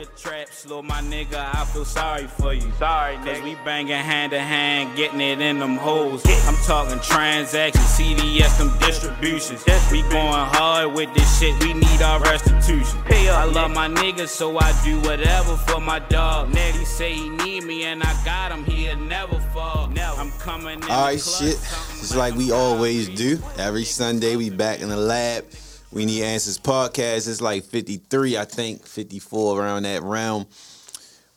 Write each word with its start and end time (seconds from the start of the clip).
Your 0.00 0.08
trap 0.16 0.48
slow, 0.48 0.80
my 0.80 1.02
nigga, 1.02 1.34
I 1.54 1.62
feel 1.66 1.84
sorry 1.84 2.26
for 2.26 2.54
you. 2.54 2.72
Sorry, 2.78 3.16
Cause 3.16 3.42
we 3.42 3.54
banging 3.66 3.92
hand 3.92 4.32
to 4.32 4.40
hand, 4.40 4.96
getting 4.96 5.20
it 5.20 5.42
in 5.42 5.58
them 5.58 5.76
holes. 5.76 6.22
I'm 6.46 6.56
talking 6.64 6.98
transactions, 7.00 7.84
CDS, 7.84 8.56
them 8.56 8.72
distributions. 8.78 9.62
We 9.92 10.00
going 10.04 10.32
hard 10.32 10.94
with 10.94 11.12
this 11.12 11.38
shit, 11.38 11.52
we 11.62 11.74
need 11.74 12.00
our 12.00 12.18
restitution. 12.18 12.98
I 13.10 13.44
love 13.44 13.72
my 13.72 13.88
niggas, 13.88 14.28
so 14.28 14.56
I 14.58 14.72
do 14.82 14.98
whatever 15.00 15.54
for 15.58 15.82
my 15.82 15.98
dog. 15.98 16.48
He 16.56 16.86
say 16.86 17.12
he 17.12 17.28
need 17.28 17.64
me, 17.64 17.84
and 17.84 18.02
I 18.02 18.24
got 18.24 18.52
him, 18.52 18.64
he'll 18.64 18.96
never 18.96 19.38
fall. 19.52 19.88
Now 19.88 20.14
I'm 20.16 20.30
coming 20.38 20.78
in 20.78 20.84
All 20.84 21.04
right, 21.04 21.18
the 21.18 21.24
clutch, 21.24 21.40
shit. 21.40 21.56
something 21.56 22.00
Just 22.00 22.12
about 22.12 22.20
like 22.20 22.34
we 22.36 22.52
always 22.52 23.10
do. 23.10 23.38
Every 23.58 23.84
Sunday, 23.84 24.36
we 24.36 24.48
back 24.48 24.80
in 24.80 24.88
the 24.88 24.96
lab. 24.96 25.44
We 25.92 26.04
Need 26.06 26.22
Answers 26.22 26.58
podcast. 26.58 27.28
It's 27.28 27.40
like 27.40 27.64
53, 27.64 28.36
I 28.38 28.44
think, 28.44 28.86
54 28.86 29.60
around 29.60 29.82
that 29.84 30.02
realm. 30.02 30.46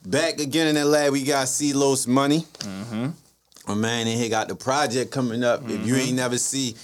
Back 0.05 0.39
again 0.39 0.67
in 0.67 0.75
the 0.75 0.85
lab, 0.85 1.13
we 1.13 1.23
got 1.23 1.47
C 1.47 1.73
Los 1.73 2.05
Money. 2.07 2.41
Mm-hmm. 2.59 3.07
My 3.67 3.73
man 3.75 4.07
in 4.07 4.17
here 4.17 4.29
got 4.29 4.49
the 4.49 4.55
project 4.55 5.11
coming 5.11 5.43
up. 5.43 5.61
If 5.63 5.67
Mm-hmm. 5.71 5.85
you 5.87 5.95
ain't 5.95 6.15
never 6.15 6.37
see 6.37 6.75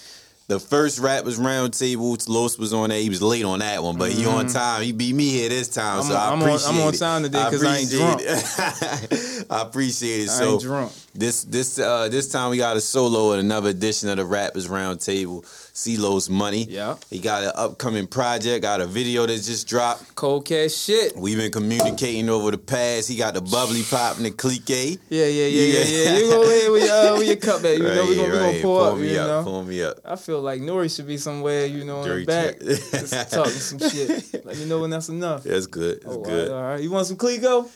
the 0.47 0.59
first 0.59 0.97
Rappers 0.97 1.37
Roundtable, 1.37 2.27
Los 2.27 2.57
was 2.57 2.73
on 2.73 2.89
there. 2.89 2.99
He 2.99 3.09
was 3.09 3.21
late 3.21 3.43
on 3.45 3.59
that 3.59 3.83
one, 3.83 3.97
but 3.97 4.11
he 4.13 4.25
on 4.25 4.47
time. 4.47 4.81
He 4.81 4.93
beat 4.93 5.13
me 5.13 5.29
here 5.29 5.49
this 5.49 5.67
time, 5.67 6.01
Mm-hmm. 6.01 6.11
I'm 6.11 6.11
so 6.11 6.15
on- 6.15 6.21
I 6.21 6.31
I'm 6.31 6.41
on- 6.41 6.47
appreciate 6.47 6.69
I'm 6.69 6.81
on 6.87 6.93
time 6.93 7.23
today 7.23 7.47
'cause 7.51 7.63
I 7.63 7.77
ain't 7.77 7.91
drunk. 7.91 8.21
I 9.51 9.61
appreciate 9.61 10.21
it. 10.21 10.29
I 10.29 10.33
so 10.33 10.53
ain't 10.53 10.61
drunk. 10.61 10.91
this 11.13 11.43
this 11.43 11.77
uh 11.77 12.07
this 12.09 12.29
time 12.29 12.49
we 12.49 12.57
got 12.57 12.77
a 12.77 12.81
solo 12.81 13.33
and 13.33 13.41
another 13.41 13.69
edition 13.69 14.09
of 14.09 14.17
the 14.17 14.25
Rappers 14.25 14.67
Roundtable. 14.67 15.45
C 15.79 15.95
Los 15.95 16.27
Money. 16.29 16.65
Yeah. 16.69 16.97
He 17.09 17.19
got 17.19 17.41
an 17.43 17.51
upcoming 17.55 18.05
project, 18.05 18.63
got 18.63 18.81
a 18.81 18.85
video 18.85 19.25
that 19.25 19.33
just 19.41 19.65
dropped. 19.65 20.13
Cold 20.15 20.43
cash 20.45 20.73
shit. 20.73 21.15
We've 21.15 21.37
been 21.37 21.51
communicating 21.53 22.29
over 22.29 22.51
the 22.51 22.57
past. 22.57 23.07
He 23.07 23.15
got 23.15 23.33
the 23.33 23.39
bubbly 23.41 23.83
pop 23.83 24.17
and 24.17 24.25
the 24.25 24.31
clique. 24.31 24.67
Yeah, 24.67 25.25
yeah, 25.25 25.25
yeah, 25.25 25.47
yeah, 25.47 25.83
yeah. 25.85 26.17
You 26.17 26.29
go 26.29 26.43
ahead 26.43 26.71
with, 26.71 26.89
uh, 26.89 27.15
with 27.17 27.27
your 27.27 27.35
cup 27.47 27.63
at. 27.63 27.77
You 27.77 27.83
know, 27.83 28.05
we 28.05 28.15
gonna, 28.17 28.27
we 28.33 28.39
gonna 28.39 28.61
pour 28.61 28.87
up, 28.91 28.97
me 28.97 29.13
you 29.13 29.19
up, 29.19 29.27
know. 29.27 29.43
Pour 29.51 29.63
me 29.63 29.81
up. 29.83 29.97
I 30.03 30.15
feel 30.17 30.41
like 30.41 30.59
Nori 30.61 30.93
should 30.93 31.07
be 31.07 31.17
somewhere, 31.17 31.65
you 31.65 31.85
know, 31.85 32.03
in 32.03 32.19
the 32.19 32.25
back, 32.25 32.59
just 32.59 33.31
talking 33.31 33.51
some 33.53 33.79
shit. 33.89 34.45
Let 34.45 34.57
me 34.57 34.65
know 34.65 34.81
when 34.81 34.89
that's 34.89 35.07
enough. 35.07 35.43
That's 35.49 35.65
good. 35.67 36.01
That's 36.01 36.15
Oh, 36.15 36.21
good. 36.21 36.49
right, 36.51 36.55
all 36.57 36.63
right. 36.63 36.81
You 36.83 36.91
want 36.91 37.07
some 37.07 37.15
Clicquot? 37.17 37.67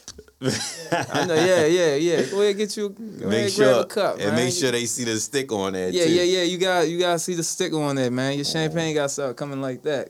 I 0.91 1.25
know. 1.25 1.35
Yeah, 1.35 1.65
yeah, 1.65 1.95
yeah. 1.95 2.21
Go 2.29 2.41
ahead, 2.41 2.57
get 2.57 2.75
you. 2.77 2.89
Go 2.89 3.27
Make 3.27 3.39
ahead, 3.39 3.51
sure 3.51 3.65
grab 3.73 3.85
a 3.85 3.87
cup, 3.87 4.15
and 4.15 4.25
man. 4.27 4.35
make 4.35 4.53
sure 4.53 4.71
they 4.71 4.85
see 4.85 5.03
the 5.05 5.19
stick 5.19 5.51
on 5.51 5.73
that. 5.73 5.93
Yeah, 5.93 6.05
too. 6.05 6.13
yeah, 6.13 6.23
yeah. 6.23 6.43
You 6.43 6.57
got, 6.57 6.89
you 6.89 6.99
got 6.99 7.13
to 7.13 7.19
see 7.19 7.33
the 7.35 7.43
stick 7.43 7.73
on 7.73 7.95
that, 7.95 8.11
man. 8.11 8.35
Your 8.35 8.45
champagne 8.45 8.93
got 8.95 9.11
start 9.11 9.35
coming 9.37 9.61
like 9.61 9.83
that. 9.83 10.09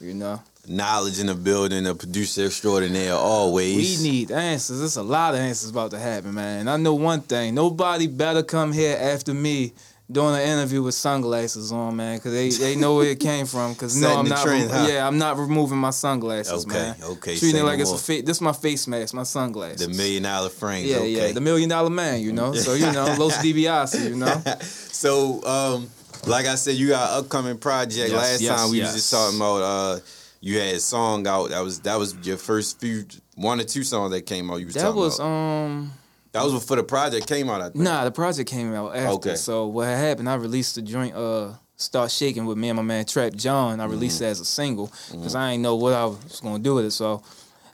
You 0.00 0.14
know, 0.14 0.40
Knowledge 0.68 1.18
in 1.20 1.26
the 1.26 1.34
building, 1.34 1.86
a 1.86 1.94
producer 1.94 2.46
extraordinaire 2.46 3.14
always. 3.14 4.00
we 4.02 4.08
need 4.10 4.30
answers. 4.30 4.78
There's 4.78 4.96
a 4.96 5.02
lot 5.02 5.34
of 5.34 5.40
answers 5.40 5.70
about 5.70 5.90
to 5.92 5.98
happen, 5.98 6.34
man. 6.34 6.68
I 6.68 6.76
know 6.76 6.94
one 6.94 7.20
thing: 7.22 7.54
nobody 7.54 8.06
better 8.06 8.42
come 8.42 8.72
here 8.72 8.96
after 9.00 9.34
me. 9.34 9.72
Doing 10.10 10.34
an 10.34 10.40
interview 10.40 10.82
with 10.82 10.94
sunglasses 10.94 11.70
on, 11.70 11.94
man, 11.94 12.16
because 12.18 12.32
they, 12.32 12.48
they 12.50 12.74
know 12.74 12.96
where 12.96 13.06
it 13.10 13.20
came 13.30 13.46
from. 13.46 13.74
Because 13.74 13.94
no, 14.00 14.16
I'm 14.16 14.28
not. 14.28 14.44
trend, 14.44 14.68
huh? 14.68 14.86
Yeah, 14.90 15.06
I'm 15.06 15.18
not 15.18 15.36
removing 15.38 15.78
my 15.78 15.90
sunglasses, 15.90 16.64
Okay, 16.66 16.74
man. 16.74 16.96
okay, 17.00 17.36
Treating 17.36 17.60
it 17.60 17.64
like 17.64 17.78
it's 17.78 17.92
a 17.92 17.96
fa- 17.96 18.22
This 18.22 18.38
is 18.38 18.40
my 18.40 18.52
face 18.52 18.88
mask, 18.88 19.14
my 19.14 19.22
sunglasses. 19.22 19.86
the 19.86 19.94
million 19.94 20.24
dollar 20.24 20.48
frames. 20.48 20.88
Yeah, 20.88 20.96
okay. 20.96 21.08
yeah, 21.28 21.32
the 21.32 21.40
million 21.40 21.68
dollar 21.68 21.90
man, 21.90 22.20
you 22.22 22.32
know. 22.32 22.52
So 22.54 22.74
you 22.74 22.90
know, 22.90 23.04
Los 23.18 23.36
DiBiase, 23.44 24.08
you 24.10 24.16
know. 24.16 24.42
So, 25.00 25.42
um, 25.46 25.88
like 26.26 26.46
I 26.46 26.56
said, 26.56 26.74
you 26.74 26.88
got 26.88 27.10
an 27.18 27.24
upcoming 27.24 27.56
project. 27.58 28.10
Yes, 28.10 28.12
Last 28.12 28.40
yes, 28.40 28.60
time 28.60 28.70
we 28.70 28.78
yes. 28.78 28.86
was 28.88 28.94
just 28.96 29.10
talking 29.12 29.36
about 29.38 29.62
uh, 29.62 30.00
you 30.40 30.58
had 30.58 30.74
a 30.74 30.80
song 30.80 31.26
out. 31.26 31.50
That 31.50 31.60
was 31.60 31.80
that 31.80 31.98
was 31.98 32.14
your 32.26 32.36
first 32.36 32.80
few 32.80 33.04
one 33.36 33.60
or 33.60 33.64
two 33.64 33.84
songs 33.84 34.10
that 34.10 34.22
came 34.26 34.50
out. 34.50 34.56
You 34.60 34.66
was 34.66 34.74
That 34.74 34.82
talking 34.82 35.00
was 35.00 35.18
about. 35.18 35.28
um 35.28 35.92
that 36.32 36.44
was 36.44 36.52
before 36.52 36.76
the 36.76 36.84
project 36.84 37.26
came 37.26 37.48
out. 37.50 37.60
I 37.60 37.64
think. 37.70 37.76
nah, 37.76 38.04
the 38.04 38.10
project 38.10 38.48
came 38.50 38.72
out 38.74 38.94
after. 38.94 39.14
Okay. 39.30 39.34
So 39.36 39.66
what 39.66 39.86
happened? 39.88 40.28
I 40.28 40.34
released 40.36 40.74
the 40.76 40.82
joint 40.82 41.14
uh 41.14 41.52
Start 41.76 42.10
Shaking 42.10 42.44
with 42.44 42.58
me 42.58 42.68
and 42.68 42.76
my 42.76 42.82
man 42.82 43.04
Trap 43.06 43.32
John. 43.34 43.80
I 43.80 43.86
released 43.86 44.16
Mm-hmm. 44.16 44.24
it 44.26 44.30
as 44.30 44.40
a 44.40 44.44
single 44.44 44.92
because 45.10 45.34
I 45.34 45.52
didn't 45.52 45.62
know 45.62 45.76
what 45.76 45.94
I 45.94 46.04
was 46.04 46.40
gonna 46.42 46.58
do 46.62 46.74
with 46.74 46.84
it. 46.84 46.90
So 46.90 47.22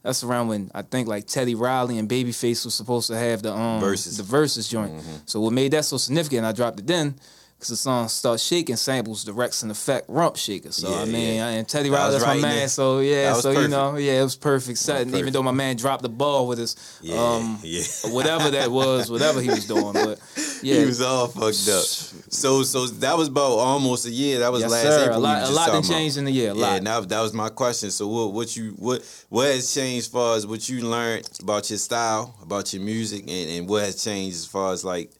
that's 0.02 0.22
around 0.22 0.46
when 0.48 0.70
I 0.74 0.82
think 0.82 1.08
like 1.08 1.26
Teddy 1.26 1.56
Riley 1.56 1.98
and 1.98 2.08
Babyface 2.08 2.64
was 2.64 2.74
supposed 2.74 3.08
to 3.08 3.16
have 3.16 3.42
the 3.42 3.52
um. 3.52 3.82
Mm-hmm. 3.82 4.16
the 4.16 4.22
verses 4.22 4.68
joint. 4.68 5.02
So 5.26 5.40
what 5.40 5.52
made 5.52 5.72
that 5.72 5.84
so 5.84 5.96
significant? 5.96 6.44
I 6.46 6.52
dropped 6.52 6.78
it 6.78 6.86
then. 6.86 7.16
Cause 7.58 7.68
the 7.68 7.76
song 7.76 8.06
"Start 8.08 8.38
Shaking" 8.38 8.76
samples 8.76 9.24
the 9.24 9.32
Wreckx-N-Effect 9.32 10.10
"Rump 10.10 10.36
Shaker," 10.36 10.72
so 10.72 10.90
Yeah, 10.90 10.96
I 11.00 11.04
mean, 11.06 11.36
yeah. 11.36 11.48
and 11.48 11.66
Teddy 11.66 11.88
Riley, 11.88 12.12
that's 12.12 12.22
right 12.24 12.36
my 12.36 12.42
man. 12.48 12.56
there. 12.58 12.68
So 12.68 12.98
yeah, 13.00 13.32
so 13.32 13.50
you 13.50 13.66
know, 13.68 13.96
yeah, 13.96 14.20
it 14.20 14.24
was 14.24 14.36
perfect 14.36 14.76
setting. 14.76 15.08
Even 15.08 15.20
perfect. 15.20 15.32
though 15.32 15.42
my 15.42 15.52
man 15.52 15.74
dropped 15.76 16.02
the 16.02 16.10
ball 16.10 16.46
with 16.48 16.58
his 16.58 16.76
Yeah, 17.00 17.16
um 17.16 17.58
yeah. 17.62 17.82
whatever 18.10 18.50
that 18.50 18.70
was, 18.70 19.10
whatever 19.10 19.40
he 19.40 19.48
was 19.48 19.66
doing. 19.66 19.94
But 19.94 20.20
yeah, 20.62 20.80
He 20.80 20.84
was 20.84 21.00
all 21.00 21.28
fucked 21.28 21.66
up. 21.68 21.84
So, 22.28 22.62
so 22.62 22.86
that 22.86 23.16
was 23.16 23.28
about 23.28 23.52
almost 23.58 24.04
a 24.04 24.10
year. 24.10 24.40
That 24.40 24.52
was 24.52 24.60
yes, 24.60 24.70
last 24.72 24.82
sir. 24.82 25.02
April. 25.04 25.18
A 25.18 25.20
lot, 25.20 25.48
a 25.48 25.50
lot 25.50 25.66
done 25.68 25.82
changed 25.82 26.18
in 26.18 26.26
the 26.26 26.32
year. 26.32 26.50
A 26.50 26.54
Yeah, 26.54 26.78
now 26.80 27.00
that 27.00 27.20
was 27.22 27.32
my 27.32 27.48
question. 27.48 27.90
So, 27.90 28.06
what, 28.06 28.32
what 28.34 28.54
you, 28.54 28.72
what, 28.72 29.02
what 29.30 29.46
has 29.46 29.72
changed 29.72 30.06
as 30.06 30.12
far 30.12 30.36
as 30.36 30.46
what 30.46 30.68
you 30.68 30.82
learned 30.86 31.26
about 31.40 31.70
your 31.70 31.78
style, 31.78 32.36
about 32.42 32.72
your 32.74 32.82
music, 32.82 33.22
and, 33.22 33.30
and 33.50 33.68
what 33.68 33.82
has 33.84 34.04
changed 34.04 34.36
as 34.36 34.44
far 34.46 34.72
as 34.74 34.84
like, 34.84 35.10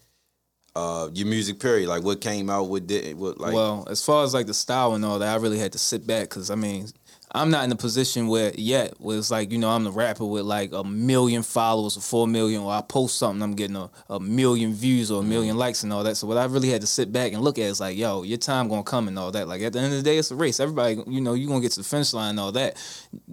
uh, 0.77 1.09
your 1.15 1.27
music 1.27 1.59
period? 1.59 1.89
Like, 1.89 2.05
what 2.05 2.21
came 2.21 2.51
out, 2.51 2.69
what 2.69 2.87
did, 2.87 3.17
what 3.17 3.41
like? 3.41 3.55
well, 3.55 3.87
as 3.91 4.05
far 4.05 4.25
as 4.25 4.35
like 4.35 4.47
the 4.47 4.55
style 4.55 4.95
and 4.95 5.05
all 5.05 5.19
that, 5.19 5.33
I 5.33 5.41
really 5.41 5.59
had 5.59 5.73
to 5.73 5.79
sit 5.79 6.07
back 6.07 6.29
because 6.29 6.51
I 6.51 6.55
mean, 6.55 6.89
I'm 7.33 7.51
not 7.51 7.65
in 7.65 7.73
a 7.73 7.77
position 7.77 8.29
where 8.29 8.53
yet 8.55 8.95
where 9.01 9.19
it's 9.19 9.31
like 9.31 9.51
you 9.51 9.59
know 9.59 9.69
I'm 9.69 9.85
the 9.85 9.91
rapper 9.91 10.25
with 10.25 10.45
like 10.45 10.73
a 10.73 10.85
million 10.85 11.43
followers 11.43 11.97
or 11.97 12.01
four 12.01 12.29
million, 12.29 12.63
or 12.63 12.73
I 12.73 12.83
post 12.83 13.19
something 13.19 13.43
I'm 13.43 13.55
getting 13.55 13.77
a, 13.77 13.91
a 14.09 14.21
million 14.21 14.73
views 14.73 15.11
or 15.11 15.21
a 15.21 15.25
million 15.25 15.53
mm-hmm. 15.53 15.61
likes 15.61 15.83
and 15.83 15.93
all 15.93 16.05
that. 16.05 16.17
So 16.17 16.27
what 16.27 16.37
I 16.37 16.45
really 16.45 16.71
had 16.71 16.81
to 16.83 16.87
sit 16.87 17.13
back 17.13 17.33
and 17.33 17.43
look 17.43 17.59
at 17.59 17.65
is 17.65 17.81
like, 17.81 17.97
yo, 17.97 18.23
your 18.23 18.39
time 18.39 18.69
gonna 18.69 18.85
come 18.85 19.09
and 19.09 19.19
all 19.19 19.33
that. 19.33 19.49
Like 19.49 19.61
at 19.63 19.73
the 19.73 19.81
end 19.81 19.93
of 19.93 19.99
the 19.99 20.03
day, 20.03 20.19
it's 20.19 20.31
a 20.31 20.37
race. 20.37 20.61
Everybody, 20.61 21.03
you 21.09 21.21
know, 21.21 21.35
you 21.35 21.49
gonna 21.49 21.61
get 21.61 21.73
to 21.73 21.81
the 21.81 21.89
finish 21.89 22.15
line 22.15 22.31
and 22.31 22.41
all 22.41 22.53
that. 22.53 22.77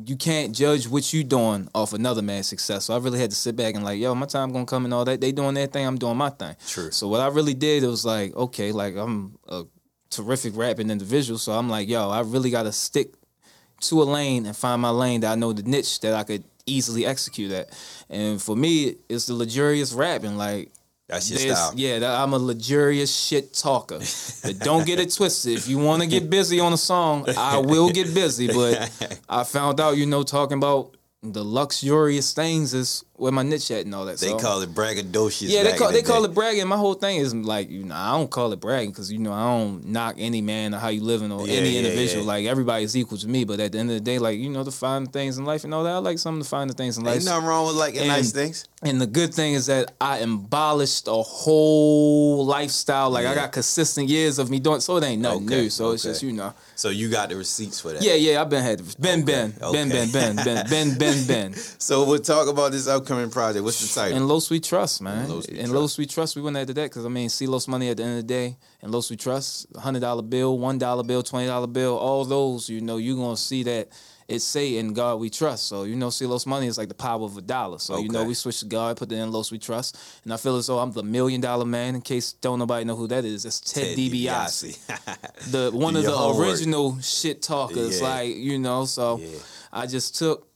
You 0.06 0.16
can't 0.16 0.56
judge 0.56 0.88
what 0.88 1.14
you 1.14 1.24
doing 1.24 1.70
off 1.76 1.94
another 1.94 2.24
man's 2.24 2.48
success. 2.48 2.86
So 2.86 2.96
I 2.96 2.98
really 2.98 3.20
had 3.20 3.30
to 3.30 3.36
sit 3.36 3.56
back 3.56 3.76
and 3.76 3.84
like, 3.84 4.00
yo, 4.00 4.16
my 4.16 4.26
time 4.26 4.52
gonna 4.52 4.66
come 4.66 4.86
and 4.86 4.94
all 4.94 5.06
that. 5.06 5.22
They 5.22 5.32
doing 5.32 5.54
their 5.54 5.68
thing, 5.68 5.86
I'm 5.86 6.00
doing 6.00 6.18
my 6.18 6.30
thing. 6.30 6.56
True. 6.68 6.90
So 6.90 7.08
what 7.08 7.22
I 7.22 7.28
really 7.28 7.54
did 7.54 7.84
it 7.84 7.88
was 7.88 8.06
like, 8.06 8.36
okay, 8.36 8.72
like 8.72 8.96
I'm 8.96 9.38
a 9.48 9.66
terrific 10.10 10.56
rapping 10.56 10.90
individual. 10.90 11.38
So 11.38 11.52
I'm 11.52 11.70
like, 11.70 11.88
yo, 11.88 12.10
I 12.10 12.22
really 12.22 12.50
gotta 12.50 12.72
stick 12.72 13.14
to 13.90 14.02
a 14.02 14.06
lane 14.06 14.46
and 14.46 14.56
find 14.56 14.82
my 14.82 14.90
lane 14.90 15.22
that 15.22 15.32
I 15.32 15.36
know 15.36 15.54
the 15.54 15.64
niche 15.64 16.00
that 16.02 16.14
I 16.14 16.24
could 16.24 16.44
easily 16.66 17.06
execute 17.06 17.52
at. 17.52 17.70
And 18.10 18.42
for 18.42 18.56
me, 18.56 18.96
it's 19.10 19.26
the 19.28 19.34
luxurious 19.34 19.94
rapping. 19.94 20.38
Like 20.38 20.72
that's 21.08 21.30
your 21.30 21.40
there's- 21.40 21.58
style. 21.58 21.74
Yeah, 21.76 22.00
that, 22.00 22.22
I'm 22.22 22.34
a 22.34 22.38
luxurious 22.38 23.14
shit 23.14 23.54
talker. 23.54 24.00
but 24.44 24.60
don't 24.60 24.86
get 24.86 25.00
it 25.00 25.14
twisted. 25.14 25.58
If 25.58 25.68
you 25.68 25.78
want 25.78 26.02
to 26.02 26.08
get 26.08 26.30
busy 26.30 26.60
on 26.60 26.74
a 26.74 26.78
song, 26.78 27.26
I 27.38 27.58
will 27.58 27.90
get 27.90 28.14
busy. 28.14 28.48
But 28.48 29.20
I 29.30 29.44
found 29.44 29.80
out, 29.80 29.98
you 29.98 30.06
know, 30.06 30.24
talking 30.24 30.58
about 30.58 30.96
the 31.22 31.44
luxurious 31.44 32.34
things 32.34 32.74
is 32.74 33.04
where 33.16 33.32
my 33.32 33.44
niche 33.44 33.70
at 33.72 33.86
and 33.86 33.94
all 33.94 34.06
that. 34.06 34.18
They 34.18 34.30
so. 34.30 34.40
call 34.40 34.62
it 34.62 34.70
braggadocious. 34.74 35.50
Yeah, 35.50 35.64
they 35.64 35.74
call 35.78 35.90
in 35.90 35.94
the 35.94 36.02
they 36.02 36.08
call 36.08 36.24
day. 36.24 36.30
it 36.32 36.34
bragging. 36.34 36.68
My 36.68 36.78
whole 36.78 36.96
thing 36.96 37.18
is 37.18 37.34
like, 37.36 37.70
you 37.70 37.84
know, 37.84 37.96
I 37.96 38.12
don't 38.18 38.30
call 38.30 38.52
it 38.54 38.60
bragging 38.60 38.90
because 38.90 39.12
you 39.12 39.20
know 39.20 39.32
I 39.32 39.46
don't 39.46 39.86
knock 39.86 40.16
any 40.18 40.42
man 40.42 40.74
or 40.74 40.80
how 40.80 40.88
you 40.90 41.02
living 41.04 41.32
or 41.32 41.48
Yeah, 41.48 41.54
any 41.60 41.70
yeah, 41.72 41.80
individual. 41.82 42.24
yeah. 42.24 42.28
Like 42.32 42.46
everybody's 42.48 42.98
equal 42.98 43.18
to 43.20 43.28
me, 43.28 43.44
but 43.44 43.60
at 43.60 43.72
the 43.72 43.78
end 43.78 43.92
of 43.92 43.96
the 43.96 44.02
day, 44.02 44.18
like 44.20 44.40
you 44.40 44.50
know, 44.50 44.64
to 44.64 44.72
find 44.72 45.12
things 45.14 45.38
in 45.38 45.46
life 45.46 45.64
and 45.64 45.74
all 45.74 45.84
that, 45.84 45.94
I 45.94 45.98
like 46.00 46.18
some 46.18 46.36
of 46.36 46.44
the 46.44 46.50
finer 46.50 46.74
things 46.74 46.98
in 46.98 47.04
life. 47.06 47.18
Ain't 47.18 47.26
nothing 47.26 47.46
wrong 47.48 47.68
with 47.68 47.76
liking 47.76 48.00
And- 48.02 48.10
nice 48.10 48.32
things. 48.32 48.68
And 48.86 49.00
the 49.00 49.08
good 49.08 49.34
thing 49.34 49.54
is 49.54 49.68
that 49.68 49.94
I 50.02 50.18
abolished 50.18 51.08
a 51.08 51.14
whole 51.14 52.46
lifestyle. 52.46 53.10
Like 53.12 53.26
I 53.26 53.34
got 53.36 53.52
consistent 53.54 54.10
years 54.10 54.40
of 54.40 54.50
me 54.50 54.60
doing, 54.60 54.82
so 54.82 54.98
it 54.98 55.04
ain't 55.06 55.22
nothing 55.22 55.46
Okay, 55.46 55.62
new. 55.62 55.70
So 55.70 55.92
it's 55.92 56.04
just 56.04 56.22
you 56.22 56.34
know, 56.34 56.54
So 56.76 56.90
you 56.90 57.10
got 57.10 57.30
the 57.30 57.38
receipts 57.38 57.80
for 57.80 57.94
that. 57.94 58.02
yeah, 58.04 58.16
yeah. 58.16 58.42
I've 58.42 58.50
been 58.50 58.64
had 58.64 58.82
Ben 59.00 59.24
Ben 59.24 59.54
okay. 59.62 59.72
Ben 59.72 59.90
Ben 59.90 60.12
Ben 60.12 60.36
Ben 60.36 60.66
Ben 60.70 60.98
Ben 60.98 61.28
Ben. 61.28 61.54
So 61.78 62.04
we'll 62.06 62.20
talk 62.20 62.48
about 62.50 62.72
this 62.74 62.88
upcoming 63.04 63.30
project. 63.30 63.64
What's 63.64 63.82
the 63.94 64.00
title? 64.00 64.18
And 64.18 64.28
Los 64.28 64.50
We 64.50 64.60
Trust, 64.60 65.02
man. 65.02 65.30
Low 65.30 65.42
Sweet 65.42 65.58
and 65.60 65.68
Trust. 65.70 65.74
Los 65.82 65.98
We 65.98 66.06
Trust, 66.06 66.36
we 66.36 66.42
went 66.42 66.58
after 66.58 66.74
that 66.74 66.84
because 66.90 67.06
I 67.06 67.10
mean, 67.10 67.30
C 67.30 67.46
Los 67.48 67.68
Money 67.68 67.90
at 67.90 67.98
the 67.98 68.04
end 68.04 68.12
of 68.14 68.18
the 68.18 68.24
day, 68.24 68.58
and 68.82 68.92
Los 68.92 69.10
We 69.10 69.16
Trust, 69.18 69.68
hundred 69.78 70.02
dollar 70.02 70.22
bill, 70.24 70.58
one 70.58 70.78
dollar 70.78 71.04
bill, 71.04 71.24
twenty 71.24 71.48
dollar 71.48 71.68
bill, 71.68 71.98
all 71.98 72.26
those, 72.26 72.70
you 72.70 72.82
know, 72.82 72.98
you 72.98 73.14
are 73.16 73.24
gonna 73.24 73.38
see 73.38 73.64
that 73.64 73.90
it 74.30 74.40
say 74.42 74.78
in 74.78 74.94
God 74.94 75.20
we 75.20 75.30
trust. 75.30 75.68
So 75.68 75.84
you 75.84 75.98
know, 75.98 76.10
C 76.10 76.26
Los 76.26 76.46
Money 76.46 76.68
is 76.68 76.78
like 76.78 76.88
the 76.88 76.94
power 76.96 77.24
of 77.24 77.36
a 77.38 77.42
dollar. 77.42 77.78
So 77.78 77.98
you 78.00 78.08
know, 78.08 78.24
we 78.24 78.34
switched 78.34 78.62
to 78.62 78.66
God, 78.66 78.96
put 78.96 79.12
it 79.12 79.16
in 79.16 79.32
Los 79.32 79.52
We 79.52 79.60
Trust, 79.60 79.98
and 80.24 80.34
I 80.34 80.38
feel 80.38 80.56
as 80.56 80.68
though 80.68 80.80
I'm 80.80 80.92
the 80.94 81.04
million 81.04 81.42
dollar 81.42 81.66
man. 81.66 81.96
In 81.96 82.02
case 82.02 82.32
don't 82.34 82.58
nobody 82.58 82.86
know 82.86 82.96
who 82.96 83.08
that 83.08 83.26
is, 83.26 83.44
it's 83.46 83.60
Ted, 83.60 83.84
Ted 83.84 83.98
DiBiase 83.98 84.80
DiBiase. 84.88 85.52
the 85.52 85.72
one 85.78 85.96
of 85.98 86.04
the 86.04 86.38
original 86.40 87.00
shit 87.02 87.42
talkers, 87.42 88.00
Yeah. 88.00 88.08
like 88.08 88.36
you 88.36 88.58
know. 88.60 88.86
So 88.86 89.18
Yeah. 89.18 89.28
I 89.74 89.88
just 89.88 90.16
took 90.16 90.48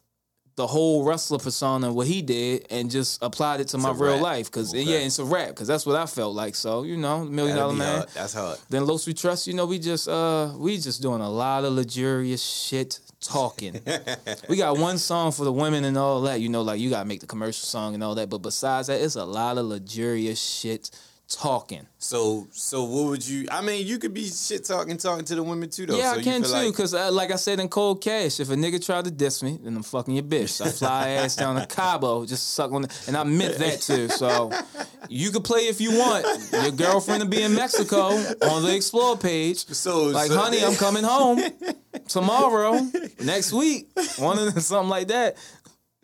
the 0.57 0.67
whole 0.67 1.05
wrestler 1.05 1.37
persona, 1.37 1.93
what 1.93 2.07
he 2.07 2.21
did, 2.21 2.65
and 2.69 2.91
just 2.91 3.21
applied 3.23 3.61
it 3.61 3.67
to 3.69 3.77
my 3.77 3.91
real 3.91 4.13
rap. 4.15 4.21
life. 4.21 4.51
Cause 4.51 4.73
Okay. 4.73 4.81
yeah, 4.81 4.97
it's 4.97 5.19
a 5.19 5.23
rap. 5.23 5.55
Cause 5.55 5.67
that's 5.67 5.85
what 5.85 5.95
I 5.95 6.05
felt 6.07 6.35
like. 6.35 6.55
So 6.55 6.83
you 6.83 6.97
know, 6.97 7.23
million 7.23 7.55
That'll 7.55 7.69
dollar 7.71 7.77
man. 7.79 7.95
hard. 7.99 8.09
That's 8.13 8.33
hard. 8.33 8.57
Then 8.69 8.85
Los 8.85 9.07
We 9.07 9.13
Trust, 9.13 9.47
you 9.47 9.53
know, 9.53 9.65
we 9.65 9.79
just 9.79 10.07
uh 10.09 10.51
we 10.57 10.77
just 10.77 11.01
doing 11.01 11.21
a 11.21 11.29
lot 11.29 11.63
of 11.63 11.73
luxurious 11.73 12.43
shit 12.43 12.99
talking. 13.21 13.79
we 14.49 14.57
got 14.57 14.77
one 14.77 14.97
song 14.97 15.31
for 15.31 15.43
the 15.43 15.51
women 15.53 15.85
and 15.85 15.97
all 15.97 16.21
that, 16.21 16.41
you 16.41 16.49
know, 16.49 16.61
like 16.63 16.79
you 16.79 16.89
gotta 16.89 17.07
make 17.07 17.19
the 17.21 17.27
commercial 17.27 17.65
song 17.65 17.93
and 17.93 18.03
all 18.03 18.15
that. 18.15 18.29
But 18.29 18.39
besides 18.39 18.87
that, 18.87 18.99
it's 19.01 19.15
a 19.15 19.25
lot 19.25 19.57
of 19.57 19.65
luxurious 19.67 20.41
shit 20.41 20.89
talking. 21.29 21.85
So, 21.99 22.47
so 22.51 22.83
what 22.83 23.05
would 23.05 23.27
you? 23.27 23.47
I 23.51 23.61
mean, 23.61 23.85
you 23.85 23.97
could 23.97 24.13
be 24.13 24.25
shit 24.27 24.63
talking, 24.63 24.97
talking 24.97 25.25
to 25.25 25.35
the 25.35 25.43
women 25.43 25.69
too, 25.69 25.85
though. 25.85 25.97
Yeah, 25.97 26.13
so 26.13 26.19
I 26.19 26.23
can 26.23 26.43
too. 26.43 26.49
like- 26.49 26.75
Cause 26.75 26.93
uh, 26.93 27.11
like 27.11 27.31
I 27.31 27.35
said 27.35 27.59
in 27.59 27.67
Cold 27.69 28.01
Cash, 28.01 28.39
if 28.39 28.49
a 28.49 28.55
nigga 28.55 28.83
tried 28.83 29.05
to 29.05 29.11
diss 29.11 29.41
me, 29.43 29.59
then 29.61 29.75
I'm 29.75 29.83
fucking 29.83 30.13
your 30.13 30.23
bitch. 30.23 30.65
I 30.65 30.69
fly 30.69 31.09
ass 31.19 31.35
down 31.35 31.55
to 31.59 31.65
Cabo, 31.65 32.25
just 32.25 32.51
suck 32.53 32.71
on, 32.71 32.83
the, 32.83 33.03
and 33.07 33.17
I 33.17 33.23
meant 33.23 33.57
that 33.57 33.81
too. 33.81 34.07
So 34.09 34.51
you 35.09 35.31
could 35.31 35.43
play 35.43 35.61
if 35.67 35.81
you 35.81 35.91
want. 35.97 36.25
Your 36.53 36.71
girlfriend 36.71 37.23
to 37.23 37.27
be 37.27 37.41
in 37.41 37.53
Mexico 37.55 37.99
on 38.09 38.63
the 38.63 38.73
explore 38.75 39.17
page. 39.17 39.65
So, 39.67 40.03
Like, 40.05 40.29
so- 40.31 40.37
honey, 40.37 40.63
I'm 40.63 40.75
coming 40.75 41.03
home 41.03 41.41
tomorrow, 42.07 42.79
next 43.23 43.51
week, 43.53 43.89
one 44.17 44.37
of 44.39 44.61
something 44.61 44.89
like 44.89 45.07
that. 45.09 45.35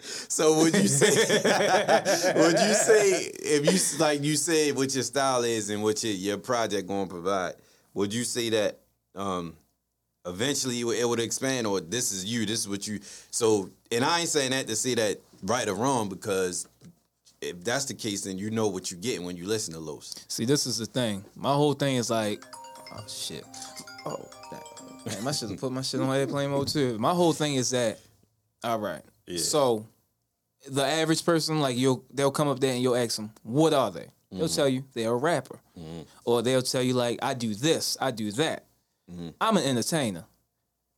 So 0.03 0.57
would 0.59 0.75
you 0.75 0.87
say? 0.87 1.41
would 2.35 2.59
you 2.59 2.73
say 2.73 3.31
if 3.39 3.71
you 3.71 3.99
like 3.99 4.23
you 4.23 4.35
said 4.35 4.75
what 4.75 4.93
your 4.93 5.03
style 5.03 5.43
is 5.43 5.69
and 5.69 5.81
what 5.81 6.03
your, 6.03 6.13
your 6.13 6.37
project 6.37 6.87
going 6.87 7.07
to 7.07 7.13
provide? 7.13 7.53
Would 7.93 8.13
you 8.13 8.23
say 8.23 8.49
that 8.49 8.79
um, 9.15 9.55
eventually 10.25 10.81
it 10.81 10.83
would, 10.83 10.97
it 10.97 11.07
would 11.07 11.19
expand, 11.19 11.67
or 11.67 11.79
this 11.79 12.11
is 12.11 12.25
you, 12.25 12.45
this 12.45 12.61
is 12.61 12.69
what 12.69 12.87
you? 12.87 12.99
So, 13.31 13.69
and 13.91 14.03
I 14.03 14.21
ain't 14.21 14.29
saying 14.29 14.51
that 14.51 14.67
to 14.67 14.75
say 14.75 14.95
that 14.95 15.19
right 15.43 15.67
or 15.67 15.75
wrong 15.75 16.09
because 16.09 16.67
if 17.41 17.63
that's 17.63 17.85
the 17.85 17.93
case, 17.93 18.21
then 18.21 18.37
you 18.37 18.49
know 18.49 18.67
what 18.67 18.89
you're 18.89 18.99
getting 18.99 19.25
when 19.25 19.37
you 19.37 19.45
listen 19.45 19.73
to 19.73 19.79
Los. 19.79 20.15
See, 20.27 20.45
this 20.45 20.65
is 20.65 20.77
the 20.77 20.85
thing. 20.85 21.23
My 21.35 21.53
whole 21.53 21.73
thing 21.73 21.97
is 21.97 22.09
like, 22.09 22.43
oh 22.93 23.03
shit. 23.07 23.43
Oh, 24.05 24.29
that, 24.51 24.63
man, 25.05 25.27
I 25.27 25.31
should 25.31 25.49
have 25.49 25.59
put 25.59 25.71
my 25.71 25.81
shit 25.81 25.99
on 26.01 26.13
airplane 26.13 26.51
mode 26.51 26.67
too. 26.67 26.97
My 26.97 27.11
whole 27.11 27.33
thing 27.33 27.55
is 27.55 27.69
that, 27.71 27.99
all 28.63 28.79
right. 28.79 29.01
Yeah. 29.27 29.37
So, 29.37 29.85
the 30.69 30.83
average 30.85 31.25
person, 31.25 31.59
like 31.59 31.77
you'll, 31.77 32.03
they'll 32.13 32.31
come 32.31 32.47
up 32.47 32.59
there 32.59 32.73
and 32.73 32.81
you'll 32.81 32.95
ask 32.95 33.15
them, 33.17 33.31
what 33.43 33.73
are 33.73 33.91
they? 33.91 34.07
They'll 34.31 34.45
Mm-hmm. 34.47 34.55
tell 34.55 34.67
you 34.67 34.83
they're 34.93 35.11
a 35.11 35.15
rapper, 35.15 35.59
or 36.25 36.41
they'll 36.41 36.63
tell 36.63 36.81
you 36.81 36.93
like, 36.95 37.19
I 37.21 37.35
do 37.35 37.53
this, 37.53 37.95
I 38.01 38.09
do 38.09 38.31
that. 38.31 38.65
Mm-hmm. 39.11 39.29
I'm 39.39 39.57
an 39.57 39.63
entertainer. 39.63 40.25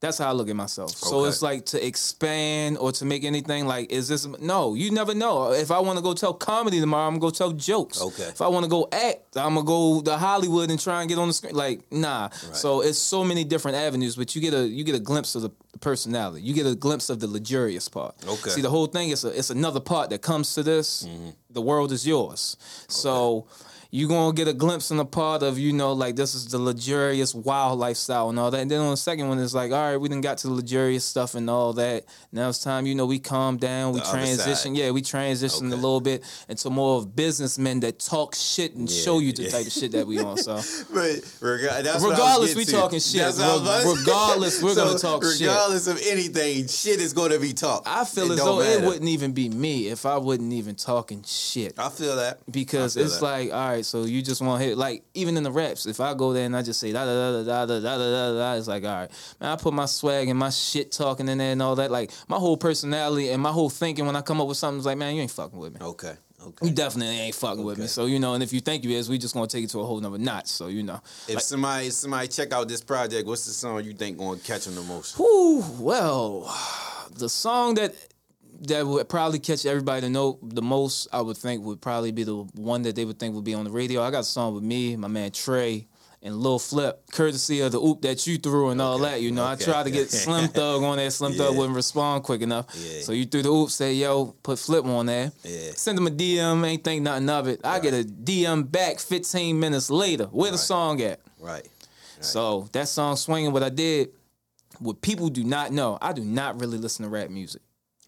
That's 0.05 0.17
how 0.19 0.29
I 0.29 0.33
look 0.33 0.49
at 0.49 0.55
myself. 0.55 0.91
So 0.91 1.25
it's 1.25 1.41
like 1.41 1.65
to 1.67 1.85
expand 1.85 2.77
or 2.77 2.91
to 2.93 3.05
make 3.05 3.23
anything 3.23 3.65
like, 3.65 3.91
is 3.91 4.07
this 4.07 4.27
no? 4.39 4.75
You 4.75 4.91
never 4.91 5.15
know. 5.15 5.51
If 5.51 5.71
I 5.71 5.79
want 5.79 5.97
to 5.97 6.03
go 6.03 6.13
tell 6.13 6.33
comedy 6.33 6.79
tomorrow, 6.79 7.07
I'm 7.07 7.13
gonna 7.13 7.21
go 7.21 7.29
tell 7.31 7.51
jokes. 7.51 8.01
Okay. 8.01 8.23
If 8.23 8.41
I 8.41 8.47
want 8.47 8.65
to 8.65 8.69
go 8.69 8.87
act, 8.91 9.35
I'm 9.35 9.55
gonna 9.55 9.65
go 9.65 10.01
to 10.01 10.17
Hollywood 10.17 10.69
and 10.69 10.79
try 10.79 11.01
and 11.01 11.09
get 11.09 11.17
on 11.17 11.27
the 11.27 11.33
screen. 11.33 11.55
Like, 11.55 11.91
nah. 11.91 12.29
So 12.29 12.81
it's 12.81 12.99
so 12.99 13.23
many 13.23 13.43
different 13.43 13.77
avenues, 13.77 14.15
but 14.15 14.35
you 14.35 14.41
get 14.41 14.53
a 14.53 14.67
you 14.67 14.83
get 14.83 14.95
a 14.95 14.99
glimpse 14.99 15.35
of 15.35 15.41
the 15.41 15.49
personality. 15.81 16.41
You 16.43 16.53
get 16.53 16.67
a 16.67 16.75
glimpse 16.75 17.09
of 17.09 17.19
the 17.19 17.27
luxurious 17.27 17.89
part. 17.89 18.15
Okay. 18.27 18.51
See, 18.51 18.61
the 18.61 18.69
whole 18.69 18.87
thing 18.87 19.09
is 19.09 19.25
a, 19.25 19.29
it's 19.37 19.49
another 19.49 19.79
part 19.79 20.09
that 20.11 20.21
comes 20.21 20.53
to 20.55 20.63
this. 20.63 21.03
Mm-hmm. 21.03 21.29
The 21.49 21.61
world 21.61 21.91
is 21.91 22.05
yours. 22.07 22.57
So. 22.87 23.47
You 23.95 24.09
gonna 24.09 24.33
get 24.33 24.49
a 24.49 24.53
glimpse 24.53 24.91
in 24.91 24.97
the 24.97 25.05
part 25.05 25.41
of 25.41 25.57
you 25.57 25.71
know 25.71 25.93
like 25.93 26.17
this 26.17 26.35
is 26.35 26.47
the 26.47 26.57
luxurious 26.59 27.33
wild 27.33 27.79
lifestyle 27.79 28.27
and 28.29 28.37
all 28.37 28.51
that, 28.51 28.59
and 28.59 28.69
then 28.69 28.81
on 28.81 28.91
the 28.91 28.97
second 28.97 29.29
one 29.29 29.39
it's 29.39 29.53
like 29.53 29.71
all 29.71 29.77
right 29.91 29.95
we 29.95 30.09
done 30.09 30.19
got 30.19 30.37
to 30.39 30.47
the 30.47 30.53
luxurious 30.53 31.05
stuff 31.05 31.33
and 31.33 31.49
all 31.49 31.71
that. 31.73 32.03
Now 32.33 32.49
it's 32.49 32.61
time 32.61 32.85
you 32.85 32.93
know 32.93 33.05
we 33.05 33.19
calm 33.19 33.55
down, 33.55 33.93
we 33.93 34.01
The 34.01 34.05
transition, 34.07 34.75
yeah, 34.75 34.91
we 34.91 35.01
transition 35.01 35.67
a 35.71 35.75
little 35.75 36.01
bit 36.01 36.25
into 36.49 36.69
more 36.69 36.97
of 36.97 37.15
businessmen 37.15 37.79
that 37.81 37.99
talk 37.99 38.35
shit 38.35 38.75
and 38.75 38.91
Yeah, 38.91 39.01
show 39.01 39.19
you 39.19 39.31
the 39.31 39.43
yeah. 39.43 39.49
type 39.51 39.65
of 39.67 39.71
shit 39.71 39.93
that 39.93 40.05
we 40.05 40.19
on. 40.19 40.35
So 40.39 40.55
But 40.93 41.21
rega- 41.39 41.81
that's 41.81 42.03
what 42.03 42.19
I 42.19 42.37
was 42.39 42.51
Regardless, 42.51 42.55
we 42.57 42.65
to. 42.65 42.71
talking 42.73 42.99
shit. 42.99 43.21
That's 43.21 43.37
what 43.39 43.47
I 43.47 43.55
was- 43.55 43.85
Re- 43.85 43.99
regardless, 44.01 44.61
we're 44.61 44.75
gonna 44.81 44.99
talk 44.99 45.23
shit. 45.23 45.47
Regardless 45.47 45.87
of 45.87 46.01
anything, 46.05 46.67
shit 46.67 46.99
is 46.99 47.13
going 47.13 47.31
to 47.31 47.39
be 47.39 47.53
talked. 47.53 47.87
I 47.87 48.03
feel 48.03 48.25
It 48.31 48.39
as 48.39 48.43
though 48.43 48.59
it 48.59 48.81
wouldn't 48.83 49.07
even 49.07 49.31
be 49.31 49.47
me 49.47 49.87
if 49.87 50.05
I 50.05 50.17
wasn't 50.17 50.51
even 50.51 50.75
talking 50.75 51.23
shit. 51.25 51.75
I 51.79 51.87
feel 51.87 52.17
that 52.17 52.39
because 52.51 52.95
feel 52.95 53.05
it's 53.05 53.19
that. 53.19 53.23
like, 53.23 53.53
all 53.53 53.69
right, 53.69 53.84
so 53.85 54.03
you 54.03 54.21
just 54.21 54.41
want 54.41 54.61
to 54.61 54.67
hit 54.67 54.77
like 54.77 55.03
even 55.13 55.37
in 55.37 55.43
the 55.43 55.51
raps. 55.51 55.85
If 55.85 55.99
I 55.99 56.13
go 56.13 56.33
there 56.33 56.45
and 56.45 56.55
I 56.55 56.61
just 56.61 56.79
say 56.79 56.91
da 56.91 57.05
da 57.05 57.13
da 57.13 57.43
da 57.43 57.65
da 57.65 57.79
da 57.79 57.97
da 57.97 57.97
da 57.97 58.33
da, 58.37 58.53
it's 58.55 58.67
like, 58.67 58.83
all 58.83 58.89
right, 58.89 59.11
man, 59.39 59.51
I 59.51 59.55
put 59.55 59.73
my 59.73 59.85
swag 59.85 60.27
and 60.29 60.37
my 60.39 60.49
shit 60.49 60.91
talking 60.91 61.27
in 61.27 61.37
there 61.37 61.51
and 61.51 61.61
all 61.61 61.75
that. 61.75 61.91
Like 61.91 62.11
my 62.27 62.37
whole 62.37 62.57
personality 62.57 63.29
and 63.29 63.41
my 63.41 63.51
whole 63.51 63.69
thinking 63.69 64.05
when 64.05 64.15
I 64.15 64.21
come 64.21 64.41
up 64.41 64.47
with 64.47 64.57
something 64.57 64.79
is 64.79 64.85
like, 64.85 64.97
man, 64.97 65.15
you 65.15 65.21
ain't 65.21 65.31
fucking 65.31 65.57
with 65.59 65.73
me. 65.79 65.85
okay. 65.85 66.15
Okay. 66.47 66.67
You 66.67 66.73
definitely 66.73 67.17
ain't 67.21 67.33
fucking 67.33 67.63
with 67.63 67.79
me. 67.79 67.87
So 67.87 68.05
you 68.05 68.19
know, 68.19 68.35
and 68.35 68.43
if 68.43 68.53
you 68.53 68.59
think 68.59 68.83
you 68.83 68.91
is, 68.91 69.09
we 69.09 69.17
just 69.17 69.33
gonna 69.33 69.47
take 69.47 69.63
it 69.63 69.69
to 69.71 69.79
a 69.79 69.83
whole 69.83 69.99
nother 69.99 70.19
notch. 70.19 70.45
So 70.45 70.67
you 70.67 70.83
know, 70.83 71.01
If 71.27 71.35
like, 71.35 71.43
somebody 71.43 71.89
somebody 71.89 72.27
check 72.27 72.53
out 72.53 72.67
this 72.67 72.81
project, 72.81 73.27
what's 73.27 73.45
the 73.47 73.51
song 73.51 73.83
you 73.83 73.93
think 73.93 74.19
going 74.19 74.37
to 74.39 74.45
catch 74.45 74.65
them 74.65 74.75
the 74.75 74.83
most? 74.83 75.17
Whew, 75.17 75.63
well, 75.79 76.41
the 77.15 77.29
song 77.29 77.73
that 77.75 77.95
that 78.61 78.85
would 78.85 79.09
probably 79.09 79.39
catch 79.39 79.65
everybody 79.65 80.01
to 80.01 80.09
know 80.09 80.39
the 80.41 80.61
most, 80.61 81.07
I 81.11 81.21
would 81.21 81.37
think, 81.37 81.63
would 81.63 81.81
probably 81.81 82.11
be 82.11 82.23
the 82.23 82.35
one 82.35 82.83
that 82.83 82.95
they 82.95 83.05
would 83.05 83.19
think 83.19 83.35
would 83.35 83.43
be 83.43 83.53
on 83.53 83.65
the 83.65 83.71
radio. 83.71 84.01
I 84.01 84.11
got 84.11 84.19
a 84.19 84.23
song 84.23 84.53
with 84.53 84.63
me, 84.63 84.95
my 84.95 85.07
man 85.07 85.31
Trey, 85.31 85.87
and 86.21 86.37
Lil 86.37 86.57
Flip, 86.57 87.03
courtesy 87.11 87.61
of 87.61 87.71
the 87.71 87.79
oop 87.79 88.01
that 88.01 88.25
you 88.25 88.37
threw 88.37 88.69
and 88.69 88.81
all 88.81 88.97
that. 88.99 89.21
You 89.21 89.31
know, 89.31 89.43
okay. 89.43 89.63
I 89.63 89.65
tried 89.71 89.83
to 89.83 89.91
get 89.91 90.09
Slim 90.11 90.47
Thug 90.47 90.81
on 90.81 90.97
there. 90.97 91.09
Slim 91.11 91.33
Thug 91.33 91.55
wouldn't 91.55 91.75
respond 91.75 92.23
quick 92.23 92.41
enough. 92.41 92.67
Yeah. 92.75 93.01
So 93.01 93.11
you 93.11 93.25
threw 93.25 93.43
the 93.43 93.49
oop, 93.49 93.69
say, 93.69 93.93
yo, 93.93 94.35
put 94.41 94.57
Flip 94.57 94.85
on 94.85 95.05
there. 95.05 95.31
Yeah. 95.43 95.71
Send 95.75 95.99
him 95.99 96.07
a 96.07 96.11
DM, 96.11 96.65
ain't 96.65 96.83
think 96.83 97.03
nothing 97.03 97.29
of 97.29 97.47
it. 97.47 97.61
I 97.63 97.79
get 97.79 97.93
a 97.93 98.03
DM 98.03 98.71
back 98.71 98.99
15 98.99 99.59
minutes 99.59 99.89
later. 99.89 100.25
Where 100.25 100.51
the 100.51 100.57
song 100.57 101.01
at? 101.01 101.19
Right. 101.39 101.67
So 102.21 102.69
that 102.71 102.87
song 102.87 103.17
swinging, 103.17 103.51
what 103.51 103.61
I 103.61 103.69
did, 103.69 104.09
what 104.79 105.01
people 105.01 105.29
do 105.29 105.43
not 105.43 105.71
know, 105.71 105.97
I 106.01 106.13
do 106.13 106.23
not 106.23 106.59
really 106.59 106.77
listen 106.77 107.03
to 107.03 107.09
rap 107.09 107.29
music. 107.29 107.61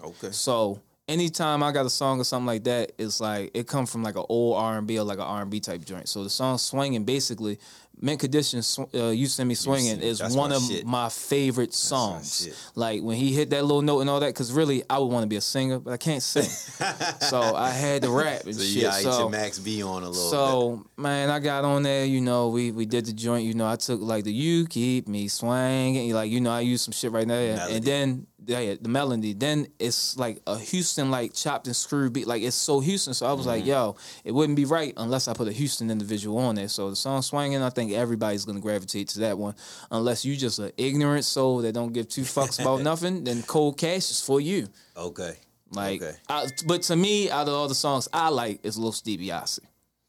Okay. 0.04 0.32
So 0.32 0.80
anytime 1.08 1.64
I 1.64 1.72
got 1.72 1.86
a 1.86 1.90
song 1.90 2.20
or 2.20 2.24
something 2.24 2.48
like 2.48 2.64
that, 2.66 2.92
it's 2.98 3.20
like 3.20 3.52
it 3.54 3.68
come 3.68 3.86
from 3.86 4.04
like 4.04 4.16
an 4.16 4.26
old 4.30 4.58
R 4.58 4.78
and 4.78 4.88
B 4.88 5.00
or 5.00 5.04
like 5.04 5.18
an 5.18 5.24
R 5.26 5.42
and 5.42 5.52
B 5.52 5.60
type 5.60 5.84
joint. 5.86 6.08
So 6.10 6.24
the 6.24 6.30
song 6.30 6.58
swinging 6.58 7.04
basically. 7.04 7.60
Mint 8.00 8.20
Condition, 8.20 8.62
uh, 8.94 9.08
you 9.08 9.26
send 9.26 9.50
me 9.50 9.56
swinging 9.56 10.02
is 10.02 10.20
that's 10.20 10.36
one 10.36 10.52
my 10.52 10.56
of 10.58 10.62
shit. 10.62 10.86
my 10.86 11.10
favorite 11.10 11.74
songs. 11.74 12.44
shit. 12.46 12.56
Like 12.76 13.02
when 13.02 13.18
he 13.18 13.34
hit 13.34 13.50
that 13.50 13.64
little 13.66 13.82
note 13.82 14.02
and 14.02 14.10
all 14.12 14.20
that, 14.20 14.28
because 14.28 14.52
really 14.54 14.84
I 14.88 15.00
would 15.00 15.08
want 15.08 15.24
to 15.24 15.28
be 15.28 15.38
a 15.38 15.42
singer, 15.42 15.80
but 15.80 15.94
I 15.94 15.98
can't 15.98 16.22
sing. 16.22 16.44
so 17.22 17.42
I 17.56 17.72
had 17.72 18.04
to 18.04 18.12
rap 18.12 18.44
and 18.44 18.54
So 18.56 18.62
shit. 18.62 18.84
you 18.84 18.92
so 18.92 19.30
Max 19.30 19.58
B 19.58 19.82
on 19.82 20.04
a 20.04 20.10
little 20.10 20.14
so 20.30 20.86
man, 20.96 21.32
I 21.32 21.40
got 21.40 21.66
on 21.66 21.82
there. 21.82 22.06
You 22.06 22.22
know, 22.22 22.50
we 22.50 22.70
we 22.70 22.86
did 22.86 23.08
the 23.08 23.14
joint. 23.14 23.46
You 23.46 23.56
know, 23.56 23.68
I 23.68 23.78
took 23.78 24.00
like 24.00 24.26
the 24.26 24.32
"You 24.32 24.68
Keep 24.68 25.08
Me 25.08 25.28
Swinging," 25.28 26.14
like 26.14 26.30
you 26.30 26.40
know, 26.40 26.52
I 26.52 26.60
used 26.60 26.86
some 26.86 26.92
shit 26.92 27.12
right 27.12 27.28
there, 27.28 27.56
Melody. 27.56 27.76
and 27.78 27.84
then 27.84 28.28
yeah, 28.48 28.76
the 28.82 28.90
melody. 28.90 29.34
Then 29.34 29.68
it's 29.78 30.18
like 30.18 30.42
a 30.48 30.58
Houston 30.58 31.12
like 31.12 31.34
chopped 31.34 31.68
and 31.68 31.76
screwed 31.76 32.14
beat. 32.14 32.28
Like 32.28 32.42
it's 32.42 32.56
so 32.56 32.80
Houston. 32.80 33.14
So 33.14 33.26
I 33.28 33.34
was 33.34 33.46
like, 33.46 33.62
Mm-hmm. 33.62 33.70
yo, 33.70 33.96
it 34.24 34.32
wouldn't 34.32 34.56
be 34.56 34.66
right 34.66 34.94
unless 34.98 35.28
I 35.28 35.34
put 35.34 35.48
a 35.48 35.52
Houston 35.52 35.92
individual 35.92 36.38
on 36.40 36.56
there. 36.56 36.68
So 36.70 36.90
the 36.90 36.96
song 36.96 37.22
swinging, 37.22 37.62
I 37.62 37.70
think 37.70 37.92
everybody's 37.92 38.46
gonna 38.46 38.60
gravitate 38.62 39.10
to 39.10 39.20
that 39.20 39.38
one, 39.38 39.56
unless 39.92 40.24
you 40.26 40.36
just 40.38 40.60
an 40.60 40.72
ignorant 40.78 41.26
soul 41.26 41.60
that 41.60 41.74
don't 41.74 41.92
give 41.94 42.08
two 42.08 42.22
fucks 42.22 42.60
about 42.62 42.82
nothing. 42.92 43.24
Then 43.26 43.44
Cold 43.44 43.78
Cash 43.78 44.10
is 44.12 44.22
for 44.22 44.40
you. 44.42 44.68
Okay. 44.96 45.36
Like, 45.72 46.02
okay. 46.02 46.16
I, 46.30 46.48
but 46.66 46.84
to 46.84 46.96
me, 46.96 47.30
out 47.30 47.48
of 47.50 47.54
all 47.54 47.68
the 47.68 47.76
songs 47.76 48.08
I 48.14 48.30
like, 48.30 48.62
is 48.64 48.78
Lil 48.78 48.94
Stevie 48.94 49.32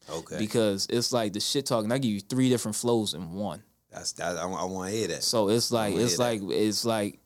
Okay. 0.09 0.37
because 0.39 0.87
it's 0.89 1.11
like 1.11 1.33
the 1.33 1.39
shit 1.39 1.65
talking. 1.65 1.91
I 1.91 1.97
give 1.97 2.11
you 2.11 2.21
three 2.21 2.49
different 2.49 2.75
flows 2.77 3.13
in 3.13 3.33
one. 3.33 3.61
That's 3.91 4.13
that. 4.13 4.37
I, 4.37 4.43
I 4.43 4.63
want 4.65 4.89
to 4.89 4.95
hear 4.95 5.07
that. 5.09 5.23
So 5.23 5.49
it's 5.49 5.71
like 5.71 5.93
wanna 5.93 6.05
it's 6.05 6.17
like 6.17 6.41
it's 6.43 6.85
like 6.85 7.19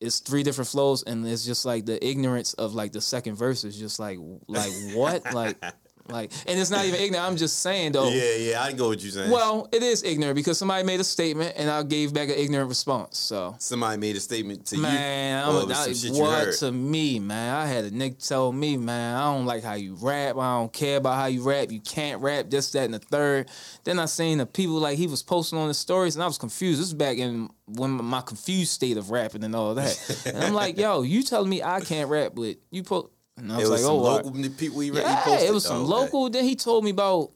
it's 0.00 0.20
three 0.20 0.42
different 0.42 0.68
flows, 0.68 1.02
and 1.02 1.26
it's 1.26 1.44
just 1.44 1.64
like 1.64 1.86
the 1.86 2.04
ignorance 2.06 2.54
of 2.54 2.74
like 2.74 2.92
the 2.92 3.00
second 3.00 3.34
verse 3.34 3.64
is 3.64 3.78
just 3.78 3.98
like 3.98 4.18
like 4.46 4.72
what? 4.94 5.32
Like 5.34 5.56
like, 6.08 6.32
and 6.46 6.58
it's 6.58 6.70
not 6.70 6.84
even 6.84 7.00
ignorant. 7.00 7.26
I'm 7.26 7.36
just 7.36 7.60
saying 7.60 7.92
though. 7.92 8.08
yeah, 8.08 8.34
yeah. 8.36 8.62
I 8.62 8.72
go 8.72 8.88
what 8.88 9.02
you 9.02 9.10
saying. 9.10 9.30
Well, 9.30 9.68
it 9.72 9.82
is 9.82 10.02
ignorant 10.02 10.36
because 10.36 10.58
somebody 10.58 10.84
made 10.84 11.00
a 11.00 11.04
statement 11.04 11.54
and 11.56 11.70
I 11.70 11.82
gave 11.82 12.12
back 12.14 12.28
an 12.28 12.36
ignorant 12.36 12.68
response. 12.68 13.18
So. 13.18 13.56
somebody 13.58 13.98
made 13.98 14.16
a 14.16 14.20
statement 14.20 14.66
to 14.66 14.78
Man, 14.78 15.46
you. 15.46 15.52
or 15.52 15.56
I'm 15.56 15.62
it 15.62 15.68
was 15.68 15.78
I, 15.78 15.84
some 15.84 15.94
shit 15.94 16.16
you 16.16 16.22
what 16.22 16.52
to 16.54 16.72
me, 16.72 17.18
man? 17.18 17.54
I 17.54 17.66
had 17.66 17.84
a 17.84 17.90
nigga 17.90 18.26
tell 18.26 18.52
me, 18.52 18.76
man, 18.76 19.16
I 19.16 19.32
don't 19.34 19.46
like 19.46 19.62
how 19.62 19.74
you 19.74 19.96
rap. 20.00 20.36
I 20.36 20.58
don't 20.58 20.72
care 20.72 20.96
about 20.96 21.16
how 21.16 21.26
you 21.26 21.42
rap. 21.42 21.70
You 21.70 21.80
can't 21.80 22.20
rap. 22.22 22.50
This, 22.50 22.70
that, 22.72 22.84
and 22.84 22.94
the 22.94 22.98
third. 22.98 23.48
Then 23.84 23.98
I 23.98 24.06
seen 24.06 24.38
the 24.38 24.46
people 24.46 24.76
like 24.76 24.98
he 24.98 25.06
was 25.06 25.22
posting 25.22 25.58
on 25.58 25.68
the 25.68 25.74
stories, 25.74 26.16
and 26.16 26.22
I 26.22 26.26
was 26.26 26.38
confused. 26.38 26.80
This 26.80 26.88
is 26.88 26.94
back 26.94 27.18
in 27.18 27.50
when 27.66 27.90
my 27.90 28.20
confused 28.20 28.72
state 28.72 28.96
of 28.96 29.10
rapping 29.10 29.44
and 29.44 29.54
all 29.54 29.74
that. 29.74 30.22
and 30.26 30.44
I'm 30.44 30.54
like, 30.54 30.78
yo, 30.78 31.02
you 31.02 31.22
telling 31.22 31.50
me 31.50 31.62
I 31.62 31.80
can't 31.80 32.08
rap, 32.08 32.32
but 32.34 32.56
you 32.70 32.82
put. 32.82 33.10
And 33.38 33.52
I 33.52 33.56
It 33.56 33.60
was, 33.60 33.70
was 33.70 33.70
like, 33.70 33.80
some 33.80 33.96
oh, 33.96 34.16
right. 34.16 34.24
local 34.24 34.50
people 34.50 34.80
he, 34.80 34.90
he 34.90 34.96
Yeah, 34.96 35.20
posted. 35.24 35.48
it 35.48 35.52
was 35.52 35.64
some 35.64 35.76
Oh, 35.78 35.80
okay. 35.82 35.90
local. 35.92 36.30
Then 36.30 36.44
he 36.44 36.56
told 36.56 36.84
me 36.84 36.90
about. 36.90 37.30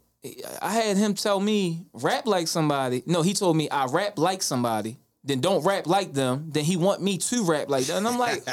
I 0.61 0.73
had 0.73 0.97
him 0.97 1.15
tell 1.15 1.41
me 1.41 1.85
rap 1.93 2.27
like 2.27 2.47
somebody. 2.47 3.03
No, 3.07 3.23
he 3.23 3.35
told 3.35 3.57
me 3.57 3.69
I 3.71 3.87
rap 3.87 4.19
like 4.19 4.43
somebody. 4.43 4.99
Then 5.25 5.41
don't 5.41 5.65
rap 5.65 5.87
like 5.89 6.13
them. 6.13 6.51
Then 6.53 6.65
he 6.65 6.77
want 6.77 7.03
me 7.03 7.19
to 7.19 7.45
rap 7.45 7.69
like 7.69 7.87
them. 7.87 7.99
And 7.99 8.07
I'm 8.09 8.19
like, 8.19 8.45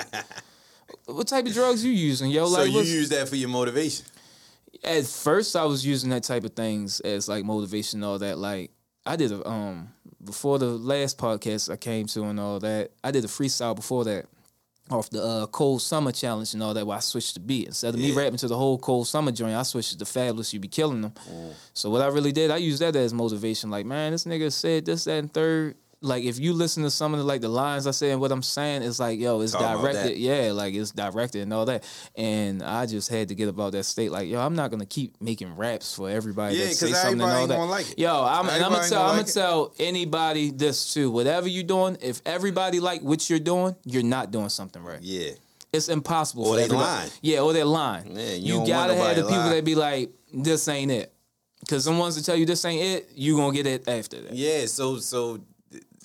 what 1.05 1.27
type 1.27 1.45
of 1.45 1.53
drugs 1.53 1.83
you 1.85 1.91
using, 1.91 2.31
yo? 2.31 2.47
So 2.47 2.63
you 2.63 2.79
use 2.81 3.09
that 3.09 3.29
for 3.29 3.35
your 3.35 3.49
motivation. 3.49 4.05
at 4.83 5.05
first 5.05 5.55
I 5.55 5.65
was 5.65 5.85
using 5.85 6.09
that 6.11 6.23
type 6.23 6.43
of 6.43 6.53
things 6.53 6.99
as 7.01 7.27
like 7.29 7.43
motivation, 7.45 7.99
and 7.99 8.05
all 8.05 8.19
that. 8.19 8.37
Like 8.39 8.71
I 9.05 9.15
did 9.15 9.31
a 9.31 9.47
um 9.47 9.89
before 10.23 10.57
the 10.59 10.65
last 10.67 11.17
podcast 11.17 11.71
I 11.71 11.77
came 11.77 12.07
to 12.07 12.23
and 12.23 12.39
all 12.39 12.59
that, 12.59 12.91
I 13.03 13.11
did 13.11 13.23
a 13.25 13.27
freestyle 13.27 13.75
before 13.75 14.03
that 14.05 14.25
off 14.89 15.09
the 15.09 15.23
uh, 15.23 15.45
cold 15.47 15.81
summer 15.81 16.11
challenge 16.11 16.53
and 16.53 16.63
all 16.63 16.73
that. 16.73 16.85
Where 16.85 16.97
I 16.97 16.99
switched 17.01 17.35
the 17.35 17.39
beat 17.39 17.67
instead 17.67 17.93
of 17.93 17.99
me 17.99 18.11
rapping 18.11 18.37
to 18.37 18.47
the 18.47 18.57
whole 18.57 18.77
cold 18.77 19.07
summer 19.07 19.31
joint, 19.31 19.55
I 19.55 19.63
switched 19.63 19.97
to 19.97 20.05
Fabolous. 20.05 20.53
You 20.53 20.59
be 20.59 20.67
killing 20.67 21.01
them. 21.01 21.13
So 21.73 21.89
what 21.89 22.01
I 22.01 22.07
really 22.07 22.31
did, 22.31 22.51
I 22.51 22.57
used 22.57 22.81
that 22.81 22.95
as 22.95 23.13
motivation. 23.13 23.69
Like, 23.69 23.85
man, 23.85 24.11
this 24.11 24.25
nigga 24.25 24.51
said 24.51 24.85
this, 24.85 25.03
that, 25.05 25.19
and 25.19 25.33
third. 25.33 25.75
Like, 26.01 26.23
if 26.23 26.39
you 26.39 26.53
listen 26.53 26.83
to 26.83 26.89
some 26.89 27.13
of 27.13 27.19
the 27.19 27.25
like 27.25 27.41
the 27.41 27.49
lines 27.49 27.85
I 27.85 27.91
say 27.91 28.11
and 28.11 28.21
what 28.21 28.31
I'm 28.31 28.41
saying, 28.41 28.83
it's 28.83 29.01
like, 29.01 29.19
yo, 29.19 29.41
it's 29.41 29.51
that. 29.51 29.81
directed. 29.81 30.17
Yeah, 30.17 30.53
like 30.53 30.73
it's 30.73 30.91
directed 30.91 31.41
and 31.41 31.53
all 31.53 31.65
that. 31.65 31.83
And 32.15 32.63
I 32.63 32.85
just 32.85 33.09
had 33.09 33.27
to 33.27 33.35
get 33.35 33.49
about 33.49 33.73
that 33.73 33.83
state. 33.83 34.09
Like, 34.09 34.29
yo, 34.29 34.39
I'm 34.39 34.55
not 34.55 34.71
gonna 34.71 34.85
keep 34.85 35.19
making 35.21 35.57
raps 35.57 35.93
for 35.93 36.09
everybody 36.09 36.55
Yeah, 36.55 36.67
that 36.67 36.75
say 36.75 36.91
'cause 36.91 37.01
something 37.01 37.21
and 37.21 37.29
everybody 37.29 37.41
all 37.41 37.47
that. 37.47 37.55
gonna 37.57 37.69
like 37.71 37.91
it. 37.91 37.99
Yo, 37.99 38.23
I'm, 38.23 38.47
and 38.47 38.63
I'm 38.63 38.71
gonna 38.71 38.87
tell, 38.87 39.01
I'm 39.01 39.07
like 39.07 39.15
gonna 39.17 39.29
it. 39.29 39.33
tell 39.33 39.73
anybody 39.77 40.51
this 40.51 40.93
too. 40.93 41.11
Whatever 41.11 41.49
you're 41.49 41.63
doing, 41.63 41.97
if 42.01 42.21
everybody 42.25 42.79
like 42.79 43.01
what 43.01 43.29
you're 43.29 43.37
doing, 43.39 43.75
you're 43.83 44.01
not 44.01 44.31
doing 44.31 44.47
something 44.49 44.81
right. 44.81 45.01
Yeah. 45.01 45.31
It's 45.73 45.89
impossible. 45.89 46.45
Or 46.47 46.55
they 46.55 46.63
everybody- 46.63 46.85
lying. 46.85 47.11
Yeah, 47.21 47.39
or 47.41 47.51
they're 47.51 47.65
lying. 47.65 48.15
Yeah, 48.15 48.33
you 48.35 48.61
you 48.61 48.67
gotta 48.67 48.95
have 48.95 49.17
the 49.17 49.23
people 49.23 49.37
lie. 49.37 49.53
that 49.55 49.65
be 49.65 49.75
like, 49.75 50.11
"This 50.33 50.67
ain't 50.69 50.91
it," 50.91 51.13
because 51.59 51.83
the 51.85 51.91
ones 51.91 52.15
that 52.15 52.23
tell 52.23 52.37
you 52.37 52.45
this 52.45 52.63
ain't 52.65 52.81
it, 52.81 53.09
you 53.15 53.35
gonna 53.35 53.53
get 53.53 53.67
it 53.67 53.87
after 53.87 54.21
that. 54.21 54.33
Yeah, 54.33 54.65
so 54.65 54.97
so 54.97 55.39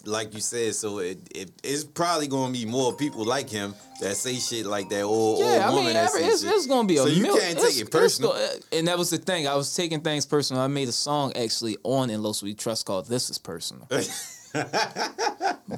like 0.07 0.35
you 0.35 0.41
said, 0.41 0.75
so 0.75 0.99
it, 0.99 1.19
it 1.35 1.51
it's 1.63 1.85
probably 1.85 2.27
gonna 2.29 2.53
be 2.53 2.65
more 2.67 2.93
people 2.95 3.25
like 3.25 3.49
him 3.51 3.75
that 4.01 4.17
say 4.17 4.35
shit 4.35 4.67
like 4.67 4.89
that 4.91 5.03
or 5.05 5.39
Yeah, 5.43 5.67
I 5.67 5.71
woman 5.71 5.85
mean, 5.87 5.95
that 5.95 6.09
every, 6.09 6.23
it's, 6.25 6.43
it's 6.43 6.67
gonna 6.67 6.87
be 6.89 6.97
a 6.97 7.03
so 7.03 7.07
you 7.07 7.23
mil- 7.23 7.39
can't 7.39 7.59
take 7.59 7.79
it 7.79 7.91
personal. 7.91 8.35
and 8.73 8.89
that 8.89 8.99
was 8.99 9.11
the 9.11 9.19
thing. 9.19 9.47
I 9.49 9.55
was 9.55 9.75
taking 9.75 10.01
things 10.01 10.27
personal. 10.27 10.63
I 10.63 10.67
made 10.67 10.89
a 10.89 10.93
song 10.93 11.33
actually 11.37 11.77
on 11.83 12.11
In 12.11 12.23
Los 12.23 12.43
We 12.43 12.55
Trust 12.55 12.87
called 12.87 13.07
"This 13.09 13.31
Is 13.31 13.39
Personal," 13.39 13.87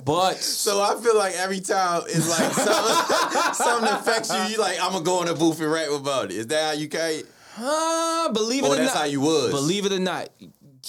but 0.05 0.37
So 0.37 0.81
I 0.83 1.01
feel 1.03 1.17
like 1.17 1.35
every 1.35 1.61
time 1.61 2.03
it's 2.07 2.29
like 2.29 2.53
something, 2.53 3.55
something 3.55 3.89
affects 3.89 4.33
you, 4.35 4.55
you 4.55 4.59
like 4.61 4.79
I'm 4.83 4.93
gonna 4.93 5.05
go 5.05 5.23
in 5.23 5.29
the 5.29 5.35
booth 5.35 5.61
and 5.61 5.71
rap 5.71 5.91
about 5.91 6.27
it. 6.27 6.33
Is 6.37 6.47
that 6.49 6.65
how 6.65 6.73
you 6.81 6.89
can't? 6.89 7.25
uh, 7.59 8.31
believe 8.35 8.65
it 8.65 8.67
Or 8.69 8.73
or 8.75 8.77
that's 8.77 8.93
not, 8.95 9.01
how 9.01 9.05
you 9.07 9.21
was? 9.21 9.51
Believe 9.51 9.87
it 9.87 9.93
or 9.93 9.99
not, 9.99 10.29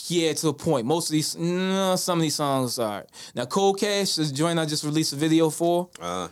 yeah, 0.08 0.34
to 0.34 0.50
a 0.50 0.54
point. 0.54 0.86
Most 0.86 1.08
of 1.10 1.12
these, 1.14 1.36
no, 1.36 1.96
some 1.96 2.18
of 2.20 2.22
these 2.22 2.36
songs 2.36 2.80
are 2.80 3.06
now. 3.36 3.46
Cold 3.46 3.80
Cash, 3.80 4.16
this 4.16 4.32
joint 4.32 4.60
I 4.60 4.66
just 4.66 4.84
released 4.84 5.14
a 5.14 5.16
video 5.16 5.50
for. 5.50 5.90
Uh, 6.02 6.28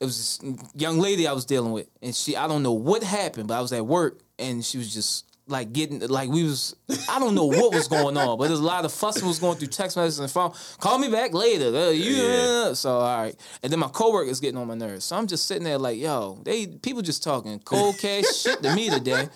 it 0.00 0.04
was 0.04 0.38
this 0.38 0.54
young 0.74 0.98
lady 0.98 1.26
I 1.26 1.32
was 1.32 1.44
dealing 1.44 1.72
with, 1.72 1.88
and 2.02 2.14
she 2.14 2.36
I 2.36 2.46
don't 2.48 2.62
know 2.62 2.72
what 2.72 3.02
happened, 3.02 3.48
but 3.48 3.54
I 3.54 3.60
was 3.60 3.72
at 3.72 3.86
work 3.86 4.20
and 4.38 4.64
she 4.64 4.76
was 4.78 4.92
just 4.92 5.24
like 5.46 5.72
getting 5.74 6.00
like 6.00 6.30
we 6.30 6.42
was 6.42 6.74
I 7.10 7.18
don't 7.18 7.34
know 7.34 7.44
what 7.44 7.72
was 7.74 7.86
going 7.86 8.16
on, 8.16 8.38
but 8.38 8.48
there's 8.48 8.60
a 8.60 8.64
lot 8.64 8.84
of 8.84 8.92
fussing 8.92 9.26
was 9.28 9.38
going 9.38 9.56
through 9.58 9.68
text 9.68 9.96
messages 9.96 10.18
and 10.18 10.30
phone. 10.30 10.52
Call 10.78 10.98
me 10.98 11.10
back 11.10 11.32
later. 11.34 11.66
Uh, 11.74 11.90
Yeah. 11.90 12.72
so 12.72 12.96
all 12.96 13.16
right, 13.24 13.36
and 13.62 13.70
then 13.72 13.78
my 13.78 13.88
coworker's 13.88 14.40
getting 14.40 14.56
on 14.58 14.66
my 14.66 14.74
nerves, 14.74 15.04
so 15.04 15.16
I'm 15.16 15.26
just 15.26 15.46
sitting 15.46 15.64
there 15.64 15.78
like 15.78 15.98
yo, 15.98 16.38
they 16.44 16.66
people 16.66 17.02
just 17.02 17.22
talking 17.22 17.58
cold 17.60 17.98
cash 17.98 18.24
shit 18.34 18.62
to 18.62 18.74
me 18.74 18.90
today. 18.90 19.28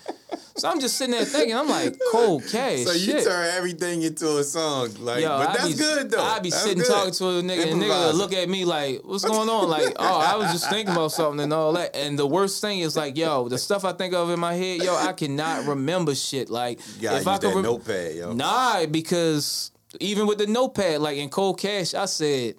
So 0.59 0.69
I'm 0.69 0.79
just 0.79 0.97
sitting 0.97 1.13
there 1.15 1.25
thinking, 1.25 1.55
I'm 1.55 1.67
like 1.67 1.95
cold 2.11 2.43
cash. 2.47 2.83
so 2.83 2.91
you 2.91 2.99
shit. 3.13 3.23
turn 3.23 3.49
everything 3.55 4.01
into 4.03 4.37
a 4.37 4.43
song, 4.43 4.89
like, 4.99 5.21
Yo, 5.21 5.29
but 5.29 5.49
I 5.49 5.53
that's 5.53 5.67
be, 5.69 5.73
good 5.75 6.11
though. 6.11 6.21
I 6.23 6.39
be 6.39 6.49
That's 6.49 6.61
sitting 6.63 6.79
good. 6.79 6.87
talking 6.87 7.13
to 7.13 7.25
a 7.25 7.41
nigga, 7.41 7.71
and 7.71 7.81
nigga 7.81 7.83
Improvising. 7.83 8.17
look 8.17 8.33
at 8.33 8.49
me 8.49 8.65
like, 8.65 9.01
"What's 9.03 9.25
going 9.33 9.49
on?" 9.49 9.69
Like, 9.69 9.93
"Oh, 9.97 10.19
I 10.19 10.35
was 10.35 10.51
just 10.51 10.69
thinking 10.69 10.93
about 10.93 11.11
something 11.11 11.39
and 11.41 11.53
all 11.53 11.73
that." 11.73 11.95
And 11.95 12.17
the 12.19 12.27
worst 12.27 12.61
thing 12.61 12.79
is 12.79 12.95
like, 12.97 13.17
yo, 13.17 13.47
the 13.49 13.57
stuff 13.57 13.85
I 13.85 13.93
think 13.93 14.13
of 14.13 14.29
in 14.29 14.39
my 14.39 14.53
head, 14.53 14.83
yo, 14.83 14.95
I 14.95 15.13
cannot 15.13 15.65
remember 15.65 16.13
shit. 16.15 16.49
Like, 16.49 16.79
if 17.01 17.27
I 17.27 17.37
could 17.37 17.53
rem- 17.55 17.63
notepad, 17.63 18.15
yo. 18.15 18.33
nah, 18.33 18.85
because 18.85 19.71
even 19.99 20.27
with 20.27 20.37
the 20.37 20.47
notepad, 20.47 21.01
like 21.01 21.17
in 21.17 21.29
Cold 21.29 21.59
Cash, 21.59 21.93
I 21.93 22.05
said. 22.05 22.55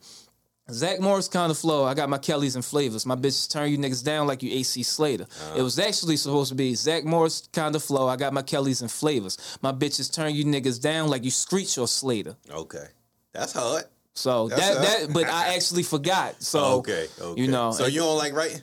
Zach 0.72 1.00
Morris 1.00 1.28
kind 1.28 1.50
of 1.50 1.58
flow. 1.58 1.84
I 1.84 1.94
got 1.94 2.08
my 2.08 2.18
Kellys 2.18 2.54
and 2.54 2.64
flavors. 2.64 3.06
My 3.06 3.16
bitches 3.16 3.50
turn 3.50 3.70
you 3.70 3.78
niggas 3.78 4.04
down 4.04 4.26
like 4.26 4.42
you 4.42 4.52
AC 4.52 4.82
Slater. 4.82 5.24
Uh-huh. 5.24 5.58
It 5.58 5.62
was 5.62 5.78
actually 5.78 6.16
supposed 6.16 6.50
to 6.50 6.54
be 6.54 6.74
Zach 6.74 7.04
Morris 7.04 7.48
kind 7.52 7.74
of 7.74 7.82
flow. 7.82 8.08
I 8.08 8.16
got 8.16 8.32
my 8.32 8.42
Kellys 8.42 8.82
and 8.82 8.90
flavors. 8.90 9.58
My 9.62 9.72
bitches 9.72 10.12
turn 10.12 10.34
you 10.34 10.44
niggas 10.44 10.80
down 10.80 11.08
like 11.08 11.24
you 11.24 11.30
Screech 11.30 11.78
or 11.78 11.88
Slater. 11.88 12.36
Okay, 12.50 12.86
that's 13.32 13.52
hard. 13.52 13.84
So 14.12 14.48
That's 14.48 14.60
that 14.60 15.06
that, 15.06 15.14
but 15.14 15.26
I 15.26 15.54
actually 15.54 15.82
forgot. 15.82 16.42
So 16.42 16.78
okay, 16.78 17.06
okay. 17.20 17.40
you 17.40 17.48
know, 17.48 17.70
so 17.70 17.86
you 17.86 18.00
don't 18.00 18.18
like 18.18 18.34
writing? 18.34 18.60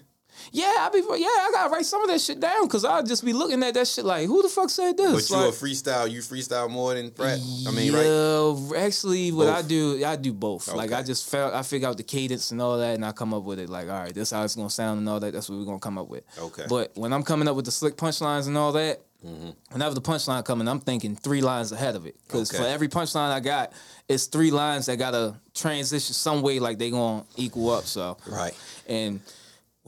Yeah, 0.52 0.66
I 0.80 0.90
be 0.92 1.00
yeah, 1.00 1.28
I 1.28 1.50
gotta 1.54 1.70
write 1.72 1.86
some 1.86 2.02
of 2.02 2.10
that 2.10 2.20
shit 2.22 2.40
down 2.40 2.64
because 2.68 2.86
I'll 2.86 3.04
just 3.04 3.24
be 3.26 3.34
looking 3.34 3.62
at 3.64 3.74
that 3.74 3.88
shit 3.88 4.06
like, 4.06 4.28
who 4.28 4.42
the 4.42 4.50
fuck 4.50 4.70
said 4.70 4.98
this? 4.98 5.30
But 5.30 5.36
you 5.36 5.44
Like, 5.46 5.54
a 5.54 5.58
freestyle? 5.58 6.10
You 6.10 6.20
freestyle 6.22 6.70
more 6.70 6.94
than 6.94 7.12
rap? 7.18 7.40
I 7.68 7.72
mean, 7.72 7.94
right? 7.94 8.78
actually, 8.78 9.32
what 9.32 9.50
I 9.50 9.62
do, 9.62 10.04
I 10.06 10.16
do 10.16 10.34
both. 10.34 10.74
Like 10.74 10.92
I 10.92 11.04
just 11.04 11.30
felt, 11.30 11.54
I 11.54 11.64
figure 11.64 11.88
out 11.88 11.98
the 11.98 12.04
cadence 12.04 12.52
and 12.52 12.62
all 12.62 12.78
that, 12.78 12.96
and 12.96 13.06
I 13.06 13.12
come 13.12 13.34
up 13.34 13.44
with 13.44 13.60
it. 13.60 13.70
Like, 13.70 13.88
all 13.90 14.00
right, 14.00 14.14
this 14.14 14.32
how 14.32 14.44
it's 14.44 14.56
gonna 14.56 14.70
sound 14.70 15.00
and 15.00 15.10
all 15.10 15.20
that. 15.20 15.34
That's 15.34 15.50
what 15.50 15.58
we're 15.60 15.66
gonna 15.66 15.80
come 15.80 15.98
up 15.98 16.08
with. 16.08 16.24
Okay. 16.40 16.66
But 16.70 16.92
when 16.96 17.14
I'm 17.14 17.24
coming 17.24 17.48
up 17.48 17.56
with 17.56 17.66
the 17.66 17.72
slick 17.72 17.96
punchlines 17.98 18.48
and 18.48 18.58
all 18.58 18.72
that, 18.74 19.02
Mm-hmm. 19.26 19.50
whenever 19.72 19.96
the 19.96 20.02
punchline 20.02 20.46
coming, 20.46 20.68
I'm 20.68 20.80
thinking 20.80 21.16
three 21.16 21.42
lines 21.42 21.72
ahead 21.72 21.96
of 21.96 22.06
it. 22.06 22.16
Because 22.28 22.52
Okay. 22.54 22.62
for 22.64 22.70
every 22.70 22.88
punchline 22.88 23.32
I 23.32 23.40
got, 23.40 23.74
it's 24.08 24.28
three 24.28 24.52
lines 24.52 24.86
that 24.86 24.98
gotta 24.98 25.34
transition 25.56 26.14
some 26.14 26.44
way, 26.44 26.60
like 26.60 26.78
they 26.78 26.92
gonna 26.92 27.26
equal 27.36 27.72
up. 27.72 27.86
So 27.88 28.18
Right. 28.28 28.54
and 28.88 29.20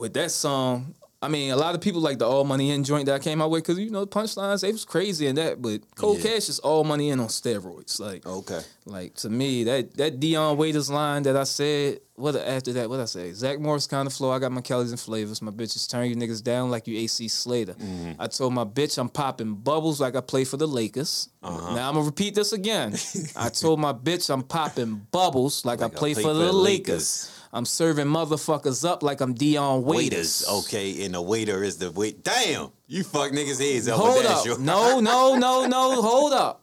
with 0.00 0.14
that 0.14 0.30
song, 0.30 0.94
I 1.22 1.28
mean, 1.28 1.50
a 1.50 1.56
lot 1.56 1.74
of 1.74 1.82
people 1.82 2.00
like 2.00 2.18
the 2.18 2.26
All 2.26 2.44
Money 2.44 2.70
In 2.70 2.82
joint 2.82 3.04
that 3.04 3.14
I 3.14 3.18
came 3.18 3.42
out 3.42 3.50
with 3.50 3.62
because 3.62 3.78
you 3.78 3.90
know 3.90 4.06
punchlines 4.06 4.62
they 4.62 4.72
was 4.72 4.86
crazy 4.86 5.26
and 5.26 5.36
that, 5.36 5.60
but 5.60 5.82
Cold 5.94 6.16
Yeah. 6.16 6.30
Cash 6.32 6.48
is 6.48 6.58
All 6.60 6.82
Money 6.82 7.10
In 7.10 7.20
on 7.20 7.26
steroids. 7.28 8.00
Like, 8.00 8.24
Okay. 8.26 8.60
like 8.86 9.14
to 9.16 9.28
me, 9.28 9.64
that 9.64 9.94
that 9.98 10.18
Dion 10.18 10.56
Waiters 10.56 10.88
line 10.90 11.24
that 11.24 11.36
I 11.36 11.44
said, 11.44 12.00
what 12.14 12.36
after 12.36 12.72
that, 12.72 12.88
what 12.88 13.00
I 13.00 13.04
say? 13.04 13.34
Zach 13.34 13.60
Morris 13.60 13.86
kind 13.86 14.06
of 14.06 14.14
flow. 14.14 14.30
I 14.30 14.38
got 14.38 14.50
my 14.50 14.62
Kellys 14.62 14.92
and 14.92 15.00
flavors. 15.00 15.42
My 15.42 15.50
bitches 15.50 15.86
turn 15.90 16.08
you 16.08 16.16
niggas 16.16 16.42
down 16.42 16.70
like 16.70 16.86
you 16.88 16.96
AC 16.98 17.28
Slater. 17.28 17.74
Mm-hmm. 17.74 18.12
I 18.18 18.26
told 18.26 18.54
my 18.54 18.64
bitch 18.64 18.96
I'm 18.96 19.10
popping 19.10 19.54
bubbles 19.56 20.00
like 20.00 20.16
I 20.16 20.22
play 20.22 20.44
for 20.44 20.56
the 20.56 20.66
Lakers. 20.66 21.28
Uh-huh. 21.42 21.74
Now 21.74 21.88
I'm 21.90 21.96
gonna 21.96 22.06
repeat 22.06 22.34
this 22.34 22.54
again. 22.54 22.94
I 23.36 23.50
told 23.50 23.78
my 23.78 23.92
bitch 23.92 24.30
I'm 24.32 24.42
popping 24.42 25.06
bubbles 25.12 25.66
like, 25.66 25.82
I 25.82 25.88
play 25.88 26.14
for 26.14 26.32
the 26.32 26.50
Lakers. 26.50 27.30
I'm 27.52 27.64
serving 27.64 28.06
motherfuckers 28.06 28.88
up 28.88 29.02
like 29.02 29.20
I'm 29.20 29.34
Dion 29.34 29.82
Waiters. 29.82 30.44
Waiters. 30.46 30.66
Okay, 30.66 31.04
and 31.04 31.14
the 31.14 31.22
waiter 31.22 31.64
is 31.64 31.78
the 31.78 31.90
wait. 31.90 32.22
Damn, 32.22 32.70
you 32.86 33.02
fuck 33.02 33.32
niggas 33.32 33.60
heads 33.60 33.88
up 33.88 33.98
Hold 33.98 34.24
up. 34.24 34.60
No, 34.60 35.00
no, 35.00 35.34
no, 35.34 35.66
no. 35.66 36.00
Hold 36.00 36.32
up. 36.32 36.62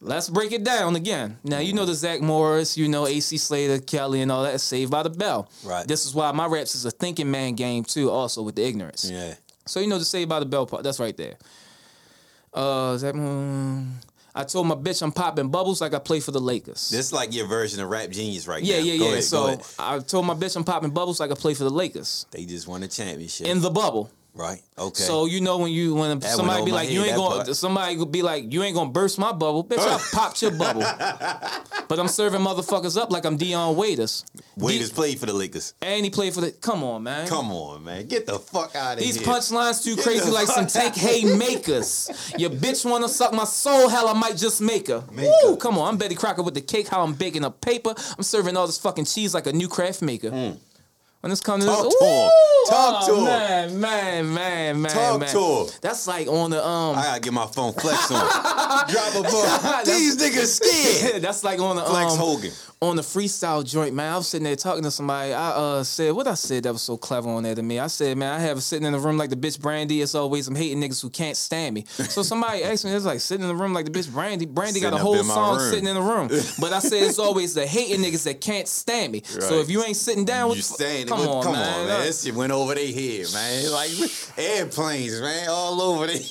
Let's 0.00 0.30
break 0.30 0.52
it 0.52 0.62
down 0.62 0.94
again. 0.94 1.38
Now 1.42 1.58
you 1.58 1.72
know 1.72 1.84
the 1.84 1.94
Zach 1.94 2.20
Morris, 2.20 2.76
you 2.78 2.86
know 2.88 3.08
AC 3.08 3.36
Slater, 3.38 3.80
Kelly, 3.80 4.22
and 4.22 4.30
all 4.30 4.44
that. 4.44 4.60
Saved 4.60 4.90
by 4.90 5.02
the 5.02 5.10
Bell. 5.10 5.50
Right. 5.64 5.86
This 5.86 6.06
is 6.06 6.14
why 6.14 6.30
my 6.30 6.46
raps 6.46 6.76
is 6.76 6.84
a 6.84 6.90
thinking 6.92 7.30
man 7.30 7.54
game 7.54 7.82
too. 7.82 8.10
Also 8.10 8.42
with 8.42 8.54
the 8.54 8.64
ignorance. 8.64 9.10
Yeah. 9.10 9.34
So 9.66 9.80
you 9.80 9.88
know 9.88 9.98
the 9.98 10.04
Saved 10.04 10.28
by 10.28 10.38
the 10.38 10.46
Bell 10.46 10.64
part. 10.64 10.84
That's 10.84 11.00
right 11.00 11.16
there. 11.16 11.34
Uh, 12.54 12.96
Zach. 12.98 13.14
I 14.34 14.44
told 14.44 14.66
my 14.66 14.74
bitch 14.74 15.02
I'm 15.02 15.12
popping 15.12 15.48
bubbles 15.48 15.80
like 15.80 15.94
I 15.94 15.98
play 15.98 16.20
for 16.20 16.30
the 16.30 16.40
Lakers. 16.40 16.90
This 16.90 17.06
is 17.06 17.12
like 17.12 17.34
your 17.34 17.46
version 17.46 17.80
of 17.80 17.88
Rap 17.88 18.10
Genius 18.10 18.46
right 18.46 18.62
yeah, 18.62 18.78
now. 18.78 18.84
yeah, 18.84 18.92
yeah. 18.94 19.06
ahead, 19.06 19.24
so. 19.24 19.60
I 19.78 19.98
told 19.98 20.26
my 20.26 20.34
bitch 20.34 20.56
I'm 20.56 20.64
popping 20.64 20.90
bubbles 20.90 21.20
like 21.20 21.30
I 21.30 21.34
play 21.34 21.54
for 21.54 21.64
the 21.64 21.70
Lakers 21.70 22.26
they 22.30 22.44
just 22.44 22.68
won 22.68 22.82
a 22.82 22.88
championship. 22.88 23.46
in 23.46 23.60
the 23.60 23.70
bubble. 23.70 24.10
Right. 24.34 24.62
Okay. 24.78 25.02
So 25.02 25.26
you 25.26 25.40
know 25.40 25.58
when 25.58 25.72
you 25.72 25.94
when 25.94 26.10
went 26.10 26.24
somebody 26.24 26.64
be 26.64 26.72
like 26.72 26.90
you 26.90 27.02
ain't 27.02 27.16
gonna 27.16 27.44
part. 27.44 27.56
somebody 27.56 27.96
could 27.96 28.12
be 28.12 28.22
like 28.22 28.52
you 28.52 28.62
ain't 28.62 28.74
gonna 28.74 28.90
burst 28.90 29.18
my 29.18 29.32
bubble, 29.32 29.64
bitch. 29.64 29.78
I 29.78 29.98
popped 30.12 30.42
your 30.42 30.52
bubble, 30.52 30.80
but 31.88 31.98
I'm 31.98 32.08
serving 32.08 32.40
motherfuckers 32.40 33.00
up 33.00 33.10
like 33.10 33.24
I'm 33.24 33.36
Dion 33.36 33.76
Waiters. 33.76 34.24
Waiters 34.56 34.90
played 34.90 35.18
for 35.18 35.26
the 35.26 35.32
Lakers. 35.32 35.74
And 35.82 36.04
he 36.04 36.10
played 36.10 36.34
for 36.34 36.40
the. 36.40 36.52
Come 36.52 36.82
on, 36.84 37.02
man. 37.02 37.26
Come 37.28 37.50
on, 37.50 37.84
man. 37.84 38.06
Get 38.06 38.26
the 38.26 38.38
fuck 38.38 38.74
out 38.74 38.94
of 38.94 38.98
These 39.00 39.16
here. 39.16 39.24
These 39.24 39.28
punchlines 39.28 39.84
too 39.84 39.96
Get 39.96 40.04
crazy, 40.04 40.30
like 40.30 40.46
some 40.46 40.66
tank 40.66 40.94
haymakers. 40.94 42.10
Your 42.38 42.50
bitch 42.50 42.88
wanna 42.88 43.08
suck 43.08 43.32
my 43.32 43.44
soul, 43.44 43.88
hell 43.88 44.08
I 44.08 44.12
might 44.12 44.36
just 44.36 44.60
make 44.60 44.88
her. 44.88 45.04
Make 45.12 45.30
Woo, 45.44 45.56
come 45.56 45.78
on, 45.78 45.88
I'm 45.88 45.96
Betty 45.98 46.14
Crocker 46.14 46.42
with 46.42 46.54
the 46.54 46.60
cake, 46.60 46.88
how 46.88 47.02
I'm 47.02 47.14
baking 47.14 47.44
a 47.44 47.50
paper. 47.50 47.94
I'm 48.16 48.22
serving 48.22 48.56
all 48.56 48.66
this 48.66 48.78
fucking 48.78 49.04
cheese 49.04 49.34
like 49.34 49.46
a 49.46 49.52
new 49.52 49.68
craft 49.68 50.02
maker. 50.02 50.30
Mm. 50.30 50.58
When 51.20 51.30
it's 51.30 51.42
coming 51.42 51.66
Hmm. 51.66 51.74
Talk 51.74 51.84
to 51.84 51.98
to 51.98 52.04
him. 52.04 52.30
Talk 52.66 53.02
oh, 53.02 53.06
to 53.08 53.16
him. 53.18 53.24
man, 53.24 53.80
man, 53.80 54.34
man, 54.34 54.82
man, 54.82 54.92
Talk 54.92 55.20
man. 55.20 55.28
to 55.28 55.38
him. 55.38 55.66
That's 55.82 56.06
like 56.06 56.28
on 56.28 56.50
the 56.50 56.66
um. 56.66 56.96
I 56.96 57.02
gotta 57.02 57.20
get 57.20 57.32
my 57.34 57.46
phone 57.46 57.74
flex 57.74 58.10
on. 58.10 58.20
Drop 58.88 59.14
a 59.14 59.22
ball. 59.22 59.82
These 59.84 60.16
niggas 60.16 60.60
scared. 61.00 61.22
That's 61.22 61.44
like 61.44 61.60
on 61.60 61.76
the 61.76 61.84
Flex 61.84 62.12
um, 62.12 62.18
Hogan. 62.18 62.52
On 62.82 62.96
the 62.96 63.02
freestyle 63.02 63.62
joint, 63.62 63.94
man. 63.94 64.10
I 64.10 64.16
was 64.16 64.28
sitting 64.28 64.44
there 64.44 64.56
talking 64.56 64.82
to 64.84 64.90
somebody. 64.90 65.34
I 65.34 65.50
uh 65.50 65.84
said 65.84 66.14
what 66.14 66.26
I 66.26 66.32
said 66.32 66.62
that 66.62 66.72
was 66.72 66.80
so 66.80 66.96
clever 66.96 67.28
on 67.28 67.42
there 67.42 67.54
to 67.54 67.62
me. 67.62 67.78
I 67.78 67.88
said, 67.88 68.16
man, 68.16 68.32
I 68.32 68.38
have 68.40 68.56
a 68.56 68.60
sitting 68.62 68.86
in 68.86 68.94
the 68.94 68.98
room 68.98 69.18
like 69.18 69.28
the 69.28 69.36
bitch 69.36 69.60
Brandy. 69.60 70.00
It's 70.00 70.14
always 70.14 70.48
I'm 70.48 70.54
hating 70.54 70.80
niggas 70.80 71.02
who 71.02 71.10
can't 71.10 71.36
stand 71.36 71.74
me. 71.74 71.84
So 71.86 72.22
somebody 72.30 72.64
asked 72.64 72.86
me, 72.86 72.92
it's 72.92 73.04
like 73.04 73.20
sitting 73.20 73.42
in 73.42 73.54
the 73.54 73.62
room 73.62 73.74
like 73.74 73.84
the 73.84 73.90
bitch 73.90 74.10
Brandy. 74.10 74.46
Brandy 74.46 74.80
got 74.80 74.94
a 74.94 74.96
whole 74.96 75.22
song 75.22 75.58
room. 75.58 75.70
sitting 75.70 75.88
in 75.88 75.94
the 75.94 76.00
room. 76.00 76.30
But 76.58 76.72
I 76.72 76.78
said 76.78 77.02
it's 77.02 77.18
always 77.18 77.52
the 77.54 77.66
hating 77.66 78.00
niggas 78.00 78.24
that 78.24 78.40
can't 78.40 78.66
stand 78.66 79.12
me. 79.12 79.22
So 79.24 79.60
if 79.60 79.68
you 79.68 79.82
ain't 79.84 79.96
sitting 79.96 80.24
down 80.24 80.48
with 80.48 80.56
You 80.56 80.62
saying 80.62 81.08
come 81.08 81.20
on, 81.20 81.42
come 81.42 81.52
man. 81.52 81.80
on, 81.80 81.86
man. 81.86 82.06
That 82.06 82.14
shit 82.14 82.34
went 82.34 82.50
over 82.52 82.74
their 82.74 82.92
head, 82.92 83.26
man. 83.34 83.72
Like 83.72 83.90
airplanes, 84.38 85.20
man, 85.20 85.48
all 85.50 85.82
over 85.82 86.06
they. 86.06 86.24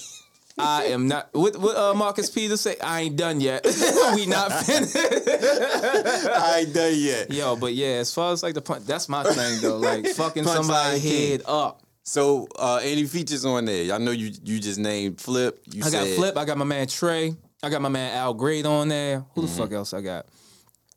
I 0.60 0.84
am 0.86 1.08
not. 1.08 1.30
What, 1.34 1.56
what 1.58 1.76
uh, 1.78 1.94
Marcus 1.94 2.30
Peters 2.30 2.62
say? 2.62 2.76
I 2.84 3.02
ain't 3.02 3.16
done 3.16 3.40
yet. 3.42 3.66
we 4.16 4.26
not 4.26 4.52
finished. 4.66 4.96
I 4.96 6.60
ain't 6.66 6.74
done 6.74 6.94
yet. 6.96 7.32
Yo, 7.32 7.56
but 7.56 7.74
yeah, 7.74 7.98
as 8.00 8.14
far 8.14 8.32
as 8.34 8.44
like 8.44 8.54
the 8.54 8.62
punch, 8.62 8.86
that's 8.86 9.10
my 9.10 9.24
thing 9.24 9.62
though. 9.62 9.78
Like 9.78 10.06
fucking 10.16 10.44
Punchline 10.44 10.54
somebody 10.56 11.00
head 11.00 11.42
up. 11.46 11.82
So, 12.04 12.48
uh, 12.58 12.80
any 12.82 13.06
features 13.06 13.46
on 13.46 13.66
there? 13.66 13.94
I 13.94 13.98
know 14.00 14.12
you 14.12 14.32
you 14.44 14.60
just 14.60 14.80
named 14.80 15.22
Flip. 15.22 15.62
You 15.72 15.84
I 15.86 15.90
got 15.92 16.08
Flip. 16.08 16.38
I 16.38 16.46
got 16.46 16.58
my 16.58 16.66
man 16.66 16.88
Trey. 16.88 17.36
I 17.62 17.70
got 17.70 17.82
my 17.82 17.90
man 17.90 18.16
Al 18.16 18.34
Grade 18.34 18.66
on 18.66 18.88
there. 18.90 19.26
Who 19.36 19.42
the 19.42 19.48
Mm-hmm. 19.48 19.58
fuck 19.58 19.72
else 19.74 19.94
I 19.94 20.02
got? 20.02 20.26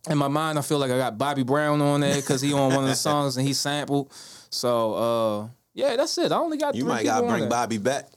In 0.09 0.19
my 0.19 0.29
mind, 0.29 0.59
I 0.59 0.63
feel 0.63 0.79
like 0.79 0.91
I 0.91 0.99
got 0.99 1.17
Bobby 1.19 1.43
Brown 1.45 1.81
on 1.81 2.01
there 2.01 2.17
because 2.17 2.41
he 2.41 2.53
on 2.53 2.75
one 2.75 2.85
of 2.85 2.91
the 2.91 2.97
songs 2.97 3.37
and 3.37 3.47
he 3.47 3.53
sampled. 3.53 4.13
So 4.51 4.95
uh, 4.95 5.49
yeah, 5.75 5.97
that's 5.97 6.17
it. 6.19 6.33
I 6.33 6.37
only 6.37 6.57
got 6.57 6.75
You 6.75 6.85
might 6.85 7.05
gotta 7.05 7.27
bring. 7.27 7.49
Bobby 7.49 7.79
back. 7.79 8.09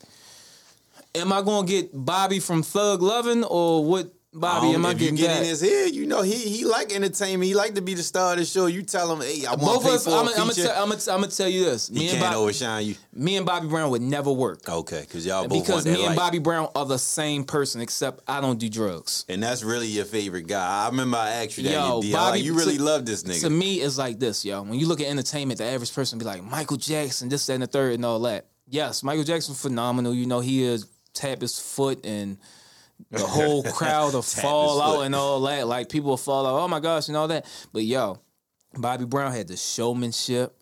Am 1.15 1.31
I 1.33 1.41
gonna 1.41 1.67
get 1.67 1.89
Bobby 1.93 2.39
from 2.39 2.63
Thug 2.63 3.01
Loving 3.01 3.43
or 3.43 3.83
what? 3.85 4.11
Bobby, 4.37 4.67
Um, 4.67 4.75
am 4.75 4.85
I 4.85 4.91
if 4.91 4.95
you 4.95 5.11
getting 5.11 5.15
get 5.15 5.27
that? 5.27 5.43
in 5.43 5.47
his 5.47 5.61
head, 5.61 5.95
you 5.95 6.05
know 6.05 6.21
he 6.21 6.33
he 6.33 6.65
like 6.65 6.93
entertainment. 6.93 7.47
He 7.47 7.53
like 7.53 7.73
to 7.75 7.81
be 7.81 7.93
the 7.93 8.03
star 8.03 8.33
of 8.33 8.39
the 8.39 8.43
show. 8.43 8.65
You 8.65 8.83
tell 8.83 9.09
him, 9.15 9.21
hey, 9.21 9.45
I 9.45 9.55
want 9.55 9.81
to 9.81 9.87
pay 9.87 9.97
for 9.97 10.09
I'm 10.09 10.25
gonna 10.25 10.31
I'm 10.41 10.49
gonna 10.49 10.93
I'm 11.09 11.21
gonna 11.21 11.27
tell 11.27 11.47
you 11.47 11.63
this. 11.63 11.87
he 11.87 11.93
Me 11.99 12.01
and 12.09 12.17
can't 12.17 12.23
Bobby, 12.23 12.35
overshine 12.35 12.85
you. 12.85 12.95
me 13.13 13.37
and 13.37 13.45
Bobby 13.45 13.67
Brown 13.67 13.91
would 13.91 14.01
never 14.01 14.33
work 14.33 14.67
Okay, 14.67 14.99
because 15.07 15.25
y'all 15.25 15.47
both 15.47 15.63
because 15.65 15.85
me 15.85 15.93
and 15.93 16.01
light. 16.07 16.17
Bobby 16.17 16.39
Brown 16.39 16.67
are 16.75 16.85
the 16.85 16.99
same 16.99 17.45
person, 17.45 17.79
except 17.79 18.23
I 18.27 18.41
don't 18.41 18.59
do 18.59 18.67
drugs. 18.67 19.23
And 19.29 19.41
that's 19.41 19.63
really 19.63 19.87
your 19.87 20.03
favorite 20.03 20.47
guy. 20.47 20.83
I 20.83 20.87
remember 20.89 21.15
I 21.15 21.29
asked 21.29 21.57
you 21.57 21.63
that. 21.63 21.71
Yo, 21.71 22.01
Bobby, 22.01 22.11
Like, 22.11 22.43
you 22.43 22.55
really 22.55 22.75
to- 22.75 22.83
love 22.83 23.05
this 23.05 23.23
nigga. 23.23 23.39
To 23.39 23.49
me, 23.49 23.75
it's 23.75 23.97
like 23.97 24.19
this, 24.19 24.43
yo. 24.43 24.63
When 24.63 24.77
you 24.77 24.87
look 24.87 24.99
at 24.99 25.07
entertainment, 25.07 25.59
the 25.59 25.63
average 25.63 25.93
person 25.95 26.19
be 26.19 26.25
like 26.25 26.43
Michael 26.43 26.75
Jackson, 26.75 27.29
this, 27.29 27.45
that, 27.45 27.53
and 27.53 27.63
the 27.63 27.67
third, 27.67 27.93
and 27.93 28.03
all 28.03 28.19
that. 28.19 28.47
Yes, 28.67 29.01
Michael 29.01 29.23
Jackson 29.23 29.55
phenomenal. 29.55 30.13
You 30.13 30.25
know, 30.25 30.41
he 30.41 30.63
is 30.63 30.87
tap 31.15 31.41
his 31.41 31.59
foot 31.59 32.05
and 32.05 32.37
the 33.11 33.19
whole 33.25 33.63
crowd 33.63 34.13
will 34.13 34.21
fall 34.21 34.81
out 34.81 35.01
and 35.01 35.15
all 35.15 35.41
that. 35.41 35.67
Like 35.67 35.89
people 35.89 36.11
will 36.11 36.17
fall 36.17 36.45
out. 36.45 36.63
Oh 36.63 36.67
my 36.67 36.79
gosh, 36.79 37.07
and 37.07 37.17
all 37.17 37.27
that. 37.29 37.45
But 37.73 37.83
yo, 37.83 38.19
Bobby 38.73 39.05
Brown 39.05 39.31
had 39.31 39.47
the 39.47 39.57
showmanship. 39.57 40.61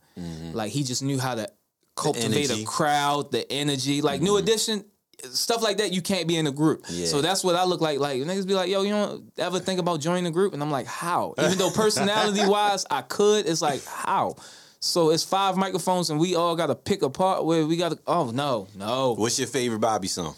Like 0.54 0.72
he 0.72 0.84
just 0.84 1.02
knew 1.02 1.20
how 1.20 1.36
to 1.36 1.48
cultivate 1.96 2.52
a 2.52 2.64
crowd, 2.66 3.32
the 3.32 3.52
energy. 3.52 4.02
Like 4.02 4.22
New 4.22 4.38
Edition. 4.38 4.86
Stuff 5.32 5.64
like 5.64 5.78
that, 5.78 5.94
you 5.94 6.02
can't 6.02 6.28
be 6.28 6.36
in 6.36 6.48
a 6.48 6.52
group. 6.52 6.84
Yeah. 6.90 7.06
So 7.06 7.22
that's 7.22 7.46
what 7.46 7.56
I 7.56 7.64
look 7.64 7.80
like. 7.80 7.98
Like 7.98 8.22
niggas 8.22 8.46
be 8.46 8.56
like, 8.56 8.70
"Yo, 8.70 8.82
you 8.82 8.90
don't 8.90 9.32
ever 9.38 9.58
think 9.58 9.80
about 9.80 10.02
joining 10.02 10.26
a 10.26 10.32
group?" 10.32 10.54
And 10.54 10.62
I'm 10.62 10.70
like, 10.72 10.86
"How?" 10.86 11.34
Even 11.40 11.58
though 11.58 11.72
personality 11.76 12.46
wise, 12.46 12.86
I 12.92 13.04
could. 13.04 13.48
It's 13.48 13.62
like 13.62 13.86
how. 13.86 14.36
So 14.84 15.12
it's 15.12 15.24
five 15.24 15.56
microphones, 15.56 16.10
and 16.10 16.20
we 16.20 16.36
all 16.36 16.58
got 16.58 16.68
to 16.68 16.76
pick 16.76 17.04
a 17.04 17.10
part 17.10 17.46
where 17.46 17.66
we 17.66 17.78
got 17.78 17.94
to. 17.94 18.00
Oh 18.06 18.32
no, 18.32 18.68
no. 18.76 19.14
What's 19.14 19.40
your 19.40 19.48
favorite 19.48 19.80
Bobby 19.80 20.10
song? 20.10 20.36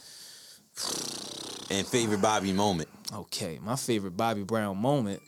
And 1.71 1.87
favorite 1.87 2.21
Bobby 2.21 2.53
moment? 2.53 2.87
Okay, 3.11 3.57
my 3.59 3.75
favorite 3.75 4.15
Bobby 4.15 4.43
Brown 4.43 4.77
moment 4.77 5.23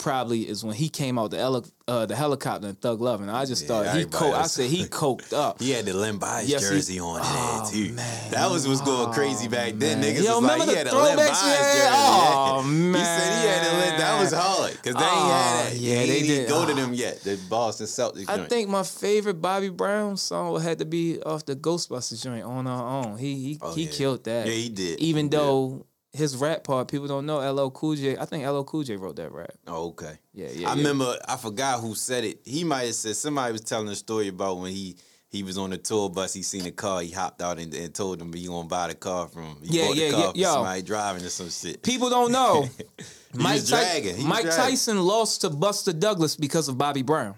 probably 0.00 0.48
is 0.48 0.64
when 0.64 0.74
he 0.74 0.88
came 0.88 1.18
out 1.18 1.30
the 1.30 1.38
heli- 1.38 1.64
uh, 1.86 2.06
the 2.06 2.16
helicopter 2.16 2.68
and 2.68 2.80
Thug 2.80 3.00
Love, 3.00 3.20
and 3.20 3.30
I 3.30 3.44
just 3.44 3.62
Yeah, 3.62 3.68
thought 3.68 3.82
he 3.84 3.88
everybody 4.02 4.16
co- 4.16 4.32
I 4.32 4.46
said 4.46 4.70
he 4.70 4.84
coked 4.86 5.32
up. 5.32 5.60
He 5.60 5.70
had 5.70 5.84
the 5.84 5.92
his 6.40 6.48
Yes, 6.50 6.62
he- 6.68 6.74
jersey 6.76 7.00
on 7.00 7.20
in 7.20 7.26
Oh, 7.26 7.68
too. 7.70 7.92
man. 7.92 8.30
That 8.32 8.50
was 8.50 8.66
what's 8.66 8.80
going 8.80 9.12
crazy 9.12 9.48
back 9.48 9.74
then. 9.76 10.00
man. 10.00 10.14
Niggas 10.14 10.24
Yo, 10.24 10.40
was 10.40 10.44
like, 10.58 10.68
he 10.68 10.74
had 10.74 10.86
a 10.86 10.90
jersey. 10.90 11.00
he? 11.42 11.80
Oh, 11.92 12.62
He 12.62 13.04
said 13.04 13.42
he 13.42 13.48
had 13.48 13.66
a. 13.66 13.98
That 14.00 14.20
was 14.20 14.32
man. 14.32 14.40
hard 14.40 14.72
because 14.72 14.94
they 14.94 15.00
Oh, 15.02 15.30
had 15.30 15.66
that. 15.72 15.76
yeah, 15.76 16.00
he 16.02 16.06
they 16.10 16.16
ain't 16.18 16.26
did. 16.26 16.48
go 16.48 16.64
to 16.66 16.72
Oh. 16.72 16.74
them 16.74 16.94
yet. 16.94 17.20
The 17.22 17.38
Boston 17.50 17.86
Celtics. 17.86 18.28
I 18.28 18.36
joint. 18.38 18.48
think 18.48 18.68
my 18.70 18.82
favorite 18.82 19.42
Bobby 19.42 19.68
Brown 19.68 20.16
song 20.16 20.58
had 20.60 20.78
to 20.78 20.84
be 20.86 21.20
off 21.22 21.44
the 21.44 21.54
Ghostbusters 21.56 22.22
joint 22.22 22.44
on 22.44 22.66
our 22.66 23.04
own. 23.04 23.18
He 23.18 23.34
he, 23.34 23.58
Oh, 23.60 23.74
he 23.74 23.84
yeah. 23.84 23.90
killed 23.90 24.24
that. 24.24 24.46
Yeah, 24.46 24.52
he 24.52 24.68
did. 24.70 25.00
Even 25.00 25.26
He 25.26 25.28
did. 25.30 25.84
His 26.12 26.36
rap 26.36 26.64
part, 26.64 26.88
people 26.88 27.06
don't 27.06 27.26
know 27.26 27.38
LL 27.52 27.70
Cool 27.70 27.94
J. 27.96 28.16
I 28.16 28.24
think 28.24 28.46
LL 28.46 28.62
Cool 28.62 28.82
J 28.82 28.96
wrote 28.96 29.16
that 29.16 29.30
rap. 29.32 29.52
Oh, 29.66 29.88
okay. 29.90 30.18
Yeah, 30.34 30.48
yeah. 30.52 30.68
I 30.68 30.72
yeah. 30.72 30.78
remember. 30.78 31.16
I 31.28 31.36
forgot 31.36 31.80
who 31.80 31.94
said 31.94 32.24
it. 32.24 32.40
He 32.44 32.64
might 32.64 32.86
have 32.86 32.94
said 32.94 33.16
somebody 33.16 33.52
was 33.52 33.60
telling 33.62 33.88
a 33.88 33.96
story 33.96 34.28
about 34.28 34.58
when 34.58 34.72
he. 34.72 34.96
He 35.32 35.44
was 35.44 35.56
on 35.58 35.70
the 35.70 35.78
tour 35.78 36.10
bus. 36.10 36.32
He 36.34 36.42
seen 36.42 36.66
a 36.66 36.72
car. 36.72 37.02
He 37.02 37.12
hopped 37.12 37.40
out 37.40 37.60
and, 37.60 37.72
and 37.72 37.94
told 37.94 38.20
him 38.20 38.32
he 38.32 38.48
gonna 38.48 38.66
buy 38.66 38.88
the 38.88 38.96
car 38.96 39.28
from. 39.28 39.58
He 39.62 39.78
Yeah, 39.78 39.86
bought 39.86 39.96
yeah, 39.96 40.06
the 40.06 40.10
car 40.12 40.20
yeah, 40.22 40.30
from 40.32 40.40
yo. 40.40 40.52
somebody 40.54 40.82
driving 40.82 41.24
or 41.24 41.28
some 41.28 41.50
shit. 41.50 41.82
People 41.84 42.10
don't 42.10 42.32
know. 42.32 42.66
Mike, 43.34 43.60
Ty- 43.64 43.68
dragging. 43.68 44.16
He 44.16 44.24
was 44.24 44.28
Mike. 44.28 44.46
Tyson 44.46 44.98
lost 45.00 45.42
to 45.42 45.50
Buster 45.50 45.92
Douglas 45.92 46.34
because 46.34 46.68
of 46.68 46.76
Bobby 46.76 47.02
Brown. 47.02 47.36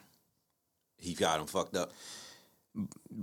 He 0.96 1.12
got 1.12 1.38
him 1.38 1.46
fucked 1.46 1.76
up. 1.76 1.92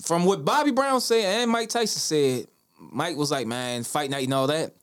From 0.04 0.26
what 0.26 0.46
Bobby 0.46 0.70
Brown 0.70 1.02
said 1.02 1.24
and 1.42 1.50
Mike 1.50 1.70
Tyson 1.70 2.00
said, 2.00 2.46
Mike 2.80 3.18
was 3.18 3.32
like, 3.32 3.48
man, 3.48 3.84
fight 3.84 4.12
night 4.12 4.26
and 4.26 4.34
all 4.36 4.46
that. 4.46 4.76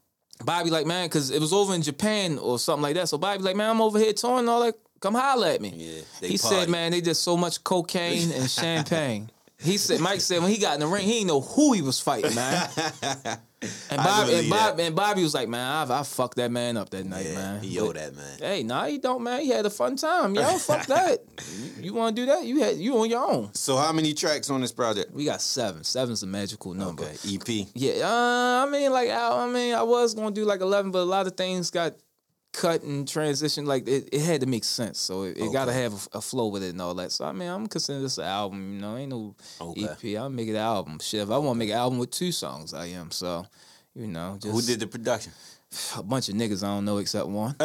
Bobby 0.45 0.71
like, 0.71 0.87
man, 0.87 1.09
because 1.09 1.31
it 1.31 1.41
was 1.41 1.53
over 1.53 1.75
in 1.75 1.83
Japan 1.83 2.39
or 2.39 2.59
something 2.59 2.83
like 2.83 2.95
that. 2.95 3.09
So 3.09 3.19
Bobby 3.19 3.43
like, 3.43 3.57
man, 3.57 3.71
I'm 3.71 3.81
over 3.81 3.99
here 3.99 4.13
touring 4.13 4.49
all 4.49 4.63
that. 4.65 4.75
Come 5.01 5.15
holler 5.15 5.49
at 5.49 5.61
me. 5.61 5.73
Yeah, 5.77 6.01
he 6.21 6.39
party. 6.39 6.57
said, 6.57 6.69
man, 6.69 6.91
they 6.93 7.01
did 7.03 7.15
so 7.17 7.37
much 7.37 7.63
cocaine 7.63 8.33
and 8.33 8.51
champagne. 8.51 9.31
He 9.59 9.77
said, 9.79 10.01
Mike 10.01 10.21
said 10.21 10.43
when 10.43 10.51
he 10.51 10.59
got 10.59 10.75
in 10.75 10.81
the 10.81 10.87
ring, 10.87 11.05
he 11.05 11.13
didn't 11.13 11.29
know 11.29 11.41
who 11.41 11.73
he 11.73 11.83
was 11.83 12.01
fighting, 12.01 12.35
man. 12.35 12.69
And 13.91 14.01
I 14.01 14.05
Bobby, 14.05 14.35
and, 14.35 14.51
Bob, 14.51 14.81
and 14.81 14.97
Bobby 14.97 15.23
was 15.23 15.35
like, 15.35 15.49
man, 15.49 15.61
I, 15.91 16.01
I 16.01 16.03
fucked 16.03 16.37
that 16.37 16.51
man 16.51 16.77
up 16.77 16.91
that 16.91 17.05
night, 17.07 17.27
Yeah, 17.27 17.35
man. 17.35 17.63
he 17.63 17.79
owed 17.79 17.97
that 17.97 18.15
man. 18.17 18.39
Hey, 18.39 18.63
nah, 18.63 18.87
he 18.87 18.99
don't, 18.99 19.23
man. 19.23 19.41
He 19.41 19.51
had 19.51 19.67
a 19.67 19.71
fun 19.71 19.97
time. 19.97 20.35
Yo, 20.35 20.43
fuck 20.59 20.87
that. 20.87 21.19
You, 21.79 21.85
you 21.85 21.95
want 21.95 22.17
to 22.17 22.23
do 22.23 22.27
that? 22.27 22.45
You 22.45 22.61
had 22.63 22.77
you 22.77 22.97
on 22.99 23.09
your 23.11 23.25
own. 23.25 23.55
So 23.55 23.77
how 23.77 23.93
many 23.93 24.13
tracks 24.15 24.51
on 24.51 24.61
this 24.61 24.73
project? 24.73 25.13
We 25.13 25.25
got 25.25 25.41
seven. 25.41 25.85
Seven's 25.85 26.23
a 26.23 26.27
magical 26.27 26.75
number. 26.75 27.05
Okay, 27.05 27.35
EP. 27.37 27.69
Yeah, 27.75 28.07
uh, 28.09 28.65
I 28.67 28.71
mean, 28.71 28.93
like, 28.93 29.11
I, 29.11 29.45
I 29.45 29.47
mean, 29.49 29.75
I 29.75 29.83
was 29.83 30.15
gonna 30.15 30.31
do 30.31 30.45
like 30.45 30.61
eleven, 30.61 30.91
but 30.91 31.01
a 31.01 31.05
lot 31.05 31.27
of 31.27 31.37
things 31.37 31.71
got 31.71 31.95
cut 32.57 32.83
and 32.83 33.07
transition 33.07 33.67
Like, 33.67 33.87
it, 33.87 34.09
it 34.13 34.21
had 34.23 34.41
to 34.41 34.47
make 34.47 34.65
sense, 34.65 34.99
so 34.99 35.23
it, 35.25 35.39
it 35.39 35.53
got 35.53 35.67
to 35.67 35.73
have 35.73 35.93
a, 36.15 36.19
a 36.19 36.21
flow 36.21 36.49
with 36.49 36.63
it 36.63 36.71
and 36.71 36.81
all 36.81 36.95
that. 36.95 37.13
So, 37.13 37.25
I 37.25 37.33
mean, 37.33 37.49
I'm 37.49 37.67
considering 37.67 38.03
this 38.03 38.19
an 38.19 38.25
album. 38.25 38.75
You 38.75 38.81
know, 38.81 38.97
ain't 38.97 39.11
no 39.11 39.35
Okay. 39.61 39.85
EP. 39.85 40.19
I'll 40.19 40.31
make 40.31 40.49
it 40.49 40.53
an 40.53 40.57
album. 40.57 40.99
Shit, 41.01 41.21
if 41.23 41.31
I 41.31 41.39
want 41.39 41.57
to 41.57 41.59
make 41.59 41.71
an 41.71 41.77
album 41.77 41.99
with 41.99 42.11
two 42.11 42.33
songs, 42.33 42.73
I 42.75 42.87
am. 42.87 43.11
So, 43.11 43.47
you 43.95 44.07
know, 44.07 44.39
just 44.41 44.55
Who 44.55 44.63
did 44.63 44.81
the 44.81 44.87
production? 44.87 45.33
a 45.99 46.03
bunch 46.03 46.29
of 46.29 46.35
niggas 46.37 46.63
I 46.63 46.69
don't 46.69 46.85
know 46.85 46.99
except 46.99 47.27
one. 47.27 47.55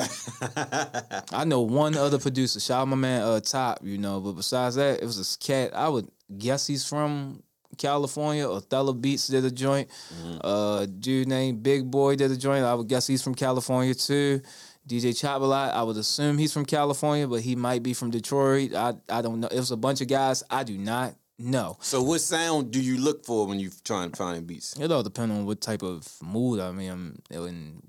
I 1.32 1.44
know 1.46 1.62
one 1.62 1.96
other 1.96 2.20
producer. 2.20 2.60
Shout 2.60 2.82
out 2.82 2.88
my 2.88 2.96
man 2.96 3.22
uh 3.22 3.40
Top, 3.40 3.80
you 3.84 3.98
know, 3.98 4.20
but 4.20 4.34
besides 4.34 4.76
that, 4.76 5.02
it 5.02 5.06
was 5.06 5.18
this 5.18 5.36
cat. 5.38 5.76
I 5.76 5.88
would 5.88 6.10
guess 6.38 6.68
he's 6.68 6.88
from 6.88 7.44
California. 7.78 8.50
Othello 8.50 8.94
Beats 8.94 9.28
did 9.28 9.46
a 9.46 9.52
joint. 9.52 9.90
Uh 10.42 10.86
dude 10.86 11.28
named 11.28 11.64
Big 11.64 11.90
Boy 11.90 12.16
did 12.16 12.32
a 12.32 12.38
joint. 12.38 12.66
I 12.66 12.74
would 12.74 12.88
guess 12.88 13.08
he's 13.08 13.22
from 13.22 13.36
California 13.36 13.94
too. 13.94 14.42
DJ 14.92 15.12
Chopalot, 15.12 15.72
I 15.72 15.84
would 15.84 15.96
assume 15.96 16.38
he's 16.38 16.52
from 16.52 16.66
California, 16.66 17.26
but 17.26 17.40
he 17.40 17.56
might 17.56 17.82
be 17.82 17.94
from 17.94 18.12
Detroit. 18.12 18.74
I 18.76 18.96
I 19.08 19.22
don't 19.22 19.40
know. 19.40 19.48
It 19.48 19.56
was 19.58 19.72
a 19.72 19.78
bunch 19.78 20.02
of 20.02 20.08
guys 20.08 20.44
I 20.50 20.64
do 20.64 20.78
not 20.78 21.16
know. 21.40 21.78
So 21.80 22.02
what 22.04 22.20
sound 22.20 22.72
do 22.72 22.82
you 22.82 22.98
look 22.98 23.26
for 23.26 23.48
when 23.48 23.58
you 23.58 23.72
trying 23.86 24.12
to 24.12 24.18
find 24.18 24.46
beats? 24.46 24.78
It 24.78 24.92
all 24.92 25.02
depends 25.02 25.34
on 25.34 25.46
what 25.46 25.62
type 25.62 25.82
of 25.82 26.06
mood 26.22 26.60
I 26.60 26.72
mean 26.72 26.92
I'm 26.92 27.22
and 27.32 27.82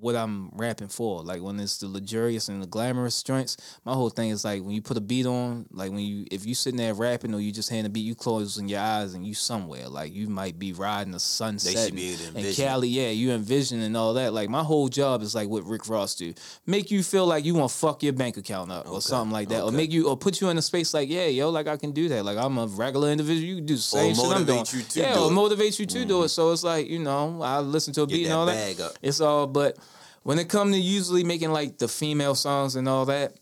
what 0.00 0.16
I'm 0.16 0.50
rapping 0.54 0.88
for. 0.88 1.22
Like 1.22 1.42
when 1.42 1.60
it's 1.60 1.78
the 1.78 1.88
luxurious 1.88 2.48
and 2.48 2.62
the 2.62 2.66
glamorous 2.66 3.22
joints, 3.22 3.56
my 3.84 3.92
whole 3.92 4.10
thing 4.10 4.30
is 4.30 4.44
like 4.44 4.62
when 4.62 4.72
you 4.72 4.82
put 4.82 4.96
a 4.96 5.00
beat 5.00 5.26
on, 5.26 5.66
like 5.70 5.90
when 5.90 6.00
you 6.00 6.26
if 6.30 6.46
you 6.46 6.54
sitting 6.54 6.78
there 6.78 6.94
rapping 6.94 7.34
or 7.34 7.40
you 7.40 7.52
just 7.52 7.70
hand 7.70 7.86
a 7.86 7.90
beat, 7.90 8.00
you 8.00 8.14
closing 8.14 8.68
your 8.68 8.80
eyes 8.80 9.14
and 9.14 9.26
you 9.26 9.34
somewhere. 9.34 9.88
Like 9.88 10.14
you 10.14 10.28
might 10.28 10.58
be 10.58 10.72
riding 10.72 11.12
the 11.12 11.20
sunset 11.20 11.74
They 11.74 11.84
should 11.84 11.94
be 11.94 12.08
able 12.08 12.18
to 12.18 12.28
in 12.30 12.36
envision. 12.36 12.64
Cali, 12.64 12.88
yeah, 12.88 13.10
you 13.10 13.32
envision 13.32 13.80
and 13.80 13.96
all 13.96 14.14
that. 14.14 14.32
Like 14.32 14.48
my 14.48 14.62
whole 14.62 14.88
job 14.88 15.22
is 15.22 15.34
like 15.34 15.48
what 15.48 15.64
Rick 15.64 15.88
Ross 15.88 16.14
do. 16.14 16.32
Make 16.66 16.90
you 16.90 17.02
feel 17.02 17.26
like 17.26 17.44
you 17.44 17.54
want 17.54 17.70
to 17.70 17.76
fuck 17.76 18.02
your 18.02 18.12
bank 18.12 18.36
account 18.36 18.72
up 18.72 18.90
or 18.90 19.00
something 19.00 19.32
like 19.32 19.48
that. 19.50 19.62
Or 19.62 19.70
make 19.70 19.92
you 19.92 20.08
or 20.08 20.16
put 20.16 20.40
you 20.40 20.48
in 20.48 20.58
a 20.58 20.62
space 20.62 20.94
like, 20.94 21.08
yeah, 21.10 21.26
yo, 21.26 21.50
like 21.50 21.66
I 21.66 21.76
can 21.76 21.92
do 21.92 22.08
that. 22.08 22.24
Like 22.24 22.38
I'm 22.38 22.56
a 22.58 22.66
regular 22.66 23.10
individual. 23.10 23.46
You 23.46 23.56
can 23.56 23.66
do 23.66 23.76
the 23.76 23.80
same 23.80 24.14
shit 24.14 24.24
I'm 24.24 24.44
doing. 24.44 24.64
you 24.72 24.82
to 24.82 25.00
yeah, 25.00 25.14
do 25.14 25.20
or 25.20 25.30
it. 25.30 25.34
motivate 25.34 25.78
you 25.78 25.86
to 25.86 26.04
do 26.04 26.14
mm-hmm. 26.14 26.24
it. 26.24 26.28
So 26.28 26.52
it's 26.52 26.64
like, 26.64 26.88
you 26.88 26.98
know, 26.98 27.42
I 27.42 27.60
listen 27.60 27.92
to 27.94 28.02
a 28.02 28.06
beat 28.06 28.24
and 28.24 28.34
all 28.34 28.46
that 28.46 28.60
that. 28.76 28.84
up. 28.84 28.92
It's 29.02 29.20
all 29.20 29.46
but 29.46 29.78
when 30.22 30.38
it 30.38 30.48
comes 30.48 30.74
to 30.74 30.80
usually 30.80 31.24
making 31.24 31.50
like 31.50 31.78
the 31.78 31.88
female 31.88 32.34
songs 32.34 32.76
and 32.76 32.88
all 32.88 33.06
that, 33.06 33.38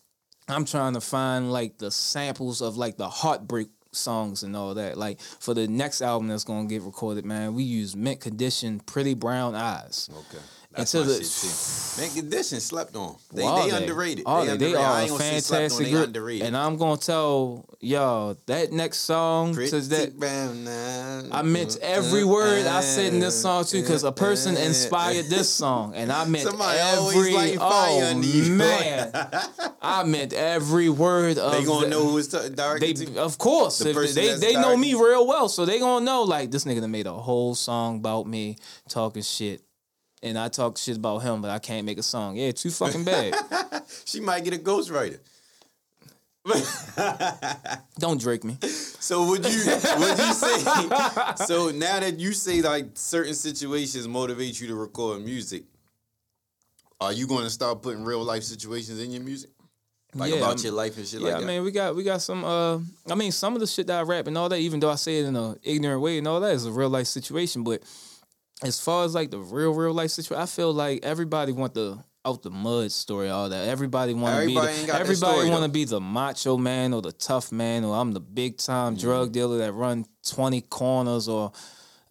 I'm 0.49 0.65
trying 0.65 0.95
to 0.95 1.01
find 1.01 1.53
like 1.53 1.79
the 1.79 1.91
samples 1.91 2.63
of 2.63 2.77
like 2.77 2.97
the 2.97 3.09
heartbreak 3.09 3.69
songs 3.93 4.43
and 4.43 4.57
all 4.57 4.75
that. 4.75 4.97
Like 4.97 5.21
for 5.21 5.55
the 5.55 5.67
next 5.69 6.03
album 6.03 6.29
that's 6.29 6.45
gonna 6.45 6.69
get 6.69 6.83
recorded, 6.83 7.25
man, 7.25 7.55
we 7.55 7.65
use 7.65 7.97
mint 7.97 8.21
condition, 8.21 8.81
pretty 8.81 9.15
brown 9.15 9.55
eyes. 9.55 10.09
Okay. 10.13 10.43
That's 10.71 10.95
Into 10.95 11.07
my 11.09 11.13
the- 11.17 11.25
shit 11.25 11.51
too. 11.51 12.01
Man, 12.01 12.11
condition 12.15 12.61
slept 12.61 12.95
on. 12.95 13.17
They, 13.33 13.43
Well, 13.43 13.65
they 13.67 13.73
are 13.73 13.81
underrated. 13.81 14.25
Are 14.27 14.43
they, 14.43 14.47
they, 14.49 14.53
underrated. 14.53 14.77
they 14.79 14.83
I 14.85 14.87
are 14.93 15.01
ain't 15.01 15.07
a 15.09 15.13
gonna 15.13 15.19
say 15.25 15.41
slept 15.41 15.51
on, 15.51 15.59
fantastic 15.71 15.87
they 15.87 15.93
group. 15.93 16.07
underrated. 16.07 16.47
And 16.47 16.57
I'm 16.57 16.77
gonna 16.77 16.97
tell 16.99 17.65
y'all 17.81 18.37
that 18.47 18.73
next 18.73 18.99
song 18.99 19.55
to 19.55 19.81
that. 19.81 21.29
I 21.33 21.43
meant 21.43 21.79
every 21.81 22.23
word 22.23 22.67
I 22.67 22.83
said 22.83 23.13
in 23.15 23.19
this 23.21 23.41
song 23.41 23.65
too, 23.65 23.81
because 23.81 24.05
a 24.05 24.13
person 24.13 24.57
inspired 24.57 25.27
this 25.27 25.49
song, 25.51 25.95
and 25.97 26.13
I 26.13 26.25
meant 26.27 26.45
Somebody 26.49 26.79
every. 26.79 27.57
Oh 27.61 28.15
man, 28.49 29.11
I 29.83 30.05
meant 30.05 30.33
every 30.35 30.89
word 30.91 31.39
of. 31.39 31.53
They 31.53 31.65
gonna 31.65 31.87
the- 31.87 31.91
know 31.91 32.05
who 32.09 32.19
it's 32.19 32.29
t- 32.29 32.49
directed 32.51 32.97
They, 33.15 33.17
of 33.19 33.39
course, 33.39 33.79
The 33.79 33.93
they 34.15 34.35
they 34.37 34.53
know 34.55 34.77
me 34.77 34.95
real 34.95 35.27
well, 35.27 35.49
so 35.49 35.65
they 35.65 35.79
gonna 35.79 36.05
know 36.05 36.23
like 36.23 36.51
this 36.51 36.65
nigga 36.65 36.81
done 36.81 36.91
made 36.91 37.07
a 37.07 37.13
whole 37.15 37.55
song 37.55 37.97
about 37.97 38.27
me 38.27 38.57
talking 38.89 39.23
shit, 39.23 39.63
and 40.23 40.39
I 40.39 40.49
talk 40.49 40.79
shit 40.79 40.97
about 40.97 41.19
him, 41.19 41.41
but 41.43 41.51
I 41.51 41.59
can't 41.59 41.85
make 41.87 41.99
a 41.99 42.03
song. 42.03 42.37
Yeah, 42.37 42.53
too 42.53 42.71
fucking 42.71 43.05
bad. 43.05 43.35
She 44.05 44.21
might 44.21 44.45
get 44.45 44.53
a 44.55 44.59
ghostwriter. 44.59 45.19
Don't 47.99 48.21
Drake 48.21 48.45
me. 48.45 48.57
So 48.63 49.27
would 49.29 49.45
you 49.45 49.59
would 49.99 50.19
you 50.19 50.33
say 50.33 50.59
so 51.47 51.71
now 51.71 52.01
that 52.01 52.17
you 52.19 52.33
say 52.33 52.63
like 52.63 52.87
certain 52.95 53.35
situations 53.35 54.07
motivate 54.09 54.61
you 54.61 54.67
to 54.69 54.75
record 54.75 55.23
music, 55.23 55.65
are 57.01 57.13
you 57.13 57.27
going 57.27 57.45
to 57.45 57.51
start 57.51 57.83
putting 57.83 58.05
real 58.05 58.23
life 58.25 58.43
situations 58.45 59.01
in 59.01 59.11
your 59.11 59.23
music? 59.23 59.51
Like 60.15 60.31
Yeah, 60.31 60.39
about 60.39 60.57
I'm- 60.57 60.65
your 60.65 60.73
life 60.73 60.97
and 60.97 61.07
shit 61.07 61.21
Yeah, 61.21 61.35
like 61.35 61.43
I 61.43 61.47
mean, 61.47 61.63
we 61.65 61.71
got 61.71 61.95
we 61.95 62.03
got 62.03 62.23
some. 62.23 62.45
uh 62.45 62.79
I 63.11 63.15
mean, 63.15 63.33
some 63.33 63.55
of 63.55 63.61
the 63.61 63.67
shit 63.67 63.87
that 63.89 63.99
I 63.99 64.03
rap 64.03 64.27
and 64.27 64.37
all 64.39 64.49
that, 64.49 64.59
even 64.59 64.81
though 64.81 64.91
I 64.91 64.97
say 64.97 65.19
it 65.19 65.27
in 65.27 65.37
a 65.37 65.57
ignorant 65.63 66.01
way 66.01 66.19
and 66.19 66.27
all 66.27 66.41
that, 66.41 66.55
is 66.55 66.65
a 66.67 66.73
real 66.73 66.89
life 66.89 67.07
situation. 67.07 67.63
But 67.63 67.83
as 68.63 68.81
far 68.81 69.05
as 69.05 69.15
like 69.15 69.31
the 69.31 69.39
real 69.39 69.73
real 69.73 69.93
life 69.93 70.11
situation, 70.11 70.43
I 70.43 70.47
feel 70.47 70.73
like 70.73 71.05
everybody 71.05 71.53
want 71.53 71.75
the 71.75 72.03
out 72.25 72.43
the 72.43 72.51
mud 72.51 72.91
story, 72.93 73.31
all 73.31 73.49
that. 73.49 73.69
Everybody 73.69 74.13
want 74.15 74.41
to 74.41 74.47
be. 74.47 74.57
Everybody 74.57 74.87
The, 74.87 74.95
everybody 74.95 75.51
want 75.51 75.63
to 75.65 75.71
be 75.71 75.85
the 75.85 76.01
macho 76.01 76.57
man 76.59 76.93
or 76.93 77.01
the 77.01 77.13
tough 77.13 77.53
man 77.53 77.85
or 77.85 77.95
I'm 77.97 78.13
the 78.13 78.21
big 78.21 78.59
time 78.59 78.95
Mm-hmm. 78.97 79.07
drug 79.07 79.33
dealer 79.33 79.59
that 79.59 79.73
run 79.73 80.05
twenty 80.27 80.61
corners 80.63 81.29
or. 81.29 81.53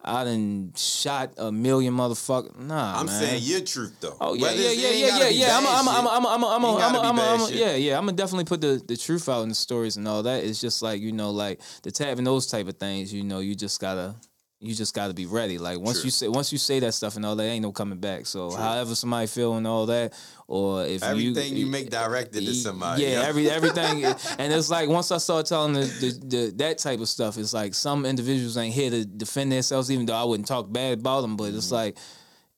I 0.00 0.22
done 0.24 0.72
shot 0.76 1.34
a 1.36 1.50
million 1.50 1.92
motherfuckers. 1.92 2.56
Nah, 2.56 3.00
I'm 3.00 3.06
man. 3.06 3.20
saying 3.20 3.42
your 3.42 3.60
truth 3.60 3.96
though. 4.00 4.16
Oh 4.20 4.32
yeah, 4.32 4.42
Whether 4.42 4.62
yeah, 4.62 4.70
yeah, 4.70 4.90
yeah, 4.90 5.18
yeah, 5.18 5.28
yeah. 5.28 5.58
I'm, 5.58 5.66
I'm, 5.66 5.88
I'm. 5.88 6.06
I'm, 6.06 6.26
I'm, 6.26 6.44
I'm, 6.44 6.64
I'm, 6.64 6.96
I'm, 6.96 7.18
I'm, 7.42 7.52
yeah, 7.52 7.74
yeah. 7.74 7.98
I'm 7.98 8.04
gonna 8.06 8.16
definitely 8.16 8.44
put 8.44 8.60
the, 8.60 8.80
the 8.86 8.96
truth 8.96 9.28
out 9.28 9.42
in 9.42 9.48
the 9.50 9.54
stories 9.56 9.96
and 9.96 10.06
all 10.06 10.22
that. 10.22 10.44
It's 10.44 10.60
just 10.60 10.82
like 10.82 11.02
you 11.02 11.10
know, 11.12 11.30
like 11.32 11.60
the 11.82 11.90
tapping 11.90 12.24
those 12.24 12.46
type 12.46 12.68
of 12.68 12.76
things. 12.78 13.12
You 13.12 13.24
know, 13.24 13.40
you 13.40 13.56
just 13.56 13.80
gotta, 13.80 14.14
you 14.60 14.74
just 14.74 14.92
gotta 14.94 15.14
be 15.14 15.26
ready. 15.26 15.56
Like 15.58 15.78
once 15.78 15.98
True. 16.00 16.06
you 16.06 16.10
say, 16.10 16.28
once 16.28 16.50
you 16.50 16.58
say 16.58 16.80
that 16.80 16.92
stuff 16.92 17.14
and 17.16 17.24
all 17.24 17.36
that, 17.36 17.44
ain't 17.44 17.62
no 17.62 17.70
coming 17.70 17.98
back. 18.00 18.26
So 18.26 18.50
however 18.50 18.94
somebody 18.96 19.28
feel 19.28 19.54
and 19.54 19.66
all 19.66 19.86
that, 19.86 20.14
or 20.48 20.84
if 20.84 21.02
Everything 21.04 21.52
you, 21.54 21.66
you 21.66 21.70
make 21.70 21.90
directed 21.90 22.44
to 22.44 22.54
somebody. 22.54 23.02
yeah, 23.04 23.20
yo. 23.20 23.22
every 23.22 23.48
everything, 23.58 24.04
and 24.04 24.52
it's 24.52 24.68
like 24.68 24.88
once 24.88 25.12
I 25.12 25.18
start 25.18 25.46
telling 25.46 25.74
the, 25.74 25.80
the, 25.82 26.26
the 26.26 26.52
that 26.56 26.78
type 26.78 26.98
of 26.98 27.08
stuff, 27.08 27.38
it's 27.38 27.54
like 27.54 27.72
some 27.74 28.04
individuals 28.04 28.56
ain't 28.56 28.74
here 28.74 28.90
to 28.90 29.04
defend 29.04 29.52
themselves, 29.52 29.90
even 29.92 30.06
though 30.06 30.14
I 30.16 30.24
wouldn't 30.24 30.48
talk 30.48 30.72
bad 30.72 30.98
about 31.00 31.20
them. 31.20 31.36
But 31.36 31.44
Mm-hmm. 31.50 31.58
it's 31.58 31.70
like 31.70 31.96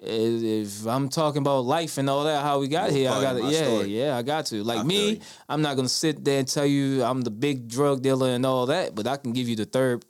if 0.03 0.87
I'm 0.87 1.11
talking 1.11 1.43
about 1.43 1.67
life 1.67 1.99
and 1.99 2.09
all 2.09 2.25
that, 2.25 2.43
how 2.43 2.59
we 2.61 2.69
got 2.69 2.91
You're 2.91 3.01
here, 3.01 3.11
I 3.11 3.21
got 3.21 3.33
to 3.35 3.45
yeah, 3.45 3.65
story. 3.65 3.89
yeah, 3.89 4.17
I 4.17 4.23
got 4.23 4.47
to. 4.47 4.65
Like 4.65 4.79
I 4.79 4.83
me. 4.85 5.21
I'm 5.49 5.61
not 5.61 5.77
gonna 5.77 5.89
sit 5.91 6.25
there 6.25 6.39
and 6.39 6.49
tell 6.49 6.65
you 6.65 7.03
I'm 7.05 7.21
the 7.21 7.31
big 7.31 7.69
drug 7.69 8.01
dealer 8.03 8.31
and 8.31 8.47
all 8.47 8.67
that, 8.67 8.95
but 8.95 9.07
I 9.07 9.19
can 9.19 9.33
give 9.35 9.49
you 9.49 9.57
the 9.57 9.67
third 9.67 10.03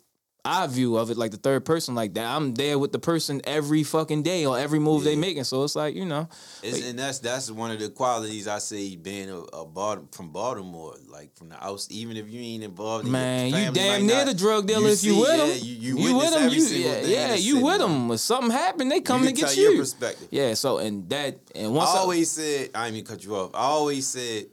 eye 0.43 0.65
view 0.67 0.97
of 0.97 1.11
it, 1.11 1.17
like 1.17 1.31
the 1.31 1.37
third 1.37 1.65
person, 1.65 1.93
like 1.93 2.13
that. 2.15 2.25
I'm 2.25 2.53
there 2.55 2.79
with 2.79 2.91
the 2.91 2.99
person 2.99 3.41
every 3.43 3.83
fucking 3.83 4.23
day 4.23 4.45
or 4.45 4.57
every 4.57 4.79
move 4.79 5.03
they 5.03 5.11
Yeah. 5.13 5.19
making. 5.19 5.43
So 5.43 5.63
it's 5.63 5.75
like 5.75 5.95
you 5.95 6.05
know, 6.05 6.27
It's, 6.63 6.83
and 6.87 6.97
that's 6.97 7.19
that's 7.19 7.51
one 7.51 7.71
of 7.71 7.79
the 7.79 7.89
qualities 7.89 8.47
I 8.47 8.57
say 8.59 8.95
being 8.95 9.29
a, 9.29 9.37
a 9.39 9.99
from 10.11 10.31
Baltimore, 10.31 10.95
like 11.07 11.35
from 11.35 11.49
the 11.49 11.63
outs. 11.63 11.87
Even 11.91 12.17
if 12.17 12.29
you 12.29 12.39
ain't 12.41 12.63
involved, 12.63 13.05
in 13.05 13.11
Man, 13.11 13.49
your 13.49 13.59
you 13.59 13.71
damn 13.71 14.05
near 14.07 14.25
the 14.25 14.33
drug 14.33 14.65
dealer 14.67 14.89
if 14.89 15.03
you 15.03 15.13
see, 15.13 15.19
with 15.21 15.29
yeah. 15.37 15.53
You, 15.53 15.75
you, 15.75 15.97
you 16.09 16.15
with 16.17 16.33
them. 16.33 16.49
you 16.49 16.63
yeah, 16.65 17.01
yeah 17.01 17.33
you 17.35 17.61
with 17.63 17.81
him. 17.81 18.11
If 18.11 18.19
something 18.21 18.51
happened, 18.51 18.91
they 18.91 19.01
come 19.01 19.23
to 19.25 19.31
get 19.31 19.47
tell 19.49 19.55
you. 19.55 19.69
your 19.71 19.79
perspective. 19.81 20.27
Yeah, 20.31 20.53
so 20.55 20.79
and 20.79 21.07
that 21.09 21.37
and 21.55 21.73
once 21.75 21.91
I 21.91 21.97
I, 21.97 21.99
always 21.99 22.31
said, 22.31 22.69
I 22.73 22.89
mean 22.91 23.05
cut 23.05 23.23
you 23.23 23.35
off. 23.35 23.51
I 23.53 23.59
always 23.59 24.07
said, 24.07 24.47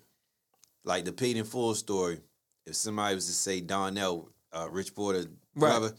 like 0.84 1.04
the 1.04 1.12
paid 1.12 1.36
in 1.36 1.44
full 1.44 1.74
story. 1.74 2.20
If 2.66 2.74
somebody 2.76 3.14
was 3.14 3.26
to 3.26 3.32
say 3.32 3.60
Donnell, 3.62 4.28
uh, 4.52 4.68
Rich 4.70 4.94
Porter 4.94 5.24
brother, 5.58 5.92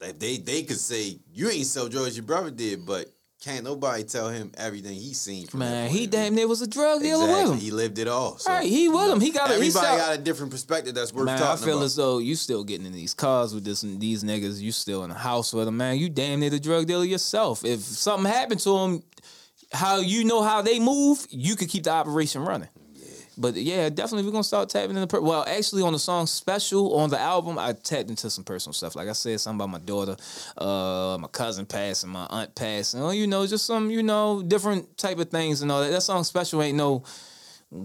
like 0.00 0.18
they 0.18 0.36
they 0.38 0.62
could 0.62 0.78
say 0.78 1.18
you 1.32 1.48
ain't 1.50 1.66
sell 1.66 1.88
drugs, 1.88 2.16
your 2.16 2.24
brother 2.26 2.50
did, 2.50 2.84
but 2.86 3.06
can't 3.42 3.64
nobody 3.64 4.02
tell 4.04 4.28
him 4.28 4.52
everything 4.58 4.94
he 4.94 5.14
seen. 5.14 5.46
From 5.46 5.60
man, 5.60 5.88
he 5.88 6.06
damn 6.06 6.34
near 6.34 6.46
was 6.46 6.60
a 6.60 6.66
drug 6.66 7.00
dealer 7.00 7.24
Exactly. 7.24 7.44
with 7.44 7.52
him. 7.54 7.58
He 7.64 7.70
lived 7.70 7.98
it 7.98 8.06
all. 8.06 8.36
So, 8.36 8.52
Right, 8.52 8.66
he 8.68 8.88
with 8.90 9.10
him. 9.10 9.18
He 9.20 9.30
got 9.30 9.48
he 9.48 9.54
everybody 9.54 9.86
sell- 9.86 9.96
got 9.96 10.14
a 10.14 10.18
different 10.18 10.52
perspective 10.52 10.94
that's 10.94 11.12
worth 11.14 11.24
Man, 11.24 11.42
I 11.42 11.56
feel 11.56 11.76
about. 11.78 11.84
as 11.86 11.96
though 11.96 12.18
you 12.18 12.34
still 12.36 12.64
getting 12.64 12.84
in 12.86 12.92
these 12.92 13.14
cars 13.14 13.54
with 13.54 13.64
this 13.64 13.80
these 13.80 14.22
niggas. 14.24 14.60
You 14.60 14.72
still 14.72 15.04
in 15.04 15.08
the 15.10 15.16
house 15.16 15.54
with 15.54 15.64
them, 15.64 15.78
man. 15.78 15.96
You 15.96 16.10
damn 16.10 16.40
near 16.40 16.50
the 16.50 16.60
drug 16.60 16.86
dealer 16.86 17.04
yourself. 17.04 17.64
If 17.64 17.80
something 17.80 18.30
happened 18.30 18.60
to 18.60 18.76
him, 18.76 19.02
how 19.72 20.00
you 20.00 20.24
know 20.24 20.42
how 20.42 20.60
they 20.60 20.78
move, 20.78 21.26
you 21.30 21.56
could 21.56 21.68
keep 21.70 21.84
the 21.84 21.92
operation 21.92 22.42
running. 22.42 22.68
But 23.40 23.54
yeah, 23.54 23.88
definitely 23.88 24.24
we're 24.26 24.32
gonna 24.32 24.44
start 24.44 24.68
tapping 24.68 24.96
into. 24.96 25.06
Per- 25.06 25.22
well, 25.22 25.44
actually, 25.48 25.82
on 25.82 25.94
the 25.94 25.98
song 25.98 26.26
"Special" 26.26 26.94
on 26.96 27.08
the 27.08 27.18
album, 27.18 27.58
I 27.58 27.72
tapped 27.72 28.10
into 28.10 28.28
some 28.28 28.44
personal 28.44 28.74
stuff. 28.74 28.94
Like 28.94 29.08
I 29.08 29.12
said, 29.12 29.40
something 29.40 29.56
about 29.56 29.70
my 29.70 29.78
daughter, 29.78 30.16
uh, 30.58 31.16
my 31.18 31.28
cousin 31.28 31.64
passing, 31.64 32.10
my 32.10 32.26
aunt 32.28 32.54
passing. 32.54 33.02
Oh, 33.02 33.10
you 33.10 33.26
know, 33.26 33.46
just 33.46 33.64
some 33.64 33.90
you 33.90 34.02
know 34.02 34.42
different 34.42 34.98
type 34.98 35.18
of 35.18 35.30
things 35.30 35.62
and 35.62 35.72
all 35.72 35.80
that. 35.80 35.90
That 35.90 36.02
song 36.02 36.22
"Special" 36.22 36.62
ain't 36.62 36.76
no 36.76 37.02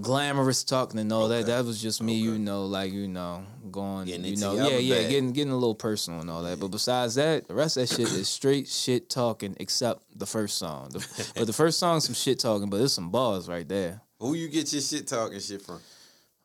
glamorous 0.01 0.63
talking 0.63 0.99
and 0.99 1.11
all 1.13 1.27
that. 1.27 1.43
Okay. 1.43 1.51
That 1.51 1.65
was 1.65 1.81
just 1.81 2.01
me, 2.01 2.15
you 2.15 2.37
know, 2.37 2.65
like 2.65 2.91
you 2.91 3.07
know, 3.07 3.45
going, 3.71 4.07
you 4.07 4.35
know, 4.35 4.55
yeah, 4.55 4.77
yeah, 4.77 4.95
bag. 4.95 5.09
getting 5.09 5.31
getting 5.31 5.51
a 5.53 5.57
little 5.57 5.75
personal 5.75 6.21
and 6.21 6.29
all 6.29 6.43
that. 6.43 6.59
But 6.59 6.69
besides 6.69 7.15
that, 7.15 7.47
the 7.47 7.53
rest 7.53 7.77
of 7.77 7.87
that 7.87 7.95
shit 7.95 8.11
is 8.11 8.27
straight 8.27 8.67
shit 8.67 9.09
talking, 9.09 9.55
except 9.59 10.03
the 10.17 10.25
first 10.25 10.57
song. 10.57 10.89
The, 10.89 11.31
but 11.35 11.47
the 11.47 11.53
first 11.53 11.79
song's 11.79 12.05
some 12.05 12.15
shit 12.15 12.39
talking, 12.39 12.69
but 12.69 12.77
there's 12.77 12.93
some 12.93 13.09
bars 13.09 13.47
right 13.47 13.67
there. 13.67 14.01
Who 14.19 14.33
you 14.33 14.47
get 14.47 14.71
your 14.71 14.81
shit 14.81 15.07
talking 15.07 15.39
shit 15.39 15.61
from? 15.61 15.79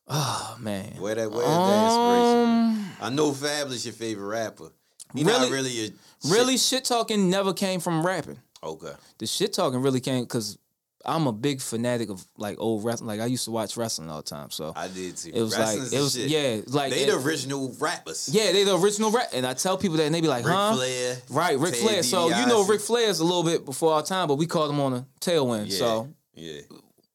Oh 0.08 0.56
man, 0.58 0.94
Where 0.98 1.14
that 1.14 1.30
where's 1.30 1.46
that 1.46 1.86
inspiration? 1.86 2.48
Um, 2.48 2.92
from? 2.98 3.04
I 3.06 3.10
know 3.10 3.30
Fabolous 3.30 3.84
your 3.84 3.94
favorite 3.94 4.26
rapper. 4.26 4.70
He 5.14 5.22
Really- 5.24 5.38
not 5.40 5.50
really 5.50 5.70
shit- 5.70 5.94
really 6.28 6.56
shit 6.56 6.84
talking 6.84 7.30
never 7.30 7.52
came 7.52 7.80
from 7.80 8.04
rapping. 8.04 8.38
okay. 8.62 8.92
The 9.18 9.26
shit 9.26 9.52
talking 9.52 9.80
really 9.80 10.00
came 10.00 10.24
because 10.24 10.58
I'm 11.04 11.26
a 11.28 11.32
big 11.32 11.60
fanatic 11.60 12.10
of 12.10 12.24
like 12.36 12.58
old 12.58 12.84
wrestling. 12.84 13.06
Like 13.08 13.20
I 13.20 13.26
used 13.26 13.44
to 13.44 13.52
watch 13.52 13.76
wrestling 13.76 14.10
all 14.10 14.16
the 14.18 14.22
time, 14.28 14.50
so 14.50 14.72
I 14.74 14.88
did 14.88 15.16
too. 15.16 15.30
it 15.32 15.40
was 15.40 15.56
like 15.56 15.78
it 15.78 16.00
was 16.00 16.14
shit. 16.14 16.28
yeah, 16.28 16.60
like 16.66 16.90
they 16.92 17.04
it- 17.04 17.10
the 17.10 17.16
original 17.18 17.74
rappers. 17.78 18.28
yeah, 18.32 18.50
they 18.52 18.64
the 18.64 18.76
original 18.78 19.10
rap. 19.12 19.28
And 19.32 19.46
I 19.46 19.54
tell 19.54 19.78
people 19.78 19.96
that 19.98 20.04
and 20.04 20.14
they 20.14 20.20
be 20.20 20.28
like, 20.28 20.44
Ric 20.44 20.54
huh? 20.54 20.74
Flair, 20.74 21.16
Right, 21.30 21.58
Ric 21.58 21.74
Ted 21.74 21.82
Flair. 21.82 22.02
So 22.02 22.24
you 22.28 22.46
know 22.46 22.64
DiBiase. 22.64 22.68
Ric 22.68 22.80
Flair's 22.80 23.20
a 23.20 23.24
little 23.24 23.44
bit 23.44 23.64
before 23.64 23.94
our 23.94 24.02
time, 24.02 24.26
but 24.28 24.34
we 24.34 24.46
called 24.46 24.70
him 24.70 24.80
on 24.80 24.92
a 24.92 25.06
tailwind. 25.20 25.70
Yeah. 25.70 25.78
So 25.78 26.08
yeah, 26.34 26.60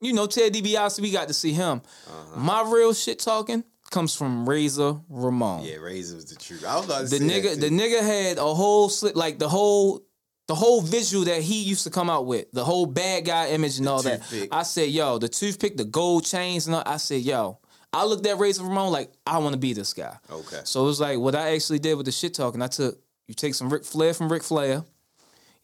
you 0.01 0.13
know 0.13 0.27
Ted 0.27 0.53
DiBiase, 0.53 0.99
we 0.99 1.11
got 1.11 1.27
to 1.27 1.33
see 1.33 1.51
him. 1.53 1.81
Uh-huh. 2.07 2.39
My 2.39 2.61
real 2.69 2.93
shit 2.93 3.19
talking 3.19 3.63
comes 3.91 4.15
from 4.15 4.47
Razor 4.47 4.95
Ramon. 5.09 5.63
yeah. 5.63 5.75
Razor 5.75 6.15
was 6.15 6.25
the 6.25 6.35
truth. 6.35 6.65
I 6.65 6.75
was 6.77 6.85
about 6.85 6.97
to 6.97 7.03
the 7.05 7.17
say 7.17 7.23
nigga, 7.23 7.51
that 7.51 7.61
the 7.61 7.69
nigga 7.69 8.01
had 8.01 8.37
a 8.37 8.53
whole 8.53 8.89
slip, 8.89 9.15
like 9.15 9.39
the 9.39 9.49
whole. 9.49 10.01
The 10.47 10.53
whole 10.53 10.79
visual 10.79 11.25
that 11.25 11.41
he 11.41 11.63
used 11.63 11.85
to 11.85 11.89
come 11.89 12.07
out 12.07 12.27
with, 12.27 12.51
the 12.51 12.63
whole 12.63 12.85
bad 12.85 13.25
guy 13.25 13.47
image 13.47 13.79
and 13.79 13.87
all 13.89 14.03
that. 14.03 14.21
I 14.51 14.61
said, 14.61 14.89
yo, 14.89 15.17
the 15.17 15.27
toothpick, 15.27 15.75
the 15.75 15.85
gold 15.85 16.23
chains, 16.23 16.67
and 16.67 16.75
all, 16.75 16.83
I 16.85 16.97
said, 16.97 17.21
yo, 17.23 17.57
I 17.91 18.05
looked 18.05 18.27
at 18.27 18.37
Razor 18.37 18.61
Ramon 18.63 18.91
like 18.91 19.11
I 19.25 19.39
want 19.39 19.53
to 19.53 19.59
be 19.59 19.73
this 19.73 19.93
guy. 19.95 20.15
Okay. 20.31 20.59
So 20.63 20.83
it 20.83 20.85
was 20.85 20.99
like 21.01 21.17
what 21.17 21.33
I 21.33 21.55
actually 21.55 21.79
did 21.79 21.95
with 21.95 22.05
the 22.05 22.11
shit 22.11 22.35
talking. 22.35 22.61
I 22.61 22.67
took 22.67 22.99
you 23.27 23.33
take 23.33 23.55
some 23.55 23.71
Ric 23.73 23.83
Flair 23.85 24.13
from 24.13 24.31
Ric 24.31 24.43
Flair, 24.43 24.83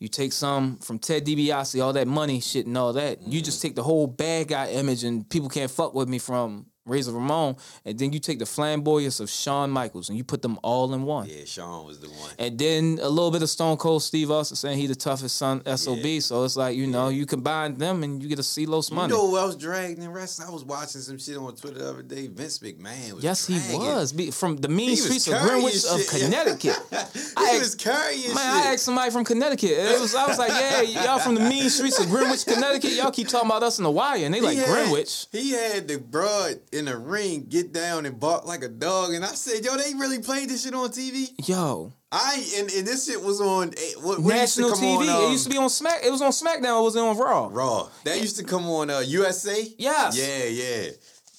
you 0.02 0.08
take 0.08 0.34
some 0.34 0.78
from 0.80 0.98
Ted 0.98 1.28
DiBiase, 1.28 1.82
all 1.82 1.94
that 1.94 2.08
money 2.08 2.40
shit 2.40 2.66
and 2.66 2.76
all 2.76 2.92
that. 2.94 3.22
You 3.22 3.40
just 3.40 3.62
take 3.62 3.76
the 3.76 3.84
whole 3.84 4.08
bad 4.08 4.48
guy 4.48 4.72
image 4.72 5.04
and 5.04 5.30
people 5.30 5.48
can't 5.48 5.70
fuck 5.70 5.94
with 5.94 6.10
me 6.10 6.18
from 6.18 6.66
Razor 6.86 7.12
Ramon, 7.12 7.58
and 7.86 8.00
then 8.00 8.12
you 8.12 8.20
take 8.20 8.40
the 8.40 8.46
flamboyance 8.46 9.20
of 9.20 9.30
Shawn 9.30 9.70
Michaels 9.70 10.10
and 10.10 10.18
you 10.18 10.24
put 10.24 10.42
them 10.42 10.58
all 10.64 10.94
in 10.96 11.04
one. 11.04 11.28
Yeah, 11.30 11.46
Shawn 11.46 11.86
was 11.86 12.00
the 12.00 12.08
one. 12.10 12.32
And 12.40 12.58
then 12.58 12.98
a 13.02 13.08
little 13.10 13.30
bit 13.30 13.44
of 13.44 13.50
Stone 13.50 13.78
Cold 13.78 14.02
Steve 14.02 14.32
Austin 14.32 14.56
saying 14.58 14.80
he 14.80 14.88
the 14.88 14.96
toughest 14.96 15.38
son 15.38 15.62
SOB. 15.78 15.98
Yeah. 16.00 16.20
So 16.22 16.44
it's 16.44 16.56
like, 16.58 16.76
you 16.76 16.88
know, 16.88 17.10
you 17.10 17.26
combine 17.28 17.76
them 17.78 18.02
and 18.04 18.22
you 18.22 18.28
get 18.28 18.40
a 18.40 18.44
C 18.44 18.66
Los 18.66 18.90
You 18.90 18.96
money. 18.96 19.14
know 19.14 19.30
who 19.30 19.38
else 19.38 19.56
dragged 19.56 20.00
in 20.00 20.10
wrestling? 20.12 20.48
I 20.50 20.52
was 20.52 20.64
watching 20.66 21.02
some 21.02 21.20
shit 21.20 21.38
on 21.38 21.56
Twitter 21.56 21.78
the 21.80 21.90
other 21.90 22.02
day. 22.02 22.26
Vince 22.28 22.58
McMahon 22.60 23.14
was 23.14 23.24
yes, 23.24 23.46
he 23.46 23.60
dragging. 23.60 23.80
was. 23.82 24.12
Be- 24.14 24.32
From 24.32 24.58
the 24.58 24.68
mean 24.70 24.96
streets 24.96 25.28
of 25.28 25.40
Greenwich 25.42 25.86
of 25.86 26.02
shit, 26.02 26.14
yeah. 26.14 26.20
Connecticut. 26.26 26.80
he 26.92 26.98
I 27.38 27.60
was 27.60 27.76
carrying 27.76 28.22
Man, 28.34 28.56
shit. 28.64 28.66
I 28.68 28.74
asked 28.74 28.86
somebody 28.86 29.12
from 29.12 29.24
Connecticut. 29.24 29.70
It 29.72 30.00
was, 30.02 30.16
I 30.16 30.26
was 30.28 30.40
like, 30.40 30.50
yeah, 30.50 30.82
y'all 30.82 31.20
from 31.20 31.36
the 31.36 31.42
mean 31.42 31.70
streets 31.70 32.00
of 32.00 32.10
Greenwich, 32.10 32.44
Connecticut. 32.46 32.92
Y'all 32.94 33.12
keep 33.12 33.28
talking 33.28 33.50
about 33.50 33.62
us 33.64 33.78
in 33.78 33.84
the 33.84 33.92
wire, 33.92 34.26
and 34.26 34.34
they 34.34 34.42
like 34.42 34.58
had- 34.58 34.68
Greenwich. 34.68 35.28
He 35.32 35.52
had 35.52 35.88
the 35.88 35.98
broad 36.00 36.60
in 36.72 36.81
in 36.82 36.86
the 36.86 36.98
ring 36.98 37.46
get 37.48 37.72
down 37.72 38.06
and 38.06 38.20
bark 38.20 38.46
like 38.46 38.64
a 38.64 38.68
dog, 38.68 39.14
and 39.14 39.24
I 39.24 39.30
said, 39.30 39.64
"Yo, 39.64 39.78
they 39.78 39.94
really 39.94 40.20
played 40.20 40.50
this 40.50 40.64
shit 40.64 40.74
on 40.74 40.90
TV." 40.90 41.30
Yo, 41.48 41.94
I 42.12 42.44
and, 42.58 42.70
and 42.72 42.88
this 42.88 43.06
shit 43.06 43.22
was 43.22 43.40
on 43.40 43.70
eh, 43.70 43.94
what, 44.02 44.20
what 44.20 44.34
national 44.36 44.70
used 44.70 44.82
to 44.82 44.88
come 44.88 45.06
TV. 45.06 45.10
On, 45.10 45.24
um, 45.24 45.30
it 45.30 45.32
used 45.32 45.44
to 45.46 45.50
be 45.52 45.58
on 45.58 45.70
Smack. 45.70 46.04
It 46.04 46.12
was 46.12 46.22
on 46.22 46.32
SmackDown. 46.32 46.80
It 46.80 46.84
was 46.84 46.98
on 46.98 47.18
Raw. 47.18 47.50
Raw. 47.52 47.90
That 48.04 48.20
used 48.20 48.38
to 48.38 48.44
come 48.44 48.66
on 48.66 48.90
uh, 48.90 49.00
USA. 49.00 49.64
Yes. 49.78 50.18
Yeah, 50.18 50.46
yeah. 50.46 50.92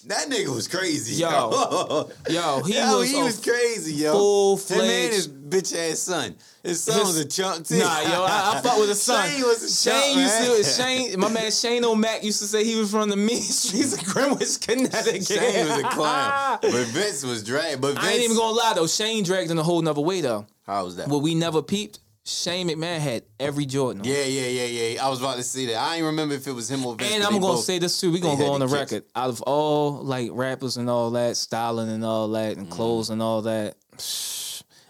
That 0.06 0.28
nigga 0.28 0.54
was 0.54 0.66
crazy. 0.66 1.20
Yo. 1.20 2.08
Yo, 2.28 2.62
he 2.62 2.74
Yo, 2.78 2.98
was 2.98 3.10
he 3.10 3.22
was 3.22 3.40
crazy, 3.40 3.94
yo. 3.94 4.56
and 4.70 5.12
his 5.12 5.28
bitch 5.52 5.76
ass 5.76 5.98
son. 6.00 6.34
His 6.62 6.82
son 6.82 6.98
His- 6.98 7.06
was 7.06 7.18
a 7.18 7.24
chump 7.24 7.66
too. 7.66 7.78
Nah, 7.78 8.00
yo, 8.00 8.24
I, 8.24 8.54
I 8.54 8.60
fuck 8.62 8.78
with 8.78 8.88
his 8.88 9.02
son. 9.10 9.28
Shane 9.28 9.42
was 9.42 9.62
a 9.62 9.90
Shane 9.90 10.14
chump, 10.14 10.16
used 10.18 10.76
to, 10.76 10.82
man. 10.82 11.08
Shane, 11.08 11.20
my 11.20 11.28
man 11.28 11.50
Shane 11.50 11.84
O'Mac 11.84 12.24
used 12.24 12.40
to 12.40 12.46
say 12.46 12.64
he 12.64 12.76
was 12.76 12.90
from 12.90 13.08
the 13.08 13.16
mean 13.16 13.36
streets 13.42 13.94
of 13.94 14.04
Greenwich, 14.04 14.60
Connecticut. 14.60 15.26
Shane 15.26 15.68
was 15.68 15.78
a 15.78 15.82
clown, 15.82 16.58
but 16.62 16.72
Vince 16.72 17.24
was 17.24 17.42
dragged. 17.42 17.80
But 17.80 17.94
Vince, 17.94 18.06
I 18.06 18.12
ain't 18.12 18.22
even 18.22 18.36
gonna 18.36 18.56
lie 18.56 18.72
though. 18.74 18.86
Shane 18.86 19.24
dragged 19.24 19.50
in 19.50 19.58
a 19.58 19.62
whole 19.62 19.82
nother 19.82 20.00
way 20.00 20.20
though. 20.20 20.46
How 20.66 20.84
was 20.84 20.96
that? 20.96 21.08
What 21.08 21.22
we 21.22 21.34
never 21.34 21.62
peeped. 21.62 21.98
Shane 22.24 22.68
McMahon 22.68 23.00
had 23.00 23.24
every 23.40 23.66
Jordan. 23.66 24.02
on. 24.02 24.08
yeah, 24.08 24.22
yeah, 24.22 24.46
yeah, 24.46 24.90
yeah. 24.92 25.04
I 25.04 25.08
was 25.08 25.18
about 25.18 25.38
to 25.38 25.42
say 25.42 25.66
that. 25.66 25.76
I 25.76 25.96
ain't 25.96 26.04
remember 26.04 26.36
if 26.36 26.46
it 26.46 26.52
was 26.52 26.70
him 26.70 26.86
or 26.86 26.94
Vince. 26.94 27.12
And 27.12 27.24
I'm 27.24 27.32
gonna 27.32 27.54
both- 27.54 27.64
say 27.64 27.80
this 27.80 28.00
too. 28.00 28.12
We 28.12 28.20
gonna 28.20 28.36
go 28.36 28.52
on 28.52 28.60
the 28.60 28.66
the 28.66 28.78
kicks. 28.78 28.92
record. 28.92 29.08
Out 29.16 29.30
of 29.30 29.42
all 29.42 29.94
like 30.04 30.30
rappers 30.32 30.76
and 30.76 30.88
all 30.88 31.10
that, 31.12 31.36
styling 31.36 31.88
and 31.88 32.04
all 32.04 32.28
that, 32.28 32.56
and 32.56 32.66
mm-hmm. 32.66 32.76
clothes 32.76 33.10
and 33.10 33.20
all 33.20 33.42
that, 33.42 33.74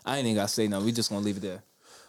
I 0.04 0.16
ain't 0.18 0.26
even 0.26 0.36
gotta 0.36 0.48
say 0.48 0.68
nothing. 0.68 0.86
We 0.86 0.92
just 0.92 1.10
gonna 1.10 1.24
leave 1.24 1.36
it 1.36 1.40
there. 1.40 1.62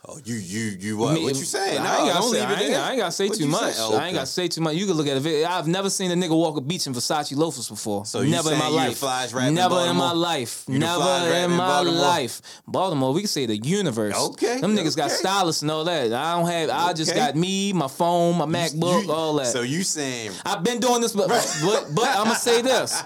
Oh, 0.05 0.19
you, 0.25 0.35
you, 0.35 0.61
you 0.81 0.97
what? 0.97 1.13
Me- 1.13 1.23
what 1.23 1.33
you 1.37 1.45
saying? 1.45 1.79
I 1.79 1.83
No, 1.83 2.03
ain't 2.03 2.13
gotta 2.13 2.23
say. 2.27 2.31
leave 2.31 2.43
I 2.43 2.51
ain't, 2.61 2.71
there. 2.73 2.81
I 2.81 2.89
ain't 2.91 2.99
gotta 2.99 3.11
say 3.13 3.27
What 3.29 3.37
too 3.37 3.47
much. 3.47 3.73
saying? 3.75 3.75
Oh, 3.79 3.91
I 3.95 3.95
ain't 3.95 4.03
okay. 4.07 4.13
gotta 4.15 4.25
say 4.25 4.47
too 4.49 4.59
much. 4.59 4.75
You 4.75 4.85
can 4.85 4.95
look 4.95 5.07
at 5.07 5.15
a 5.15 5.19
video. 5.21 5.47
I've 5.47 5.65
never 5.67 5.89
seen 5.89 6.11
a 6.11 6.13
nigga 6.15 6.31
walk 6.37 6.57
a 6.57 6.61
beach 6.61 6.87
in 6.87 6.93
Versace 6.93 7.33
loafers 7.37 7.69
before. 7.69 8.05
So 8.05 8.19
you 8.19 8.29
never 8.31 8.51
in 8.51 8.59
my 8.59 8.67
you 8.67 8.75
life. 8.75 9.01
rapper 9.01 9.39
in 9.39 9.53
Never 9.53 9.79
in 9.85 9.95
my 9.95 10.11
life. 10.11 10.65
You 10.67 10.77
Never 10.79 11.03
in 11.37 11.51
in 11.51 11.51
my 11.51 11.67
Baltimore? 11.67 12.01
life. 12.01 12.41
Baltimore. 12.67 13.13
We 13.13 13.21
can 13.21 13.27
say 13.29 13.45
the 13.45 13.55
universe. 13.55 14.13
Okay, 14.31 14.59
Them 14.59 14.75
niggas 14.75 14.97
got 14.97 15.09
stylists 15.09 15.61
and 15.61 15.71
all 15.71 15.85
that. 15.85 16.11
I 16.11 16.35
don't 16.37 16.49
have. 16.51 16.69
I 16.69 16.91
just 16.91 17.11
Okay. 17.11 17.19
got 17.21 17.37
me, 17.37 17.71
my 17.71 17.87
phone, 17.87 18.37
my 18.37 18.45
MacBook, 18.45 19.05
You- 19.05 19.11
all 19.13 19.35
that. 19.35 19.47
So 19.47 19.61
you 19.61 19.83
saying 19.83 20.31
I've 20.45 20.63
been 20.65 20.81
doing 20.81 20.99
this, 20.99 21.13
but 21.13 21.29
but, 21.63 21.87
but 21.95 22.07
I'm 22.09 22.25
gonna 22.25 22.35
say 22.35 22.61
this. 22.61 23.01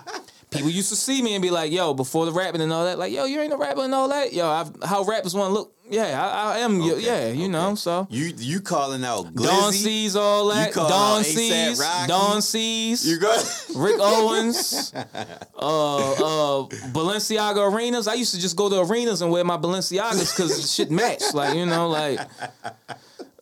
People 0.50 0.70
used 0.70 0.90
to 0.90 0.96
see 0.96 1.22
me 1.22 1.36
and 1.36 1.42
be 1.42 1.50
like, 1.50 1.74
"Yo," 1.74 1.94
before 1.94 2.26
the 2.26 2.32
rapping 2.32 2.62
and 2.62 2.72
all 2.72 2.86
that, 2.86 2.98
like, 2.98 3.12
"Yo, 3.12 3.26
you 3.26 3.42
ain't 3.42 3.52
a 3.52 3.58
rapper 3.58 3.82
and 3.82 3.94
all 3.94 4.08
that." 4.08 4.32
Yo, 4.32 4.48
I've, 4.48 4.72
how 4.82 5.04
rappers 5.04 5.34
want 5.34 5.50
to 5.50 5.54
look? 5.54 5.74
Yeah, 5.90 6.22
I, 6.22 6.56
I 6.56 6.58
am. 6.60 6.82
Okay, 6.82 7.02
yeah, 7.02 7.28
you 7.30 7.50
know. 7.50 7.76
So 7.76 8.08
you 8.10 8.34
you 8.38 8.62
calling 8.62 9.04
out 9.04 9.34
Glizzy? 9.34 9.46
Don 9.46 9.74
sees 9.74 10.16
all 10.16 10.48
that. 10.48 10.74
Don 10.74 10.90
out 10.90 11.16
A$AP 11.18 11.26
sees. 11.26 11.80
Rocky? 11.80 12.08
Don 12.08 12.42
sees. 12.42 13.08
You 13.08 13.20
go. 13.20 13.36
Rick 13.76 13.98
Owens, 14.00 14.94
uh, 14.96 16.12
uh, 16.12 16.68
Balenciaga 16.92 17.70
arenas. 17.72 18.08
I 18.08 18.14
used 18.14 18.34
to 18.34 18.40
just 18.40 18.56
go 18.56 18.70
to 18.70 18.82
arenas 18.82 19.22
and 19.22 19.32
wear 19.32 19.44
my 19.44 19.58
Balenciagas 19.58 20.36
because 20.36 20.74
shit 20.74 20.90
matched. 20.90 21.34
Like 21.34 21.56
you 21.56 21.66
know, 21.66 21.90
like, 21.90 22.20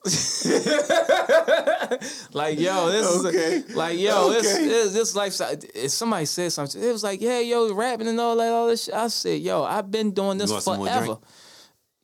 like 2.33 2.59
yo, 2.59 2.89
this 2.91 3.25
Okay. 3.25 3.57
is 3.57 3.75
like 3.75 3.97
yo, 3.97 4.29
this 4.29 4.53
Okay. 4.55 4.67
this, 4.67 4.93
this 4.93 5.15
lifestyle. 5.15 5.55
If 5.73 5.91
somebody 5.91 6.25
said 6.25 6.51
something, 6.51 6.81
it 6.81 6.91
was 6.91 7.03
like, 7.03 7.21
yeah, 7.21 7.39
yo, 7.39 7.73
rapping 7.73 8.07
and 8.07 8.19
all 8.19 8.35
that, 8.37 8.51
all 8.51 8.67
this 8.67 8.85
shit. 8.85 8.93
I 8.93 9.07
said, 9.07 9.41
yo, 9.41 9.63
I've 9.63 9.89
been 9.89 10.11
doing 10.11 10.37
this 10.37 10.51
want 10.51 10.63
some 10.63 10.77
more 10.77 10.87
forever. 10.87 11.17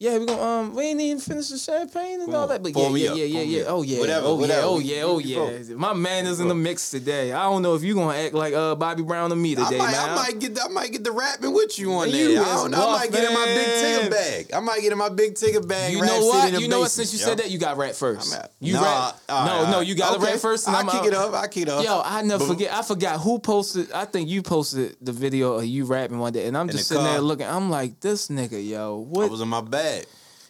Yeah, 0.01 0.17
we 0.17 0.25
gonna 0.25 0.41
um 0.41 0.73
we 0.73 0.85
ain't 0.85 0.99
even 0.99 1.19
finish 1.19 1.49
the 1.49 1.59
champagne 1.59 2.21
and 2.21 2.25
Come 2.31 2.33
all 2.33 2.47
that, 2.47 2.63
but 2.63 2.75
yeah, 2.75 2.89
yeah, 2.89 3.13
yeah, 3.13 3.23
yeah, 3.23 3.41
yeah. 3.41 3.63
Oh 3.67 3.83
yeah, 3.83 3.99
Whatever, 3.99 4.25
oh 4.25 4.33
whatever. 4.33 4.61
yeah, 4.61 4.65
oh 4.65 4.79
yeah, 4.79 5.03
oh 5.03 5.19
yeah. 5.19 5.75
My 5.75 5.93
man 5.93 6.25
is 6.25 6.39
in 6.39 6.47
the 6.47 6.55
mix 6.55 6.89
today. 6.89 7.31
I 7.31 7.43
don't 7.43 7.61
know 7.61 7.75
if 7.75 7.83
you 7.83 7.93
gonna 7.93 8.17
act 8.17 8.33
like 8.33 8.55
uh 8.55 8.73
Bobby 8.73 9.03
Brown 9.03 9.31
or 9.31 9.35
me 9.35 9.55
I 9.55 9.63
today, 9.63 9.77
might, 9.77 9.91
man. 9.91 10.09
I 10.09 10.15
might 10.15 10.39
get 10.39 10.57
I 10.59 10.69
might 10.69 10.91
get 10.91 11.03
the 11.03 11.11
rapping 11.11 11.53
with 11.53 11.77
you 11.77 11.93
on 11.93 12.09
Man, 12.09 12.33
there. 12.33 12.41
I, 12.43 12.55
don't 12.55 12.71
know, 12.71 12.89
I 12.89 12.93
might 12.93 13.11
get 13.11 13.25
in 13.25 13.31
my 13.31 13.45
big 13.45 13.67
ticket 13.75 14.09
bag. 14.11 14.53
I 14.55 14.59
might 14.59 14.81
get 14.81 14.91
in 14.91 14.97
my 14.97 15.09
big 15.09 15.35
ticket 15.35 15.67
bag. 15.67 15.93
You 15.93 16.01
know 16.03 16.25
what? 16.25 16.59
You 16.59 16.67
know 16.67 16.79
what? 16.79 16.89
Since 16.89 17.13
you 17.13 17.19
yo. 17.19 17.25
said 17.25 17.37
that, 17.37 17.51
you 17.51 17.59
got 17.59 17.77
rap 17.77 17.91
1st 17.91 18.33
I'm 18.33 18.39
out. 18.41 18.49
You 18.59 18.73
Nah, 18.73 19.05
rap? 19.05 19.15
no, 19.29 19.69
no, 19.69 19.79
you 19.81 19.93
got 19.93 20.15
to 20.15 20.19
Okay. 20.19 20.31
rap 20.31 20.39
first. 20.39 20.65
And 20.65 20.75
I 20.75 20.79
I'm 20.79 20.89
kick 20.89 21.05
it 21.05 21.13
up. 21.13 21.35
I 21.35 21.45
kick 21.45 21.63
it 21.63 21.69
up. 21.69 21.85
Yo, 21.85 22.01
I 22.03 22.23
never 22.23 22.43
forget. 22.47 22.73
I 22.73 22.81
forgot 22.81 23.19
who 23.19 23.37
posted. 23.37 23.91
I 23.91 24.05
think 24.05 24.29
you 24.29 24.41
posted 24.41 24.97
the 24.99 25.11
video 25.11 25.53
of 25.53 25.65
you 25.65 25.85
rapping 25.85 26.17
one 26.17 26.33
day, 26.33 26.47
and 26.47 26.57
I'm 26.57 26.69
just 26.69 26.87
sitting 26.87 27.03
there 27.03 27.21
looking. 27.21 27.45
I'm 27.45 27.69
like, 27.69 27.99
this 27.99 28.29
nigga, 28.29 28.67
yo, 28.67 28.95
I 28.95 29.07
what? 29.07 29.29
was 29.29 29.41
in 29.41 29.47
my 29.47 29.61
bag. 29.61 29.90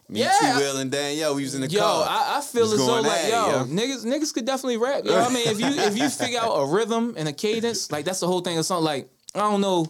Me, 0.09 0.19
Yeah. 0.19 0.37
T. 0.39 0.45
Will, 0.63 0.77
and 0.77 0.91
Danielle, 0.91 1.35
we 1.35 1.43
was 1.43 1.55
in 1.55 1.61
the 1.61 1.67
Yo, 1.69 1.79
car. 1.79 2.05
I, 2.09 2.37
I 2.37 2.41
feel 2.41 2.71
as 2.71 2.77
though 2.77 3.01
like 3.01 3.29
yo, 3.29 3.47
yo. 3.47 3.63
niggas 3.65 4.05
niggas 4.05 4.33
could 4.33 4.45
definitely 4.45 4.77
rap. 4.77 5.05
Yo, 5.05 5.17
I 5.17 5.29
mean, 5.29 5.47
if 5.47 5.59
you 5.59 5.67
if 5.67 5.97
you 5.97 6.09
figure 6.09 6.39
out 6.39 6.53
a 6.57 6.65
rhythm 6.65 7.13
and 7.17 7.27
a 7.29 7.33
cadence, 7.33 7.91
like 7.91 8.03
that's 8.05 8.19
the 8.19 8.27
whole 8.27 8.41
thing 8.41 8.57
of 8.57 8.65
something. 8.65 8.83
Like 8.83 9.09
I 9.35 9.39
don't 9.39 9.61
know, 9.61 9.87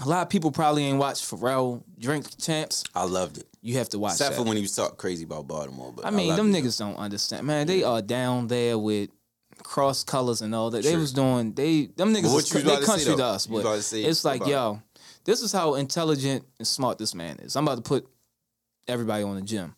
a 0.00 0.08
lot 0.08 0.22
of 0.22 0.30
people 0.30 0.50
probably 0.50 0.84
ain't 0.84 0.98
watched 0.98 1.24
Pharrell 1.30 1.82
Drink 1.98 2.26
Champs. 2.38 2.84
I 2.94 3.04
loved 3.04 3.36
it. 3.38 3.46
You 3.60 3.76
have 3.76 3.90
to 3.90 3.98
watch 3.98 4.12
Except 4.12 4.30
that. 4.30 4.36
for 4.42 4.44
when 4.48 4.56
he 4.56 4.62
was 4.62 4.74
talking 4.74 4.96
crazy 4.96 5.24
about 5.24 5.46
Baltimore. 5.46 5.92
But 5.94 6.06
I 6.06 6.10
mean, 6.10 6.28
loved 6.28 6.38
them 6.38 6.54
it, 6.54 6.64
niggas 6.64 6.78
don't 6.78 6.96
understand, 6.96 7.46
man. 7.46 7.66
They 7.66 7.82
are 7.82 8.00
down 8.00 8.46
there 8.46 8.78
with 8.78 9.10
cross 9.62 10.02
colors 10.04 10.40
and 10.40 10.54
all 10.54 10.70
that. 10.70 10.82
They 10.82 10.96
was 10.96 11.12
doing 11.12 11.52
they 11.52 11.86
them 11.94 12.14
niggas 12.14 12.32
what 12.32 12.44
is, 12.44 12.50
you 12.54 12.60
was 12.60 12.64
they 12.64 12.76
to 12.76 12.80
say, 12.80 12.86
country 12.86 13.04
to 13.04 13.16
though? 13.16 13.24
us, 13.24 13.46
You 13.46 13.56
but 13.62 13.74
to 13.76 13.82
say 13.82 14.02
it's 14.04 14.24
like 14.24 14.46
yo, 14.46 14.80
this 15.26 15.42
is 15.42 15.52
how 15.52 15.74
intelligent 15.74 16.46
and 16.58 16.66
smart 16.66 16.96
this 16.96 17.14
man 17.14 17.36
is. 17.40 17.56
I'm 17.56 17.64
about 17.68 17.76
to 17.76 17.82
put 17.82 18.08
everybody 18.90 19.22
on 19.24 19.36
the 19.36 19.42
gym. 19.42 19.74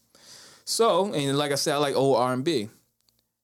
So, 0.65 1.13
and 1.13 1.37
like 1.37 1.53
I 1.53 1.57
said, 1.57 1.75
I 1.75 1.79
like 1.79 1.95
old 1.95 2.17
R 2.17 2.33
and 2.33 2.45
B. 2.45 2.69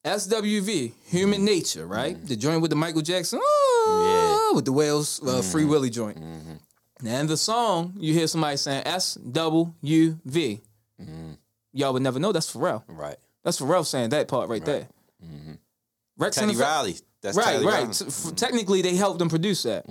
SWV, 0.05 0.93
Human 1.07 1.45
Nature, 1.45 1.87
right? 1.87 2.17
Mm-hmm. 2.17 2.27
The 2.27 2.37
joint 2.37 2.63
with 2.63 2.71
the 2.71 2.77
Michael 2.77 3.03
Jackson, 3.03 3.41
ah, 3.43 4.53
with 4.55 4.65
the 4.65 4.73
whales, 4.73 5.21
uh, 5.27 5.43
Free 5.43 5.63
Mm-hmm. 5.63 5.71
Willy 5.71 5.91
joint. 5.91 6.19
And 7.05 7.29
the 7.29 7.37
song, 7.37 7.95
you 7.97 8.13
hear 8.15 8.27
somebody 8.27 8.57
saying 8.57 8.85
S 8.87 9.15
W 9.15 10.17
V. 10.25 10.61
Y'all 11.73 11.93
would 11.93 12.03
never 12.03 12.19
know 12.19 12.33
that's 12.33 12.53
Pharrell. 12.53 12.83
Right. 12.89 13.17
That's 13.45 13.61
Pharrell 13.61 13.85
saying 13.87 14.11
that 14.11 14.29
part 14.29 14.49
right, 14.49 14.65
there. 14.65 14.89
Rex 16.17 16.37
Teddy 16.37 16.51
and 16.51 16.59
Riley. 16.59 16.97
That's 17.21 17.37
right, 17.37 17.55
Teddy 17.55 17.67
right. 17.67 17.89
F- 18.03 18.35
technically, 18.37 18.83
they 18.83 18.97
helped 18.97 19.19
them 19.19 19.29
produce 19.29 19.65
that. 19.65 19.85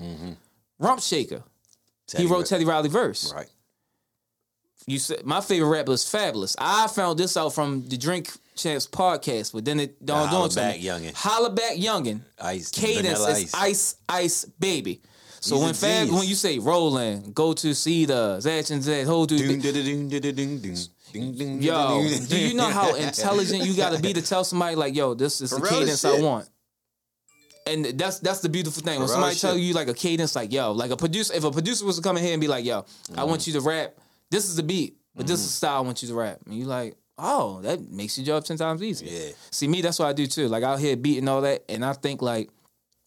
Rump 0.80 1.02
Shaker. 1.02 1.44
Teddy 2.08 2.24
he 2.24 2.30
wrote 2.30 2.46
Teddy 2.46 2.66
Riley 2.66 2.90
verse. 2.90 3.34
Right 3.34 3.48
you 4.88 4.97
said 5.00 5.26
my 5.26 5.41
favorite 5.41 5.67
rapper 5.67 5.91
is 5.91 6.04
Fabolous. 6.04 6.56
I 6.58 6.88
found 6.88 7.19
this 7.19 7.36
out 7.38 7.54
from 7.54 7.88
the 7.88 7.97
Drink 7.97 8.32
Champs 8.56 8.88
podcast, 8.88 9.54
but 9.54 9.65
then 9.65 9.82
it 9.82 10.04
don't 10.04 10.32
do 10.32 10.45
it 10.45 10.52
to 10.52 10.56
back 10.56 10.78
me. 10.78 10.84
Youngin. 10.84 11.13
Holla 11.13 11.50
back 11.52 11.76
youngin. 11.76 12.21
Ice 12.41 12.71
cadence 12.71 13.19
is 13.19 13.26
ice. 13.26 13.54
ice 13.54 13.95
ice 14.08 14.45
baby. 14.45 15.02
So 15.41 15.56
He's 15.56 15.65
when 15.65 15.73
Fab 15.73 16.10
when 16.10 16.28
you 16.28 16.36
say 16.36 16.58
rolling, 16.58 17.34
go 17.34 17.54
to 17.54 17.76
see 17.76 18.06
the 18.06 18.39
Z 18.39 18.73
and 18.73 18.82
Z. 18.82 19.04
hold 19.04 19.30
Yo, 21.13 22.08
do 22.28 22.39
you 22.39 22.54
know 22.54 22.69
how 22.69 22.95
intelligent 22.95 23.65
you 23.65 23.76
gotta 23.76 24.00
be 24.00 24.13
to 24.13 24.21
tell 24.21 24.43
somebody 24.43 24.76
like, 24.76 24.95
yo, 24.95 25.13
this 25.13 25.41
is 25.41 25.52
For 25.52 25.60
the 25.60 25.67
cadence 25.67 26.02
shit. 26.02 26.19
I 26.19 26.23
want? 26.23 26.50
and 27.65 27.86
that's 28.00 28.19
that's 28.19 28.39
the 28.39 28.47
beautiful 28.50 28.82
thing. 28.82 29.00
When 29.00 29.10
somebody 29.10 29.36
tell 29.36 29.58
you 29.58 29.73
like 29.73 29.89
a 29.89 29.93
cadence, 29.93 30.36
like 30.36 30.54
yo, 30.54 30.71
like 30.71 30.91
a 30.91 30.97
producer, 30.97 31.34
if 31.34 31.43
a 31.43 31.52
producer 31.52 31.86
was 31.86 31.97
to 31.97 32.02
come 32.02 32.15
in 32.15 32.23
here 32.23 32.34
and 32.34 32.41
be 32.41 32.47
like, 32.47 32.63
yo, 32.63 32.84
mm-hmm. 32.84 33.19
I 33.19 33.26
want 33.26 33.45
you 33.45 33.54
to 33.54 33.62
rap 33.62 33.93
this 34.32 34.46
is 34.46 34.56
the 34.56 34.63
beat, 34.63 34.98
but 35.16 35.28
this 35.28 35.40
is 35.40 35.46
the 35.46 35.50
mm-hmm. 35.50 35.72
style 35.72 35.78
I 35.78 35.82
want 35.82 36.02
you 36.02 36.10
to 36.10 36.16
rap," 36.16 36.40
and 36.46 36.56
you're 36.56 36.68
like, 36.68 36.96
"Oh, 37.18 37.62
that 37.62 37.90
makes 37.92 38.18
your 38.18 38.26
job 38.26 38.46
ten 38.46 38.58
times 38.58 38.84
easier." 38.84 39.10
Yeah. 39.10 39.32
See 39.52 39.68
me, 39.68 39.82
that's 39.82 40.00
what 40.00 40.08
I 40.08 40.13
do 40.13 40.28
too. 40.28 40.48
Like 40.48 40.63
out 40.63 40.80
here 40.80 40.96
beating 40.96 41.28
all 41.28 41.42
that, 41.42 41.63
and 41.70 41.84
I 41.84 41.94
think 41.94 42.22
like. 42.22 42.50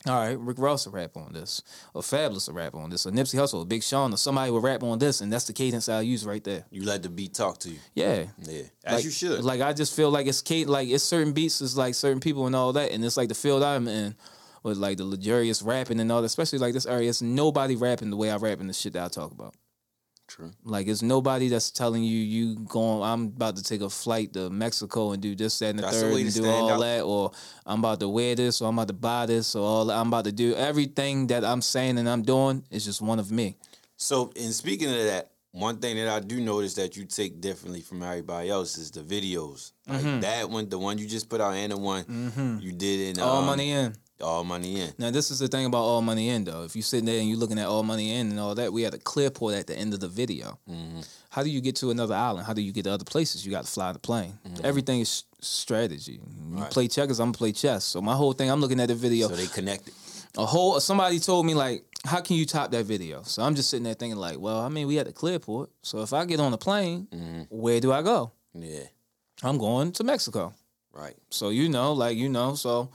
All 0.06 0.14
right, 0.14 0.38
Rick 0.38 0.58
Ross 0.58 0.86
will 0.86 0.94
rap 0.94 1.14
on 1.18 1.34
this, 1.34 1.60
or 1.92 2.00
Fabolous 2.00 2.48
will 2.48 2.54
rap 2.54 2.74
on 2.74 2.88
this, 2.88 3.04
or 3.04 3.10
Nipsey 3.10 3.38
Hussle, 3.38 3.60
or 3.60 3.66
Big 3.66 3.82
Sean, 3.82 4.14
or 4.14 4.16
somebody 4.16 4.50
will 4.50 4.62
rap 4.62 4.82
on 4.82 4.98
this, 4.98 5.20
and 5.20 5.30
that's 5.30 5.44
the 5.44 5.52
cadence 5.52 5.90
I'll 5.90 6.02
use 6.02 6.24
right 6.24 6.42
there. 6.42 6.64
You 6.70 6.86
let 6.86 7.02
the 7.02 7.10
beat 7.10 7.34
talk 7.34 7.58
to 7.58 7.68
you. 7.68 7.76
Yeah, 7.94 8.24
Yeah. 8.38 8.62
As 8.82 8.94
like, 8.94 9.04
you 9.04 9.10
should. 9.10 9.44
Like 9.44 9.60
I 9.60 9.74
just 9.74 9.94
feel 9.94 10.08
like 10.08 10.26
it's 10.26 10.40
Kate, 10.40 10.66
like 10.66 10.88
it's 10.88 11.04
certain 11.04 11.34
beats 11.34 11.60
is 11.60 11.76
like 11.76 11.94
certain 11.94 12.18
people 12.18 12.46
and 12.46 12.56
all 12.56 12.72
that, 12.72 12.92
and 12.92 13.04
it's 13.04 13.18
like 13.18 13.28
the 13.28 13.34
field 13.34 13.62
I'm 13.62 13.86
in 13.88 14.14
with 14.62 14.78
like 14.78 14.98
the 14.98 15.04
luxurious 15.04 15.62
rapping 15.62 16.00
and 16.00 16.10
all 16.10 16.20
that, 16.22 16.26
especially 16.26 16.58
like 16.58 16.74
this 16.74 16.86
area. 16.86 17.08
It's 17.08 17.22
nobody 17.22 17.76
rapping 17.76 18.10
the 18.10 18.16
way 18.16 18.30
I 18.30 18.36
rap 18.36 18.60
in 18.60 18.66
the 18.66 18.72
shit 18.72 18.94
that 18.94 19.04
I 19.04 19.08
talk 19.08 19.32
about. 19.32 19.54
True. 20.30 20.52
Like 20.64 20.86
it's 20.86 21.02
nobody 21.02 21.48
that's 21.48 21.72
telling 21.72 22.04
you 22.04 22.16
you 22.16 22.54
going. 22.60 23.02
I'm 23.02 23.24
about 23.26 23.56
to 23.56 23.64
take 23.64 23.80
a 23.80 23.90
flight 23.90 24.32
to 24.34 24.48
Mexico 24.48 25.10
and 25.10 25.20
do 25.20 25.34
this, 25.34 25.58
that, 25.58 25.70
and 25.70 25.78
the 25.80 25.82
That's 25.82 26.00
third, 26.00 26.14
way 26.14 26.22
and 26.22 26.32
do 26.32 26.46
all 26.46 26.70
out. 26.70 26.80
that, 26.80 27.02
or 27.02 27.32
I'm 27.66 27.80
about 27.80 27.98
to 27.98 28.08
wear 28.08 28.36
this, 28.36 28.62
or 28.62 28.68
I'm 28.68 28.78
about 28.78 28.86
to 28.88 28.94
buy 28.94 29.26
this, 29.26 29.56
or 29.56 29.66
all 29.66 29.84
that. 29.86 29.96
I'm 29.96 30.06
about 30.06 30.26
to 30.26 30.32
do 30.32 30.54
everything 30.54 31.26
that 31.26 31.44
I'm 31.44 31.60
saying 31.60 31.98
and 31.98 32.08
I'm 32.08 32.22
doing 32.22 32.64
is 32.70 32.84
just 32.84 33.02
one 33.02 33.18
of 33.18 33.32
me. 33.32 33.56
So, 33.96 34.30
in 34.36 34.52
speaking 34.52 34.88
of 34.88 35.02
that, 35.04 35.32
one 35.50 35.78
thing 35.78 35.96
that 35.96 36.06
I 36.08 36.20
do 36.20 36.40
notice 36.40 36.74
that 36.74 36.96
you 36.96 37.04
take 37.06 37.40
differently 37.40 37.80
from 37.80 38.04
everybody 38.04 38.50
else 38.50 38.78
is 38.78 38.92
the 38.92 39.00
videos. 39.00 39.72
Like 39.88 40.00
Mm-hmm. 40.02 40.20
that 40.20 40.48
one, 40.48 40.68
the 40.68 40.78
one 40.78 40.96
you 40.98 41.08
just 41.08 41.28
put 41.28 41.40
out, 41.40 41.54
and 41.54 41.72
the 41.72 41.76
one 41.76 42.04
you 42.62 42.70
did 42.70 43.16
in 43.18 43.22
All 43.22 43.38
um, 43.40 43.46
money 43.46 43.72
in. 43.72 43.96
All 44.22 44.44
money 44.44 44.80
in. 44.80 44.92
Now 44.98 45.10
this 45.10 45.30
is 45.30 45.38
the 45.38 45.48
thing 45.48 45.66
about 45.66 45.82
all 45.82 46.02
money 46.02 46.28
in 46.28 46.44
though. 46.44 46.64
If 46.64 46.74
you 46.76 46.82
sitting 46.82 47.06
there 47.06 47.18
and 47.18 47.28
you 47.28 47.36
looking 47.36 47.58
at 47.58 47.66
all 47.66 47.82
money 47.82 48.14
in 48.16 48.30
and 48.30 48.38
all 48.40 48.54
that, 48.54 48.72
we 48.72 48.82
had 48.82 48.94
a 48.94 48.98
clear 48.98 49.30
port 49.30 49.54
at 49.54 49.66
the 49.66 49.76
end 49.76 49.94
of 49.94 50.00
the 50.00 50.08
video. 50.08 50.58
How 51.30 51.42
do 51.42 51.50
you 51.50 51.60
get 51.60 51.76
to 51.76 51.90
another 51.90 52.14
island? 52.14 52.46
How 52.46 52.52
do 52.52 52.62
you 52.62 52.72
get 52.72 52.84
to 52.84 52.92
other 52.92 53.04
places? 53.04 53.44
You 53.44 53.52
got 53.52 53.64
to 53.64 53.70
fly 53.70 53.92
the 53.92 53.98
plane. 53.98 54.38
Everything 54.64 55.00
is 55.00 55.24
strategy. 55.40 56.20
You 56.52 56.58
Right. 56.62 56.70
play 56.70 56.88
checkers, 56.88 57.20
I'm 57.20 57.28
gonna 57.28 57.38
play 57.38 57.52
chess. 57.52 57.84
So 57.84 58.00
my 58.00 58.14
whole 58.14 58.32
thing, 58.32 58.50
I'm 58.50 58.60
looking 58.60 58.80
at 58.80 58.88
the 58.88 58.94
video. 58.94 59.28
So 59.28 59.36
they 59.36 59.46
connected. 59.46 59.94
A 60.36 60.46
whole 60.46 60.78
somebody 60.80 61.18
told 61.18 61.44
me 61.46 61.54
like 61.54 61.84
how 62.04 62.20
can 62.20 62.36
you 62.36 62.46
top 62.46 62.70
that 62.70 62.84
video? 62.86 63.22
So 63.24 63.42
I'm 63.42 63.54
just 63.54 63.68
sitting 63.68 63.84
there 63.84 63.94
thinking 63.94 64.18
like, 64.18 64.38
well, 64.38 64.60
I 64.60 64.68
mean, 64.70 64.86
we 64.86 64.94
had 64.94 65.06
the 65.06 65.12
Clearport. 65.12 65.68
So 65.82 66.00
if 66.02 66.12
I 66.12 66.24
get 66.24 66.40
on 66.40 66.52
a 66.52 66.58
plane, 66.58 67.08
Mm-hmm. 67.12 67.42
where 67.50 67.80
do 67.80 67.92
I 67.92 68.02
go? 68.02 68.32
Yeah. 68.54 68.84
I'm 69.42 69.58
going 69.58 69.92
to 69.92 70.04
Mexico. 70.04 70.54
Right. 70.92 71.14
So 71.30 71.50
you 71.50 71.68
know, 71.68 71.92
like 71.92 72.16
you 72.16 72.28
know, 72.28 72.54
so 72.54 72.90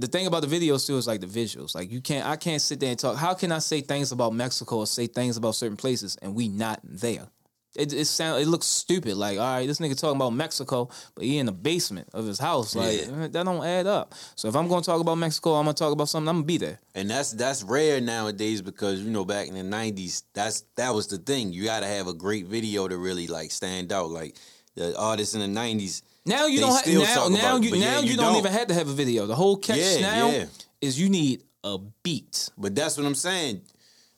the 0.00 0.06
thing 0.06 0.26
about 0.26 0.42
the 0.42 0.48
videos 0.48 0.86
too 0.86 0.96
is 0.96 1.06
like 1.06 1.20
the 1.20 1.26
visuals. 1.26 1.74
Like 1.74 1.90
you 1.90 2.00
can't, 2.00 2.26
I 2.26 2.36
can't 2.36 2.62
sit 2.62 2.80
there 2.80 2.90
and 2.90 2.98
talk. 2.98 3.16
How 3.16 3.34
can 3.34 3.52
I 3.52 3.58
say 3.58 3.80
things 3.80 4.12
about 4.12 4.32
Mexico 4.34 4.78
or 4.78 4.86
say 4.86 5.06
things 5.06 5.36
about 5.36 5.54
certain 5.54 5.76
places 5.76 6.16
and 6.22 6.34
we 6.34 6.48
not 6.48 6.80
there? 6.82 7.28
It 7.76 7.92
it 7.92 8.06
sound 8.06 8.42
it 8.42 8.48
looks 8.48 8.66
stupid. 8.66 9.16
Like 9.16 9.38
all 9.38 9.44
right, 9.44 9.66
this 9.66 9.78
nigga 9.78 9.98
talking 9.98 10.16
about 10.16 10.30
Mexico, 10.30 10.88
but 11.14 11.24
he 11.24 11.38
in 11.38 11.46
the 11.46 11.52
basement 11.52 12.08
of 12.12 12.26
his 12.26 12.38
house. 12.38 12.74
Like 12.74 13.00
Yeah. 13.06 13.24
Eh, 13.24 13.28
that 13.28 13.44
don't 13.44 13.64
add 13.64 13.86
up. 13.86 14.14
So 14.34 14.48
if 14.48 14.56
I'm 14.56 14.66
gonna 14.66 14.82
talk 14.82 15.00
about 15.00 15.16
Mexico, 15.16 15.54
I'm 15.54 15.66
gonna 15.66 15.74
talk 15.74 15.92
about 15.92 16.08
something. 16.08 16.28
I'm 16.28 16.36
gonna 16.36 16.46
be 16.46 16.56
there. 16.56 16.80
And 16.96 17.08
that's 17.08 17.30
that's 17.30 17.62
rare 17.62 18.00
nowadays 18.00 18.60
because 18.60 19.00
you 19.00 19.10
know 19.10 19.24
back 19.24 19.46
in 19.46 19.54
the 19.54 19.62
nineties, 19.62 20.24
that's 20.34 20.64
that 20.76 20.92
was 20.92 21.06
the 21.06 21.18
thing. 21.18 21.52
You 21.52 21.64
got 21.64 21.80
to 21.80 21.86
have 21.86 22.08
a 22.08 22.14
great 22.14 22.46
video 22.46 22.88
to 22.88 22.96
really 22.96 23.28
like 23.28 23.52
stand 23.52 23.92
out. 23.92 24.10
Like 24.10 24.34
the 24.74 24.98
artists 24.98 25.34
in 25.34 25.40
the 25.40 25.48
nineties. 25.48 26.02
Now 26.26 26.46
you 26.46 26.56
They 26.56 26.66
don't 26.66 26.84
have 26.86 26.86
now 26.86 27.28
now 27.28 27.56
you 27.56 27.70
now 27.72 27.76
yeah, 27.78 28.00
you, 28.00 28.10
you 28.10 28.16
don't, 28.16 28.26
don't. 28.32 28.36
even 28.36 28.52
have 28.52 28.66
to 28.68 28.74
have 28.74 28.88
a 28.88 28.92
video. 28.92 29.26
The 29.26 29.34
whole 29.34 29.56
catch 29.56 29.78
Yeah, 29.78 30.00
now 30.00 30.30
yeah. 30.30 30.44
is 30.80 31.00
you 31.00 31.08
need 31.08 31.42
a 31.64 31.78
beat. 32.02 32.50
But 32.58 32.74
that's 32.74 32.96
what 32.96 33.06
I'm 33.06 33.14
saying. 33.14 33.62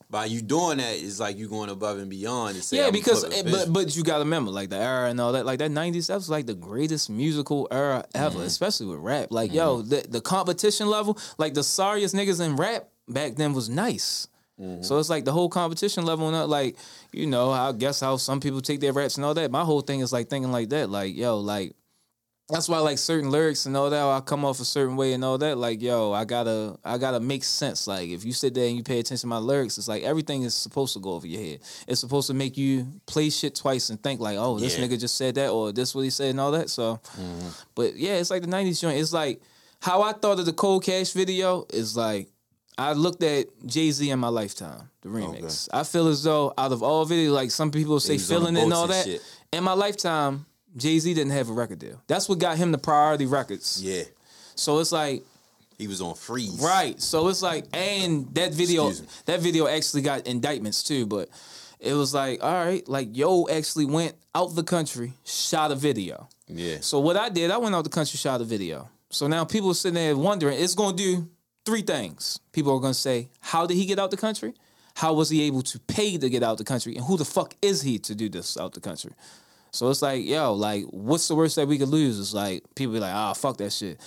By 0.09 0.25
you 0.25 0.41
doing 0.43 0.77
that, 0.77 0.95
it's 0.95 1.19
like 1.19 1.37
you 1.37 1.47
going 1.47 1.71
above 1.71 1.97
and 1.97 2.07
beyond. 2.09 2.55
And 2.55 2.71
Yeah, 2.71 2.91
because 2.91 3.23
it, 3.23 3.45
but 3.49 3.73
but 3.73 3.95
you 3.95 4.03
got 4.03 4.17
to 4.19 4.23
remember 4.25 4.51
like 4.51 4.69
the 4.69 4.75
era 4.77 5.09
and 5.09 5.19
all 5.19 5.31
that. 5.31 5.43
Like 5.45 5.57
that 5.59 5.71
'90s, 5.71 6.07
that 6.07 6.15
was 6.15 6.29
like 6.29 6.45
the 6.45 6.53
greatest 6.53 7.09
musical 7.09 7.67
era 7.71 8.05
ever, 8.13 8.35
Mm-hmm. 8.37 8.45
especially 8.45 8.85
with 8.87 8.99
rap. 8.99 9.29
Like 9.31 9.51
yo, 9.53 9.81
the 9.81 10.05
the 10.07 10.21
competition 10.21 10.87
level, 10.87 11.17
like 11.39 11.55
the 11.55 11.63
sorriest 11.63 12.13
niggas 12.13 12.45
in 12.45 12.57
rap 12.57 12.89
back 13.07 13.35
then 13.37 13.53
was 13.53 13.69
nice. 13.69 14.27
Mm-hmm. 14.61 14.83
So 14.83 14.99
it's 14.99 15.09
like 15.09 15.25
the 15.25 15.31
whole 15.31 15.49
competition 15.49 16.05
level, 16.05 16.27
and 16.31 16.47
like 16.51 16.75
you 17.11 17.25
know, 17.25 17.49
I 17.49 17.71
guess 17.71 17.99
how 17.99 18.17
some 18.17 18.39
people 18.39 18.61
take 18.61 18.81
their 18.81 18.93
raps 18.93 19.15
and 19.15 19.25
all 19.25 19.33
that. 19.33 19.49
My 19.49 19.63
whole 19.63 19.81
thing 19.81 20.01
is 20.01 20.13
like 20.13 20.29
thinking 20.29 20.51
like 20.51 20.69
that, 20.69 20.91
like 20.91 21.15
yo, 21.15 21.39
like 21.39 21.73
that's 22.53 22.69
why 22.69 22.79
like 22.79 22.97
certain 22.97 23.29
lyrics 23.31 23.65
and 23.65 23.75
all 23.75 23.89
that 23.89 24.01
I 24.01 24.19
come 24.21 24.45
off 24.45 24.59
a 24.59 24.65
certain 24.65 24.95
way 24.95 25.13
and 25.13 25.25
all 25.25 25.37
that 25.39 25.57
like 25.57 25.81
yo 25.81 26.13
I 26.13 26.23
gotta 26.23 26.77
I 26.85 26.97
gotta 26.97 27.19
make 27.19 27.43
sense 27.43 27.87
like 27.87 28.09
if 28.09 28.23
you 28.23 28.31
sit 28.31 28.53
there 28.53 28.67
and 28.67 28.77
you 28.77 28.83
pay 28.83 28.99
attention 28.99 29.21
to 29.21 29.27
my 29.27 29.39
lyrics 29.39 29.77
it's 29.77 29.87
like 29.87 30.03
everything 30.03 30.43
is 30.43 30.53
supposed 30.53 30.93
to 30.93 30.99
go 30.99 31.13
over 31.13 31.27
your 31.27 31.41
head 31.41 31.59
it's 31.87 31.99
supposed 31.99 32.27
to 32.27 32.33
make 32.33 32.55
you 32.55 32.87
play 33.07 33.29
shit 33.29 33.55
twice 33.55 33.89
and 33.89 34.01
think 34.01 34.21
like 34.21 34.37
oh 34.37 34.59
this 34.59 34.77
Yeah. 34.77 34.85
nigga 34.85 34.99
just 34.99 35.17
said 35.17 35.35
that 35.35 35.49
or 35.49 35.71
this 35.73 35.93
what 35.95 36.01
he 36.01 36.09
said 36.09 36.29
and 36.29 36.39
all 36.39 36.51
that 36.51 36.69
so 36.69 36.99
mm-hmm. 37.17 37.49
but 37.75 37.95
yeah 37.97 38.13
it's 38.15 38.29
like 38.29 38.41
the 38.41 38.47
90s 38.47 38.79
joint 38.81 38.99
it's 38.99 39.11
like 39.13 39.41
how 39.81 40.01
I 40.01 40.13
thought 40.13 40.39
of 40.39 40.45
the 40.45 40.53
Cold 40.53 40.83
Cash 40.85 41.11
video 41.11 41.65
is 41.73 41.97
like 41.97 42.29
I 42.77 42.93
looked 42.93 43.21
at 43.21 43.47
Jay 43.65 43.91
Z 43.91 44.09
in 44.09 44.17
my 44.17 44.29
lifetime, 44.29 44.89
the 45.01 45.09
remix. 45.09 45.69
I 45.71 45.83
feel 45.83 46.07
as 46.07 46.23
though 46.23 46.53
out 46.57 46.71
of 46.71 46.81
all 46.81 47.05
videos, 47.05 47.31
like 47.31 47.51
some 47.51 47.69
people 47.69 47.99
say 47.99 48.13
was 48.13 48.31
on 48.31 48.35
the 48.35 48.39
feeling 48.39 48.57
it 48.57 48.63
and 48.63 48.73
all 48.73 48.87
that, 48.87 49.05
shit. 49.05 49.21
in 49.51 49.63
my 49.63 49.73
lifetime, 49.73 50.45
Jay 50.75 50.99
Z 50.99 51.13
didn't 51.13 51.31
have 51.33 51.49
a 51.49 51.53
record 51.53 51.79
deal. 51.79 52.01
That's 52.07 52.27
what 52.27 52.39
got 52.39 52.57
him 52.57 52.71
the 52.71 52.77
priority 52.77 53.25
records. 53.25 53.81
yeah, 53.83 54.03
So 54.55 54.79
it's 54.79 54.91
like 54.91 55.23
he 55.77 55.87
was 55.87 56.01
on 56.01 56.15
freeze. 56.15 56.59
right. 56.63 57.01
So 57.01 57.27
it's 57.27 57.41
like, 57.41 57.65
and 57.73 58.33
that 58.35 58.53
video, 58.53 58.91
that 59.25 59.39
video 59.39 59.67
actually 59.67 60.01
got 60.03 60.27
indictments 60.27 60.83
too. 60.83 61.05
But 61.05 61.29
it 61.79 61.93
was 61.93 62.13
like, 62.13 62.43
all 62.43 62.65
right, 62.65 62.87
like 62.87 63.15
yo 63.15 63.47
actually 63.49 63.85
went 63.85 64.15
out 64.35 64.55
the 64.55 64.63
country, 64.63 65.13
shot 65.25 65.71
a 65.71 65.75
video. 65.75 66.27
Yeah. 66.47 66.77
So 66.81 66.99
what 66.99 67.17
I 67.17 67.29
did, 67.29 67.51
I 67.51 67.57
went 67.57 67.75
out 67.75 67.83
the 67.83 67.89
country, 67.89 68.17
shot 68.17 68.41
a 68.41 68.43
video. 68.43 68.89
So 69.09 69.27
now 69.27 69.45
people 69.45 69.69
are 69.71 69.75
sitting 69.75 69.95
there 69.95 70.15
wondering, 70.17 70.59
it's 70.59 70.75
going 70.75 70.95
to 70.97 71.03
do 71.03 71.29
three 71.65 71.81
things. 71.83 72.39
People 72.51 72.73
are 72.75 72.79
going 72.79 72.93
to 72.93 72.99
say, 72.99 73.29
how 73.39 73.65
did 73.67 73.75
he 73.75 73.85
get 73.85 73.99
out 73.99 74.09
the 74.11 74.17
country? 74.17 74.53
How 74.95 75.13
was 75.13 75.29
he 75.29 75.43
able 75.43 75.61
to 75.63 75.79
pay 75.79 76.17
to 76.17 76.29
get 76.29 76.43
out 76.43 76.57
the 76.57 76.63
country? 76.63 76.95
And 76.95 77.05
who 77.05 77.17
the 77.17 77.25
fuck 77.25 77.55
is 77.61 77.81
he 77.81 77.97
to 77.99 78.15
do 78.15 78.27
this 78.29 78.57
out 78.57 78.73
the 78.73 78.79
country? 78.79 79.11
So 79.73 79.89
it's 79.89 80.03
like, 80.03 80.23
yo, 80.23 80.53
like, 80.53 80.85
what's 80.85 81.27
the 81.27 81.35
worst 81.35 81.55
that 81.55 81.67
we 81.67 81.79
could 81.79 81.89
lose? 81.89 82.19
It's 82.19 82.33
like 82.33 82.63
people 82.75 82.93
be 82.93 82.99
like, 82.99 83.13
ah, 83.13 83.33
fuck 83.33 83.57
that 83.57 83.73
shit. 83.73 83.99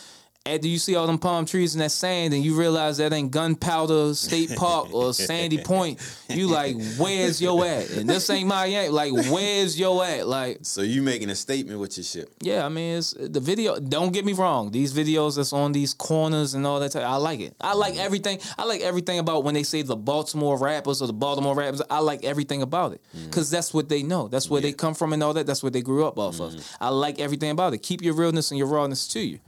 After 0.46 0.68
you 0.68 0.78
see 0.78 0.94
all 0.94 1.06
them 1.08 1.18
palm 1.18 1.44
trees 1.44 1.74
and 1.74 1.82
that 1.82 1.90
sand, 1.90 2.32
and 2.32 2.44
you 2.44 2.56
realize 2.56 2.98
that 2.98 3.12
ain't 3.12 3.32
Gunpowder 3.32 4.14
State 4.14 4.54
Park 4.56 4.94
or 4.94 5.12
Sandy 5.12 5.58
Point, 5.58 6.00
you 6.28 6.46
like, 6.46 6.76
where's 6.98 7.42
your 7.42 7.64
at? 7.64 7.90
And 7.90 8.08
this 8.08 8.30
ain't 8.30 8.48
Miami. 8.48 8.88
Like, 8.88 9.12
where's 9.12 9.78
your 9.78 10.04
at? 10.04 10.26
Like, 10.26 10.58
So 10.62 10.82
you 10.82 11.02
making 11.02 11.30
a 11.30 11.34
statement 11.34 11.80
with 11.80 11.96
your 11.96 12.04
shit. 12.04 12.32
yeah, 12.40 12.64
I 12.64 12.68
mean, 12.68 12.98
it's 12.98 13.12
the 13.12 13.40
video. 13.40 13.80
Don't 13.80 14.12
get 14.12 14.24
me 14.24 14.34
wrong; 14.34 14.70
these 14.70 14.94
videos 14.94 15.36
that's 15.36 15.52
on 15.52 15.72
these 15.72 15.92
corners 15.94 16.54
and 16.54 16.64
all 16.66 16.78
that. 16.80 16.92
Type, 16.92 17.02
I 17.02 17.16
like 17.16 17.40
it. 17.40 17.54
I 17.60 17.74
like 17.74 17.94
mm-hmm. 17.94 18.02
everything. 18.02 18.40
I 18.56 18.64
like 18.64 18.82
everything 18.82 19.18
about 19.18 19.42
when 19.42 19.54
they 19.54 19.64
say 19.64 19.82
the 19.82 19.96
Baltimore 19.96 20.56
rappers 20.58 21.02
or 21.02 21.06
the 21.06 21.12
Baltimore 21.12 21.56
rappers. 21.56 21.82
I 21.90 21.98
like 21.98 22.24
everything 22.24 22.62
about 22.62 22.92
it 22.92 23.00
mm-hmm. 23.14 23.26
because 23.26 23.50
that's 23.50 23.74
what 23.74 23.88
they 23.88 24.02
know. 24.02 24.28
That's 24.28 24.48
where 24.48 24.60
they 24.60 24.72
come 24.72 24.94
from 24.94 25.12
and 25.12 25.22
all 25.22 25.34
that. 25.34 25.46
That's 25.46 25.62
what 25.62 25.72
they 25.72 25.82
grew 25.82 26.06
up 26.06 26.18
off 26.18 26.40
of. 26.40 26.52
Mm-hmm. 26.52 26.84
I 26.84 26.90
like 26.90 27.18
everything 27.18 27.50
about 27.50 27.74
it. 27.74 27.78
Keep 27.78 28.02
your 28.02 28.14
realness 28.14 28.50
and 28.50 28.58
your 28.58 28.68
rawness 28.68 29.08
to 29.08 29.20
you. 29.20 29.40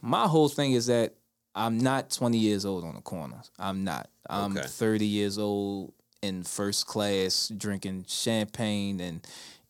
My 0.00 0.26
whole 0.26 0.45
thing 0.48 0.72
is 0.72 0.86
that 0.86 1.14
I'm 1.54 1.78
not 1.78 2.10
20 2.10 2.36
years 2.38 2.64
old 2.66 2.84
on 2.84 2.94
the 2.94 3.00
corner. 3.00 3.40
I'm 3.58 3.84
not. 3.84 4.08
I'm 4.28 4.56
Okay. 4.56 4.66
30 4.66 5.06
years 5.06 5.38
old 5.38 5.92
in 6.22 6.42
first 6.42 6.86
class 6.86 7.48
drinking 7.56 8.04
champagne 8.08 9.00
and 9.00 9.26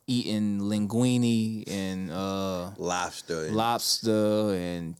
eating 0.08 0.60
linguine 0.60 1.64
and 1.68 2.10
uh 2.10 2.70
Lobster. 2.78 3.50
lobster 3.50 4.54
and 4.54 4.94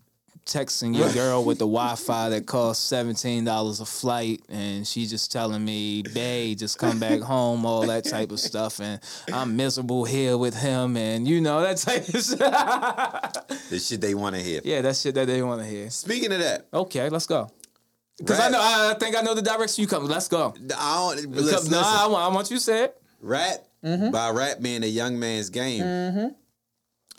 texting 0.47 0.97
your 0.97 1.13
girl 1.13 1.45
with 1.45 1.59
the 1.59 1.67
Wi-Fi 1.67 2.29
that 2.31 2.47
costs 2.47 2.83
seventeen 2.85 3.45
dollars 3.45 3.81
a 3.81 3.85
flight, 3.85 4.43
and 4.49 4.87
she 4.87 5.07
just 5.07 5.31
telling 5.31 5.65
me, 5.65 6.03
"Babe, 6.03 6.57
just 6.57 6.79
come 6.79 6.99
back 6.99 7.21
home," 7.21 7.67
all 7.67 7.87
that 7.87 8.05
type 8.05 8.31
of 8.33 8.41
stuff, 8.41 8.81
and 8.81 9.01
I'm 9.33 9.57
miserable 9.57 10.05
here 10.05 10.39
with 10.39 10.55
him, 10.57 10.97
and 10.97 11.27
you 11.29 11.41
know 11.41 11.61
that 11.61 11.77
type 11.79 12.09
of 12.09 12.15
shit. 12.23 12.39
the 12.39 13.79
shit 13.79 14.01
they 14.01 14.15
want 14.15 14.37
to 14.37 14.43
hear. 14.43 14.61
yeah, 14.65 14.81
that 14.83 14.97
shit 14.97 15.15
that 15.17 15.27
they 15.27 15.43
want 15.43 15.61
to 15.61 15.67
hear. 15.67 15.91
Speaking 15.91 16.33
of 16.33 16.39
that, 16.39 16.67
Okay, 16.73 17.09
let's 17.11 17.27
go. 17.27 17.51
Because 18.19 18.41
I 18.41 18.49
know, 18.49 18.61
I 18.61 18.95
think 18.99 19.15
I 19.17 19.21
know 19.21 19.35
the 19.35 19.43
direction 19.43 19.83
you 19.83 19.89
come. 19.89 20.07
Let's 20.07 20.29
go. 20.29 20.55
I 20.79 21.15
don't. 21.17 21.33
Listen, 21.33 21.71
nah, 21.73 22.05
I 22.05 22.07
want, 22.07 22.25
I 22.25 22.35
want 22.35 22.51
you 22.51 22.57
it. 22.57 22.97
rap 23.21 23.59
Mm-hmm. 23.85 24.11
by 24.11 24.31
rap 24.31 24.59
being 24.61 24.83
a 24.83 24.87
young 24.87 25.17
man's 25.19 25.49
game. 25.51 25.83
And 25.83 26.35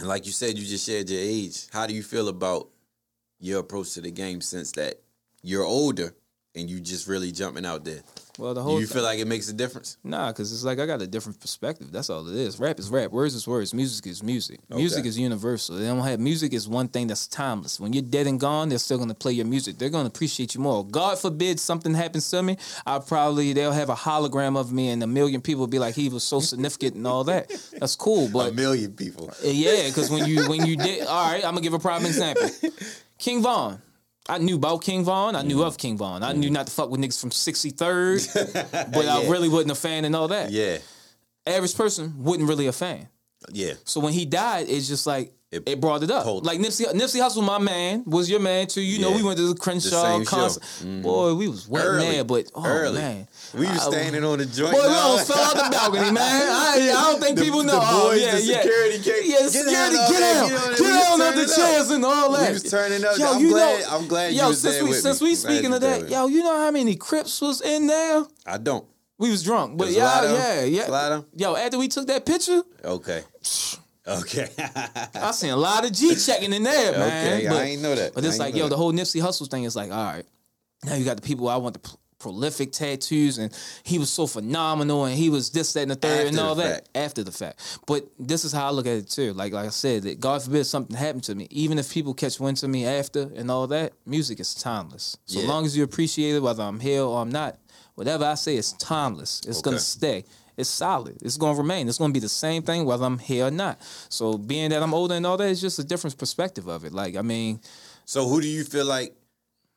like 0.08 0.26
you 0.26 0.32
said, 0.32 0.58
you 0.58 0.66
just 0.66 0.86
shared 0.86 1.10
your 1.10 1.22
age. 1.22 1.68
How 1.72 1.88
do 1.88 1.94
you 1.94 2.04
feel 2.04 2.28
about 2.28 2.68
your 3.40 3.60
approach 3.60 3.94
to 3.94 4.02
the 4.02 4.12
game 4.12 4.42
since 4.42 4.72
that 4.74 4.96
you're 5.44 5.64
older 5.66 6.16
and 6.56 6.70
you 6.70 6.80
just 6.80 7.08
really 7.08 7.32
jumping 7.32 7.66
out 7.66 7.86
there? 7.86 8.02
Well, 8.40 8.54
the 8.54 8.62
whole 8.62 8.80
you 8.80 8.86
feel 8.86 9.02
like 9.02 9.18
it 9.18 9.26
makes 9.26 9.50
a 9.50 9.54
difference? 9.54 9.98
Nah, 10.04 10.28
because 10.28 10.54
it's 10.54 10.64
like 10.64 10.78
I 10.80 10.86
got 10.86 11.02
a 11.02 11.08
different 11.08 11.40
perspective. 11.40 11.92
That's 11.92 12.08
all 12.12 12.28
it 12.28 12.36
is. 12.36 12.60
Rap 12.60 12.78
is 12.78 12.88
rap. 12.92 13.10
Words 13.10 13.34
is 13.34 13.48
words. 13.48 13.74
Music 13.74 14.06
is 14.06 14.22
music. 14.22 14.60
Music 14.70 15.08
is 15.08 15.18
universal. 15.18 15.76
They 15.76 15.86
don't 15.86 16.02
have 16.06 16.20
music 16.20 16.54
is 16.54 16.68
one 16.68 16.88
thing 16.88 17.08
that's 17.08 17.28
timeless. 17.28 17.80
When 17.80 17.94
you're 17.94 18.04
dead 18.04 18.28
and 18.28 18.40
gone, 18.40 18.70
they're 18.70 18.78
still 18.78 19.00
gonna 19.00 19.16
play 19.16 19.32
your 19.32 19.48
music. 19.48 19.80
They're 19.80 19.90
gonna 19.90 20.08
appreciate 20.10 20.54
you 20.54 20.62
more. 20.62 20.86
God 20.86 21.18
forbid 21.18 21.60
something 21.60 21.96
happens 21.96 22.30
to 22.30 22.44
me, 22.44 22.58
I 22.86 23.00
probably 23.00 23.54
they'll 23.54 23.72
have 23.72 23.90
a 23.90 23.96
hologram 23.96 24.56
of 24.56 24.72
me 24.72 24.90
and 24.90 25.02
a 25.02 25.08
million 25.08 25.42
people 25.42 25.62
will 25.62 25.68
be 25.68 25.80
like 25.80 25.96
he 25.96 26.08
was 26.08 26.24
so 26.24 26.40
significant 26.40 26.94
and 26.94 27.08
all 27.08 27.24
that. 27.24 27.50
That's 27.80 27.96
cool, 27.96 28.30
but 28.32 28.52
A 28.52 28.56
million 28.56 28.94
people. 28.94 29.32
yeah, 29.44 29.88
because 29.88 30.12
when 30.12 30.28
you 30.28 30.48
when 30.48 30.64
you 30.64 30.76
did, 30.78 31.08
all 31.08 31.32
right, 31.32 31.44
I'm 31.44 31.54
gonna 31.56 31.62
give 31.62 31.74
a 31.74 31.80
prime 31.80 32.06
example. 32.06 32.48
King 33.18 33.42
Von. 33.42 33.82
I 34.30 34.40
knew 34.40 34.56
about 34.56 34.84
King 34.84 35.06
Von. 35.06 35.36
I 35.36 35.42
knew 35.42 35.58
mm. 35.58 35.66
of 35.66 35.78
King 35.78 35.98
Von. 35.98 36.22
I 36.22 36.34
knew 36.34 36.50
not 36.50 36.68
to 36.68 36.74
fuck 36.74 36.90
with 36.90 37.00
niggas 37.00 37.20
from 37.20 37.30
63rd, 37.30 38.92
but 38.94 39.08
I 39.08 39.30
really 39.30 39.48
wasn't 39.48 39.72
a 39.72 39.76
fan 39.76 40.04
and 40.06 40.16
all 40.16 40.28
that. 40.28 40.52
Yeah. 40.52 40.80
Average 41.46 41.76
person 41.76 42.24
wasn't 42.24 42.50
really 42.50 42.68
a 42.68 42.74
fan. 42.74 43.08
Yeah. 43.52 43.74
So 43.86 44.02
when 44.02 44.14
he 44.14 44.26
died, 44.26 44.68
it's 44.68 44.88
just 44.88 45.08
like 45.08 45.34
It 45.50 45.64
it, 45.66 45.80
brought 45.80 46.04
it 46.04 46.12
up. 46.12 46.26
Like 46.44 46.60
Nipsey, 46.60 46.86
Nipsey 46.92 47.22
Hussle, 47.22 47.42
my 47.42 47.58
man, 47.58 48.04
was 48.06 48.30
your 48.30 48.42
man 48.42 48.68
too. 48.68 48.82
You 48.82 49.00
know, 49.00 49.12
Yeah. 49.12 49.16
we 49.16 49.24
went 49.24 49.38
to 49.38 49.48
the 49.48 49.56
Crenshaw 49.58 50.20
show. 50.20 50.26
concert. 50.26 50.62
Mm-hmm. 50.62 51.02
Boy, 51.04 51.36
we 51.36 51.48
was 51.48 51.70
wet 51.70 51.86
Early. 51.86 52.06
there, 52.06 52.24
but 52.26 52.52
oh 52.54 52.66
Early. 52.66 52.96
man, 53.00 53.28
We 53.54 53.62
was 53.66 53.80
I- 53.88 53.90
standing 53.92 54.26
on 54.26 54.40
the 54.40 54.46
joint. 54.46 54.74
Boy, 54.74 54.82
we 54.90 54.94
almost 54.94 55.28
fell 55.32 55.38
out 55.42 55.54
the 55.56 55.70
balcony, 55.72 56.12
man. 56.12 56.18
I, 56.52 56.74
I 56.94 57.12
don't 57.12 57.22
think 57.22 57.38
The- 57.38 57.44
people 57.46 57.60
the 57.62 57.68
know. 57.68 57.80
oh, 57.82 58.10
boys, 58.10 58.22
yeah, 58.24 58.32
the 58.36 58.42
yeah. 58.44 58.62
security 58.62 59.00
came- 59.00 59.24
Yeah, 59.24 59.38
the 59.38 59.44
Get 59.44 59.52
security, 59.52 59.96
get 59.96 60.02
out, 60.02 60.50
get 60.50 60.60
on 60.60 60.74
it. 60.74 60.78
get 60.80 61.08
out 61.08 61.22
of 61.30 61.36
the 61.48 61.56
chairs 61.56 61.90
and 61.92 62.04
all 62.04 62.32
that. 62.34 62.48
We 62.48 62.54
was 62.54 62.64
turning 62.64 63.06
up. 63.06 63.18
Yo, 63.18 63.32
I'm 63.32 63.40
you 63.42 63.50
glad- 63.52 63.80
know- 63.80 63.98
I'm 63.98 64.08
glad 64.10 64.34
you 64.34 64.40
yo, 64.42 64.48
was 64.50 64.60
since 64.62 64.76
there 64.76 64.84
we 64.84 64.92
since 64.94 65.22
we 65.22 65.36
speaking 65.36 65.74
of 65.74 65.80
that, 65.80 66.10
yo, 66.10 66.28
you 66.28 66.44
know 66.44 66.58
how 66.58 66.72
many 66.72 66.96
Crips 66.98 67.40
was 67.40 67.62
in 67.62 67.88
there? 67.88 68.26
I 68.46 68.58
don't. 68.58 68.86
We 69.18 69.32
was 69.32 69.44
drunk, 69.44 69.78
but 69.78 69.92
yeah, 69.92 70.04
lot 70.04 70.26
of 70.26 70.32
'em? 70.32 70.36
yeah, 70.36 70.64
yeah. 70.66 70.78
There's 70.80 70.90
a 70.90 70.92
lot 70.92 71.12
of 71.14 71.18
'em? 71.24 71.26
Yo, 71.38 71.56
after 71.56 71.78
we 71.80 71.88
took 71.88 72.06
that 72.08 72.26
picture, 72.26 72.64
Okay. 72.84 73.24
Okay. 74.08 74.48
I 75.16 75.32
seen 75.32 75.50
a 75.52 75.56
lot 75.58 75.86
of 75.86 75.92
G 75.92 76.16
checking 76.16 76.54
in 76.54 76.64
there, 76.64 76.92
man. 76.94 77.02
Okay, 77.42 77.48
I 77.48 77.64
ain't 77.64 77.82
know 77.82 77.94
that. 77.96 78.14
But 78.14 78.24
it's 78.26 78.40
like, 78.40 78.56
yo, 78.56 78.64
that. 78.64 78.70
the 78.70 78.78
whole 78.78 78.94
Nipsey 78.94 79.22
Hussle 79.22 79.50
thing 79.50 79.64
is 79.66 79.76
like, 79.76 79.92
all 79.92 79.98
right, 80.06 80.26
now 80.86 80.96
you 80.96 81.06
got 81.06 81.18
the 81.18 81.22
people 81.22 81.50
I 81.50 81.58
want 81.58 81.74
the 81.74 81.80
p- 81.80 81.96
prolific 82.20 82.72
tattoos 82.72 83.38
and 83.38 83.56
he 83.84 84.00
was 84.00 84.10
so 84.10 84.26
phenomenal 84.26 85.06
and 85.06 85.16
he 85.16 85.30
was 85.30 85.52
this 85.52 85.74
that 85.74 85.82
and 85.84 85.92
the 85.92 85.96
third 85.96 86.12
After 86.26 86.28
and 86.30 86.40
all 86.40 86.56
that 86.56 86.74
fact. 86.74 86.90
after 86.96 87.24
the 87.24 87.32
fact. 87.32 87.80
But 87.86 88.08
this 88.18 88.44
is 88.44 88.52
how 88.52 88.68
I 88.68 88.72
look 88.72 88.88
at 88.88 88.94
it 88.98 89.10
too. 89.10 89.34
Like 89.34 89.54
like 89.54 89.68
I 89.68 89.70
said, 89.70 90.04
that 90.04 90.20
God 90.20 90.42
forbid 90.42 90.66
something 90.66 90.96
happened 90.96 91.26
to 91.26 91.36
me. 91.36 91.48
Even 91.52 91.78
if 91.78 91.92
people 91.92 92.14
catch 92.16 92.40
wind 92.40 92.58
to 92.58 92.68
me 92.68 92.86
after 92.88 93.30
and 93.36 93.52
all 93.52 93.68
that, 93.68 93.94
music 94.06 94.40
is 94.40 94.56
timeless. 94.56 95.16
So 95.26 95.42
Yeah. 95.42 95.48
long 95.48 95.66
as 95.66 95.78
you 95.78 95.84
appreciate 95.84 96.36
it, 96.36 96.40
whether 96.42 96.64
I'm 96.64 96.80
here 96.80 97.04
or 97.04 97.22
I'm 97.22 97.30
not, 97.32 97.58
whatever 97.96 98.26
I 98.26 98.34
say 98.36 98.56
is 98.58 98.72
timeless. 98.74 99.42
It's 99.48 99.62
gonna 99.62 99.80
stay. 99.80 100.26
It's 100.58 100.70
solid. 100.70 101.18
It's 101.22 101.38
gonna 101.38 101.58
remain. 101.58 101.88
It's 101.88 101.98
gonna 102.00 102.14
be 102.14 102.20
the 102.20 102.28
same 102.30 102.64
thing 102.64 102.84
whether 102.86 103.06
I'm 103.06 103.20
here 103.20 103.46
or 103.46 103.52
not. 103.52 103.80
So 104.10 104.38
being 104.38 104.72
that 104.72 104.82
I'm 104.82 104.94
older 104.94 105.14
and 105.16 105.26
all 105.26 105.38
that, 105.38 105.50
it's 105.50 105.62
just 105.62 105.78
a 105.80 105.84
different 105.84 106.18
perspective 106.18 106.68
of 106.68 106.84
it. 106.84 106.94
Like 106.94 107.16
I 107.16 107.22
mean, 107.22 107.60
So 108.06 108.28
who 108.28 108.42
do 108.42 108.48
you 108.48 108.64
feel 108.64 108.86
like 108.86 109.16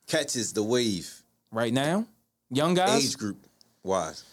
catches 0.07 0.53
the 0.53 0.63
wave? 0.63 1.23
right 1.53 1.73
now, 1.73 2.07
young 2.51 2.75
guys. 2.75 3.05
age 3.05 3.19
group 3.19 3.37
wise? 3.83 4.25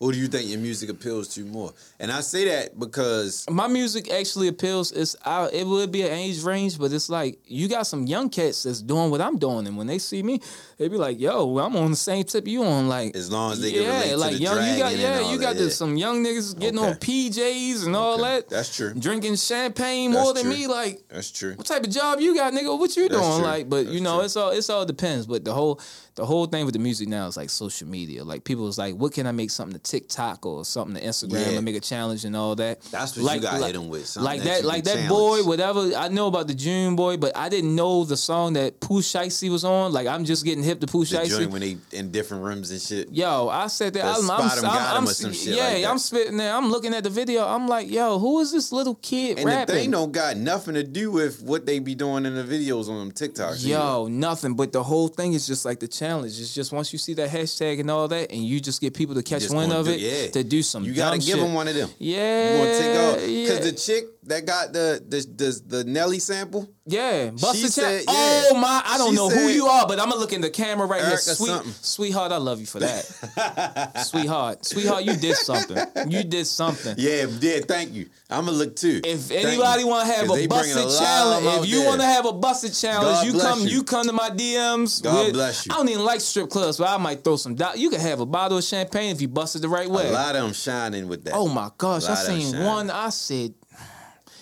Who 0.00 0.12
do 0.12 0.18
you 0.18 0.28
think 0.28 0.48
your 0.48 0.60
music 0.60 0.90
appeals 0.90 1.26
to 1.34 1.44
more? 1.44 1.72
And 1.98 2.12
I 2.12 2.20
say 2.20 2.44
that 2.44 2.78
because 2.78 3.44
my 3.50 3.66
music 3.66 4.10
actually 4.12 4.46
appeals. 4.48 4.92
It's 4.92 5.16
I, 5.24 5.48
it 5.52 5.66
would 5.66 5.90
be 5.90 6.02
an 6.02 6.12
age 6.12 6.40
range, 6.42 6.78
but 6.78 6.92
it's 6.92 7.10
like 7.10 7.38
you 7.44 7.68
got 7.68 7.84
some 7.86 8.06
young 8.06 8.30
cats 8.30 8.62
that's 8.62 8.80
doing 8.80 9.10
what 9.10 9.20
I'm 9.20 9.38
doing, 9.38 9.66
and 9.66 9.76
when 9.76 9.88
they 9.88 9.98
see 9.98 10.22
me, 10.22 10.40
they 10.78 10.88
be 10.88 10.96
like, 10.96 11.18
"Yo, 11.20 11.58
I'm 11.58 11.74
on 11.76 11.90
the 11.90 11.96
same 11.96 12.24
tip 12.24 12.46
you 12.46 12.64
on." 12.64 12.88
Like 12.88 13.14
as 13.16 13.30
long 13.30 13.52
as 13.52 13.60
they 13.60 13.72
can 13.72 13.82
yeah, 13.82 14.00
relate 14.00 14.16
like 14.16 14.32
to 14.32 14.36
the 14.38 14.42
young, 14.44 14.56
you 14.56 14.78
got 14.78 14.96
yeah, 14.96 15.30
you 15.32 15.38
got 15.38 15.54
that, 15.54 15.58
this, 15.58 15.76
some 15.76 15.96
young 15.96 16.24
niggas 16.24 16.58
getting 16.58 16.78
on 16.78 16.94
PJs 16.94 17.86
and 17.86 17.96
all 17.96 18.18
that. 18.18 18.48
That's 18.48 18.74
true. 18.74 18.94
Drinking 18.94 19.36
champagne 19.36 20.12
That's 20.12 20.24
more 20.24 20.34
than 20.34 20.44
true. 20.44 20.52
me, 20.54 20.66
like. 20.68 21.00
That's 21.08 21.30
true. 21.30 21.54
What 21.54 21.66
type 21.66 21.82
of 21.84 21.90
job 21.90 22.20
you 22.20 22.34
got, 22.34 22.52
nigga? 22.52 22.78
What 22.78 22.96
you 22.96 23.08
That's 23.08 23.20
doing? 23.20 23.38
true. 23.38 23.44
Like, 23.46 23.68
but 23.68 23.86
you 23.86 24.00
know, 24.00 24.16
true. 24.16 24.24
it's 24.24 24.36
all 24.36 24.50
it's 24.50 24.70
all 24.70 24.86
depends. 24.86 25.26
But 25.26 25.44
the 25.44 25.52
whole 25.52 25.80
the 26.14 26.26
whole 26.26 26.46
thing 26.46 26.64
with 26.64 26.72
the 26.74 26.80
music 26.80 27.06
now 27.08 27.28
is 27.28 27.36
like 27.36 27.48
social 27.48 27.86
media. 27.86 28.24
Like 28.24 28.42
people 28.42 28.66
is 28.66 28.76
like, 28.76 28.96
what 28.96 29.12
can 29.12 29.26
I 29.26 29.30
make 29.32 29.50
something 29.50 29.78
to 29.78 29.82
TikTok 29.82 30.44
or 30.46 30.64
something 30.64 30.96
to 31.00 31.06
Instagram 31.06 31.46
Yeah. 31.52 31.56
and 31.56 31.64
make 31.64 31.76
a 31.76 31.80
challenge 31.80 32.24
and 32.24 32.34
all 32.34 32.56
that. 32.56 32.82
That's 32.90 33.12
what 33.12 33.18
you 33.18 33.26
like, 33.26 33.42
gotta 33.42 33.58
like, 33.60 33.66
hit 33.72 33.76
'em 33.80 33.88
with, 33.88 34.16
Like 34.16 34.42
that 34.42 34.62
that, 34.62 34.64
like 34.64 34.84
can 34.84 34.96
that 34.96 35.08
boy, 35.08 35.44
whatever. 35.44 35.92
I 35.96 36.08
know 36.08 36.26
about 36.26 36.48
the 36.48 36.54
June 36.54 36.96
boy, 36.96 37.18
but 37.18 37.36
I 37.36 37.48
didn't 37.48 37.74
know 37.74 38.02
the 38.04 38.16
song 38.16 38.54
that 38.54 38.80
Pooh 38.80 39.00
Shiesty 39.00 39.48
was 39.48 39.64
on. 39.64 39.92
Like 39.92 40.08
I'm 40.08 40.24
just 40.24 40.44
getting 40.44 40.64
hip 40.68 40.80
to 40.80 40.86
Pooh 40.86 41.04
joint 41.04 41.50
when 41.50 41.60
they 41.60 41.76
in 41.92 42.10
different 42.10 42.44
rooms 42.44 42.70
and 42.70 42.80
shit. 42.80 43.10
Yo, 43.10 43.48
I 43.48 43.66
said 43.66 43.94
that. 43.94 44.04
I'm, 44.04 44.30
I'm, 44.30 44.40
'em 44.40 44.64
I'm, 44.64 45.06
I'm- 45.08 45.32
yeah, 45.42 45.68
like. 45.68 45.84
I'm 45.84 45.98
spitting 45.98 46.36
there. 46.36 46.54
I'm 46.54 46.70
looking 46.70 46.94
at 46.94 47.04
the 47.04 47.10
video. 47.10 47.44
I'm 47.46 47.66
like, 47.66 47.90
yo, 47.90 48.18
who 48.18 48.40
is 48.40 48.52
this 48.52 48.70
little 48.72 48.94
kid 48.96 49.38
And 49.38 49.46
rapping? 49.46 49.74
the 49.74 49.80
thing 49.82 49.90
don't 49.90 50.12
got 50.12 50.36
nothing 50.36 50.74
to 50.74 50.84
do 50.84 51.10
with 51.10 51.42
what 51.42 51.66
they 51.66 51.78
be 51.78 51.94
doing 51.94 52.26
in 52.26 52.34
the 52.34 52.44
videos 52.44 52.88
on 52.88 52.98
them 52.98 53.12
TikToks. 53.12 53.60
either. 53.64 53.68
Yo, 53.68 54.06
nothing. 54.08 54.54
But 54.54 54.72
the 54.72 54.82
whole 54.82 55.08
thing 55.08 55.32
is 55.32 55.46
just 55.46 55.64
like 55.64 55.80
the 55.80 55.88
challenge. 55.88 56.38
It's 56.40 56.54
just 56.54 56.72
once 56.72 56.92
you 56.92 56.98
see 56.98 57.14
that 57.14 57.30
hashtag 57.30 57.80
and 57.80 57.90
all 57.90 58.06
that, 58.08 58.30
and 58.30 58.44
you 58.44 58.60
just 58.60 58.80
get 58.80 58.94
people 58.94 59.14
to 59.14 59.22
catch 59.22 59.48
wind 59.50 59.72
of 59.72 59.86
do- 59.86 59.92
it 59.92 60.00
yeah. 60.00 60.30
to 60.32 60.44
do 60.44 60.62
some. 60.62 60.84
You 60.84 60.94
gotta 60.94 61.16
give 61.18 61.26
shit. 61.26 61.36
them 61.38 61.54
one 61.54 61.68
of 61.68 61.74
them. 61.74 61.90
Yeah, 61.98 62.52
You 62.54 62.58
want 62.58 62.70
to 62.72 62.78
take 62.78 62.98
off 62.98 63.28
yeah. 63.28 63.42
because 63.48 63.70
the 63.72 63.72
chick 63.78 64.04
that 64.28 64.46
got 64.46 64.72
the 64.72 65.02
the 65.06 65.26
the, 65.36 65.62
the 65.78 65.84
Nelly 65.84 66.18
sample. 66.18 66.68
Yeah, 66.90 67.28
Busta 67.28 67.68
said- 67.68 68.04
Oh 68.08 68.50
yeah. 68.54 68.58
my! 68.58 68.82
I 68.82 68.96
don't 68.96 69.10
She 69.10 69.16
know 69.16 69.28
who 69.28 69.48
you 69.48 69.66
are, 69.66 69.86
but 69.86 70.00
I'm 70.00 70.08
gonna 70.08 70.20
look 70.20 70.32
in 70.32 70.40
the 70.40 70.48
camera 70.48 70.86
right 70.86 71.02
Eric 71.02 71.12
or 71.12 71.16
here. 71.16 71.34
Sweet, 71.34 71.48
something. 71.48 71.72
sweetheart, 71.82 72.32
I 72.32 72.38
love 72.38 72.60
you 72.60 72.66
for 72.66 72.78
that. 72.78 74.04
sweetheart, 74.06 74.64
sweetheart, 74.64 75.04
you 75.04 75.14
did 75.16 75.36
something. 75.36 75.76
You 76.10 76.24
did 76.24 76.46
something. 76.46 76.94
Yeah, 76.96 77.26
yeah. 77.40 77.60
Thank 77.60 77.92
you. 77.92 78.08
I'm 78.30 78.46
gonna 78.46 78.56
look 78.56 78.74
too. 78.76 79.02
If 79.04 79.20
Thank 79.20 79.44
anybody 79.46 79.84
want 79.84 80.06
to 80.08 80.14
have 80.14 80.30
a 80.30 80.46
busted 80.46 80.98
challenge, 80.98 81.64
if 81.64 81.68
you 81.68 81.84
want 81.84 82.00
to 82.00 82.06
have 82.06 82.24
a 82.24 82.32
busted 82.32 82.72
challenge, 82.72 83.16
God 83.18 83.26
you 83.26 83.40
come, 83.40 83.60
you. 83.60 83.68
you. 83.68 83.82
come 83.84 84.06
to 84.06 84.12
my 84.14 84.30
DMs. 84.30 85.02
God 85.02 85.26
with- 85.26 85.34
bless 85.34 85.66
you. 85.66 85.72
I 85.72 85.76
don't 85.76 85.88
even 85.90 86.04
like 86.04 86.20
strip 86.22 86.48
clubs, 86.48 86.78
but 86.78 86.88
I 86.88 86.96
might 86.96 87.22
throw 87.22 87.36
some. 87.36 87.54
Do- 87.54 87.66
you 87.76 87.90
can 87.90 88.00
have 88.00 88.20
a 88.20 88.26
bottle 88.26 88.56
of 88.58 88.64
champagne 88.64 89.12
if 89.12 89.20
you 89.20 89.28
bust 89.28 89.56
it 89.56 89.58
the 89.60 89.68
right 89.68 89.90
way. 89.90 90.08
a 90.08 90.12
lot 90.12 90.36
of 90.36 90.42
them 90.42 90.52
shining 90.54 91.06
with 91.08 91.24
that. 91.24 91.34
Oh 91.34 91.48
my 91.48 91.70
gosh! 91.76 92.04
I 92.04 92.10
Lot 92.14 92.20
of 92.20 92.26
them 92.28 92.40
seen 92.40 92.64
one. 92.64 92.90
I 92.90 93.10
said, 93.10 93.54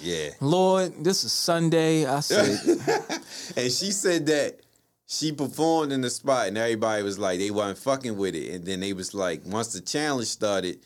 yeah. 0.00 0.30
Lord, 0.40 1.04
this 1.04 1.24
is 1.24 1.32
Sunday. 1.32 2.06
I 2.06 2.20
said, 2.20 2.58
And 3.56 3.72
she 3.72 3.90
said 3.92 4.26
that 4.26 4.60
she 5.06 5.32
performed 5.32 5.92
in 5.92 6.00
the 6.00 6.10
spot, 6.10 6.48
and 6.48 6.58
everybody 6.58 7.02
was 7.02 7.18
like, 7.18 7.38
they 7.38 7.50
wasn't 7.50 7.78
fucking 7.78 8.16
with 8.16 8.34
it. 8.34 8.54
And 8.54 8.64
then 8.64 8.80
they 8.80 8.92
was 8.92 9.14
like, 9.14 9.42
once 9.46 9.72
the 9.72 9.80
challenge 9.80 10.26
started, 10.28 10.80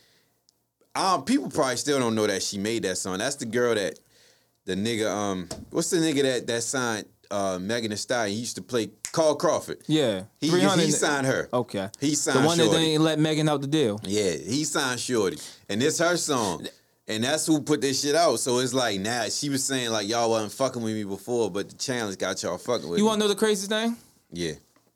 um, 0.94 1.24
people 1.24 1.50
probably 1.50 1.76
still 1.76 1.98
don't 1.98 2.14
know 2.14 2.26
that 2.26 2.42
she 2.42 2.58
made 2.58 2.82
that 2.82 2.96
song. 2.98 3.18
That's 3.18 3.36
the 3.36 3.46
girl 3.46 3.74
that 3.74 3.98
the 4.66 4.74
nigga, 4.74 5.10
um, 5.10 5.48
what's 5.70 5.90
the 5.90 5.96
nigga 5.98 6.22
that 6.22 6.46
that 6.48 6.62
signed 6.62 7.06
uh 7.30 7.58
Megan 7.60 7.90
Thee 7.90 7.96
Stallion? 7.96 8.34
He 8.34 8.40
used 8.40 8.56
to 8.56 8.62
play 8.62 8.90
Carl 9.12 9.36
Crawford. 9.36 9.78
yeah, 9.86 10.24
He, 10.40 10.48
he 10.48 10.90
signed 10.90 11.26
her. 11.26 11.48
Okay, 11.52 11.88
He 12.00 12.14
signed 12.14 12.40
the 12.42 12.46
one 12.46 12.58
that 12.58 12.70
didn't 12.70 13.02
let 13.02 13.18
Megan 13.18 13.48
out 13.48 13.60
the 13.60 13.66
deal. 13.68 14.00
Yeah, 14.04 14.32
he 14.32 14.64
signed 14.64 15.00
Shorty. 15.00 15.38
And 15.68 15.82
it's 15.82 15.98
her 15.98 16.16
song. 16.16 16.66
And 17.10 17.24
that's 17.24 17.44
who 17.44 17.60
put 17.60 17.80
this 17.80 18.02
shit 18.02 18.14
out. 18.14 18.38
So 18.38 18.58
it's 18.60 18.72
like 18.72 19.00
now 19.00 19.24
she 19.28 19.48
was 19.48 19.64
saying 19.64 19.90
like 19.90 20.08
y'all 20.08 20.30
wasn't 20.30 20.52
fucking 20.52 20.80
with 20.80 20.94
me 20.94 21.02
before, 21.02 21.50
but 21.50 21.68
the 21.68 21.76
challenge 21.76 22.16
got 22.18 22.40
y'all 22.42 22.56
fucking 22.56 22.88
with 22.88 22.98
You 22.98 23.04
me. 23.04 23.08
want 23.08 23.20
to 23.20 23.26
know 23.26 23.28
the 23.28 23.38
crazy 23.38 23.66
thing? 23.66 23.96
yeah. 24.32 24.52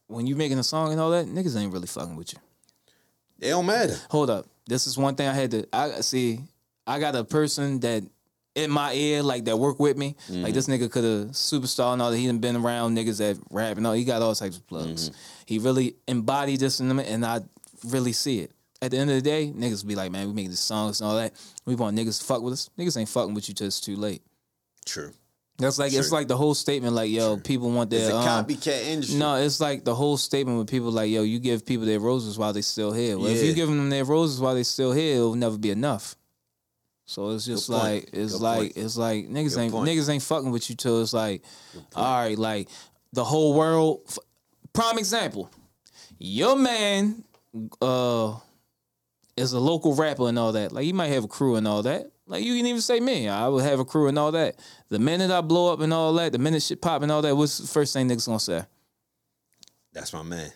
When 0.07 0.27
you 0.27 0.37
making 0.37 0.59
a 0.59 0.63
song 0.63 0.93
and 0.93 1.01
all 1.01 1.11
that, 1.11 1.27
niggas 1.27 1.59
ain't 1.59 1.73
really 1.73 1.87
fucking 1.87 2.15
with 2.15 2.35
you. 2.35 2.39
It 3.41 3.49
don't 3.49 3.67
matter. 3.67 3.97
Hold 4.11 4.31
up. 4.31 4.47
This 4.67 4.87
is 4.87 4.97
one 4.99 5.15
thing 5.15 5.27
I 5.29 5.33
had 5.33 5.51
to. 5.53 5.67
I 5.73 6.03
see. 6.03 6.41
I 6.87 7.01
got 7.01 7.17
a 7.17 7.25
person 7.25 7.81
that 7.81 8.05
in 8.55 8.71
my 8.71 8.93
ear, 8.93 9.23
like 9.23 9.47
that 9.47 9.59
work 9.59 9.81
with 9.81 9.97
me. 9.97 10.15
Like 10.29 10.39
mm-hmm. 10.39 10.53
this 10.53 10.69
nigga 10.69 10.91
could 10.91 11.05
have 11.05 11.31
superstar 11.31 11.95
and 11.95 12.03
all 12.03 12.11
that. 12.11 12.19
He 12.19 12.27
done 12.27 12.39
been 12.39 12.57
around 12.57 12.97
niggas 12.97 13.19
that 13.19 13.39
rap 13.51 13.77
and 13.77 13.87
all. 13.87 13.95
He 13.95 14.05
got 14.05 14.23
all 14.23 14.35
types 14.35 14.59
of 14.59 14.67
plugs. 14.67 15.11
Mm-hmm. 15.11 15.19
He 15.47 15.59
really 15.59 15.97
embodied 16.07 16.61
this 16.61 16.81
in 16.81 16.89
them, 16.89 17.01
and 17.01 17.25
I 17.25 17.41
really 17.87 18.13
see 18.13 18.41
it. 18.41 18.53
At 18.85 18.91
the 18.91 18.99
end 18.99 19.09
of 19.11 19.17
the 19.17 19.23
day, 19.23 19.51
niggas 19.57 19.87
be 19.87 19.95
like, 19.95 20.11
man, 20.13 20.27
we 20.27 20.35
making 20.35 20.51
these 20.51 20.61
songs 20.61 21.01
and 21.01 21.09
all 21.09 21.17
that. 21.17 21.33
We 21.65 21.75
want 21.75 21.97
niggas 21.97 22.19
to 22.21 22.25
fuck 22.27 22.43
with 22.43 22.53
us. 22.53 22.69
Niggas 22.79 22.99
ain't 22.99 23.09
fucking 23.09 23.33
with 23.35 23.49
you 23.49 23.55
till 23.55 23.67
it's 23.67 23.81
too 23.81 23.97
late. 23.97 24.23
True. 24.85 25.11
That's 25.57 25.79
like 25.79 25.93
it's 25.93 26.11
like 26.13 26.27
the 26.29 26.37
whole 26.37 26.53
statement, 26.55 26.95
like 26.95 27.11
yo, 27.11 27.37
people 27.39 27.71
want 27.71 27.91
It's 27.93 28.07
their 28.09 28.15
a 28.15 28.19
um, 28.19 28.45
copycat 28.45 28.85
industry. 28.87 29.19
no, 29.19 29.37
it's 29.37 29.61
like 29.61 29.85
the 29.85 29.95
whole 29.95 30.17
statement 30.17 30.59
with 30.59 30.69
people 30.69 30.91
like, 30.91 31.09
yo, 31.11 31.23
you 31.23 31.39
give 31.39 31.65
people 31.65 31.87
their 31.87 32.01
roses 32.01 32.37
while 32.37 32.53
they 32.53 32.61
still 32.61 32.93
here. 32.93 33.17
Well, 33.17 33.29
if 33.29 33.43
you 33.43 33.55
give 33.55 33.69
them 33.69 33.89
their 33.89 34.05
roses 34.05 34.41
while 34.41 34.55
they 34.55 34.65
still 34.65 34.93
here, 34.93 35.15
it'll 35.17 35.35
never 35.37 35.57
be 35.57 35.71
enough. 35.71 36.17
So 37.07 37.31
it's 37.31 37.47
just 37.47 37.69
Good 37.69 37.73
point. 37.79 37.85
like 37.95 38.11
it's 38.13 38.33
Good 38.33 38.41
like 38.43 38.59
point. 38.59 38.73
it's 38.77 38.97
like 38.97 39.29
niggas 39.29 39.55
Good 39.55 39.61
ain't 39.61 39.73
point. 39.73 39.89
niggas 39.89 40.09
ain't 40.11 40.23
fucking 40.25 40.51
with 40.51 40.69
you 40.69 40.77
till 40.77 41.01
it's 41.01 41.13
like, 41.13 41.43
all 41.95 42.19
right, 42.25 42.37
like 42.39 42.69
the 43.13 43.25
whole 43.25 43.55
world. 43.55 44.01
Prime 44.73 44.99
example, 44.99 45.49
your 46.19 46.57
man, 46.57 47.23
uh, 47.81 48.35
is 49.37 49.53
a 49.53 49.61
local 49.61 49.95
rapper 49.95 50.29
and 50.29 50.39
all 50.39 50.53
that. 50.53 50.73
Like 50.73 50.87
you 50.87 50.95
might 50.95 51.09
have 51.09 51.25
a 51.25 51.29
crew 51.29 51.57
and 51.57 51.67
all 51.67 51.83
that. 51.83 52.11
Like 52.27 52.45
you 52.45 52.57
can 52.57 52.67
even 52.67 52.81
say 52.81 53.01
me, 53.01 53.29
I 53.29 53.49
would 53.49 53.65
have 53.65 53.81
a 53.81 53.85
crew 53.85 54.09
and 54.09 54.19
all 54.19 54.33
that. 54.33 54.59
The 54.89 54.99
minute 54.99 55.31
I 55.31 55.41
blow 55.41 55.73
up 55.73 55.81
and 55.81 55.93
all 55.93 56.13
that, 56.15 56.33
the 56.33 56.39
minute 56.39 56.63
shit 56.63 56.81
pop 56.81 57.03
and 57.03 57.13
all 57.13 57.23
that, 57.23 57.37
what's 57.37 57.59
the 57.59 57.67
first 57.67 57.93
thing 57.93 58.09
niggas 58.09 58.27
gonna 58.27 58.41
say? 58.41 58.65
That's 59.93 60.13
my 60.13 60.23
man. 60.23 60.51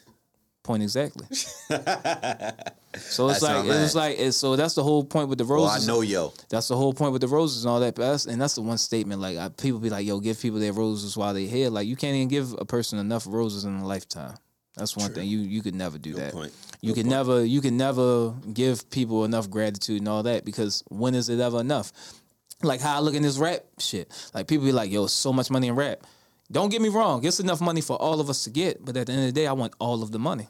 Point 0.62 0.83
exactly. 0.83 1.26
so 1.31 3.29
it's 3.29 3.41
That's 3.41 3.43
like 3.43 3.64
not 3.64 3.66
it's 3.66 3.95
like 3.95 4.18
it's 4.18 4.37
so 4.37 4.57
that's 4.57 4.74
the 4.74 4.83
whole 4.83 5.05
point 5.05 5.29
with 5.29 5.39
the 5.39 5.45
Well, 5.45 5.66
I 5.66 5.79
know 5.87 6.01
yo. 6.01 6.33
That's 6.51 6.68
the 6.68 6.76
whole 6.76 6.93
point 6.93 7.12
with 7.12 7.22
the 7.22 7.29
roses 7.29 7.64
and 7.64 7.70
all 7.70 7.81
that. 7.81 7.95
That's, 7.95 8.26
and 8.26 8.41
that's 8.41 8.55
the 8.55 8.62
one 8.62 8.76
statement. 8.79 9.20
Like 9.20 9.39
I, 9.39 9.49
people 9.49 9.79
be 9.79 9.89
like, 9.89 10.07
"Yo, 10.07 10.20
give 10.20 10.41
people 10.41 10.59
their 10.59 10.72
roses 10.72 11.16
while 11.16 11.33
they 11.33 11.47
here." 11.47 11.70
Like 11.70 11.87
you 11.87 11.97
can't 11.97 12.16
even 12.16 12.29
give 12.29 12.55
a 12.59 12.64
person 12.64 12.99
enough 12.99 13.26
roses 13.26 13.64
in 13.64 13.76
a 13.76 13.87
lifetime. 13.87 14.35
That's 14.79 14.97
one 14.97 15.12
thing 15.12 15.29
you 15.29 15.39
you 15.41 15.61
could 15.62 15.74
never 15.74 15.99
do 15.99 16.14
that. 16.14 16.33
point. 16.33 16.53
You 16.81 16.95
Good 16.95 17.03
can 17.03 17.11
point. 17.11 17.18
never 17.29 17.45
you 17.45 17.61
can 17.61 17.76
never 17.76 18.31
give 18.53 18.89
people 18.91 19.24
enough 19.24 19.51
gratitude 19.51 19.99
and 19.99 20.09
all 20.09 20.22
that 20.22 20.45
because 20.45 20.83
when 20.89 21.14
is 21.14 21.29
it 21.29 21.41
ever 21.41 21.61
enough? 21.61 21.93
Like 22.62 22.81
how 22.81 22.97
I 22.97 23.01
look 23.01 23.14
in 23.14 23.22
this 23.22 23.39
rap 23.39 23.62
shit. 23.79 24.11
Like 24.35 24.47
people 24.49 24.64
be 24.66 24.72
like, 24.72 24.91
"Yo, 24.91 25.07
so 25.07 25.33
much 25.33 25.51
money 25.51 25.68
in 25.68 25.74
rap." 25.74 26.07
Don't 26.51 26.70
get 26.70 26.81
me 26.81 26.89
wrong. 26.89 27.24
It's 27.26 27.41
enough 27.41 27.61
money 27.61 27.81
for 27.83 27.97
all 28.01 28.20
of 28.20 28.31
us 28.31 28.45
to 28.45 28.51
get, 28.51 28.83
but 28.85 28.97
at 28.97 29.07
the 29.07 29.12
end 29.12 29.20
of 29.22 29.26
the 29.26 29.33
day, 29.41 29.47
I 29.47 29.53
want 29.53 29.74
all 29.79 30.03
of 30.03 30.12
the 30.12 30.18
money. 30.18 30.49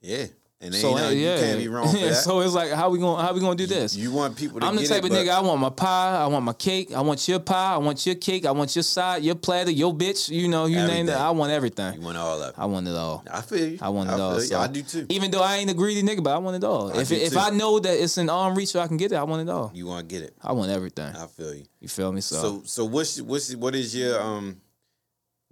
Yeah. 0.00 0.26
And 0.62 0.72
So 0.72 0.90
ain't 0.96 1.00
uh, 1.00 1.08
yeah, 1.10 1.34
you 1.34 1.40
can't 1.40 1.58
be 1.58 1.66
wrong 1.68 1.92
that. 1.92 2.14
so 2.14 2.38
it's 2.40 2.54
like, 2.54 2.70
how 2.70 2.88
we 2.88 3.00
gonna 3.00 3.20
how 3.20 3.34
we 3.34 3.40
gonna 3.40 3.56
do 3.56 3.66
this? 3.66 3.96
you 3.96 4.12
want 4.12 4.36
people 4.36 4.60
to 4.60 4.60
get 4.60 4.68
I'm 4.68 4.76
the 4.76 4.86
type 4.86 5.04
it, 5.04 5.10
of 5.10 5.18
nigga. 5.18 5.30
I 5.30 5.40
want 5.40 5.60
my 5.60 5.70
pie. 5.70 6.22
I 6.22 6.26
want 6.28 6.44
my 6.44 6.52
cake. 6.52 6.94
I 6.94 7.00
want 7.00 7.26
your 7.26 7.40
pie. 7.40 7.74
I 7.74 7.78
want 7.78 8.06
your 8.06 8.14
cake. 8.14 8.46
I 8.46 8.52
want 8.52 8.76
your 8.76 8.84
side, 8.84 9.24
your 9.24 9.34
platter, 9.34 9.72
your 9.72 9.92
bitch. 9.92 10.28
You 10.28 10.46
know, 10.46 10.66
you 10.66 10.76
name 10.76 11.08
it. 11.08 11.16
I 11.16 11.30
want 11.32 11.50
everything. 11.50 11.94
you 11.94 12.00
want 12.00 12.16
it 12.16 12.20
all 12.20 12.40
of 12.40 12.50
it. 12.50 12.54
I 12.56 12.66
want 12.66 12.86
it 12.86 12.94
all. 12.94 13.24
I 13.28 13.40
feel 13.40 13.68
you. 13.70 13.78
I 13.82 13.88
want 13.88 14.10
it 14.10 14.20
all. 14.20 14.38
so- 14.38 14.60
I 14.60 14.68
do 14.68 14.82
too. 14.82 15.06
Even 15.08 15.32
though 15.32 15.42
I 15.42 15.56
ain't 15.56 15.70
a 15.70 15.74
greedy 15.74 16.02
nigga, 16.02 16.22
but 16.22 16.32
I 16.32 16.38
want 16.38 16.56
it 16.56 16.64
all. 16.64 16.96
I 16.96 17.00
if 17.00 17.08
do 17.08 17.16
if. 17.16 17.36
I 17.36 17.50
know 17.50 17.80
that 17.80 18.00
it's 18.00 18.16
in 18.16 18.30
arm 18.30 18.54
reach, 18.54 18.68
so 18.68 18.78
I 18.78 18.86
can 18.86 18.96
get 18.96 19.10
it, 19.10 19.16
I 19.16 19.24
want 19.24 19.48
it 19.48 19.50
all. 19.50 19.72
You 19.74 19.86
want 19.86 20.08
to 20.08 20.14
get 20.14 20.22
it. 20.22 20.34
I 20.40 20.52
want 20.52 20.70
everything. 20.70 21.16
I 21.16 21.26
feel 21.26 21.54
you. 21.54 21.64
You 21.80 21.88
feel 21.88 22.12
me? 22.12 22.20
So, 22.20 22.36
So 22.36 22.62
so 22.64 22.84
what's 22.84 23.20
what's 23.20 23.52
what 23.56 23.74
is 23.74 23.96
your 23.96 24.20
um 24.22 24.60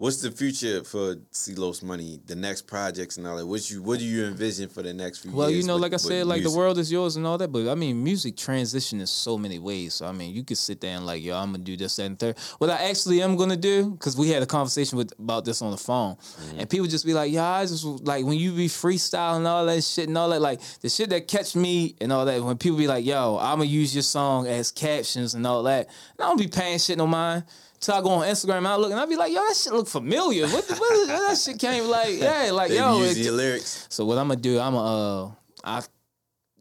What's 0.00 0.22
the 0.22 0.30
future 0.30 0.82
for 0.82 1.16
C-Los 1.30 1.82
Money? 1.82 2.20
The 2.24 2.34
next 2.34 2.62
projects 2.66 3.18
and 3.18 3.26
all 3.26 3.36
that. 3.36 3.44
What 3.46 3.70
you 3.70 3.82
what 3.82 3.98
do 3.98 4.04
you 4.06 4.24
envision 4.24 4.70
for 4.70 4.80
the 4.82 4.94
next 4.94 5.18
few 5.18 5.30
Well, 5.30 5.50
years? 5.50 5.56
Well, 5.58 5.60
you 5.60 5.66
know, 5.66 5.74
with- 5.74 5.82
like 5.82 5.92
I 5.92 5.98
said, 5.98 6.26
like 6.26 6.42
the 6.42 6.50
world 6.50 6.78
is 6.78 6.90
yours 6.90 7.16
and 7.16 7.26
all 7.26 7.36
that, 7.36 7.48
but 7.52 7.68
I 7.68 7.74
mean, 7.74 8.02
music 8.02 8.34
transition 8.34 8.98
in 9.00 9.06
so 9.06 9.36
many 9.36 9.58
ways. 9.58 9.92
So 9.92 10.06
I 10.06 10.12
mean, 10.12 10.34
you 10.34 10.42
could 10.42 10.56
sit 10.56 10.80
there 10.80 10.96
and 10.96 11.04
like, 11.04 11.22
yo, 11.22 11.36
I'm 11.36 11.52
gonna 11.52 11.64
do 11.64 11.76
this 11.76 11.96
that, 11.96 12.04
and 12.04 12.18
third. 12.18 12.38
What 12.56 12.70
I 12.70 12.88
actually 12.88 13.20
am 13.20 13.36
gonna 13.36 13.58
do, 13.58 13.90
because 13.90 14.16
we 14.16 14.30
had 14.30 14.42
a 14.42 14.46
conversation 14.46 14.96
with 14.96 15.12
about 15.18 15.44
this 15.44 15.60
on 15.60 15.70
the 15.70 15.76
phone, 15.76 16.16
Mm-hmm. 16.16 16.60
and 16.60 16.70
people 16.70 16.86
just 16.86 17.04
be 17.04 17.12
like, 17.12 17.30
yeah, 17.30 17.46
I 17.46 17.66
just 17.66 17.84
like 17.84 18.24
when 18.24 18.38
you 18.38 18.52
be 18.52 18.68
freestyling 18.68 19.44
all 19.46 19.66
that 19.66 19.84
shit 19.84 20.08
and 20.08 20.16
all 20.16 20.30
that, 20.30 20.40
like 20.40 20.62
the 20.80 20.88
shit 20.88 21.10
that 21.10 21.28
catch 21.28 21.54
me 21.54 21.94
and 22.00 22.10
all 22.10 22.24
that. 22.24 22.42
When 22.42 22.56
people 22.56 22.78
be 22.78 22.86
like, 22.86 23.04
yo, 23.04 23.36
I'm 23.38 23.58
gonna 23.58 23.64
use 23.68 23.94
your 23.94 24.02
song 24.02 24.46
as 24.46 24.72
captions 24.72 25.34
and 25.34 25.46
all 25.46 25.62
that, 25.64 25.88
and 26.16 26.24
I 26.24 26.28
don't 26.28 26.38
be 26.38 26.48
paying 26.48 26.78
shit 26.78 26.96
no 26.96 27.06
mind. 27.06 27.44
Till 27.80 27.94
I 27.94 28.02
go 28.02 28.10
on 28.10 28.26
Instagram 28.28 28.58
and 28.58 28.68
I 28.68 28.76
look 28.76 28.90
and 28.90 29.00
I 29.00 29.06
be 29.06 29.16
like, 29.16 29.32
yo, 29.32 29.40
that 29.46 29.56
shit 29.56 29.72
look 29.72 29.88
familiar. 29.88 30.46
What, 30.48 30.68
the, 30.68 30.74
what 30.74 31.06
that 31.08 31.38
shit 31.38 31.58
came 31.58 31.84
like, 31.88 32.18
yeah, 32.18 32.50
like 32.52 32.68
They 32.68 32.76
yo. 32.76 33.00
it- 33.02 33.16
your 33.16 33.32
lyrics. 33.32 33.86
so 33.88 34.04
what 34.04 34.18
I'm 34.18 34.28
gonna 34.28 34.38
do, 34.40 34.58
I'm 34.60 34.74
gonna 34.74 35.24
uh, 35.26 35.30
I, 35.64 35.82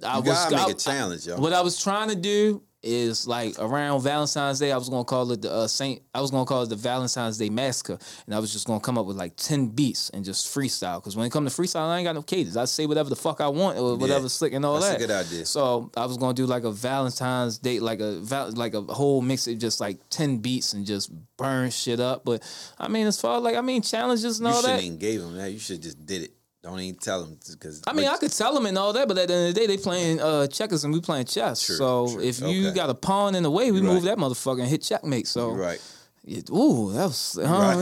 I 0.02 0.16
You 0.18 0.22
was 0.24 0.30
gotta 0.46 0.56
make 0.56 0.68
I- 0.68 0.72
a 0.72 0.74
challenge, 0.76 1.28
yo. 1.28 1.38
What 1.38 1.52
I 1.52 1.60
was 1.62 1.82
trying 1.82 2.08
to 2.10 2.16
do 2.16 2.64
is 2.82 3.28
like 3.28 3.56
around 3.60 4.02
Valentine's 4.02 4.60
Day, 4.60 4.72
I 4.72 4.78
was 4.78 4.90
gonna 4.90 5.04
call 5.04 5.32
it 5.32 5.42
the 5.42 5.52
uh, 5.52 5.68
Saint. 5.68 6.02
I 6.14 6.22
was 6.22 6.32
gonna 6.32 6.46
call 6.46 6.64
it 6.64 6.70
the 6.70 6.76
Valentine's 6.76 7.38
Day 7.38 7.50
Massacre, 7.50 7.98
and 8.26 8.34
I 8.36 8.40
was 8.40 8.52
just 8.54 8.68
gonna 8.68 8.80
come 8.80 8.98
up 8.98 9.06
with 9.06 9.18
like 9.18 9.36
ten 9.36 9.68
beats 9.68 10.10
and 10.12 10.24
just 10.24 10.48
freestyle. 10.54 10.98
Because 10.98 11.16
when 11.18 11.26
it 11.26 11.32
comes 11.32 11.54
to 11.56 11.62
freestyle, 11.62 11.90
I 11.90 11.98
ain't 11.98 12.06
got 12.06 12.16
no 12.16 12.22
cadence. 12.22 12.56
I 12.56 12.66
say 12.66 12.86
whatever 12.86 13.10
the 13.10 13.16
fuck 13.16 13.42
I 13.42 13.48
want 13.50 13.78
or 13.78 13.96
whatever 13.98 14.22
Yeah. 14.24 14.28
slick 14.30 14.54
and 14.54 14.66
all 14.66 14.76
that. 14.80 14.92
That's 15.00 15.04
a 15.04 15.08
good 15.08 15.14
idea. 15.14 15.46
So 15.46 15.92
I 15.98 16.06
was 16.06 16.18
gonna 16.18 16.34
do 16.34 16.46
like 16.46 16.64
a 16.64 16.72
Valentine's 16.72 17.58
Day, 17.58 17.80
like 17.80 18.00
a 18.00 18.20
val- 18.20 18.52
like 18.52 18.74
a 18.74 18.82
whole 18.82 19.22
mix 19.22 19.48
of 19.48 19.58
just 19.58 19.80
like 19.82 19.98
ten 20.10 20.38
beats 20.38 20.74
and 20.74 20.86
just 20.86 21.12
burn 21.38 21.70
shit 21.72 22.00
up. 22.00 22.24
But 22.24 22.44
I 22.78 22.88
mean, 22.88 23.08
as 23.08 23.20
far 23.20 23.38
as 23.38 23.44
like 23.44 23.56
I 23.56 23.62
mean 23.62 23.82
challenges 23.82 24.40
and 24.40 24.48
all 24.48 24.62
that. 24.62 24.68
You 24.68 24.74
all 24.74 24.80
shouldn't 24.80 25.00
gave 25.00 25.22
him 25.22 25.36
that. 25.38 25.52
You 25.52 25.60
should 25.60 25.82
just 25.82 26.06
did 26.06 26.24
it. 26.24 26.32
Don't 26.62 26.80
even 26.82 27.00
tell 27.00 27.24
them 27.24 27.38
because 27.52 27.82
I 27.88 27.94
mean, 27.94 28.08
I 28.10 28.18
could 28.18 28.34
tell 28.34 28.54
them 28.54 28.66
and 28.66 28.78
all 28.78 28.92
that, 28.94 29.08
but 29.08 29.18
at 29.18 29.30
the 29.30 29.34
end 29.34 29.48
of 29.50 29.54
the 29.56 29.60
day, 29.62 29.66
they 29.68 29.78
playing 29.78 30.20
uh, 30.20 30.46
checkers 30.48 30.84
and 30.84 30.94
we 30.94 31.00
playing 31.00 31.26
chess. 31.26 31.66
True, 31.66 31.76
so 31.78 32.08
true. 32.14 32.22
if 32.22 32.42
you 32.42 32.68
Okay. 32.68 32.76
got 32.76 32.90
a 32.90 32.94
pawn 32.94 33.34
in 33.36 33.44
the 33.44 33.52
way, 33.52 33.72
we 33.72 33.80
Right. 33.80 33.94
move 33.94 34.04
that 34.04 34.18
motherfucker 34.18 34.60
and 34.60 34.68
hit 34.68 34.82
checkmate. 34.82 35.26
So 35.28 35.52
right. 35.52 35.80
Yeah, 36.26 36.42
ooh, 36.52 36.92
that 36.92 37.06
was. 37.06 37.38
Uh, 37.42 37.76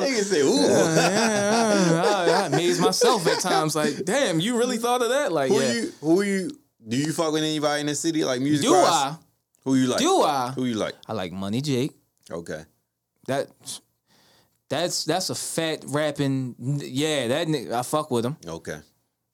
Nigga 0.00 0.22
say, 0.24 0.40
ooh. 0.40 0.60
yeah, 0.60 2.02
I, 2.04 2.42
I 2.42 2.46
amaze 2.46 2.80
myself 2.80 3.26
at 3.26 3.40
times. 3.40 3.76
Like, 3.76 4.04
damn, 4.04 4.40
you 4.40 4.58
really 4.58 4.76
thought 4.78 5.02
of 5.02 5.10
that? 5.10 5.32
Like, 5.32 5.50
Who 5.50 5.60
yeah. 5.60 5.72
you? 5.72 5.92
Who 6.00 6.22
you? 6.22 6.50
Do 6.86 6.96
you 6.96 7.12
fuck 7.12 7.32
with 7.32 7.42
anybody 7.42 7.80
in 7.82 7.86
the 7.86 7.94
city 7.94 8.24
like 8.24 8.40
music? 8.40 8.66
do 8.66 8.72
wise? 8.72 8.88
I? 8.88 9.16
Who 9.64 9.74
you 9.76 9.86
like? 9.86 9.98
Do 10.00 10.22
I? 10.22 10.52
Who 10.54 10.64
you 10.64 10.74
like? 10.74 10.94
I 11.06 11.12
like 11.12 11.32
Money 11.32 11.60
Jake. 11.60 11.92
Okay. 12.30 12.64
That. 13.26 13.48
That's 14.70 15.04
that's 15.04 15.28
a 15.30 15.34
fat 15.34 15.84
rapping. 15.88 16.54
Yeah, 16.58 17.28
that 17.28 17.48
nigga, 17.48 17.72
I 17.72 17.82
fuck 17.82 18.10
with 18.10 18.24
him. 18.24 18.36
Okay. 18.46 18.78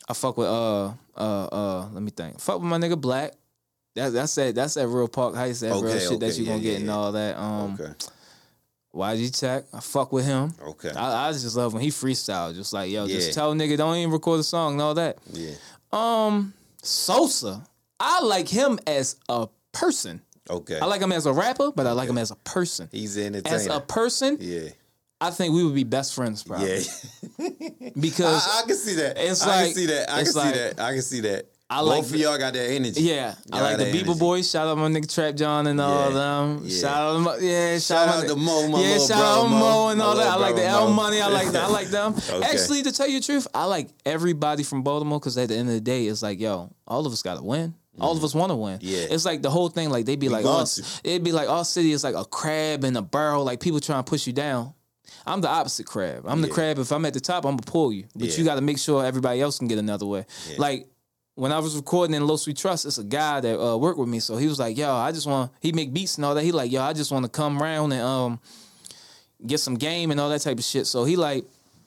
I 0.08 0.14
fuck 0.14 0.36
with 0.38 0.48
uh 0.48 0.86
uh 1.16 1.46
uh. 1.52 1.88
Let 1.92 2.02
me 2.02 2.10
think. 2.10 2.40
Fuck 2.40 2.60
with 2.60 2.68
my 2.70 2.78
nigga 2.78 3.00
Black. 3.00 3.32
That, 3.94 4.12
that's 4.12 4.34
that. 4.34 4.54
That's 4.54 4.74
that 4.74 4.88
real 4.88 5.08
park 5.08 5.34
heist. 5.34 5.60
That 5.60 5.72
real 5.74 5.86
Okay, 5.86 5.98
shit 6.00 6.20
that 6.20 6.26
okay, 6.32 6.38
you 6.40 6.44
gonna 6.46 6.56
yeah, 6.58 6.62
get 6.62 6.72
yeah, 6.72 6.78
and 6.80 6.90
all 6.90 7.12
that. 7.12 7.38
Um, 7.38 7.74
Okay. 7.80 7.92
YG 8.94 9.38
Tech. 9.38 9.64
I 9.74 9.80
fuck 9.80 10.10
with 10.12 10.24
him. 10.24 10.54
Okay. 10.68 10.90
I, 10.90 11.28
I 11.28 11.32
just 11.32 11.54
love 11.54 11.74
when 11.74 11.82
he 11.82 11.90
freestyle. 11.90 12.54
Just 12.54 12.72
like 12.72 12.90
yo, 12.90 13.04
Yeah. 13.04 13.16
just 13.16 13.34
tell 13.34 13.54
nigga 13.54 13.76
don't 13.76 13.96
even 13.96 14.10
record 14.10 14.40
a 14.40 14.42
song 14.42 14.72
and 14.74 14.82
all 14.82 14.94
that. 14.94 15.18
yeah. 15.32 15.52
Um, 15.92 16.54
Sosa. 16.82 17.62
I 18.00 18.22
like 18.22 18.48
him 18.48 18.78
as 18.86 19.16
a 19.28 19.48
person. 19.72 20.22
Okay. 20.48 20.78
I 20.78 20.84
like 20.86 21.00
him 21.02 21.12
as 21.12 21.26
a 21.26 21.32
rapper, 21.32 21.72
but 21.72 21.86
I 21.86 21.92
like 21.92 22.08
him 22.08 22.18
as 22.18 22.30
a 22.30 22.36
person. 22.36 22.88
He's 22.92 23.16
an 23.16 23.26
entertainer. 23.34 23.56
As 23.56 23.66
a 23.66 23.80
person, 23.80 24.38
yeah. 24.40 24.68
I 25.20 25.30
think 25.30 25.54
we 25.54 25.64
would 25.64 25.74
be 25.74 25.84
best 25.84 26.14
friends, 26.14 26.42
probably. 26.42 26.78
Yeah. 26.78 26.82
Because 27.98 28.46
I, 28.46 28.60
I 28.62 28.66
can 28.66 28.76
see 28.76 28.94
that. 28.96 29.16
It's 29.16 29.42
I 29.42 29.46
like- 29.46 29.66
can 29.66 29.74
see 29.74 29.86
that. 29.86 30.10
I 30.10 30.16
can 30.16 30.26
see 30.26 30.38
like- 30.38 30.54
that. 30.54 30.80
I 30.80 30.92
can 30.92 31.02
see 31.02 31.20
that. 31.20 31.46
I 31.68 31.80
Both 31.80 31.88
like 31.88 32.04
of 32.04 32.16
y'all 32.16 32.38
got 32.38 32.52
that 32.52 32.70
energy. 32.70 33.02
Yeah, 33.02 33.34
I 33.52 33.56
Y'all 33.56 33.64
like 33.66 33.78
the 33.78 33.84
that 33.86 33.94
energy. 33.96 34.18
Boys. 34.20 34.48
Shout 34.48 34.68
out 34.68 34.78
my 34.78 34.86
nigga 34.86 35.12
Trap 35.12 35.34
John 35.34 35.66
and 35.66 35.80
all 35.80 36.10
Yeah, 36.10 36.14
them. 36.14 36.60
yeah. 36.62 36.80
Shout 36.80 36.96
out, 37.16 37.20
my, 37.20 37.36
yeah, 37.38 37.72
shout, 37.78 37.82
Shout 37.82 38.08
out 38.08 38.24
out 38.24 38.28
to 38.28 38.36
Mo, 38.36 38.68
my 38.68 38.80
yeah, 38.80 38.98
shout 38.98 39.10
out 39.10 39.48
Mo, 39.50 39.58
Mo. 39.58 39.88
and 39.88 40.00
all 40.00 40.14
that. 40.14 40.28
I 40.28 40.36
like 40.36 40.54
the 40.54 40.64
L 40.64 40.92
Money. 40.92 41.20
I 41.20 41.26
like 41.26 41.48
I 41.48 41.66
like 41.66 41.88
them. 41.88 42.14
Okay. 42.30 42.46
Actually, 42.46 42.82
to 42.84 42.92
tell 42.92 43.08
you 43.08 43.18
the 43.18 43.26
truth, 43.26 43.48
I 43.52 43.64
like 43.64 43.88
everybody 44.04 44.62
from 44.62 44.82
Baltimore 44.84 45.18
because 45.18 45.36
at 45.38 45.48
the 45.48 45.56
end 45.56 45.68
of 45.68 45.74
the 45.74 45.80
day, 45.80 46.06
it's 46.06 46.22
like, 46.22 46.38
yo, 46.38 46.70
all 46.86 47.04
of 47.04 47.12
us 47.12 47.22
got 47.22 47.36
to 47.36 47.42
win. 47.42 47.74
All 47.98 48.12
of 48.12 48.18
mm. 48.18 48.24
us 48.24 48.34
want 48.34 48.50
to 48.50 48.56
win. 48.56 48.78
Yeah. 48.80 49.06
It's 49.10 49.24
like 49.24 49.42
the 49.42 49.50
whole 49.50 49.68
thing. 49.68 49.90
Like 49.90 50.04
they'd 50.04 50.20
be 50.20 50.28
like, 50.28 50.44
going 50.44 50.62
oh, 50.62 50.66
to. 50.66 51.00
it'd 51.02 51.24
be 51.24 51.32
like 51.32 51.48
our 51.48 51.64
city 51.64 51.90
is 51.90 52.04
like 52.04 52.14
a 52.14 52.24
crab 52.24 52.84
in 52.84 52.94
a 52.96 53.02
barrel. 53.02 53.42
Like 53.44 53.58
people 53.58 53.80
trying 53.80 54.04
to 54.04 54.08
push 54.08 54.26
you 54.28 54.32
down. 54.32 54.72
I'm 55.26 55.40
the 55.40 55.48
opposite 55.48 55.86
crab. 55.86 56.24
I'm 56.26 56.40
the 56.40 56.48
crab. 56.48 56.78
If 56.78 56.90
I'm 56.92 57.04
at 57.04 57.14
the 57.14 57.20
top, 57.20 57.44
I'm 57.44 57.52
gonna 57.56 57.62
pull 57.62 57.92
you. 57.92 58.04
But 58.14 58.28
Yeah. 58.28 58.36
you 58.38 58.44
got 58.44 58.56
to 58.56 58.60
make 58.60 58.78
sure 58.78 59.04
everybody 59.04 59.40
else 59.40 59.58
can 59.58 59.68
get 59.68 59.78
another 59.78 60.06
way. 60.06 60.26
Like 60.58 60.88
when 61.34 61.52
I 61.52 61.58
was 61.58 61.76
recording 61.76 62.14
in 62.14 62.26
Los 62.26 62.46
We 62.46 62.54
Trust, 62.54 62.86
it's 62.86 62.98
a 62.98 63.04
guy 63.04 63.40
that 63.40 63.60
uh, 63.60 63.76
worked 63.76 63.98
with 63.98 64.08
me. 64.08 64.20
So 64.20 64.36
he 64.36 64.46
was 64.46 64.58
like, 64.58 64.76
"Yo, 64.76 64.90
I 64.92 65.12
just 65.12 65.26
want." 65.26 65.52
He 65.60 65.72
make 65.72 65.92
beats 65.92 66.16
and 66.16 66.24
all 66.24 66.34
that. 66.34 66.42
He 66.44 66.52
like, 66.52 66.70
"Yo, 66.72 66.80
I 66.82 66.92
just 66.92 67.12
want 67.12 67.24
to 67.24 67.30
come 67.30 67.62
around 67.62 67.92
and 67.92 68.02
um 68.02 68.40
get 69.46 69.60
some 69.60 69.74
game 69.76 70.10
and 70.10 70.20
all 70.20 70.30
that 70.30 70.40
type 70.40 70.58
of 70.58 70.64
shit." 70.64 70.86
So 70.86 71.04
he 71.04 71.16
like, 71.16 71.44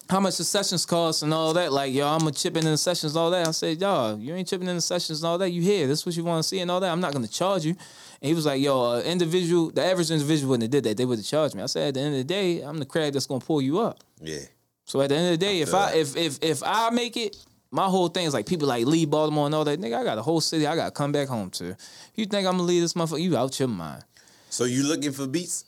"How 0.10 0.20
much 0.20 0.38
the 0.38 0.44
sessions 0.44 0.86
cost 0.86 1.24
and 1.24 1.34
all 1.34 1.54
that?" 1.54 1.74
Like, 1.74 1.94
"Yo, 1.94 2.08
I'm 2.08 2.20
gonna 2.20 2.32
chip 2.32 2.56
in 2.58 2.66
the 2.66 2.78
sessions 2.78 3.16
all 3.16 3.32
that." 3.32 3.48
I 3.48 3.52
said, 3.52 3.82
"Yo, 3.82 4.18
you 4.18 4.36
ain't 4.36 4.48
chipping 4.48 4.68
in 4.68 4.76
the 4.76 4.82
sessions 4.82 5.22
and 5.24 5.28
all 5.28 5.38
that. 5.40 5.50
You 5.50 5.62
here? 5.62 5.88
This 5.88 6.00
is 6.00 6.06
what 6.06 6.16
you 6.16 6.24
want 6.24 6.44
to 6.44 6.48
see 6.48 6.60
and 6.60 6.70
all 6.70 6.80
that. 6.80 6.92
I'm 6.92 7.02
not 7.02 7.14
gonna 7.14 7.28
charge 7.28 7.66
you." 7.66 7.76
And 8.22 8.28
he 8.28 8.34
was 8.34 8.46
like, 8.46 8.62
"Yo, 8.62 8.82
uh, 8.82 9.02
individual, 9.02 9.72
the 9.72 9.84
average 9.84 10.12
individual 10.12 10.52
wouldn't 10.52 10.64
have 10.64 10.72
did 10.72 10.84
that. 10.84 10.98
They 10.98 11.06
would 11.06 11.20
have 11.20 11.26
charged 11.26 11.56
me." 11.56 11.64
I 11.64 11.68
said, 11.68 11.90
"At 11.90 11.94
the 11.96 12.00
end 12.02 12.14
of 12.16 12.20
the 12.20 12.24
day, 12.24 12.62
I'm 12.62 12.78
the 12.78 12.86
crab 12.86 13.14
that's 13.14 13.26
gonna 13.26 13.40
pull 13.40 13.62
you 13.62 13.80
up." 13.80 14.04
Yeah. 14.22 14.40
So 14.86 15.02
at 15.02 15.10
the 15.10 15.16
end 15.16 15.34
of 15.34 15.40
the 15.40 15.46
day, 15.46 15.62
if 15.62 15.74
I 15.74 15.92
that. 15.92 15.98
if 15.98 16.16
if 16.18 16.40
if 16.42 16.64
I 16.64 16.90
make 16.90 17.16
it, 17.16 17.38
my 17.72 17.86
whole 17.86 18.08
thing 18.10 18.26
is 18.26 18.34
like 18.34 18.46
people 18.46 18.68
like 18.68 18.86
leave 18.86 19.10
Baltimore 19.10 19.46
and 19.46 19.56
all 19.56 19.64
that. 19.64 19.80
Nigga, 19.80 20.00
I 20.00 20.04
got 20.04 20.18
a 20.18 20.22
whole 20.22 20.42
city 20.42 20.66
I 20.68 20.76
gotta 20.76 20.92
come 20.92 21.12
back 21.12 21.28
home 21.28 21.50
to. 21.52 21.76
You 22.16 22.26
think 22.26 22.48
I'm 22.48 22.54
gonna 22.54 22.64
leave 22.64 22.82
this 22.82 22.94
motherfucker? 22.94 23.22
You 23.22 23.38
out 23.38 23.58
your 23.60 23.68
mind. 23.68 24.04
So 24.50 24.64
you 24.66 24.84
looking 24.84 25.12
for 25.12 25.28
beats? 25.28 25.66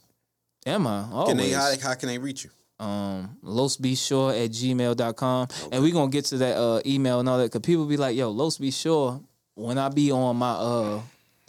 Am 0.66 0.88
I? 0.88 1.06
Always. 1.12 1.28
Can 1.30 1.38
they 1.38 1.52
how, 1.52 1.72
how 1.82 1.94
can 1.94 2.08
they 2.08 2.18
reach 2.18 2.44
you? 2.44 2.50
um 2.82 3.38
losbshore 3.44 4.44
at 4.44 4.50
gmail.com. 4.52 5.48
And 5.72 5.84
we're 5.84 5.94
gonna 5.94 6.12
get 6.12 6.26
to 6.26 6.38
that 6.40 6.58
uh 6.58 6.82
email 6.86 7.20
and 7.20 7.30
all 7.30 7.38
that 7.38 7.46
because 7.46 7.62
people 7.62 7.86
be 7.86 7.98
like, 7.98 8.16
yo, 8.18 8.32
Los 8.32 8.58
Be 8.58 8.72
Sure, 8.72 9.22
when 9.54 9.78
I 9.78 9.90
be 9.90 10.12
on 10.12 10.36
my 10.38 10.52
uh 10.52 11.02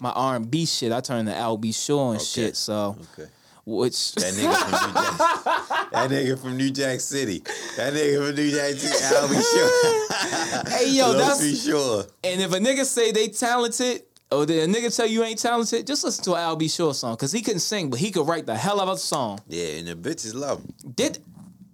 my 0.02 0.10
R 0.10 0.34
and 0.36 0.50
B 0.50 0.66
shit, 0.66 0.90
I 0.92 1.00
turn 1.00 1.26
to 1.26 1.34
Al 1.36 1.56
B 1.56 1.70
Sure 1.72 2.12
and 2.12 2.20
shit. 2.20 2.56
So 2.56 2.96
Okay. 3.18 3.30
which 3.64 4.12
That 4.16 4.34
nigga 4.34 4.58
from 4.58 4.70
New 4.90 4.94
Jack. 4.94 5.90
that 5.92 6.10
nigga 6.10 6.38
from 6.38 6.56
New 6.56 6.70
Jack 6.70 7.00
City. 7.00 7.38
That 7.76 7.92
nigga 7.94 8.26
from 8.26 8.34
New 8.34 8.50
Jack 8.50 8.74
City. 8.74 9.04
I'll 9.14 9.28
be 9.28 9.40
sure. 9.40 10.78
Hey 10.78 10.90
yo, 10.90 11.12
that's 11.12 11.40
be 11.40 11.54
sure. 11.54 12.04
And 12.24 12.40
if 12.40 12.52
a 12.52 12.58
nigga 12.58 12.84
say 12.84 13.12
they 13.12 13.28
talented, 13.28 14.02
or 14.32 14.42
a 14.42 14.46
nigga 14.46 14.94
tell 14.94 15.06
you 15.06 15.22
ain't 15.22 15.38
talented, 15.38 15.86
just 15.86 16.02
listen 16.02 16.24
to 16.24 16.32
an 16.34 16.40
Al 16.40 16.56
B. 16.56 16.66
Sure 16.66 16.94
song. 16.94 17.16
Cause 17.16 17.30
he 17.30 17.40
couldn't 17.40 17.60
sing, 17.60 17.88
but 17.88 18.00
he 18.00 18.10
could 18.10 18.26
write 18.26 18.46
the 18.46 18.56
hell 18.56 18.80
of 18.80 18.88
a 18.88 18.96
song. 18.96 19.40
Yeah, 19.46 19.78
and 19.78 19.86
the 19.86 19.94
bitches 19.94 20.34
love 20.34 20.60
him. 20.64 20.74
Did 20.96 21.18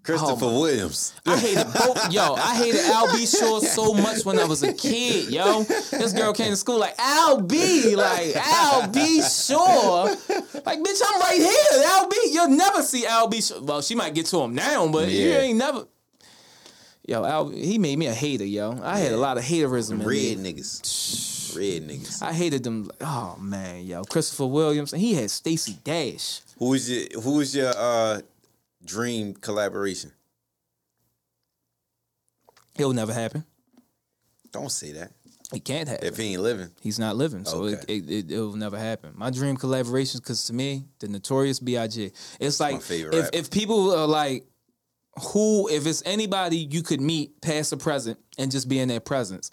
Christopher 0.08 0.46
Oh, 0.46 0.60
Williams. 0.62 1.12
I 1.26 1.36
hated 1.38 1.66
both 1.66 2.10
yo, 2.12 2.32
I 2.34 2.56
hated 2.56 2.80
Al 2.86 3.12
B. 3.12 3.26
Sure 3.26 3.60
so 3.60 3.92
much 3.92 4.24
when 4.24 4.38
I 4.38 4.44
was 4.46 4.62
a 4.62 4.72
kid, 4.72 5.30
yo. 5.30 5.64
This 5.64 6.14
girl 6.14 6.32
came 6.32 6.48
to 6.50 6.56
school 6.56 6.78
like 6.78 6.94
Al 6.98 7.42
B, 7.42 7.94
like 7.94 8.34
Al 8.36 8.88
B. 8.88 9.20
Sure. 9.20 10.06
Like, 10.06 10.78
bitch, 10.80 11.02
I'm 11.06 11.20
right 11.20 11.36
here. 11.36 11.84
Al 11.88 12.08
B. 12.08 12.16
You'll 12.32 12.48
never 12.48 12.82
see 12.82 13.04
Al 13.06 13.28
B. 13.28 13.42
Sure. 13.42 13.60
Well, 13.60 13.82
she 13.82 13.94
might 13.94 14.14
get 14.14 14.24
to 14.26 14.38
him 14.38 14.54
now, 14.54 14.88
but 14.88 15.10
you 15.10 15.28
ain't 15.30 15.58
never. 15.58 15.84
Yo, 17.06 17.24
Al, 17.24 17.48
he 17.50 17.78
made 17.78 17.98
me 17.98 18.06
a 18.06 18.14
hater, 18.14 18.46
yo. 18.46 18.80
I 18.82 18.98
had 18.98 19.12
a 19.12 19.18
lot 19.18 19.36
of 19.36 19.44
haterism. 19.44 19.98
Red 20.06 20.38
niggas. 20.38 21.54
Red 21.54 21.86
niggas. 21.86 22.22
I 22.22 22.32
hated 22.32 22.64
them. 22.64 22.90
Oh 23.02 23.36
man, 23.38 23.84
yo, 23.84 24.04
Christopher 24.04 24.46
Williams, 24.46 24.94
and 24.94 25.02
he 25.02 25.14
had 25.14 25.30
Stacey 25.30 25.76
Dash. 25.84 26.40
Who 26.58 26.72
is 26.72 26.90
your 26.90 27.20
who 27.22 27.40
is 27.40 27.54
your 27.54 27.72
uh 27.76 28.20
dream 28.88 29.34
collaboration? 29.34 30.12
It'll 32.78 32.92
never 32.92 33.12
happen. 33.12 33.44
Don't 34.52 34.70
say 34.72 34.92
that. 34.92 35.12
It 35.52 35.64
can't 35.64 35.88
happen. 35.88 36.06
If 36.06 36.16
he 36.16 36.32
ain't 36.34 36.42
living. 36.42 36.70
He's 36.80 36.98
not 36.98 37.16
living, 37.16 37.44
so 37.44 37.64
Okay. 37.64 37.82
it, 37.88 38.10
it, 38.10 38.30
it 38.30 38.38
will 38.40 38.56
never 38.56 38.78
happen. 38.78 39.12
My 39.16 39.30
dream 39.30 39.56
collaborations, 39.56 40.16
because 40.18 40.44
to 40.46 40.52
me, 40.52 40.84
the 40.98 41.08
Notorious 41.08 41.58
B.I.G. 41.58 42.12
It's 42.38 42.60
like 42.60 42.76
if 42.76 42.90
rapper. 42.90 43.30
if 43.32 43.50
people 43.50 43.94
are 43.94 44.06
like, 44.06 44.44
who 45.32 45.68
if 45.68 45.86
it's 45.86 46.02
anybody 46.06 46.58
you 46.58 46.82
could 46.82 47.00
meet 47.00 47.40
past 47.40 47.72
or 47.72 47.76
present 47.76 48.18
and 48.38 48.50
just 48.50 48.68
be 48.68 48.78
in 48.78 48.88
their 48.88 49.00
presence. 49.00 49.50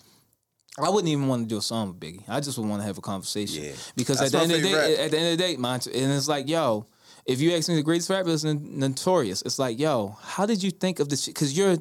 I 0.77 0.89
wouldn't 0.89 1.07
even 1.07 1.27
want 1.29 1.43
to 1.43 1.47
do 1.47 1.57
a 1.57 1.61
song 1.61 1.87
with 1.87 1.99
Biggie. 2.01 2.23
I 2.27 2.41
just 2.41 2.57
would 2.57 2.67
want 2.67 2.81
to 2.81 2.85
have 2.85 2.97
a 2.97 3.01
conversation. 3.01 3.63
Yeah. 3.63 3.71
Because 3.95 4.19
That's 4.19 4.33
at 4.35 4.37
the 4.37 4.43
end 4.43 4.51
of 4.51 4.61
the 4.61 4.67
day, 4.67 4.73
rap. 4.73 4.99
at 5.05 5.11
the 5.11 5.17
end 5.17 5.31
of 5.31 5.37
the 5.37 5.43
day, 5.43 6.01
and 6.03 6.11
it's 6.11 6.27
like, 6.27 6.49
yo, 6.49 6.85
if 7.25 7.41
you 7.41 7.51
ask 7.53 7.69
me 7.69 7.75
the 7.75 7.83
greatest 7.83 8.09
rapper 8.09 8.29
is 8.29 8.43
notorious, 8.45 9.41
it's 9.41 9.57
like, 9.59 9.79
yo, 9.79 10.17
how 10.21 10.45
did 10.45 10.61
you 10.63 10.71
think 10.71 10.99
of 10.99 11.09
this? 11.09 11.25
Because 11.25 11.57
you're 11.57 11.77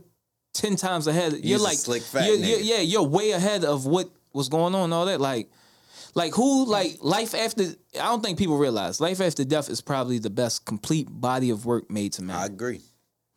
ten 0.53 0.77
times 0.77 1.07
ahead. 1.07 1.33
You're 1.33 1.43
He's 1.43 1.61
a 1.61 1.65
like, 1.65 1.79
slick 1.79 2.03
fat 2.03 2.27
you're- 2.27 2.39
you're- 2.41 2.63
yeah, 2.63 2.81
you're 2.81 3.03
way 3.03 3.33
ahead 3.33 3.65
of 3.65 3.87
what 3.87 4.09
was 4.33 4.49
going 4.49 4.75
on 4.75 4.85
and 4.85 4.95
all 4.95 5.07
that. 5.07 5.21
Like, 5.21 5.51
Like 6.17 6.33
who 6.35 6.65
like 6.67 6.99
life 7.03 7.35
after 7.35 7.65
I 7.95 8.07
don't 8.07 8.23
think 8.23 8.39
people 8.39 8.57
realize 8.57 9.01
life 9.01 9.21
after 9.21 9.45
death 9.45 9.69
is 9.69 9.81
probably 9.81 10.19
the 10.21 10.31
best 10.31 10.65
complete 10.65 11.09
body 11.11 11.51
of 11.51 11.67
work 11.67 11.91
made 11.91 12.13
to 12.15 12.23
man. 12.23 12.37
I 12.37 12.47
agree. 12.47 12.81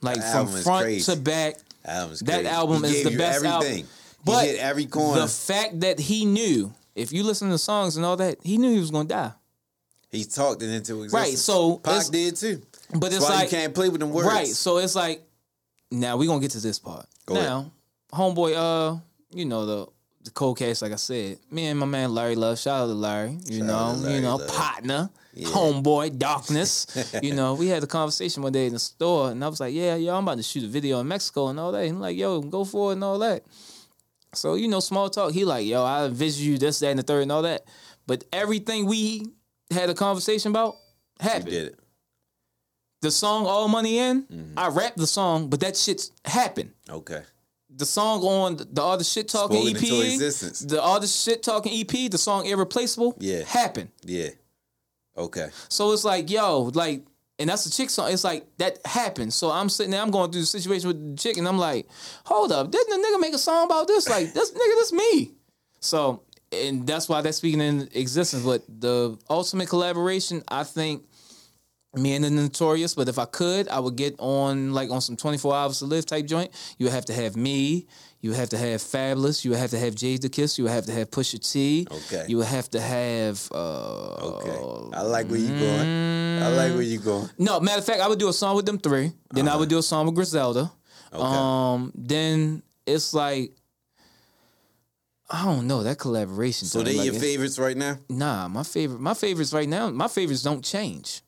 like 0.02 0.18
that 0.18 0.32
from 0.32 0.48
front 0.64 1.02
to 1.06 1.16
back. 1.16 1.56
That 1.84 2.46
album 2.46 2.84
He 2.84 2.98
is 2.98 3.04
the 3.04 3.18
best 3.18 3.44
album. 3.46 3.88
But 4.24 4.44
he 4.46 4.52
hit 4.52 4.60
every 4.60 4.86
corner. 4.86 5.22
The 5.22 5.28
fact 5.28 5.80
that 5.80 6.00
he 6.00 6.26
knew, 6.26 6.74
if 6.96 7.12
you 7.14 7.24
listen 7.24 7.50
to 7.50 7.58
songs 7.58 7.96
and 7.98 8.06
all 8.06 8.18
that, 8.18 8.38
he 8.44 8.58
knew 8.58 8.74
he 8.74 8.80
was 8.80 8.92
gonna 8.92 9.08
die. 9.10 9.32
He 10.12 10.24
talked 10.24 10.62
it 10.62 10.70
into 10.70 11.04
existence. 11.04 11.14
Right, 11.14 11.38
so 11.38 11.78
Pac 11.78 12.08
did 12.08 12.36
too. 12.36 12.62
But 12.92 13.02
That's 13.12 13.16
it's 13.18 13.24
why 13.24 13.36
like 13.36 13.52
you 13.52 13.58
can't 13.58 13.76
play 13.76 13.90
with 13.90 14.00
them 14.00 14.12
words. 14.12 14.28
Right. 14.28 14.48
So 14.48 14.78
it's 14.78 14.96
like 14.96 15.22
now 15.92 16.18
we're 16.18 16.28
gonna 16.28 16.40
get 16.42 16.52
to 16.52 16.60
this 16.62 16.80
part. 16.80 17.06
Go 17.26 17.36
ahead. 17.36 17.48
now, 17.48 17.72
homeboy, 18.14 18.54
uh, 18.56 19.00
you 19.32 19.46
know 19.46 19.66
the 19.66 19.88
the 20.24 20.32
cold 20.32 20.58
case, 20.58 20.82
like 20.82 20.92
I 20.92 20.96
said, 20.98 21.40
me 21.52 21.68
and 21.68 21.80
my 21.80 21.86
man 21.86 22.14
Larry 22.14 22.36
Love, 22.36 22.60
shout 22.60 22.84
out 22.84 22.88
to 22.88 22.94
Larry, 22.94 23.38
you 23.46 23.60
Shout 23.60 23.68
know, 23.68 23.92
Larry 24.02 24.16
you 24.16 24.22
know, 24.22 24.36
Love. 24.36 24.48
partner, 24.50 25.10
homeboy, 25.38 26.18
darkness. 26.18 27.14
you 27.24 27.34
know, 27.34 27.54
we 27.54 27.68
had 27.68 27.84
a 27.84 27.88
conversation 27.88 28.44
one 28.44 28.52
day 28.52 28.68
in 28.68 28.74
the 28.74 28.80
store 28.80 29.32
and 29.32 29.44
I 29.44 29.48
was 29.48 29.60
like, 29.62 29.74
Yeah, 29.74 29.96
yo, 29.96 30.16
I'm 30.16 30.24
about 30.24 30.38
to 30.38 30.44
shoot 30.44 30.64
a 30.64 30.68
video 30.68 31.00
in 31.00 31.08
Mexico 31.08 31.48
and 31.48 31.60
all 31.60 31.72
that. 31.72 31.86
And 31.86 32.02
like, 32.02 32.18
yo, 32.18 32.42
go 32.42 32.66
for 32.66 32.92
it 32.92 32.96
and 32.96 33.04
all 33.06 33.20
that. 33.20 33.44
So, 34.34 34.56
you 34.56 34.68
know, 34.68 34.82
small 34.82 35.10
talk, 35.10 35.32
he 35.32 35.46
like, 35.46 35.66
yo, 35.66 35.84
I 35.84 36.06
envision 36.06 36.46
you 36.46 36.58
this, 36.58 36.80
that, 36.80 36.90
and 36.90 37.00
the 37.00 37.04
third 37.04 37.24
and 37.24 37.32
all 37.32 37.44
that. 37.44 37.64
But 38.06 38.26
everything 38.34 38.86
we 38.86 39.28
had 39.72 39.90
a 39.90 39.94
conversation 39.94 40.52
about 40.52 40.76
happened 41.20 41.50
did 41.52 41.66
it. 41.68 41.80
the 43.02 43.12
song 43.12 43.46
All 43.46 43.68
Money 43.68 44.00
In, 44.00 44.24
Mm-hmm. 44.24 44.58
I 44.60 44.68
rapped 44.70 44.98
the 44.98 45.08
song, 45.08 45.50
but 45.50 45.60
that 45.62 45.76
shit's 45.76 46.12
happened. 46.26 46.72
Okay. 46.90 47.22
The 47.70 47.86
song 47.86 48.22
on 48.24 48.58
the 48.72 48.82
All 48.82 48.98
the 48.98 49.04
Shit 49.04 49.28
Talking 49.28 49.76
Spoken 49.76 49.78
EP, 49.78 50.20
the 50.68 50.82
All 50.82 51.00
the 51.00 51.08
Shit 51.08 51.44
Talking 51.44 51.80
EP, 51.80 52.10
the 52.10 52.18
song 52.18 52.46
Irreplaceable, 52.46 53.16
Yeah. 53.20 53.44
happened. 53.44 53.90
Yeah. 54.04 54.30
Okay. 55.16 55.50
So 55.70 55.92
it's 55.92 56.04
like, 56.06 56.30
yo, 56.32 56.72
like, 56.74 57.04
and 57.40 57.50
that's 57.50 57.66
the 57.66 57.70
chick 57.70 57.90
song. 57.92 58.12
It's 58.12 58.24
like 58.24 58.46
that 58.58 58.80
happened. 58.86 59.32
So 59.34 59.52
I'm 59.52 59.70
sitting 59.70 59.92
there, 59.92 60.02
I'm 60.02 60.10
going 60.12 60.32
through 60.32 60.42
the 60.42 60.48
situation 60.48 60.88
with 60.88 61.12
the 61.12 61.18
chick, 61.22 61.38
and 61.38 61.48
I'm 61.48 61.58
like, 61.60 61.88
hold 62.26 62.52
up, 62.52 62.72
didn't 62.72 62.90
the 63.02 63.08
nigga 63.08 63.20
make 63.22 63.34
a 63.36 63.38
song 63.40 63.66
about 63.66 63.88
this? 63.88 64.10
Like, 64.10 64.34
this 64.34 64.50
nigga, 64.52 64.76
this 64.76 64.94
me. 64.94 65.34
So, 65.80 66.24
and 66.52 66.88
that's 66.88 67.10
why 67.10 67.22
that's 67.22 67.38
speaking 67.38 67.62
in 67.62 67.90
existence. 67.94 68.44
But 68.44 68.64
the 68.68 69.18
ultimate 69.30 69.70
collaboration, 69.70 70.44
I 70.48 70.64
think, 70.64 71.04
me 71.96 72.16
and 72.16 72.24
the 72.24 72.30
Notorious. 72.30 72.94
But 72.96 73.08
if 73.10 73.18
I 73.20 73.26
could, 73.26 73.68
I 73.70 73.80
would 73.80 73.96
get 73.96 74.16
on 74.20 74.74
like 74.74 74.90
on 74.92 75.02
some 75.02 75.18
24 75.18 75.56
hours 75.56 75.80
to 75.80 75.86
live 75.86 76.06
type 76.06 76.26
joint. 76.26 76.52
You 76.78 76.86
would 76.86 76.94
have 76.94 77.06
to 77.06 77.14
have 77.14 77.36
me. 77.36 77.88
You 78.20 78.32
would 78.32 78.40
have 78.40 78.50
to 78.50 78.58
have 78.58 78.82
Fabolous. 78.82 79.46
You 79.46 79.52
would 79.52 79.60
have 79.60 79.70
to 79.72 79.80
have 79.80 79.94
Jadakiss. 79.96 80.58
You 80.58 80.64
would 80.66 80.74
have 80.74 80.86
to 80.88 80.92
have 80.92 81.10
Pusha 81.12 81.40
T. 81.52 81.88
Okay. 81.92 82.26
You 82.28 82.38
would 82.38 82.48
have 82.48 82.70
to 82.72 82.80
have. 82.82 83.48
uh 83.54 83.58
Okay. 83.58 84.98
I 84.98 85.02
like 85.04 85.28
where 85.30 85.40
you 85.40 85.50
going. 85.50 86.44
I 86.44 86.48
like 86.50 86.74
where 86.74 86.82
you 86.82 87.00
going. 87.00 87.30
no, 87.38 87.60
matter 87.60 87.80
of 87.80 87.86
fact, 87.86 88.02
I 88.02 88.08
would 88.08 88.20
do 88.20 88.30
a 88.30 88.34
song 88.34 88.56
with 88.56 88.66
them 88.66 88.80
three. 88.80 89.12
Then 89.32 89.48
I 89.48 89.56
would 89.56 89.70
do 89.70 89.78
a 89.78 89.84
song 89.84 90.06
with 90.06 90.16
Griselda. 90.16 90.72
Okay. 91.14 91.24
Um, 91.24 91.92
then 91.96 92.64
it's 92.86 93.14
like 93.14 93.52
I 95.30 95.44
don't 95.46 95.68
know 95.68 95.84
that 95.84 95.98
collaboration. 95.98 96.68
so 96.68 96.82
they 96.82 96.96
like, 96.96 97.06
your 97.06 97.14
favorites 97.16 97.60
right 97.60 97.76
now? 97.76 97.98
Nah, 98.10 98.48
my 98.48 98.64
favorite, 98.64 99.02
my 99.02 99.14
favorites 99.14 99.54
right 99.54 99.68
now. 99.68 99.90
My 99.90 100.08
favorites 100.08 100.42
don't 100.44 100.64
change. 100.64 101.22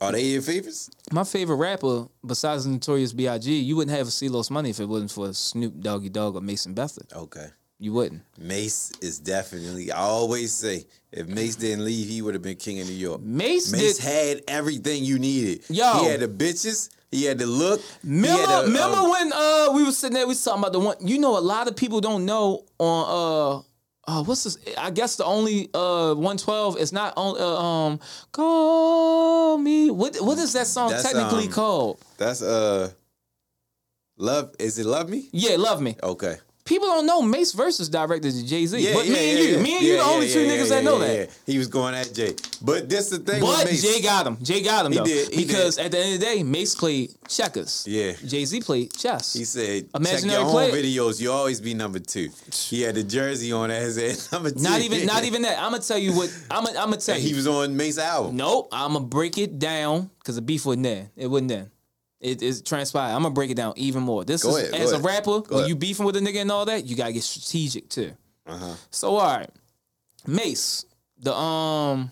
Are 0.00 0.12
they 0.12 0.22
your 0.22 0.42
favorites? 0.42 0.90
My 1.12 1.24
favorite 1.24 1.56
rapper, 1.56 2.08
besides 2.26 2.64
the 2.64 2.70
Notorious 2.70 3.12
B.I.G., 3.12 3.52
you 3.60 3.76
wouldn't 3.76 3.96
have 3.96 4.08
a 4.08 4.10
C 4.10 4.28
Los 4.28 4.50
Money 4.50 4.70
if 4.70 4.80
it 4.80 4.86
wasn't 4.86 5.10
for 5.12 5.32
Snoop 5.32 5.80
Doggy 5.80 6.08
Dogg 6.08 6.36
or 6.36 6.40
Mason 6.40 6.74
Betha. 6.74 7.02
Okay. 7.14 7.46
You 7.78 7.92
wouldn't. 7.92 8.22
Mase 8.38 8.92
is 9.00 9.18
definitely. 9.18 9.92
I 9.92 9.98
always 9.98 10.52
say, 10.52 10.86
if 11.12 11.26
Mase 11.26 11.56
didn't 11.56 11.84
leave, 11.84 12.08
he 12.08 12.22
would 12.22 12.34
have 12.34 12.42
been 12.42 12.56
king 12.56 12.80
of 12.80 12.88
New 12.88 12.94
York. 12.94 13.20
Mase, 13.20 13.72
Mase 13.72 13.98
did. 13.98 14.04
had 14.04 14.42
everything 14.48 15.04
you 15.04 15.18
needed. 15.18 15.64
Yo. 15.68 16.00
he 16.00 16.06
had 16.06 16.20
the 16.20 16.28
bitches. 16.28 16.88
He 17.14 17.24
had 17.24 17.38
the 17.38 17.46
look. 17.46 17.80
Remember, 18.02 18.44
the, 18.44 18.62
remember 18.64 18.96
um, 18.96 19.10
when 19.10 19.32
uh 19.32 19.68
we 19.72 19.84
was 19.84 19.96
sitting 19.96 20.14
there, 20.14 20.26
we 20.26 20.30
was 20.30 20.42
talking 20.42 20.58
about 20.58 20.72
the 20.72 20.80
one. 20.80 20.96
You 21.00 21.18
know, 21.20 21.38
a 21.38 21.40
lot 21.40 21.68
of 21.68 21.76
people 21.76 22.00
don't 22.00 22.26
know 22.26 22.64
on 22.78 23.60
uh. 23.60 23.62
Uh, 24.06 24.22
what's 24.22 24.44
this? 24.44 24.58
I 24.76 24.90
guess 24.90 25.16
the 25.16 25.24
only 25.24 25.70
uh 25.72 26.12
112 26.12 26.76
is 26.76 26.92
not 26.92 27.14
on 27.16 27.40
uh, 27.40 27.56
um 27.56 28.00
call 28.32 29.56
me. 29.56 29.90
What 29.90 30.16
what 30.16 30.36
is 30.38 30.52
that 30.52 30.66
song 30.66 30.90
That's, 30.90 31.04
technically 31.04 31.46
um, 31.46 31.52
called? 31.52 32.00
That's 32.18 32.42
uh, 32.42 32.90
love. 34.18 34.54
Is 34.58 34.78
it 34.78 34.84
love 34.84 35.08
me? 35.08 35.30
Yeah, 35.32 35.56
love 35.56 35.80
me. 35.80 35.96
Okay. 36.02 36.36
People 36.64 36.88
don't 36.88 37.04
know 37.04 37.20
Mase 37.20 37.52
versus 37.52 37.90
directed 37.90 38.32
to 38.32 38.46
Jay 38.46 38.64
Z. 38.64 38.78
Yeah, 38.78 38.94
but 38.94 39.04
yeah, 39.04 39.12
me 39.12 39.30
and 39.30 39.38
you, 39.38 39.58
me 39.58 39.76
and 39.76 39.84
you, 39.84 39.96
the 39.98 40.02
only 40.02 40.28
two 40.30 40.46
niggas 40.46 40.70
that 40.70 40.82
know 40.82 40.98
that. 40.98 41.28
He 41.44 41.58
was 41.58 41.66
going 41.66 41.94
at 41.94 42.14
Jay, 42.14 42.34
but 42.62 42.88
this 42.88 43.10
the 43.10 43.18
thing 43.18 43.42
But 43.42 43.66
Mase. 43.66 43.82
Jay 43.82 44.00
got 44.00 44.26
him. 44.26 44.38
Jay 44.42 44.62
got 44.62 44.86
him 44.86 44.92
He 44.92 44.98
though. 44.98 45.04
did, 45.04 45.34
he 45.34 45.44
because 45.44 45.76
did. 45.76 45.84
at 45.84 45.92
the 45.92 45.98
end 45.98 46.14
of 46.14 46.20
the 46.20 46.24
day, 46.26 46.42
Mase 46.42 46.74
played 46.74 47.10
checkers. 47.28 47.84
Yeah. 47.86 48.12
Jay 48.26 48.46
Z 48.46 48.62
played 48.62 48.94
chess. 48.94 49.34
He 49.34 49.44
said, 49.44 49.90
Imaginary 49.94 50.38
check 50.42 50.52
your 50.52 50.62
own 50.62 50.70
videos. 50.70 51.20
You 51.20 51.32
always 51.32 51.60
be 51.60 51.74
number 51.74 51.98
two. 51.98 52.30
He 52.50 52.80
had 52.80 52.94
the 52.94 53.02
jersey 53.04 53.52
on 53.52 53.70
as 53.70 53.98
a 54.32 54.34
number 54.34 54.50
two. 54.50 54.60
not 54.62 54.80
even 54.80 55.04
not 55.06 55.24
even 55.28 55.42
that. 55.42 55.58
I'm 55.58 55.70
gonna 55.72 55.82
tell 55.82 55.98
you 55.98 56.14
what 56.16 56.34
I'm 56.50 56.64
gonna 56.64 56.78
I'm 56.78 56.86
gonna 56.88 56.96
tell 56.96 57.14
And 57.14 57.22
you. 57.22 57.28
he 57.28 57.36
was 57.36 57.46
on 57.46 57.76
Mase's 57.76 57.98
album. 57.98 58.36
Nope, 58.36 58.70
I'm 58.72 58.94
gonna 58.94 59.04
break 59.04 59.36
it 59.36 59.58
down 59.58 60.08
because 60.18 60.36
the 60.36 60.42
beef 60.42 60.64
wasn't 60.64 60.84
there. 60.84 61.10
It 61.14 61.26
wasn't 61.26 61.48
there. 61.50 61.66
It 62.24 62.42
is 62.42 62.62
transpired. 62.62 63.14
I'm 63.14 63.22
gonna 63.22 63.34
break 63.34 63.50
it 63.50 63.54
down 63.56 63.74
even 63.76 64.02
more. 64.02 64.24
This 64.24 64.42
Go 64.42 64.56
is 64.56 64.68
ahead, 64.68 64.72
go 64.72 64.78
as 64.78 64.92
a 64.92 64.94
ahead. 64.94 65.04
rapper, 65.06 65.40
when 65.40 65.58
ahead. 65.58 65.68
you 65.68 65.76
beefing 65.76 66.06
with 66.06 66.16
a 66.16 66.20
nigga 66.20 66.40
and 66.40 66.50
all 66.50 66.64
that, 66.64 66.86
you 66.86 66.96
gotta 66.96 67.12
get 67.12 67.22
strategic 67.22 67.88
too. 67.88 68.12
Uh-huh. 68.46 68.74
So 68.90 69.16
all 69.16 69.36
right, 69.36 69.50
Mase, 70.26 70.86
the 71.20 71.34
um, 71.34 72.10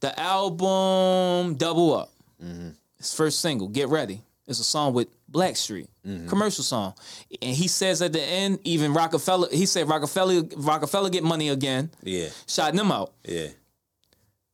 the 0.00 0.18
album 0.20 1.54
Double 1.54 1.94
Up, 1.94 2.10
Mm-hmm. 2.44 2.70
his 2.98 3.14
first 3.14 3.40
single, 3.40 3.68
Get 3.68 3.88
Ready. 3.88 4.20
It's 4.48 4.60
a 4.60 4.64
song 4.64 4.92
with 4.94 5.08
Blackstreet, 5.30 5.88
Mm-hmm. 6.06 6.28
commercial 6.28 6.62
song, 6.64 6.94
and 7.40 7.54
he 7.56 7.68
says 7.68 8.02
at 8.02 8.12
the 8.12 8.22
end, 8.22 8.58
even 8.64 8.94
Rockefeller, 8.94 9.48
he 9.52 9.64
said 9.66 9.88
Rockefeller, 9.88 10.42
Rockefeller 10.56 11.08
get 11.10 11.22
money 11.24 11.48
again, 11.50 11.90
Yeah, 12.02 12.28
shouting 12.48 12.76
them 12.76 12.90
out. 12.92 13.12
yeah. 13.24 13.48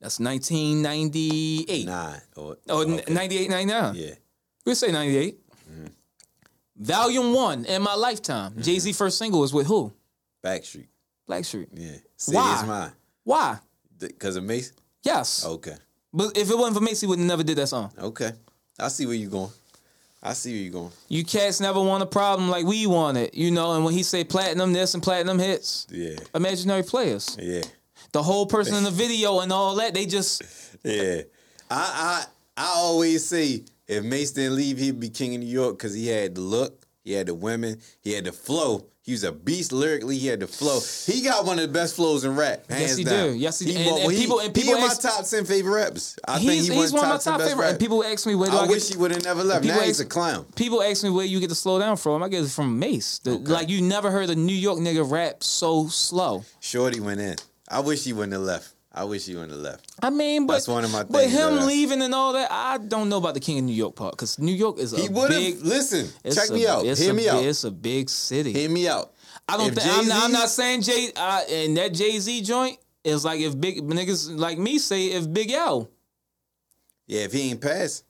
That's 0.01 0.18
1998. 0.18 1.86
Nine. 1.86 2.20
Or, 2.36 2.57
Oh, 2.68 2.80
okay. 2.82 3.12
98, 3.12 3.51
99. 3.51 3.95
Yeah. 3.95 4.14
We'll 4.65 4.75
say 4.75 4.93
98. 4.93 5.39
Mm-hmm. 5.71 5.87
Volume 6.77 7.33
one 7.33 7.65
in 7.65 7.83
my 7.83 7.95
lifetime. 7.95 8.53
Mm-hmm. 8.53 8.63
Jay 8.63 8.79
Z 8.79 8.93
first 8.93 9.19
single 9.19 9.41
was 9.41 9.53
with 9.53 9.67
who? 9.67 9.93
Backstreet. 10.45 10.87
Blackstreet. 11.29 11.69
Yeah. 11.73 11.97
City 12.17 12.37
Why? 12.37 12.61
is 12.61 12.67
mine. 12.69 12.93
Why? 13.25 13.59
Because 13.99 14.37
of 14.37 14.45
Mase? 14.45 14.73
Yes. 15.03 15.45
Okay. 15.47 15.77
But 16.13 16.37
if 16.37 16.51
it 16.51 16.57
wasn't 16.59 16.77
for 16.77 16.83
Macy, 16.83 17.07
would 17.07 17.19
never 17.19 17.43
did 17.43 17.57
that 17.59 17.69
song. 17.69 17.93
Okay. 17.99 18.33
I 18.79 18.89
see 18.89 19.07
where 19.07 19.15
you 19.15 19.29
going. 19.29 19.51
I 20.23 20.33
see 20.35 20.53
where 20.53 20.61
you 20.63 20.71
going. 20.71 20.91
You 21.09 21.25
cats 21.25 21.61
never 21.61 21.81
want 21.81 22.03
a 22.03 22.07
problem 22.07 22.49
like 22.49 22.65
we 22.67 22.87
wanted, 22.87 23.31
you 23.35 23.51
know. 23.51 23.73
And 23.75 23.85
when 23.85 23.95
he 23.95 24.03
say 24.03 24.25
platinum 24.25 24.73
this 24.73 24.95
and 24.95 25.03
platinum 25.03 25.39
hits, 25.39 25.87
Yeah. 25.91 26.17
imaginary 26.35 26.83
players, 26.83 27.37
Yeah. 27.41 27.63
the 28.13 28.23
whole 28.23 28.47
person 28.47 28.75
in 28.75 28.85
the 28.85 28.91
video 29.05 29.41
and 29.41 29.53
all 29.53 29.75
that, 29.77 29.95
they 29.95 30.07
just 30.07 30.43
Yeah. 30.85 31.23
I 31.71 32.25
I 32.57 32.63
I 32.65 32.67
always 32.77 33.25
say 33.25 33.63
if 33.89 34.05
Mase 34.05 34.33
didn't 34.33 34.57
leave, 34.57 34.78
he'd 34.78 35.01
be 35.01 35.09
king 35.11 35.35
of 35.35 35.41
New 35.41 35.47
York 35.47 35.76
because 35.78 35.95
he 35.95 36.09
had 36.09 36.35
the 36.35 36.41
look, 36.41 36.87
he 37.05 37.12
had 37.12 37.26
the 37.26 37.35
women, 37.35 37.80
he 38.01 38.12
had 38.12 38.24
the 38.24 38.33
flow. 38.33 38.87
He 39.05 39.11
was 39.11 39.24
a 39.24 39.33
beast 39.33 39.72
lyrically. 39.72 40.16
He 40.16 40.28
had 40.28 40.39
the 40.39 40.47
flow. 40.47 40.78
He 41.12 41.22
got 41.22 41.45
one 41.45 41.59
of 41.59 41.66
the 41.66 41.72
best 41.72 41.97
flows 41.97 42.24
in 42.24 42.37
rap. 42.37 42.68
Hands 42.70 42.83
Yes, 42.83 42.97
he 42.97 43.03
down. 43.03 43.30
do. 43.33 43.35
Yes, 43.37 43.59
he 43.59 43.72
do. 43.72 43.76
And- 43.76 43.99
and 43.99 44.11
people- 44.12 44.39
and 44.39 44.55
people 44.55 44.76
he 44.76 44.80
in 44.80 44.87
my 44.87 44.95
top 44.95 45.26
ten 45.26 45.45
favorite 45.45 45.72
rappers. 45.74 46.16
I 46.24 46.39
he's, 46.39 46.49
think 46.68 46.72
he 46.72 46.80
he's 46.80 46.93
one 46.93 47.03
of 47.07 47.11
my 47.11 47.18
top 47.18 47.41
favorite. 47.41 47.68
And 47.70 47.80
people 47.80 48.05
ask 48.05 48.24
me 48.28 48.37
where 48.37 48.49
do 48.49 48.57
I, 48.57 48.61
I, 48.61 48.66
get 48.68 48.70
wish 48.70 48.89
he 48.91 48.97
would 48.97 49.11
have 49.11 49.24
never 49.24 49.43
left. 49.43 49.64
Now 49.64 49.80
he's 49.80 49.99
a 49.99 50.05
clown. 50.05 50.45
People 50.55 50.85
ask 50.85 51.03
me 51.03 51.11
where 51.11 51.26
you 51.26 51.41
get 51.41 51.49
the 51.49 51.57
slow 51.57 51.80
down 51.80 51.97
from. 51.97 52.22
I 52.22 52.28
get 52.28 52.45
it 52.45 52.51
from 52.51 52.78
Mase. 52.78 53.18
The- 53.24 53.39
Like 53.39 53.68
you 53.68 53.83
never 53.83 54.12
heard 54.12 54.30
a 54.30 54.37
New 54.37 54.55
York 54.55 54.78
nigga 54.78 55.11
rap 55.11 55.43
so 55.43 55.89
slow. 55.89 56.45
Shorty 56.61 57.01
went 57.01 57.20
in. 57.20 57.35
I 57.68 57.80
wish 57.80 58.05
he 58.05 58.12
wouldn't 58.12 58.35
have 58.35 58.43
left. 58.43 58.72
I 58.95 59.05
wish 59.05 59.26
you 59.26 59.36
wouldn't 59.36 59.53
have 59.53 59.61
left. 59.62 59.90
I 60.03 60.11
mean, 60.11 60.47
but 60.47 60.55
That's 60.55 60.68
one 60.68 60.84
of 60.84 60.93
my 60.93 61.03
But 61.05 61.28
him 61.30 61.66
leaving 61.66 62.03
and 62.03 62.14
all 62.14 62.34
that, 62.34 62.53
I 62.53 62.76
don't 62.78 63.09
know 63.09 63.16
about 63.16 63.32
the 63.34 63.40
King 63.40 63.59
of 63.59 63.64
New 63.64 63.72
York 63.74 63.97
part 63.97 64.12
because 64.12 64.38
New 64.38 64.53
York 64.53 64.78
is 64.78 64.93
a 64.93 65.01
He 65.01 65.09
would 65.09 65.28
big. 65.30 65.55
have. 65.55 65.62
Listen, 65.62 66.09
check 66.30 66.51
a- 66.51 66.53
me 66.53 66.66
out. 66.66 66.84
It's 66.84 67.01
Hear 67.01 67.12
a, 67.12 67.14
me 67.14 67.28
out. 67.28 67.43
It's 67.43 67.64
a 67.64 67.70
big 67.70 68.11
city. 68.11 68.53
Hear 68.53 68.68
me 68.68 68.86
out. 68.88 69.12
I 69.49 69.57
don't 69.57 69.74
think 69.74 69.86
I'm, 69.86 70.07
not- 70.09 70.24
I'm 70.24 70.32
not 70.32 70.49
saying 70.51 70.82
Jay 70.82 71.11
uh, 71.16 71.40
and 71.51 71.76
that 71.78 71.95
Jay 71.95 72.18
Z 72.18 72.43
joint 72.43 72.78
is 73.03 73.24
like 73.24 73.40
if 73.40 73.59
big 73.59 73.80
niggas 73.82 74.38
like 74.38 74.59
me 74.59 74.78
say 74.78 75.07
if 75.07 75.32
Big 75.32 75.51
L, 75.51 75.88
Yeah, 77.07 77.22
if 77.22 77.32
he 77.32 77.51
ain't 77.51 77.61
passed, 77.61 78.05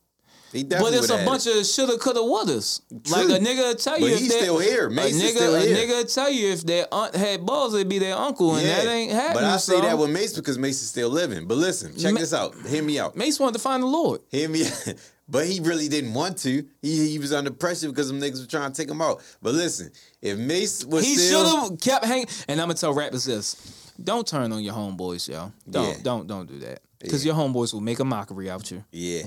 but 0.53 0.93
it's 0.95 1.11
a 1.11 1.25
bunch 1.25 1.47
it. 1.47 1.59
of 1.59 1.67
shoulda 1.67 1.99
coulda 1.99 2.21
wouldas. 2.21 2.81
Like 3.11 3.27
a 3.29 3.43
nigga 3.43 3.83
tell 3.83 3.99
you 3.99 4.07
But 4.07 4.13
if 4.13 4.19
he's 4.21 4.29
they- 4.31 4.41
still 4.41 4.59
here. 4.59 4.91
Mase 4.91 5.15
is 5.17 5.23
nigga, 5.23 5.37
still 5.37 5.55
a 5.57 5.61
here. 5.61 5.77
nigga 5.77 6.15
tell 6.15 6.31
you 6.31 6.53
if 6.53 6.63
their 6.65 6.87
aunt 6.93 7.15
had 7.15 7.45
balls, 7.47 7.75
it'd 7.75 7.89
be 7.89 7.99
their 7.99 8.17
uncle, 8.17 8.55
and 8.57 8.67
that 8.67 8.87
ain't 8.87 9.13
happening. 9.13 9.35
But 9.35 9.45
I 9.45 9.57
say 9.57 9.75
so. 9.77 9.81
that 9.81 9.99
with 9.99 10.11
Mase 10.11 10.35
because 10.35 10.59
Mase 10.59 10.83
is 10.83 10.89
still 10.89 11.09
living. 11.11 11.47
But 11.47 11.57
listen, 11.59 11.97
check 11.97 12.13
Ma- 12.15 12.21
this 12.21 12.33
out. 12.35 12.55
Hear 12.67 12.83
me 12.83 12.99
out. 12.99 13.17
Mase 13.17 13.41
wanted 13.41 13.55
to 13.55 13.59
find 13.61 13.83
the 13.83 13.87
Lord. 13.87 14.21
Hear 14.31 14.49
me 14.49 14.67
out. 14.67 14.95
But 15.29 15.47
he 15.47 15.61
really 15.61 15.89
didn't 15.89 16.13
want 16.13 16.37
to. 16.39 16.67
He 16.83 17.09
he 17.11 17.19
was 17.19 17.33
under 17.33 17.51
pressure 17.51 17.89
because 17.89 18.09
them 18.09 18.21
niggas 18.21 18.41
were 18.41 18.47
trying 18.47 18.71
to 18.73 18.77
take 18.77 18.91
him 18.91 19.01
out. 19.01 19.23
But 19.41 19.55
listen, 19.55 19.91
if 20.21 20.37
Mase 20.37 20.85
was 20.85 21.07
He 21.07 21.17
should 21.17 21.47
have 21.47 21.81
kept 21.81 22.05
hanging. 22.05 22.27
And 22.49 22.61
I'm 22.61 22.67
gonna 22.67 22.75
tell 22.79 22.93
rappers 22.93 23.25
this: 23.25 23.93
don't 24.03 24.27
turn 24.27 24.53
on 24.53 24.63
your 24.63 24.75
homeboys, 24.75 25.29
yo. 25.29 25.53
Don't 25.71 25.89
Yeah. 25.89 26.03
don't 26.03 26.27
don't 26.27 26.47
do 26.49 26.59
that 26.59 26.83
because 26.99 27.25
your 27.25 27.35
homeboys 27.35 27.73
will 27.73 27.81
make 27.81 28.01
a 28.01 28.05
mockery 28.05 28.51
out 28.51 28.71
you. 28.71 28.85
Yeah. 28.91 29.23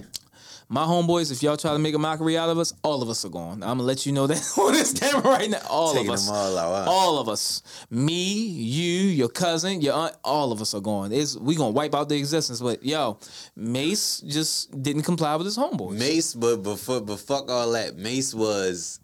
My 0.68 0.84
homeboys, 0.84 1.32
if 1.32 1.44
y'all 1.44 1.58
try 1.58 1.74
to 1.74 1.80
make 1.80 1.94
a 1.94 2.00
mockery 2.00 2.38
out 2.38 2.50
of 2.50 2.58
us, 2.58 2.74
all 2.84 3.04
of 3.04 3.10
us 3.10 3.24
are 3.24 3.30
gone. 3.30 3.62
I'm 3.62 3.78
gonna 3.78 3.84
let 3.84 4.06
you 4.06 4.12
know 4.12 4.26
that 4.26 4.42
on 4.58 4.74
this 4.74 4.94
camera 4.98 5.22
right 5.22 5.50
now. 5.50 5.62
All 5.70 5.94
Taking 5.94 6.08
of 6.10 6.14
us, 6.16 6.30
all 6.30 6.58
out. 6.58 6.88
all 6.88 7.20
of 7.20 7.30
us, 7.30 7.62
me, 7.92 8.34
you, 8.34 9.10
your 9.10 9.30
cousin, 9.30 9.82
your 9.82 9.94
aunt, 9.94 10.16
all 10.24 10.52
of 10.52 10.62
us 10.62 10.74
are 10.74 10.82
gone. 10.82 11.12
It's 11.12 11.38
we 11.38 11.56
gonna 11.56 11.70
wipe 11.72 11.94
out 11.94 12.10
the 12.10 12.18
existence. 12.18 12.62
But 12.62 12.84
yo, 12.84 13.20
Mase 13.56 14.22
just 14.22 14.82
didn't 14.82 15.04
comply 15.04 15.36
with 15.36 15.46
his 15.46 15.58
homeboys. 15.58 16.00
Mase, 16.00 16.34
but 16.34 16.58
but, 16.64 16.78
fuck- 16.80 17.06
but 17.06 17.20
fuck 17.20 17.50
all 17.50 17.72
that. 17.74 17.96
Mase 17.98 18.34
was 18.34 19.00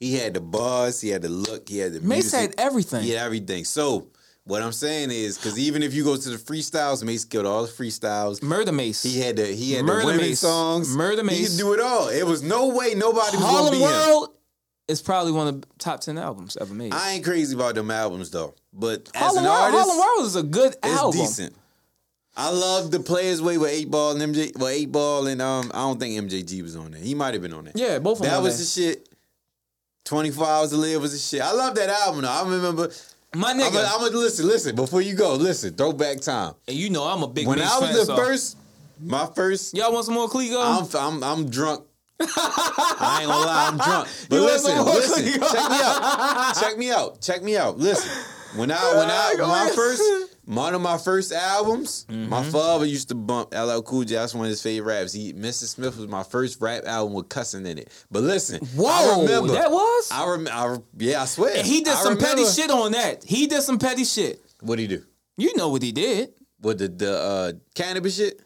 he 0.00 0.14
had 0.16 0.34
the 0.34 0.40
bars, 0.40 1.00
he 1.00 1.10
had 1.10 1.22
the 1.22 1.28
look, 1.28 1.68
he 1.68 1.78
had 1.78 1.92
the 1.92 2.00
Mase 2.00 2.32
music, 2.32 2.40
had 2.40 2.54
everything. 2.58 3.02
he 3.04 3.10
had 3.10 3.24
everything. 3.24 3.64
So 3.64 4.08
what 4.46 4.62
I'm 4.62 4.72
saying 4.72 5.10
is, 5.10 5.38
because 5.38 5.58
even 5.58 5.82
if 5.82 5.94
you 5.94 6.04
go 6.04 6.16
to 6.16 6.30
the 6.30 6.36
freestyles, 6.36 7.02
Mase 7.02 7.24
killed 7.24 7.46
all 7.46 7.62
the 7.62 7.72
freestyles. 7.72 8.42
Murder 8.42 8.72
Mase. 8.72 9.02
He 9.02 9.20
had 9.20 9.36
the 9.36 9.46
he 9.46 9.72
had 9.72 9.84
Murder 9.84 10.00
the 10.00 10.06
women 10.06 10.20
Mase. 10.20 10.40
songs. 10.40 10.94
Murder 10.94 11.26
He 11.30 11.46
could 11.46 11.56
do 11.56 11.72
it 11.72 11.80
all. 11.80 12.08
It 12.08 12.24
was 12.26 12.42
no 12.42 12.68
way 12.68 12.94
nobody 12.94 13.36
was 13.36 13.46
Harlem 13.46 13.72
be 13.72 13.78
him. 13.78 13.90
World 13.90 14.30
is 14.86 15.00
probably 15.00 15.32
one 15.32 15.48
of 15.48 15.60
the 15.62 15.66
top 15.78 16.00
ten 16.00 16.18
albums 16.18 16.58
ever 16.60 16.74
made. 16.74 16.92
I 16.92 17.12
ain't 17.12 17.24
crazy 17.24 17.54
about 17.54 17.74
them 17.74 17.90
albums 17.90 18.30
though, 18.30 18.54
but 18.72 19.08
as 19.14 19.20
Harlem 19.22 19.38
an 19.38 19.44
World, 19.44 19.56
artist, 19.62 19.82
Harlem 19.84 19.98
World 19.98 20.26
is 20.26 20.36
a 20.36 20.42
good 20.42 20.74
album. 20.82 20.90
it's 20.90 21.00
album. 21.00 21.20
decent. 21.20 21.54
I 22.36 22.50
love 22.50 22.90
the 22.90 22.98
Players 23.00 23.40
Way 23.40 23.58
with 23.58 23.70
Eight 23.70 23.90
Ball 23.90 24.20
and 24.20 24.34
MJ. 24.34 24.58
Well, 24.58 24.68
Eight 24.68 24.90
Ball 24.92 25.28
and 25.28 25.40
um, 25.40 25.70
I 25.72 25.78
don't 25.78 25.98
think 26.00 26.20
MJG 26.20 26.62
was 26.62 26.74
on 26.76 26.90
there. 26.90 27.00
He 27.00 27.14
might 27.14 27.32
have 27.32 27.42
been 27.42 27.54
on 27.54 27.64
there. 27.64 27.72
Yeah, 27.76 27.98
both 28.00 28.18
of 28.18 28.24
them. 28.24 28.32
That 28.32 28.42
was 28.42 28.74
there. 28.76 28.92
the 28.92 28.94
shit. 28.96 29.08
24 30.04 30.46
Hours 30.46 30.70
to 30.70 30.76
Live 30.76 31.00
was 31.00 31.12
the 31.12 31.18
shit. 31.18 31.40
I 31.40 31.52
love 31.52 31.74
that 31.76 31.88
album 31.88 32.22
though. 32.22 32.28
I 32.30 32.42
remember. 32.42 32.90
My 33.34 33.52
nigga. 33.52 33.84
I'm 33.92 34.00
gonna 34.00 34.16
listen, 34.16 34.46
listen, 34.46 34.76
before 34.76 35.00
you 35.02 35.14
go, 35.14 35.34
listen, 35.34 35.74
throwback 35.74 36.20
time. 36.20 36.54
and 36.68 36.76
you 36.76 36.90
know 36.90 37.04
I'm 37.04 37.22
a 37.22 37.28
big 37.28 37.46
When 37.46 37.60
I 37.60 37.78
was 37.78 37.92
the 37.92 38.04
so- 38.04 38.16
first, 38.16 38.56
my 39.00 39.26
first, 39.34 39.74
Y'all 39.76 39.92
want 39.92 40.04
some 40.06 40.14
more 40.14 40.28
Clicquot? 40.28 40.94
I'm, 40.94 40.96
I'm, 40.96 41.24
I'm 41.24 41.50
drunk. 41.50 41.84
I 42.20 43.18
ain't 43.22 43.28
gonna 43.30 43.46
lie, 43.46 43.68
I'm 43.72 43.76
drunk. 43.78 44.08
But 44.28 44.36
You 44.36 44.42
listen, 44.42 44.84
listen, 44.84 45.24
check 45.40 45.70
me 45.70 45.78
out. 45.82 46.54
Check 46.60 46.78
me 46.78 46.90
out. 46.90 47.20
Check 47.20 47.42
me 47.42 47.56
out. 47.56 47.78
Listen. 47.78 48.10
When 48.56 48.70
I 48.70 48.76
when 48.96 49.10
I 49.10 49.34
Go 49.38 49.48
my 49.48 49.68
first 49.74 50.33
one 50.46 50.74
of 50.74 50.80
my 50.80 50.98
first 50.98 51.32
albums, 51.32 52.06
my 52.08 52.14
Mm-hmm. 52.42 52.50
father 52.50 52.86
used 52.86 53.08
to 53.08 53.14
bump 53.14 53.54
LL 53.54 53.80
Cool 53.82 54.04
J. 54.04 54.16
That's 54.16 54.34
one 54.34 54.44
of 54.46 54.50
his 54.50 54.62
favorite 54.62 54.92
raps. 54.94 55.12
He 55.12 55.32
Mr. 55.32 55.64
Smith 55.64 55.96
was 55.96 56.08
my 56.08 56.22
first 56.22 56.60
rap 56.60 56.84
album 56.86 57.14
with 57.14 57.28
cussing 57.28 57.66
in 57.66 57.78
it. 57.78 57.88
But 58.10 58.22
listen, 58.22 58.60
I 58.62 58.66
Whoa, 58.76 59.22
remember 59.22 59.52
that 59.54 59.70
was. 59.70 60.08
I 60.12 60.28
remember. 60.30 60.82
Yeah, 60.98 61.22
I 61.22 61.24
swear. 61.24 61.56
And 61.56 61.66
he 61.66 61.80
did 61.80 61.94
I 61.94 62.02
some 62.02 62.18
petty 62.18 62.44
shit 62.44 62.70
on 62.70 62.92
that. 62.92 63.24
He 63.24 63.46
did 63.46 63.62
some 63.62 63.78
petty 63.78 64.04
shit. 64.04 64.40
What'd 64.60 64.80
he 64.80 64.86
do? 64.86 65.02
You 65.36 65.56
know 65.56 65.68
what 65.68 65.82
he 65.82 65.92
did. 65.92 66.34
With 66.60 66.78
the 66.78 66.88
the 66.88 67.18
uh, 67.18 67.52
Canibus 67.74 68.16
shit? 68.16 68.40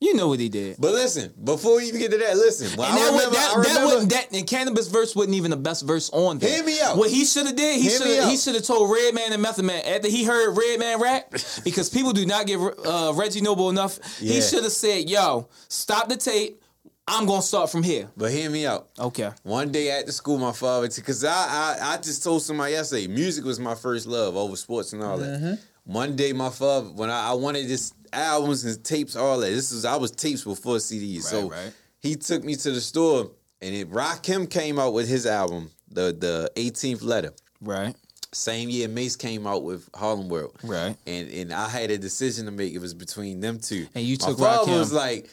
You 0.00 0.14
know 0.14 0.28
what 0.28 0.38
he 0.38 0.48
did. 0.48 0.76
But 0.78 0.92
listen, 0.92 1.34
before 1.42 1.78
we 1.78 1.86
even 1.88 1.98
get 1.98 2.12
to 2.12 2.18
that, 2.18 2.36
listen. 2.36 2.78
When 2.78 2.86
And 2.88 2.96
I 2.96 3.00
that, 3.00 3.06
remember, 3.10 3.28
was, 3.30 3.36
that, 3.36 3.50
I 3.50 3.60
that, 3.62 3.68
remember, 3.68 3.96
was, 3.96 4.06
that 4.08 4.32
and 4.32 4.46
Canibus 4.46 4.92
verse 4.92 5.16
wasn't 5.16 5.34
even 5.34 5.50
the 5.50 5.56
best 5.56 5.84
verse 5.84 6.08
on 6.10 6.38
there. 6.38 6.48
Hear 6.54 6.64
me 6.64 6.80
out. 6.80 6.96
What 6.96 7.10
he 7.10 7.24
should 7.24 7.46
have 7.46 7.56
did, 7.56 7.80
he 7.80 7.88
should 7.90 8.06
me 8.06 8.14
have 8.14 8.24
out. 8.26 8.30
he 8.30 8.36
should 8.36 8.54
have 8.54 8.62
told 8.64 8.92
Redman 8.92 9.32
and 9.32 9.42
Method 9.42 9.64
Man 9.64 9.82
after 9.84 10.08
he 10.08 10.22
heard 10.24 10.56
Redman 10.56 11.00
rap 11.00 11.30
because 11.64 11.90
people 11.90 12.12
do 12.12 12.24
not 12.26 12.46
give 12.46 12.60
uh, 12.62 13.12
Reggie 13.16 13.40
Noble 13.40 13.70
enough. 13.70 13.98
He 14.18 14.40
should 14.40 14.62
have 14.62 14.72
said, 14.72 15.10
"Yo, 15.10 15.48
stop 15.68 16.08
the 16.08 16.16
tape. 16.16 16.62
I'm 17.08 17.26
gonna 17.26 17.42
start 17.42 17.68
from 17.70 17.82
here." 17.82 18.08
but 18.16 18.30
hear 18.30 18.48
me 18.50 18.66
out. 18.66 18.90
Okay. 19.00 19.30
One 19.42 19.72
day 19.72 19.90
at 19.90 20.06
the 20.06 20.12
school, 20.12 20.38
my 20.38 20.52
father, 20.52 20.88
because 20.94 21.24
I, 21.24 21.32
I 21.32 21.78
I 21.94 21.96
just 21.96 22.22
told 22.22 22.42
somebody 22.42 22.72
yesterday, 22.74 23.08
music 23.08 23.44
was 23.44 23.58
my 23.58 23.74
first 23.74 24.06
love 24.06 24.36
over 24.36 24.54
sports 24.54 24.92
and 24.92 25.02
all 25.02 25.18
Mm-hmm. 25.18 25.44
that. 25.44 25.58
One 25.88 26.16
day, 26.16 26.34
my 26.34 26.50
father, 26.50 26.88
when 26.88 27.08
I, 27.08 27.30
I 27.30 27.32
wanted 27.32 27.66
this 27.66 27.94
albums 28.12 28.62
and 28.62 28.84
tapes, 28.84 29.16
all 29.16 29.40
that. 29.40 29.48
This 29.48 29.72
was 29.72 29.86
I 29.86 29.96
was 29.96 30.10
tapes 30.10 30.44
before 30.44 30.76
CDs, 30.76 31.22
so 31.22 31.48
right. 31.48 31.72
he 31.98 32.14
took 32.14 32.44
me 32.44 32.56
to 32.56 32.72
the 32.72 32.80
store, 32.82 33.30
and 33.62 33.74
it 33.74 33.90
Rakim 33.90 34.50
came 34.50 34.78
out 34.78 34.92
with 34.92 35.08
his 35.08 35.24
album, 35.24 35.70
the 35.90 36.14
the 36.18 36.50
18th 36.56 37.02
Letter. 37.02 37.32
Right. 37.62 37.96
Same 38.34 38.68
year, 38.68 38.86
Mase 38.86 39.16
came 39.16 39.46
out 39.46 39.64
with 39.64 39.88
Harlem 39.94 40.28
World. 40.28 40.58
Right. 40.62 40.94
And 41.06 41.30
and 41.30 41.54
I 41.54 41.70
had 41.70 41.90
a 41.90 41.96
decision 41.96 42.44
to 42.44 42.50
make. 42.50 42.74
It 42.74 42.80
was 42.80 42.92
between 42.92 43.40
them 43.40 43.58
two. 43.58 43.86
And 43.94 44.04
you 44.04 44.18
My 44.20 44.26
took 44.26 44.38
father 44.38 44.70
Rakim. 44.70 44.78
was 44.78 44.92
like, 44.92 45.30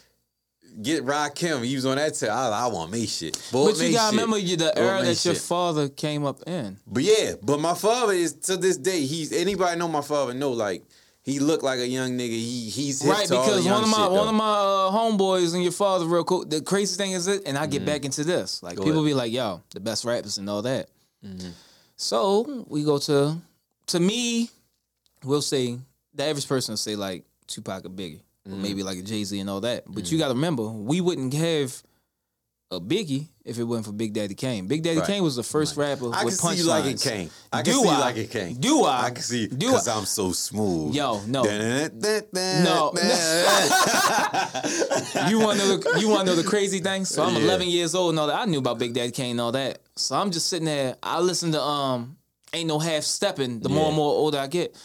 get 0.81 1.03
Rakim. 1.05 1.63
He 1.65 1.75
was 1.75 1.85
on 1.85 1.95
that 1.97 2.13
tip. 2.15 2.29
I, 2.29 2.49
I 2.49 2.67
want 2.67 2.91
me 2.91 3.05
shit. 3.07 3.33
Bought 3.51 3.73
But 3.77 3.83
you 3.85 3.93
gotta 3.93 4.11
shit. 4.11 4.21
remember 4.21 4.37
you 4.37 4.57
the 4.57 4.77
era 4.77 4.99
that 5.03 5.25
your 5.25 5.33
shit. 5.35 5.37
father 5.43 5.89
came 5.89 6.25
up 6.25 6.41
in. 6.47 6.77
But 6.87 7.03
yeah, 7.03 7.33
but 7.41 7.59
my 7.59 7.73
father 7.73 8.13
is 8.13 8.33
to 8.33 8.57
this 8.57 8.77
day. 8.77 9.01
He's 9.05 9.31
anybody 9.31 9.77
know 9.79 9.87
my 9.87 10.01
father 10.01 10.33
know 10.33 10.51
like 10.51 10.83
he 11.23 11.39
looked 11.39 11.63
like 11.63 11.79
a 11.79 11.87
young 11.87 12.11
nigga. 12.17 12.29
He 12.29 12.69
he's 12.69 13.03
Right, 13.05 13.25
to 13.27 13.35
all 13.37 13.45
the 13.45 13.51
because 13.61 13.65
one 13.65 13.83
of 13.83 13.89
my 13.89 13.97
shit, 14.03 14.11
one 14.11 14.27
of 14.27 14.35
my 14.35 14.49
uh, 14.49 14.91
homeboys 14.91 15.53
and 15.53 15.63
your 15.63 15.71
father 15.71 16.05
real 16.05 16.23
cool. 16.23 16.45
The 16.45 16.61
crazy 16.61 16.95
thing 16.97 17.13
is 17.13 17.27
it, 17.27 17.43
and 17.47 17.57
I 17.57 17.65
get 17.65 17.85
back 17.85 18.05
into 18.05 18.23
this. 18.23 18.61
Like 18.61 18.73
Mm-hmm. 18.73 18.81
Go 18.81 18.83
people 18.85 18.99
ahead. 19.01 19.09
be 19.09 19.13
like, 19.15 19.31
"Yo, 19.31 19.61
the 19.73 19.79
best 19.79 20.05
rappers 20.05 20.37
and 20.37 20.49
all 20.49 20.61
that." 20.61 20.87
Mm-hmm. 21.25 21.49
So 21.97 22.65
we 22.67 22.83
go 22.83 22.97
to 22.99 23.37
to 23.87 23.99
me, 23.99 24.49
we'll 25.23 25.41
say 25.41 25.79
the 26.13 26.23
average 26.25 26.47
person 26.47 26.73
will 26.73 26.77
say 26.77 26.95
like 26.95 27.23
Tupac 27.47 27.85
or 27.85 27.89
Biggie, 27.89 28.19
Mm-hmm. 28.47 28.61
maybe 28.61 28.83
like 28.83 28.99
a 28.99 29.01
Jay 29.01 29.23
Z 29.23 29.39
and 29.39 29.49
all 29.49 29.61
that. 29.61 29.85
But 29.87 30.11
you 30.11 30.19
got 30.19 30.27
to 30.27 30.35
remember, 30.35 30.67
we 30.69 31.01
wouldn't 31.01 31.33
have 31.33 31.81
a 32.71 32.79
Biggie 32.79 33.27
if 33.43 33.57
it 33.59 33.63
wasn't 33.63 33.85
for 33.87 33.91
Big 33.91 34.13
Daddy 34.13 34.33
Kane. 34.35 34.67
Big 34.67 34.81
Daddy 34.83 34.97
Right. 34.99 35.07
Kane 35.07 35.23
was 35.23 35.35
the 35.35 35.43
first 35.43 35.77
rapper 35.77 36.09
I 36.11 36.17
can 36.17 36.25
with 36.25 36.33
see 36.35 36.55
you 36.57 36.63
like 36.65 36.85
it, 36.85 36.95
punchlines. 36.97 37.03
Kane. 37.09 37.29
I 37.53 37.61
can 37.61 37.73
Do 37.73 37.79
see 37.79 37.85
you 37.87 37.93
I? 37.93 37.99
like 37.99 38.17
it, 38.17 38.29
Kane. 38.31 38.55
Do 38.55 38.83
I? 38.83 39.03
I 39.05 39.09
can 39.11 39.23
see 39.23 39.47
Do 39.47 39.55
because 39.57 39.87
I? 39.87 39.97
I'm 39.97 40.05
so 40.05 40.31
smooth. 40.31 40.93
Yo, 40.95 41.21
no. 41.27 41.43
No. 41.43 41.49
you 45.29 45.39
want 45.39 45.59
to 45.59 45.65
know 45.65 45.77
the, 45.77 45.97
you 45.99 46.09
want 46.09 46.21
to 46.21 46.25
know 46.27 46.35
the 46.35 46.45
crazy 46.47 46.79
thing? 46.79 47.05
So 47.05 47.23
I'm 47.23 47.35
Yeah. 47.35 47.41
11 47.43 47.67
years 47.67 47.95
old 47.95 48.11
and 48.11 48.19
all 48.19 48.27
that. 48.27 48.39
I 48.39 48.45
knew 48.45 48.59
about 48.59 48.79
Big 48.79 48.93
Daddy 48.93 49.11
Kane 49.11 49.31
and 49.31 49.41
all 49.41 49.51
that. 49.53 49.79
So 49.95 50.15
I'm 50.15 50.31
just 50.31 50.47
sitting 50.47 50.65
there. 50.65 50.95
I 51.03 51.19
listen 51.19 51.51
to 51.53 51.61
um, 51.61 52.17
ain't 52.53 52.67
no 52.67 52.79
half 52.79 53.03
stepping. 53.03 53.59
The 53.59 53.69
more 53.69 53.81
Yeah. 53.83 53.87
and 53.87 53.95
more 53.95 54.11
older 54.11 54.37
I 54.39 54.47
get. 54.47 54.75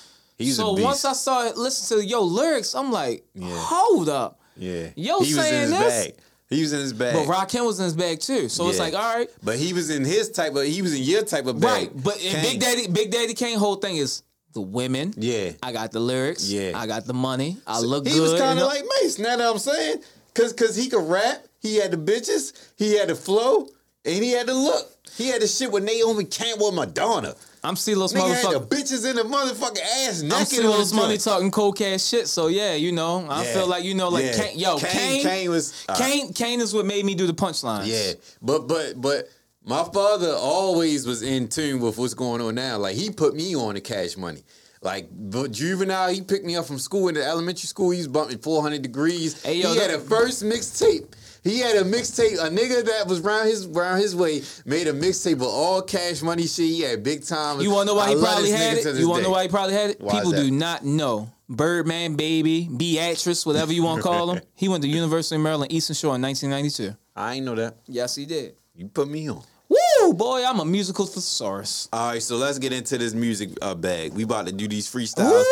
He's 0.44 0.56
so 0.56 0.72
once 0.72 1.04
I 1.04 1.12
started 1.12 1.56
listening 1.56 2.00
to 2.02 2.06
yo 2.06 2.22
lyrics, 2.22 2.74
I'm 2.74 2.90
like, 2.90 3.24
Yeah. 3.34 3.48
hold 3.52 4.08
up. 4.08 4.40
Yeah. 4.56 4.88
Yo 4.96 5.20
he 5.20 5.34
was 5.34 5.36
in 5.36 5.42
saying 5.42 5.60
his 5.62 5.70
this? 5.70 6.06
bag. 6.06 6.14
He 6.48 6.60
was 6.62 6.72
in 6.72 6.80
his 6.80 6.92
bag. 6.92 7.14
But 7.14 7.26
Rakim 7.32 7.64
was 7.64 7.78
in 7.78 7.84
his 7.84 7.94
bag 7.94 8.20
too. 8.20 8.48
So 8.48 8.68
it's 8.68 8.78
like, 8.80 8.94
all 8.94 9.14
right, 9.16 9.28
But 9.42 9.56
he 9.56 9.72
was 9.72 9.88
in 9.90 10.04
his 10.04 10.30
type 10.30 10.54
of. 10.56 10.64
He 10.64 10.82
was 10.82 10.92
in 10.94 11.02
your 11.02 11.22
type 11.22 11.46
of 11.46 11.60
bag. 11.60 11.70
right. 11.88 11.90
But. 12.04 12.18
Big 12.20 12.58
Daddy, 12.60 12.88
Big 12.88 13.10
Daddy 13.12 13.34
Kane, 13.34 13.56
whole 13.58 13.76
thing 13.76 13.96
is 13.96 14.22
the 14.52 14.60
women. 14.60 15.14
Yeah. 15.16 15.52
I 15.62 15.70
got 15.72 15.92
the 15.92 16.00
lyrics. 16.00 16.48
Yeah. 16.50 16.72
I 16.74 16.86
got 16.88 17.06
the 17.06 17.14
money. 17.14 17.58
I 17.66 17.78
look 17.80 18.06
he 18.06 18.14
good. 18.14 18.22
was 18.22 18.40
kinda 18.40 18.64
like 18.66 18.82
Mase. 19.00 19.18
Now 19.20 19.36
that 19.36 19.48
I'm 19.48 19.58
saying, 19.58 20.02
cause 20.34 20.52
cause 20.52 20.74
he 20.74 20.88
could 20.88 21.08
rap. 21.08 21.44
He 21.60 21.76
had 21.76 21.92
the 21.92 21.96
bitches. 21.98 22.52
He 22.76 22.96
had 22.96 23.08
the 23.10 23.14
flow, 23.14 23.68
and 24.04 24.24
he 24.24 24.32
had 24.32 24.46
the 24.48 24.54
look. 24.54 24.90
He 25.16 25.28
had 25.28 25.42
the 25.42 25.46
shit 25.46 25.70
with 25.70 25.84
Naomi 25.84 26.24
Campbell, 26.24 26.72
Madonna. 26.72 27.34
I'm 27.62 27.76
C-list 27.76 28.14
Nigga 28.14 28.34
had 28.34 28.54
the 28.54 28.60
motherfucker. 28.60 28.68
bitches 28.68 29.08
in 29.10 29.16
the 29.16 29.22
motherfucking 29.22 29.80
ass 30.08 30.22
I'm 30.22 30.28
naked 30.28 30.46
still 30.48 30.72
on 30.72 30.96
money 30.96 31.08
joint. 31.14 31.20
talking 31.20 31.50
cold 31.50 31.76
cash 31.76 32.02
shit. 32.04 32.26
So 32.28 32.46
yeah, 32.46 32.72
you 32.74 32.92
know, 32.92 33.26
I 33.28 33.44
Yeah. 33.44 33.52
feel 33.54 33.66
like 33.66 33.84
you 33.84 33.94
know, 33.94 34.08
like 34.08 34.24
Yeah. 34.24 34.42
Kane, 34.44 34.58
yo, 34.58 34.78
Kane, 34.78 34.90
Kane, 34.90 35.22
Kane 35.22 35.50
was 35.50 35.72
right. 35.88 35.98
Kane, 35.98 36.32
Kane 36.32 36.60
is 36.60 36.72
what 36.72 36.86
made 36.86 37.04
me 37.04 37.14
do 37.14 37.26
the 37.26 37.34
punchlines. 37.34 37.86
Yeah, 37.86 38.12
but 38.40 38.66
but 38.66 39.00
but 39.00 39.28
my 39.64 39.84
father 39.84 40.32
always 40.34 41.06
was 41.06 41.20
in 41.22 41.48
tune 41.48 41.80
with 41.80 41.98
what's 41.98 42.14
going 42.14 42.40
on 42.40 42.54
now. 42.54 42.78
Like 42.78 42.96
he 42.96 43.10
put 43.10 43.34
me 43.34 43.54
on 43.54 43.74
the 43.74 43.80
cash 43.82 44.16
money. 44.16 44.42
Like 44.82 45.08
but 45.12 45.52
juvenile, 45.52 46.08
he 46.08 46.22
picked 46.22 46.46
me 46.46 46.56
up 46.56 46.64
from 46.64 46.78
school 46.78 47.08
in 47.08 47.14
the 47.14 47.22
elementary 47.22 47.66
school. 47.66 47.90
He 47.90 47.98
was 47.98 48.08
bumping 48.08 48.38
400 48.38 48.80
degrees. 48.80 49.42
Hey, 49.42 49.56
yo, 49.60 49.74
he 49.74 49.78
had 49.78 49.90
a 49.90 49.98
first 50.00 50.42
mixtape. 50.42 51.04
He 51.42 51.58
had 51.58 51.76
a 51.76 51.82
mixtape. 51.82 52.34
A 52.34 52.50
nigga 52.50 52.84
that 52.84 53.06
was 53.06 53.20
round 53.20 53.48
his 53.48 53.66
round 53.66 54.00
his 54.00 54.14
way 54.14 54.42
made 54.64 54.86
a 54.86 54.92
mixtape 54.92 55.38
with 55.38 55.48
all 55.48 55.82
cash 55.82 56.22
money 56.22 56.46
shit. 56.46 56.66
He 56.66 56.82
had 56.82 57.02
big 57.02 57.24
time. 57.24 57.60
You 57.60 57.70
want 57.70 57.88
to 57.88 57.94
know 57.94 57.98
why 57.98 58.06
I 58.06 58.14
he 58.14 58.20
probably 58.20 58.50
had 58.50 58.76
it? 58.78 58.96
You 58.96 59.08
want 59.08 59.18
to 59.18 59.22
day. 59.22 59.28
know 59.28 59.32
why 59.34 59.42
he 59.44 59.48
probably 59.48 59.74
had 59.74 59.90
it? 59.90 60.00
Why 60.00 60.12
People 60.12 60.32
do 60.32 60.50
not 60.50 60.84
know. 60.84 61.30
Birdman, 61.48 62.14
baby, 62.14 62.68
Beatrice, 62.74 63.44
whatever 63.44 63.72
you 63.72 63.82
want 63.82 64.02
to 64.02 64.02
call 64.08 64.30
him. 64.32 64.42
He 64.54 64.68
went 64.68 64.82
to 64.84 64.88
University 64.88 65.34
of 65.34 65.42
Maryland, 65.42 65.72
Eastern 65.72 65.94
Shore 65.94 66.14
in 66.14 66.22
1992. 66.22 66.96
I 67.16 67.34
ain't 67.34 67.44
know 67.44 67.56
that. 67.56 67.76
Yes, 67.86 68.14
he 68.14 68.24
did. 68.24 68.54
You 68.74 68.86
put 68.86 69.08
me 69.08 69.28
on. 69.28 69.42
Woo, 69.68 70.14
boy, 70.14 70.44
I'm 70.44 70.58
a 70.60 70.64
musical 70.64 71.06
thesaurus. 71.06 71.88
All 71.92 72.10
right, 72.10 72.22
so 72.22 72.36
let's 72.36 72.58
get 72.58 72.72
into 72.72 72.98
this 72.98 73.14
music 73.14 73.50
uh, 73.62 73.74
bag. 73.74 74.12
We 74.14 74.24
about 74.24 74.46
to 74.46 74.52
do 74.52 74.66
these 74.68 74.92
freestyles. 74.92 75.44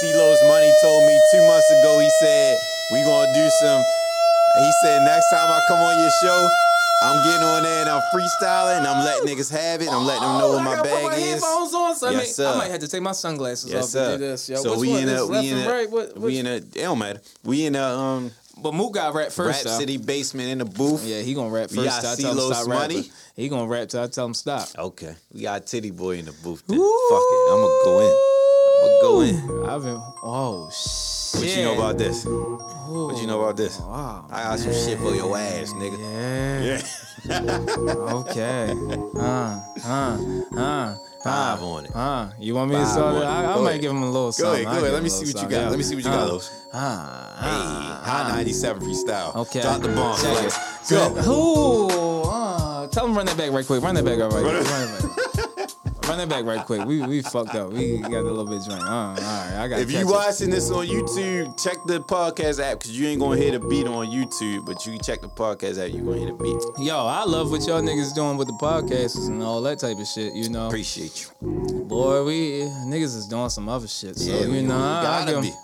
C 0.00 0.12
Los 0.14 0.42
Money 0.48 0.70
told 0.82 1.06
me 1.06 1.20
two 1.32 1.46
months 1.46 1.70
ago. 1.70 2.00
He 2.00 2.10
said 2.20 2.58
we 2.92 3.02
gonna 3.04 3.32
do 3.32 3.48
some. 3.60 3.82
He 4.58 4.70
said 4.82 5.04
next 5.04 5.30
time 5.30 5.48
I 5.50 5.60
come 5.68 5.78
on 5.78 5.98
your 5.98 6.10
show, 6.22 6.48
I'm 7.04 7.24
getting 7.26 7.42
on 7.46 7.62
there 7.62 7.80
and 7.80 7.90
I'm 7.90 8.02
freestyling 8.14 8.78
and 8.78 8.86
I'm 8.86 9.04
letting 9.04 9.26
niggas 9.28 9.50
have 9.50 9.80
it. 9.80 9.86
And 9.88 9.96
I'm 9.96 10.04
letting 10.06 10.22
them 10.22 10.38
know 10.38 10.48
Oh, 10.52 10.52
what 10.56 10.62
my 10.62 10.76
put 10.76 10.84
bag 10.84 11.04
my 11.04 11.14
is. 11.16 11.32
headphones 11.32 11.74
on, 11.74 11.96
so 11.96 12.06
I, 12.06 12.10
Yes, 12.10 12.22
mean, 12.22 12.32
sir. 12.34 12.48
I 12.52 12.58
might 12.58 12.70
have 12.70 12.80
to 12.80 12.88
take 12.88 13.02
my 13.02 13.12
sunglasses 13.12 13.72
Yes, 13.72 13.84
off 13.84 13.90
sir. 13.90 14.12
to 14.12 14.18
do 14.18 14.24
this. 14.24 14.48
Yo, 14.48 14.56
so 14.56 14.70
Which 14.72 14.80
we 14.80 14.90
one? 14.90 15.02
in 15.02 15.08
a 15.08 15.24
left 15.24 15.42
we 15.44 15.50
in 15.50 15.58
a 15.58 15.68
right? 15.70 15.90
What, 15.90 16.18
we 16.18 16.38
in 16.38 16.46
a 16.46 16.50
it 16.56 16.74
don't 16.74 16.98
matter. 16.98 17.20
We 17.44 17.66
in 17.66 17.74
a 17.76 17.82
um 17.82 18.30
But 18.62 18.74
Mook 18.74 18.92
got 18.94 19.14
rap 19.14 19.32
first. 19.32 19.64
Rap. 19.64 19.78
City 19.80 19.96
basement 19.96 20.50
in 20.50 20.58
the 20.58 20.64
booth. 20.66 21.02
Yeah, 21.04 21.22
he 21.22 21.32
gonna 21.34 21.50
rap 21.50 21.70
We 21.70 21.78
first. 21.78 21.88
got 22.02 22.16
till 22.18 22.28
I 22.28 22.32
tell 22.34 22.46
him 22.48 22.54
stop 22.54 22.68
money. 22.68 22.96
rapping. 22.96 23.10
He 23.34 23.48
gonna 23.48 23.66
rap 23.66 23.88
till 23.88 24.02
I 24.02 24.06
tell 24.08 24.26
him 24.26 24.34
stop. 24.34 24.68
Okay, 24.78 25.14
we 25.32 25.42
got 25.42 25.66
Titty 25.66 25.90
Boy 25.90 26.18
in 26.18 26.26
the 26.26 26.32
booth. 26.32 26.62
Then. 26.68 26.76
Fuck 26.78 27.22
it, 27.32 27.50
I'm 27.50 27.56
gonna 27.56 27.84
go 27.84 28.00
in. 28.00 28.41
I'ma 28.82 29.00
go 29.02 29.20
in. 29.20 29.66
I've 29.68 29.82
been. 29.82 30.02
Oh 30.22 30.68
shit. 30.70 31.40
What 31.40 31.56
you 31.56 31.62
know 31.64 31.74
about 31.74 31.98
this? 31.98 32.24
What 32.26 33.16
you 33.20 33.26
know 33.26 33.40
about 33.40 33.56
this? 33.56 33.78
Wow. 33.80 34.26
I 34.30 34.42
got 34.42 34.58
some 34.58 34.72
shit 34.72 34.98
for 34.98 35.14
your 35.14 35.36
ass, 35.38 35.72
nigga. 35.72 35.98
Yeah. 35.98 36.62
Yeah. 36.62 36.82
Okay. 38.12 38.74
Uh, 39.16 39.60
uh, 39.84 40.18
uh. 40.56 40.96
Five 41.22 41.62
on 41.62 41.84
it. 41.84 41.90
Huh? 41.92 42.28
You 42.40 42.54
want 42.56 42.70
me 42.70 42.76
to 42.76 42.82
Five 42.82 42.92
start? 42.92 43.14
it? 43.16 43.18
it. 43.20 43.24
I, 43.26 43.44
I 43.52 43.56
might 43.60 43.68
ahead. 43.70 43.80
give 43.80 43.90
him 43.92 44.02
a 44.02 44.06
little 44.06 44.26
Go 44.26 44.30
something. 44.32 44.66
ahead, 44.66 44.74
go 44.74 44.80
ahead. 44.82 44.92
Let 44.94 45.02
me 45.04 45.08
see 45.08 45.26
what 45.32 45.42
you 45.42 45.48
got. 45.48 45.50
something. 45.50 45.68
Let 45.70 45.78
me 45.78 45.84
see 45.84 45.94
what 45.94 46.04
you 46.04 46.10
got, 46.10 46.20
Huh. 46.26 46.32
Los. 46.32 46.66
Ah, 46.74 47.38
Hey, 47.38 48.10
Hot 48.10 48.26
ah. 48.26 48.34
97 48.36 48.82
freestyle. 48.82 49.36
Okay. 49.36 49.60
Drop 49.62 49.80
the 49.82 49.88
bomb. 49.90 50.16
Check 50.20 50.36
flex. 50.36 50.90
it. 50.90 50.94
Go. 51.24 51.32
Ooh, 51.32 52.28
uh, 52.28 52.86
tell 52.88 53.06
him 53.06 53.14
run 53.16 53.26
that 53.26 53.36
back 53.36 53.52
right 53.52 53.64
quick. 53.64 53.82
Run 53.82 53.94
that 53.94 54.04
back 54.04 54.18
right 54.18 54.30
quick. 54.30 54.44
Run 54.44 54.56
it 54.56 54.64
back. 54.66 55.01
Run 56.08 56.18
that 56.18 56.28
back 56.28 56.44
right 56.44 56.64
quick. 56.66 56.84
We 56.84 57.00
we 57.02 57.22
fucked 57.22 57.54
up. 57.54 57.72
We 57.72 57.98
got 57.98 58.12
a 58.12 58.20
little 58.22 58.44
bit 58.44 58.62
drunk. 58.64 58.82
Uh, 58.82 58.86
all 58.90 59.14
right, 59.14 59.52
I 59.56 59.68
got. 59.68 59.78
If 59.80 59.90
you 59.92 60.06
watching 60.06 60.50
this 60.50 60.70
on 60.70 60.86
YouTube, 60.86 61.62
check 61.62 61.76
the 61.86 62.00
podcast 62.00 62.60
app 62.62 62.80
because 62.80 62.98
you 62.98 63.06
ain't 63.06 63.20
gonna 63.20 63.40
hear 63.40 63.52
the 63.52 63.60
beat 63.60 63.86
on 63.86 64.08
YouTube, 64.08 64.66
but 64.66 64.84
you 64.84 64.98
check 64.98 65.20
the 65.20 65.28
podcast 65.28 65.82
app. 65.82 65.94
You 65.94 66.02
gonna 66.04 66.18
hear 66.18 66.26
the 66.26 66.34
beat. 66.34 66.84
Yo, 66.86 66.96
I 66.98 67.24
love 67.24 67.50
what 67.50 67.66
y'all 67.66 67.80
niggas 67.80 68.14
doing 68.14 68.36
with 68.36 68.48
the 68.48 68.54
podcasts 68.54 69.28
and 69.28 69.42
all 69.42 69.62
that 69.62 69.78
type 69.78 69.98
of 69.98 70.06
shit. 70.06 70.34
You 70.34 70.50
know, 70.50 70.66
Appreciate 70.66 71.24
you. 71.42 71.84
boy, 71.84 72.24
we 72.24 72.60
niggas 72.86 73.16
is 73.16 73.26
doing 73.26 73.48
some 73.48 73.68
other 73.68 73.88
shit. 73.88 74.18
So 74.18 74.30
Yeah, 74.30 74.46
you 74.46 74.62
know, 74.62 74.76
I, 74.76 75.24
I 75.26 75.40
give. 75.40 75.54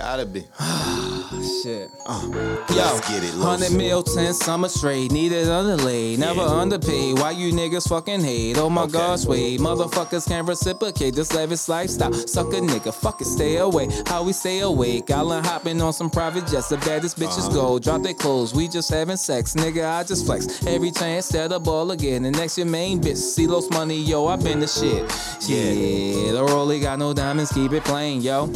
Gotta 0.00 0.24
be. 0.24 0.40
shit. 1.62 1.88
Let's 2.08 2.70
Yo, 2.70 2.98
get 3.08 3.22
it, 3.22 3.34
Los. 3.34 3.60
100 3.60 3.72
mil, 3.76 4.02
10 4.02 4.32
summer 4.32 4.68
straight, 4.68 5.12
needed 5.12 5.46
underlaid, 5.48 6.18
never 6.18 6.40
Yeah. 6.40 6.46
underpaid. 6.62 7.18
Why 7.18 7.32
you 7.32 7.52
niggas 7.52 7.86
fucking 7.86 8.20
hate? 8.24 8.56
Oh 8.58 8.70
my 8.70 8.82
Okay. 8.84 8.92
gosh, 8.92 9.26
wait, 9.26 9.60
motherfuckers 9.60 10.26
can't 10.26 10.48
reciprocate 10.48 11.14
this 11.14 11.32
lavish 11.34 11.68
lifestyle. 11.68 12.12
Suck 12.14 12.52
a 12.54 12.60
nigga, 12.60 12.92
fuck 12.94 13.20
it, 13.20 13.26
stay 13.26 13.58
away. 13.58 13.88
How 14.06 14.22
we 14.22 14.32
stay 14.32 14.60
awake? 14.60 15.10
Island 15.10 15.46
hopping 15.46 15.80
on 15.82 15.92
some 15.92 16.08
private 16.10 16.46
jets, 16.46 16.68
the 16.70 16.78
baddest 16.78 17.18
bitches 17.20 17.46
Uh-huh. 17.48 17.54
go. 17.54 17.78
Drop 17.78 18.02
their 18.02 18.14
clothes, 18.14 18.54
we 18.54 18.68
just 18.68 18.88
having 18.90 19.18
sex, 19.18 19.52
nigga. 19.54 19.86
I 19.86 20.02
just 20.02 20.24
flex 20.24 20.46
every 20.66 20.90
chance 20.92 21.28
that 21.28 21.50
the 21.50 21.60
ball 21.60 21.90
again. 21.90 22.24
And 22.24 22.34
next 22.36 22.56
your 22.56 22.66
main 22.66 23.00
bitch, 23.00 23.18
see 23.18 23.44
those 23.46 23.68
money, 23.70 24.00
yo. 24.00 24.26
I 24.28 24.36
been 24.36 24.60
the 24.60 24.66
shit. 24.66 25.04
Yeah, 25.46 26.32
the 26.32 26.46
rollie 26.48 26.80
got 26.80 26.98
no 26.98 27.12
diamonds, 27.12 27.52
keep 27.52 27.72
it 27.72 27.84
plain, 27.84 28.22
yo. 28.22 28.46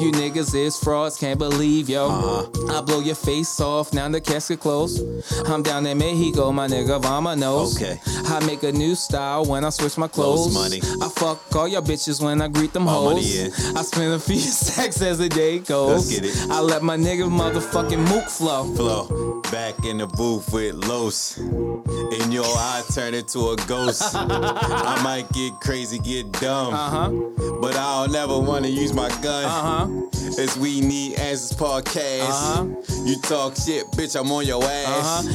You 0.00 0.10
niggas 0.12 0.54
is 0.54 0.76
frauds, 0.82 1.16
can't 1.16 1.38
believe, 1.38 1.88
yo. 1.88 2.08
Uh-huh. 2.08 2.78
I 2.78 2.80
blow 2.82 3.00
your 3.00 3.14
face 3.14 3.60
off, 3.60 3.92
now 3.92 4.08
the 4.08 4.20
casket 4.20 4.60
closed. 4.60 5.02
I'm 5.46 5.62
down 5.62 5.86
in 5.86 5.98
Mexico, 5.98 6.52
my 6.52 6.66
nigga, 6.66 7.00
Vamanos. 7.00 7.76
Okay. 7.76 7.98
I 8.28 8.44
make 8.46 8.62
a 8.62 8.72
new 8.72 8.94
style 8.94 9.44
when 9.44 9.64
I 9.64 9.70
switch 9.70 9.98
my 9.98 10.08
clothes. 10.08 10.54
money. 10.54 10.80
I 11.02 11.08
fuck 11.08 11.54
all 11.56 11.68
your 11.68 11.82
bitches 11.82 12.22
when 12.22 12.40
I 12.40 12.48
greet 12.48 12.72
them 12.72 12.88
All 12.88 13.10
hoes. 13.10 13.14
money, 13.14 13.26
yeah. 13.26 13.78
I 13.78 13.82
spend 13.82 14.12
a 14.12 14.18
few 14.18 14.36
stacks 14.38 15.00
as 15.02 15.18
the 15.18 15.28
day 15.28 15.58
goes. 15.58 16.10
Let's 16.10 16.20
get 16.20 16.30
it. 16.30 16.50
I 16.50 16.60
let 16.60 16.82
my 16.82 16.96
nigga 16.96 17.28
motherfucking 17.28 18.08
mook 18.08 18.24
flow. 18.28 18.64
Flow 18.74 19.40
back 19.50 19.84
in 19.84 19.98
the 19.98 20.06
booth 20.06 20.52
with 20.52 20.74
Los. 20.74 21.38
In 21.38 22.32
your 22.32 22.44
eye, 22.44 22.82
turn 22.94 23.14
into 23.14 23.50
a 23.50 23.56
ghost. 23.66 24.02
I 24.14 25.00
might 25.02 25.30
get 25.32 25.54
crazy, 25.60 25.98
get 25.98 26.30
dumb, 26.40 26.72
Uh 26.74 26.90
huh. 26.90 27.10
but 27.60 27.74
I'll 27.76 28.08
never 28.08 28.38
wanna 28.38 28.68
use 28.68 28.92
my 28.92 29.08
gun. 29.22 29.44
Uh 29.44 30.29
As 30.38 30.56
we 30.58 30.80
need 30.80 31.18
answers 31.18 31.52
podcast. 31.58 32.28
Uh-huh. 32.28 32.64
You 33.04 33.20
talk 33.22 33.56
shit, 33.56 33.84
bitch, 33.92 34.18
I'm 34.18 34.30
on 34.30 34.46
your 34.46 34.62
ass. 34.62 35.26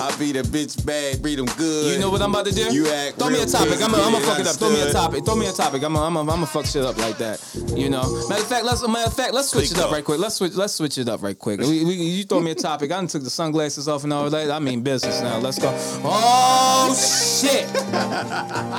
I 0.00 0.16
beat 0.18 0.36
a 0.36 0.42
bitch 0.42 0.84
bad, 0.86 1.22
beat 1.22 1.36
them 1.36 1.46
good. 1.56 1.92
You 1.92 1.98
know 1.98 2.10
what 2.10 2.22
I'm 2.22 2.30
about 2.30 2.46
to 2.46 2.52
do? 2.52 2.72
You 2.72 2.88
act 2.88 3.18
Throw 3.18 3.30
me 3.30 3.42
a 3.42 3.46
topic. 3.46 3.82
I'm 3.82 3.90
gonna 3.90 4.20
fuck 4.20 4.38
it 4.38 4.46
up. 4.46 4.56
Throw 4.56 4.70
me 4.70 4.80
a 4.80 4.92
topic. 4.92 5.24
Throw 5.24 5.36
me 5.36 5.46
a 5.46 5.52
topic. 5.52 5.82
I'm 5.82 5.94
gonna 5.94 6.46
fuck 6.46 6.66
shit 6.66 6.84
up 6.84 6.96
like 6.98 7.18
that. 7.18 7.40
You 7.76 7.90
know. 7.90 8.02
Matter 8.28 8.42
of 8.42 8.48
fact, 8.48 8.64
let's 8.64 8.86
matter 8.86 9.06
of 9.06 9.14
fact, 9.14 9.34
let's 9.34 9.48
switch 9.48 9.72
it 9.72 9.78
up 9.78 9.86
up. 9.86 9.92
right 9.92 10.04
quick. 10.04 10.18
Let's 10.18 10.36
switch. 10.36 10.54
Let's 10.54 10.74
switch 10.74 10.98
it 10.98 11.08
up 11.08 11.22
right 11.22 11.38
quick. 11.38 11.60
We, 11.60 11.84
we, 11.84 11.94
you 11.94 12.24
throw 12.24 12.40
me 12.40 12.52
a 12.52 12.54
topic. 12.54 12.92
I 12.92 12.96
done 12.96 13.06
took 13.06 13.22
the 13.24 13.30
sunglasses 13.30 13.88
off 13.88 14.04
and 14.04 14.12
all 14.12 14.28
that. 14.30 14.50
I 14.50 14.58
mean 14.58 14.82
business 14.82 15.20
now. 15.20 15.38
Let's 15.38 15.58
go. 15.58 15.70
Oh 16.04 16.94
shit! 16.94 17.66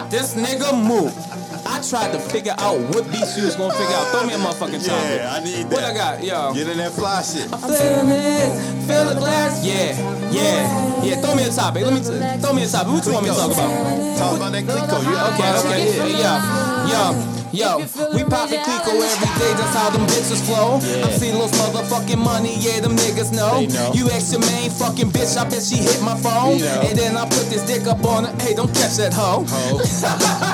this 0.09 0.35
nigga 0.35 0.73
move. 0.87 1.40
I 1.81 1.83
tried 1.83 2.11
to 2.11 2.19
figure 2.19 2.53
out 2.59 2.77
what 2.93 3.09
beats 3.09 3.35
you 3.35 3.43
was 3.43 3.55
gonna 3.55 3.73
figure 3.73 3.95
out. 3.95 4.13
Throw 4.13 4.27
me 4.27 4.35
a 4.35 4.37
motherfucking 4.37 4.85
topic. 4.85 5.17
Yeah, 5.17 5.33
I 5.33 5.43
need 5.43 5.65
that. 5.65 5.73
What 5.73 5.83
I 5.83 5.93
got? 5.95 6.23
Yo. 6.23 6.53
Get 6.53 6.67
in 6.69 6.77
that 6.77 6.91
fly 6.91 7.23
shit. 7.23 7.51
I'm 7.51 7.57
Feeling 7.57 8.13
it, 8.13 8.85
feel 8.85 9.05
the 9.09 9.15
glass. 9.17 9.65
Yeah, 9.65 9.97
yeah, 10.29 11.01
yeah. 11.01 11.21
Throw 11.21 11.33
me 11.33 11.41
a 11.41 11.49
topic. 11.49 11.81
Let 11.83 11.93
me 11.97 12.01
t- 12.01 12.37
throw 12.37 12.53
me 12.53 12.61
a 12.61 12.67
topic. 12.67 12.93
What 12.93 13.05
you 13.07 13.13
want 13.13 13.25
me 13.25 13.33
to 13.33 13.35
talk 13.35 13.51
about? 13.51 14.17
Talk 14.17 14.37
about 14.37 14.51
that 14.51 14.61
Clicquot. 14.61 15.01
You 15.01 15.17
Okay, 15.33 15.49
okay, 15.57 16.21
yeah, 16.21 16.85
yeah. 16.85 17.40
Yo, 17.53 17.77
we 18.15 18.23
poppin' 18.23 18.63
Clicquot 18.63 18.95
every 18.95 19.31
day, 19.35 19.51
that's 19.59 19.75
how 19.75 19.89
them 19.89 20.07
bitches 20.07 20.39
flow. 20.45 20.75
I'm 21.03 21.11
seeing 21.11 21.35
those 21.35 21.51
motherfucking 21.51 22.17
money, 22.17 22.55
yeah, 22.59 22.79
them 22.79 22.95
niggas 22.95 23.35
know. 23.35 23.59
They 23.59 23.67
know. 23.67 23.91
You 23.93 24.09
ask 24.09 24.31
your 24.31 24.39
main 24.41 24.69
fucking 24.69 25.09
bitch, 25.11 25.35
I 25.37 25.43
bet 25.49 25.61
she 25.61 25.75
hit 25.77 26.01
my 26.01 26.15
phone. 26.15 26.59
You 26.59 26.65
know. 26.65 26.81
And 26.87 26.97
then 26.97 27.17
I 27.17 27.25
put 27.25 27.49
this 27.51 27.63
dick 27.67 27.87
up 27.87 28.03
on 28.05 28.23
her, 28.23 28.33
hey, 28.41 28.53
don't 28.53 28.73
catch 28.73 28.95
that 28.97 29.13
hoe. 29.13 29.43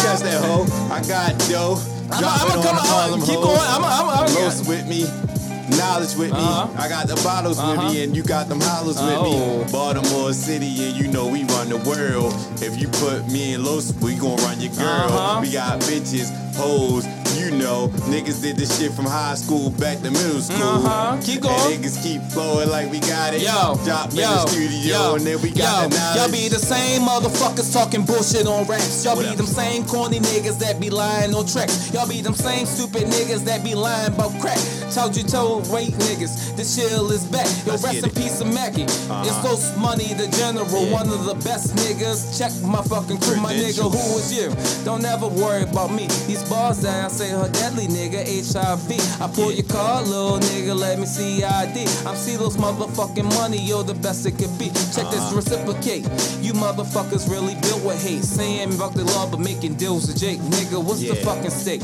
catch 0.05 0.21
that 0.21 0.45
hoe. 0.45 0.67
I 0.93 1.01
got 1.09 1.39
dough. 1.49 1.81
I'm 2.13 2.23
gonna 2.23 2.61
it 2.61 2.65
come 2.65 2.77
on 2.77 2.77
the 2.77 2.83
Harlem 2.83 3.21
on, 3.21 3.27
keep 3.27 3.37
hoes. 3.37 3.45
going. 3.47 3.59
I'm 3.59 3.83
gonna, 3.83 4.13
I'm 4.21 4.35
Los 4.35 4.69
with 4.69 4.87
me. 4.87 5.36
Knowledge 5.71 6.15
with 6.17 6.31
me. 6.31 6.39
Uh-huh. 6.39 6.69
I 6.79 6.89
got 6.89 7.09
the 7.09 7.17
bottles 7.17 7.57
with 7.59 7.67
Uh-huh. 7.79 7.93
me, 7.93 8.05
and 8.05 8.17
you 8.17 8.23
got 8.23 8.49
them 8.49 8.61
hollers 8.61 8.97
Oh. 8.99 9.59
with 9.59 9.67
me. 9.67 9.73
Baltimore 9.73 10.33
City, 10.33 10.67
and 10.89 10.97
you 10.97 11.09
know 11.09 11.27
we 11.27 11.43
run 11.45 11.69
the 11.69 11.79
world. 11.79 12.35
If 12.63 12.81
you 12.81 12.89
put 12.89 13.27
me 13.31 13.55
and 13.55 13.65
Los, 13.65 13.93
we 14.01 14.15
gon' 14.15 14.37
run 14.47 14.61
your 14.61 14.73
girl. 14.75 14.87
Uh-huh. 15.11 15.41
We 15.43 15.51
got 15.51 15.81
bitches, 15.81 16.31
hoes, 16.55 17.05
you 17.37 17.51
know. 17.53 17.89
Niggas 18.09 18.41
did 18.43 18.57
this 18.57 18.79
shit 18.79 18.93
from 18.93 19.05
high 19.07 19.35
school 19.35 19.71
back 19.71 19.99
to 19.99 20.11
middle 20.11 20.41
school. 20.41 20.57
Uh-huh. 20.63 21.19
Keep 21.23 21.43
going. 21.43 21.55
And 21.55 21.85
niggas 21.85 22.03
keep 22.03 22.23
flowing 22.33 22.69
like 22.71 22.91
we 22.91 23.01
got 23.01 23.35
it. 23.35 23.43
Yo, 23.43 23.77
Drop 23.85 24.11
in 24.11 24.17
yo, 24.17 24.29
the 24.29 24.47
studio, 24.49 24.97
yo, 24.97 25.15
and 25.17 25.27
then 25.27 25.41
we 25.43 25.51
got 25.51 25.61
yo, 25.85 25.89
the 25.89 25.97
knowledge. 25.97 26.17
Y'all 26.17 26.33
be 26.33 26.49
the 26.49 26.59
same 26.59 27.03
motherfuckers 27.03 27.73
talking 27.73 28.05
bullshit 28.05 28.47
on 28.47 28.67
raps. 28.67 29.05
Y'all 29.05 29.17
What 29.17 29.23
be 29.23 29.29
else? 29.29 29.37
them 29.37 29.47
same 29.47 29.85
corny 29.85 30.19
niggas 30.21 30.59
that 30.61 30.81
be 30.81 30.91
lying 30.91 31.35
on 31.35 31.47
tracks. 31.47 31.93
Y'all 31.93 32.09
be 32.09 32.21
them 32.23 32.35
same 32.35 32.67
stupid 32.67 33.05
niggas 33.05 33.45
that 33.45 33.63
be 33.65 33.75
lying 33.75 34.13
about 34.15 34.33
crack. 34.41 34.59
Told 34.93 35.17
you 35.17 35.23
told 35.25 35.69
wait 35.71 35.93
niggas, 36.09 36.57
the 36.57 36.65
chill 36.65 37.11
is 37.13 37.25
back. 37.25 37.47
Yo, 37.67 37.73
Let's 37.73 37.85
rest 37.85 38.05
in 38.05 38.11
peace 38.11 38.41
of 38.41 38.53
Mackie. 38.53 38.85
Uh-huh. 38.85 39.25
It's 39.27 39.39
Ghost 39.43 39.77
Money, 39.77 40.15
the 40.15 40.29
general, 40.39 40.67
Yeah. 40.87 40.93
one 40.93 41.09
of 41.11 41.25
the 41.27 41.35
best 41.45 41.75
niggas. 41.77 42.39
Check 42.39 42.53
my 42.63 42.83
fucking 42.83 43.19
crew, 43.19 43.37
my 43.41 43.53
nigga. 43.53 43.83
Who 43.91 44.19
is 44.19 44.33
you? 44.33 44.49
Don't 44.85 45.05
ever 45.05 45.27
worry 45.29 45.63
about 45.63 45.93
me. 45.93 46.07
These 46.27 46.49
bars 46.49 46.81
that 46.83 47.05
I 47.05 47.09
say 47.09 47.26
her 47.31 47.49
deadly 47.53 47.87
nigga, 47.87 48.23
HIV. 48.27 49.21
I 49.21 49.27
pull 49.35 49.53
your 49.53 49.67
car, 49.67 50.03
little 50.03 50.39
nigga, 50.39 50.75
let 50.79 50.99
me 50.99 51.07
see 51.07 51.43
ID. 51.45 51.87
I'm 52.07 52.17
see 52.17 52.37
those 52.37 52.57
motherfucking 52.57 53.29
money, 53.39 53.59
yo, 53.59 53.83
the 53.83 53.95
best 53.95 54.27
it 54.27 54.33
could 54.39 54.57
be. 54.59 54.67
Check 54.95 55.11
this 55.11 55.21
Uh-huh. 55.21 55.37
reciprocate. 55.37 56.05
You 56.43 56.53
motherfuckers 56.53 57.31
really 57.31 57.55
built 57.63 57.83
with 57.85 58.03
hate. 58.03 58.25
Saying 58.25 58.75
about 58.75 58.95
the 58.95 59.05
law, 59.05 59.27
but 59.31 59.41
making 59.41 59.75
deals 59.75 60.07
with 60.07 60.19
Jake. 60.21 60.41
Nigga, 60.41 60.83
what's 60.83 61.01
the 61.01 61.15
fucking 61.17 61.51
stake? 61.51 61.83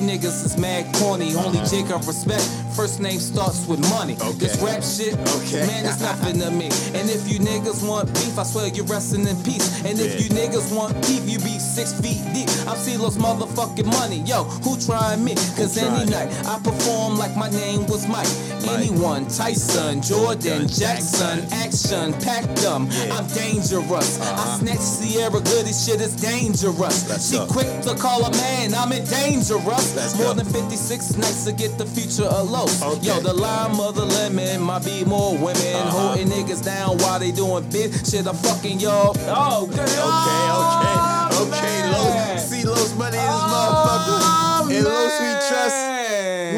Niggas 0.00 0.44
is 0.46 0.56
mad 0.56 0.92
corny, 0.96 1.34
only 1.34 1.58
Uh-huh. 1.58 1.68
Jake 1.70 1.90
I 1.90 1.98
respect. 2.06 2.42
First 2.74 3.00
name 3.00 3.20
starts 3.20 3.66
with 3.66 3.80
money. 3.90 4.16
Okay. 4.20 4.32
This 4.46 4.56
rap 4.58 4.82
shit, 4.82 5.14
Okay. 5.36 5.66
man, 5.66 5.84
it's 5.84 6.00
nothing 6.00 6.40
to 6.40 6.50
me. 6.50 6.66
And 6.94 7.10
if 7.10 7.28
you 7.30 7.38
niggas 7.38 7.86
want 7.86 8.12
beef, 8.14 8.38
I 8.38 8.44
swear 8.44 8.68
you're 8.68 8.86
resting 8.86 9.26
in 9.26 9.36
peace. 9.42 9.68
And 9.84 10.00
if 10.00 10.14
Yeah. 10.14 10.20
you 10.24 10.28
niggas 10.30 10.72
want 10.72 10.94
beef, 11.06 11.28
you 11.28 11.38
be 11.40 11.58
six 11.58 11.92
feet 11.92 12.20
deep. 12.32 12.48
I'm 12.66 12.78
C 12.78 12.96
Los 12.96 13.16
motherfucking 13.16 13.86
money. 13.86 14.22
Yo, 14.24 14.44
who 14.64 14.76
trying 14.78 15.22
me? 15.24 15.34
Cause 15.56 15.76
Who 15.76 15.86
any 15.86 16.10
night 16.10 16.28
I 16.46 16.58
perform 16.60 17.18
like 17.18 17.36
my 17.36 17.50
name 17.50 17.86
was 17.86 18.06
Mike. 18.08 18.28
Mike. 18.64 18.78
Anyone, 18.78 19.26
Tyson, 19.26 20.00
Jordan, 20.00 20.66
Jackson. 20.68 21.46
Action, 21.52 22.12
pack 22.14 22.44
them. 22.56 22.88
Yeah. 22.90 23.16
I'm 23.18 23.26
dangerous. 23.28 24.18
Uh-huh. 24.20 24.42
I 24.56 24.58
snatch 24.60 24.78
Sierra 24.80 25.40
good, 25.40 25.66
this 25.66 25.84
shit 25.84 26.00
is 26.00 26.12
dangerous. 26.14 27.08
Let's 27.08 27.28
she 27.30 27.36
go. 27.36 27.46
quick 27.46 27.68
to 27.82 27.94
call 27.94 28.24
a 28.24 28.30
man, 28.32 28.74
I'm 28.74 28.92
in 28.92 29.04
dangerous. 29.04 29.89
Let's 29.94 30.14
More 30.16 30.28
go. 30.28 30.34
than 30.34 30.46
56 30.46 31.16
nights 31.16 31.44
to 31.44 31.52
get 31.52 31.76
the 31.78 31.86
future 31.86 32.24
of 32.24 32.50
Los. 32.50 32.82
Okay. 32.82 33.06
Yo, 33.06 33.20
the 33.20 33.32
lime 33.32 33.78
of 33.80 33.94
the 33.94 34.04
lemon 34.06 34.60
might 34.62 34.84
be 34.84 35.04
more 35.04 35.32
women 35.36 35.76
Uh-huh. 35.76 35.90
holding 35.90 36.28
niggas 36.28 36.62
down 36.64 36.98
while 36.98 37.18
they 37.18 37.32
doing 37.32 37.64
bit 37.70 37.92
shit. 38.06 38.26
I'm 38.26 38.36
fucking 38.36 38.80
y'all. 38.80 39.16
Oh, 39.28 39.66
good. 39.66 39.80
Okay, 39.80 40.46
okay, 40.62 40.96
okay, 41.42 41.90
Los. 41.92 42.48
C 42.48 42.62
Los 42.64 42.94
money 42.96 43.16
in 43.18 43.24
this 43.24 43.42
motherfucker. 43.52 44.70
and 44.70 44.84
Los 44.84 45.20
we 45.20 45.30
trust. 45.48 45.78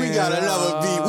We 0.00 0.08
got 0.14 0.32
another 0.32 0.80
beat. 0.82 1.01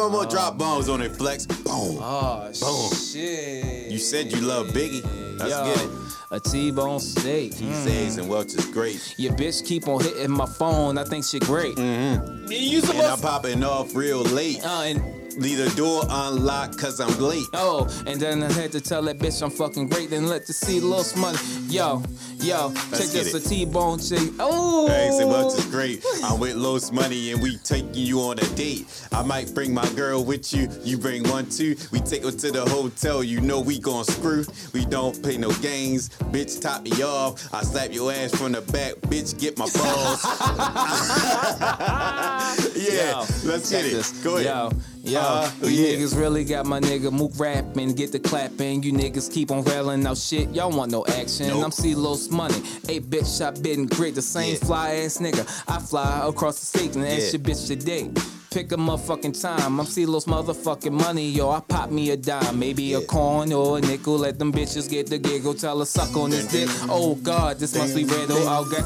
We 0.00 0.04
want 0.04 0.12
more. 0.12 0.24
We 0.24 0.30
drop 0.30 0.56
bombs 0.56 0.88
on 0.88 1.02
it, 1.02 1.14
flex. 1.14 1.44
Boom. 1.44 1.98
Oh, 2.00 2.50
Boom. 2.58 2.98
shit. 2.98 3.90
You 3.90 3.98
said 3.98 4.32
you 4.32 4.40
love 4.40 4.68
Biggie. 4.68 5.04
Let's 5.38 5.50
Yo, 5.50 5.64
get 5.64 5.84
it. 5.84 5.90
A 6.30 6.40
T-bone 6.40 7.00
steak. 7.00 7.52
He 7.52 7.70
says 7.74 8.16
and 8.16 8.26
Welch 8.26 8.54
is 8.54 8.64
great. 8.66 9.14
Your 9.18 9.34
bitch 9.34 9.66
keep 9.66 9.88
on 9.88 10.02
hitting 10.02 10.30
my 10.30 10.46
phone. 10.46 10.96
I 10.96 11.04
think 11.04 11.26
she 11.26 11.38
great. 11.38 11.76
Mm-hmm. 11.76 12.50
You 12.50 12.80
And 12.80 13.02
I'm 13.02 13.18
popping 13.18 13.62
off 13.62 13.94
real 13.94 14.22
late. 14.22 14.64
Uh, 14.64 14.84
and 14.86 15.29
Leave 15.40 15.56
the 15.58 15.70
door 15.74 16.02
unlocked 16.08 16.78
cause 16.78 17.00
I'm 17.00 17.18
late. 17.18 17.46
Oh, 17.54 17.88
and 18.06 18.20
then 18.20 18.42
I 18.42 18.52
had 18.52 18.70
to 18.72 18.80
tell 18.80 19.00
that 19.04 19.18
bitch 19.18 19.42
I'm 19.42 19.50
fucking 19.50 19.88
great. 19.88 20.10
Then 20.10 20.26
let 20.28 20.46
the 20.46 20.52
see 20.52 20.80
lost 20.80 21.16
money. 21.16 21.38
Yo, 21.68 22.02
yo, 22.38 22.70
check 22.90 23.10
get 23.10 23.12
this 23.12 23.34
it. 23.34 23.46
a 23.46 23.48
T-bone 23.48 23.98
chick. 24.00 24.30
Oh, 24.38 24.86
Hey, 24.88 25.10
say 25.16 25.24
much 25.24 25.58
is 25.58 25.64
great. 25.66 26.04
I'm 26.22 26.38
with 26.38 26.56
Los 26.56 26.92
Money 26.92 27.32
and 27.32 27.42
we 27.42 27.56
taking 27.58 27.94
you 27.94 28.20
on 28.20 28.38
a 28.38 28.44
date. 28.54 28.86
I 29.12 29.22
might 29.22 29.54
bring 29.54 29.72
my 29.72 29.88
girl 29.94 30.22
with 30.24 30.52
you. 30.52 30.68
You 30.84 30.98
bring 30.98 31.26
one 31.30 31.48
too. 31.48 31.74
We 31.90 32.00
take 32.00 32.24
her 32.24 32.32
to 32.32 32.50
the 32.52 32.68
hotel. 32.68 33.24
You 33.24 33.40
know 33.40 33.60
we 33.60 33.78
gon' 33.78 34.04
screw. 34.04 34.44
We 34.74 34.84
don't 34.84 35.20
play 35.22 35.38
no 35.38 35.50
games. 35.62 36.10
Bitch, 36.32 36.60
top 36.60 36.82
me 36.82 36.90
off. 37.02 37.52
I 37.54 37.62
slap 37.62 37.92
your 37.94 38.12
ass 38.12 38.34
from 38.34 38.52
the 38.52 38.60
back. 38.60 38.94
Bitch, 39.08 39.38
get 39.40 39.56
my 39.58 39.68
balls. 39.70 40.22
yeah, 42.76 43.12
Yo, 43.12 43.18
let's 43.48 43.70
get 43.70 43.86
it. 43.86 43.92
this. 43.92 44.12
Go 44.22 44.36
ahead. 44.36 44.46
Yo, 44.46 44.70
yo, 45.02 45.20
Uh, 45.30 45.50
you 45.62 45.68
yeah. 45.70 45.94
niggas 45.96 46.18
really 46.18 46.44
got 46.44 46.66
my 46.66 46.80
nigga 46.80 47.12
Mook 47.12 47.32
rapping, 47.38 47.94
get 47.94 48.12
the 48.12 48.18
clapping. 48.18 48.82
You 48.82 48.92
niggas 48.92 49.32
keep 49.32 49.50
on 49.50 49.62
railing 49.64 50.06
out 50.06 50.18
shit. 50.18 50.50
Y'all 50.50 50.70
want 50.76 50.90
no 50.90 51.04
action. 51.06 51.48
Nope. 51.48 51.64
I'm 51.64 51.70
C-Los 51.70 52.30
money. 52.30 52.60
Hey, 52.86 53.00
bitch, 53.00 53.40
I 53.44 53.50
been 53.60 53.86
great. 53.86 54.14
The 54.14 54.22
same 54.22 54.54
Yeah. 54.54 54.64
fly 54.66 54.94
ass 54.96 55.18
nigga. 55.18 55.46
I 55.68 55.78
fly 55.78 56.26
across 56.26 56.60
the 56.60 56.66
state 56.66 56.96
and 56.96 57.04
ask 57.06 57.32
Yeah. 57.32 57.38
your 57.38 57.40
bitch 57.40 57.66
today. 57.66 58.10
Pick 58.52 58.72
a 58.72 58.76
motherfucking 58.76 59.40
time. 59.40 59.78
I'm 59.78 59.86
C-Los 59.86 60.24
motherfucking 60.24 60.90
money. 60.90 61.28
Yo, 61.30 61.50
I 61.50 61.60
pop 61.60 61.90
me 61.90 62.10
a 62.10 62.16
dime. 62.16 62.58
Maybe 62.58 62.94
a 62.94 63.00
coin 63.00 63.52
or 63.52 63.78
a 63.78 63.80
nickel. 63.80 64.18
Let 64.18 64.40
them 64.40 64.52
bitches 64.52 64.90
get 64.90 65.06
the 65.06 65.18
giggle. 65.18 65.54
Tell 65.54 65.78
her 65.78 65.84
suck 65.84 66.16
on 66.16 66.30
this 66.30 66.48
dick. 66.48 66.68
Oh, 66.92 67.14
God, 67.14 67.58
this 67.60 67.76
must 67.76 67.94
be 67.94 68.04
red. 68.04 68.26
Oh, 68.30 68.64
God. 68.68 68.84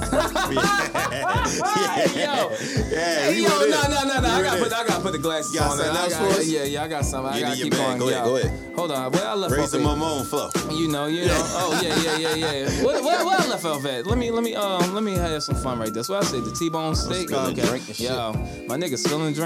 yeah, 0.53 2.05
Yo. 2.15 2.51
yeah. 2.91 3.29
Yo, 3.31 3.49
no, 3.49 3.67
no, 3.89 4.05
no, 4.05 4.21
no. 4.21 4.29
I 4.29 4.43
gotta 4.43 4.63
put, 4.63 4.73
I 4.75 4.87
gotta 4.87 5.03
put 5.03 5.13
the 5.13 5.19
glasses 5.19 5.57
on. 5.59 5.81
I 5.81 6.09
got-? 6.11 6.45
Yeah, 6.45 6.65
yeah, 6.65 6.83
I 6.83 6.89
got 6.89 7.05
something. 7.07 7.33
I 7.33 7.41
gotta 7.41 7.57
keep 7.57 7.73
going. 7.73 7.99
Go 7.99 8.09
ahead, 8.09 8.25
go 8.25 8.37
ahead. 8.37 8.75
Hold 8.77 8.91
on, 8.91 9.13
where 9.13 9.27
I 9.27 9.35
left 9.35 9.53
Raise 9.53 9.65
off 9.65 9.71
the 9.71 9.79
at? 9.79 9.85
Mamone 9.85 10.27
flow. 10.27 10.51
You 10.77 10.89
know, 10.89 11.07
you 11.07 11.25
know. 11.27 11.35
Oh 11.57 11.81
yeah, 11.83 11.97
yeah, 12.03 12.19
yeah, 12.19 12.53
yeah. 12.53 12.85
What, 12.85 13.03
where, 13.03 13.25
where 13.25 13.39
I 13.39 13.47
left 13.47 13.65
off 13.65 13.85
at? 13.87 14.07
Let 14.07 14.19
me, 14.19 14.31
let 14.31 14.43
me, 14.43 14.55
um, 14.55 14.93
let 14.93 15.03
me 15.03 15.15
have 15.15 15.43
some 15.43 15.55
fun 15.55 15.79
right 15.79 15.93
there. 15.95 16.03
So 16.03 16.17
I 16.17 16.23
say 16.23 16.41
the 16.41 16.53
T-bone 16.53 16.95
steak. 16.97 17.33
okay. 17.33 17.63
drink 17.63 17.87
and 17.87 17.97
shit. 17.97 18.11
Yo, 18.11 18.33
my 18.67 18.77
nigga 18.77 18.99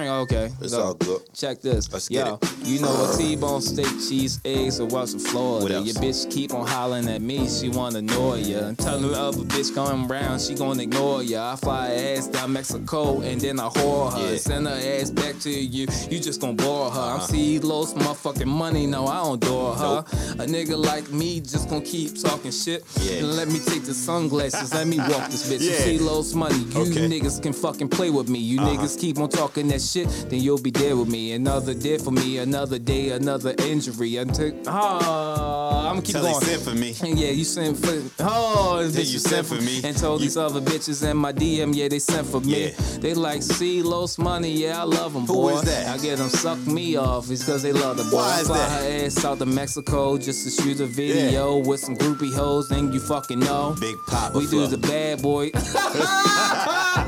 drink. 0.09 0.33
Okay. 0.33 0.51
It's 0.65 0.75
all 0.75 0.95
good. 0.95 1.21
Check 1.35 1.61
this. 1.61 1.93
Let's 1.93 2.11
Yo, 2.11 2.39
you 2.65 2.81
know 2.81 2.89
a 3.13 3.17
T-bone 3.17 3.61
steak, 3.61 3.87
cheese, 4.09 4.41
eggs, 4.45 4.81
or 4.81 4.87
what's 4.87 5.15
What 5.15 5.23
Florida. 5.23 5.75
else? 5.77 5.87
Your 5.87 5.95
bitch 5.97 6.31
keep 6.31 6.55
on 6.55 6.67
hollering 6.67 7.09
at 7.09 7.21
me. 7.23 7.49
She 7.49 7.69
wanna 7.69 8.03
know 8.03 8.35
ya. 8.35 8.59
And 8.69 8.79
tell 8.79 8.99
the 8.99 9.13
other 9.13 9.39
bitch 9.45 9.75
coming 9.75 10.09
round, 10.09 10.41
she 10.41 10.55
gonna 10.55 10.83
ignore 10.83 11.23
ya. 11.23 11.53
I 11.53 11.57
fly 11.57 11.89
her 11.89 12.15
ass 12.17 12.27
down 12.29 12.53
Mexico 12.53 13.21
and 13.21 13.41
then 13.41 13.61
I 13.61 13.69
whore 13.69 14.13
her. 14.13 14.19
Yeah. 14.19 14.25
Uh-huh. 14.29 14.37
Send 14.39 14.67
her 14.67 14.81
ass 15.01 15.11
back 15.11 15.39
to 15.41 15.51
you. 15.51 15.87
You 16.11 16.19
just 16.21 16.41
gonna 16.41 16.55
bore 16.55 16.91
her. 16.91 17.01
I'm 17.01 17.21
see 17.21 17.59
lost 17.59 17.97
motherfucking 17.97 18.47
money. 18.47 18.87
No, 18.87 19.07
I 19.07 19.23
don't 19.23 19.41
door 19.41 19.75
her. 19.75 19.99
A 20.39 20.47
nigga 20.47 20.77
like 20.77 21.11
me 21.13 21.41
just 21.41 21.69
gonna 21.69 21.81
keep 21.85 22.21
talking 22.21 22.51
shit. 22.51 22.85
Yeah. 23.01 23.19
And 23.19 23.37
let 23.37 23.49
me 23.49 23.59
take 23.61 23.85
the 23.85 23.95
sunglasses. 23.95 24.73
Let 24.75 24.87
me 24.87 24.99
walk 24.99 25.31
this 25.31 25.49
bitch. 25.51 25.59
You 25.69 25.71
Yeah. 25.75 25.79
see 25.81 25.99
lost 25.99 26.35
money. 26.37 26.57
You 26.59 26.81
Okay. 26.81 26.91
Uh-huh. 26.91 27.09
niggas 27.09 27.43
can 27.43 27.53
fucking 27.53 27.89
play 27.89 28.11
with 28.11 28.29
me. 28.29 28.39
You 28.39 28.59
niggas 28.61 28.99
keep 28.99 29.19
on 29.19 29.29
talking 29.29 29.67
that 29.69 29.83
shit, 29.83 29.98
then 30.05 30.41
you'll 30.41 30.61
be 30.63 30.71
dead 30.71 30.95
with 30.97 31.09
me. 31.09 31.33
Another 31.33 31.75
day 31.75 31.99
for 31.99 32.11
me, 32.11 32.39
another 32.39 32.79
day, 32.79 33.11
another 33.11 33.55
injury. 33.59 34.17
Until 34.17 34.53
ah, 34.67 35.89
I'm 35.89 35.97
gonna 35.97 36.03
keep 36.03 36.15
Tell 36.15 36.23
going. 36.25 36.41
sent 36.45 36.63
for 36.63 36.75
me. 36.75 36.95
And 37.03 37.19
yeah, 37.23 37.31
you 37.31 37.45
sent 37.45 37.77
for 37.79 38.03
oh, 38.21 38.83
this 38.83 38.95
bitch 38.97 39.07
you 39.09 39.13
you 39.15 39.19
sent 39.19 39.47
sent 39.47 39.47
for 39.47 39.65
me. 39.65 39.81
and 39.85 39.97
told 39.97 40.21
You- 40.21 40.27
these 40.27 40.37
other 40.37 40.61
bitches 40.61 41.09
in 41.09 41.17
my 41.17 41.33
DM, 41.33 41.75
yeah, 41.75 41.89
they 41.89 41.99
sent 41.99 42.27
for 42.27 42.41
me. 42.41 42.69
Yeah. 42.69 42.71
They 43.01 43.15
like 43.15 43.43
C 43.43 43.83
Los 43.83 44.19
money, 44.19 44.51
yeah, 44.51 44.81
I 44.81 44.85
love 44.85 45.13
them, 45.15 45.27
Who 45.27 45.35
boy. 45.35 45.55
is 45.57 45.63
that? 45.63 45.89
I 45.89 45.99
get 46.03 46.19
them 46.19 46.29
suck 46.29 46.59
me 46.67 46.97
off, 46.97 47.31
it's 47.31 47.45
cause 47.45 47.63
they 47.63 47.73
love 47.73 47.97
the 47.97 48.05
boy. 48.05 48.17
Why 48.17 48.37
I 48.37 48.41
is 48.41 48.47
fly 48.49 48.59
that? 48.59 48.83
her 48.83 49.07
ass 49.07 49.25
out 49.25 49.39
to 49.39 49.47
Mexico 49.47 50.19
just 50.19 50.45
to 50.45 50.51
shoot 50.63 50.81
a 50.81 50.87
video 50.87 51.59
with 51.59 51.81
some 51.81 51.97
groupie 51.97 52.33
hoes, 52.35 52.69
then 52.69 52.93
you 52.93 53.01
fucking 53.01 53.41
know. 53.41 53.75
Big 53.81 53.97
pop. 54.07 54.35
We 54.35 54.43
do 54.43 54.49
flow. 54.49 54.67
the 54.67 54.79
bad 54.79 55.23
boy. 55.23 55.51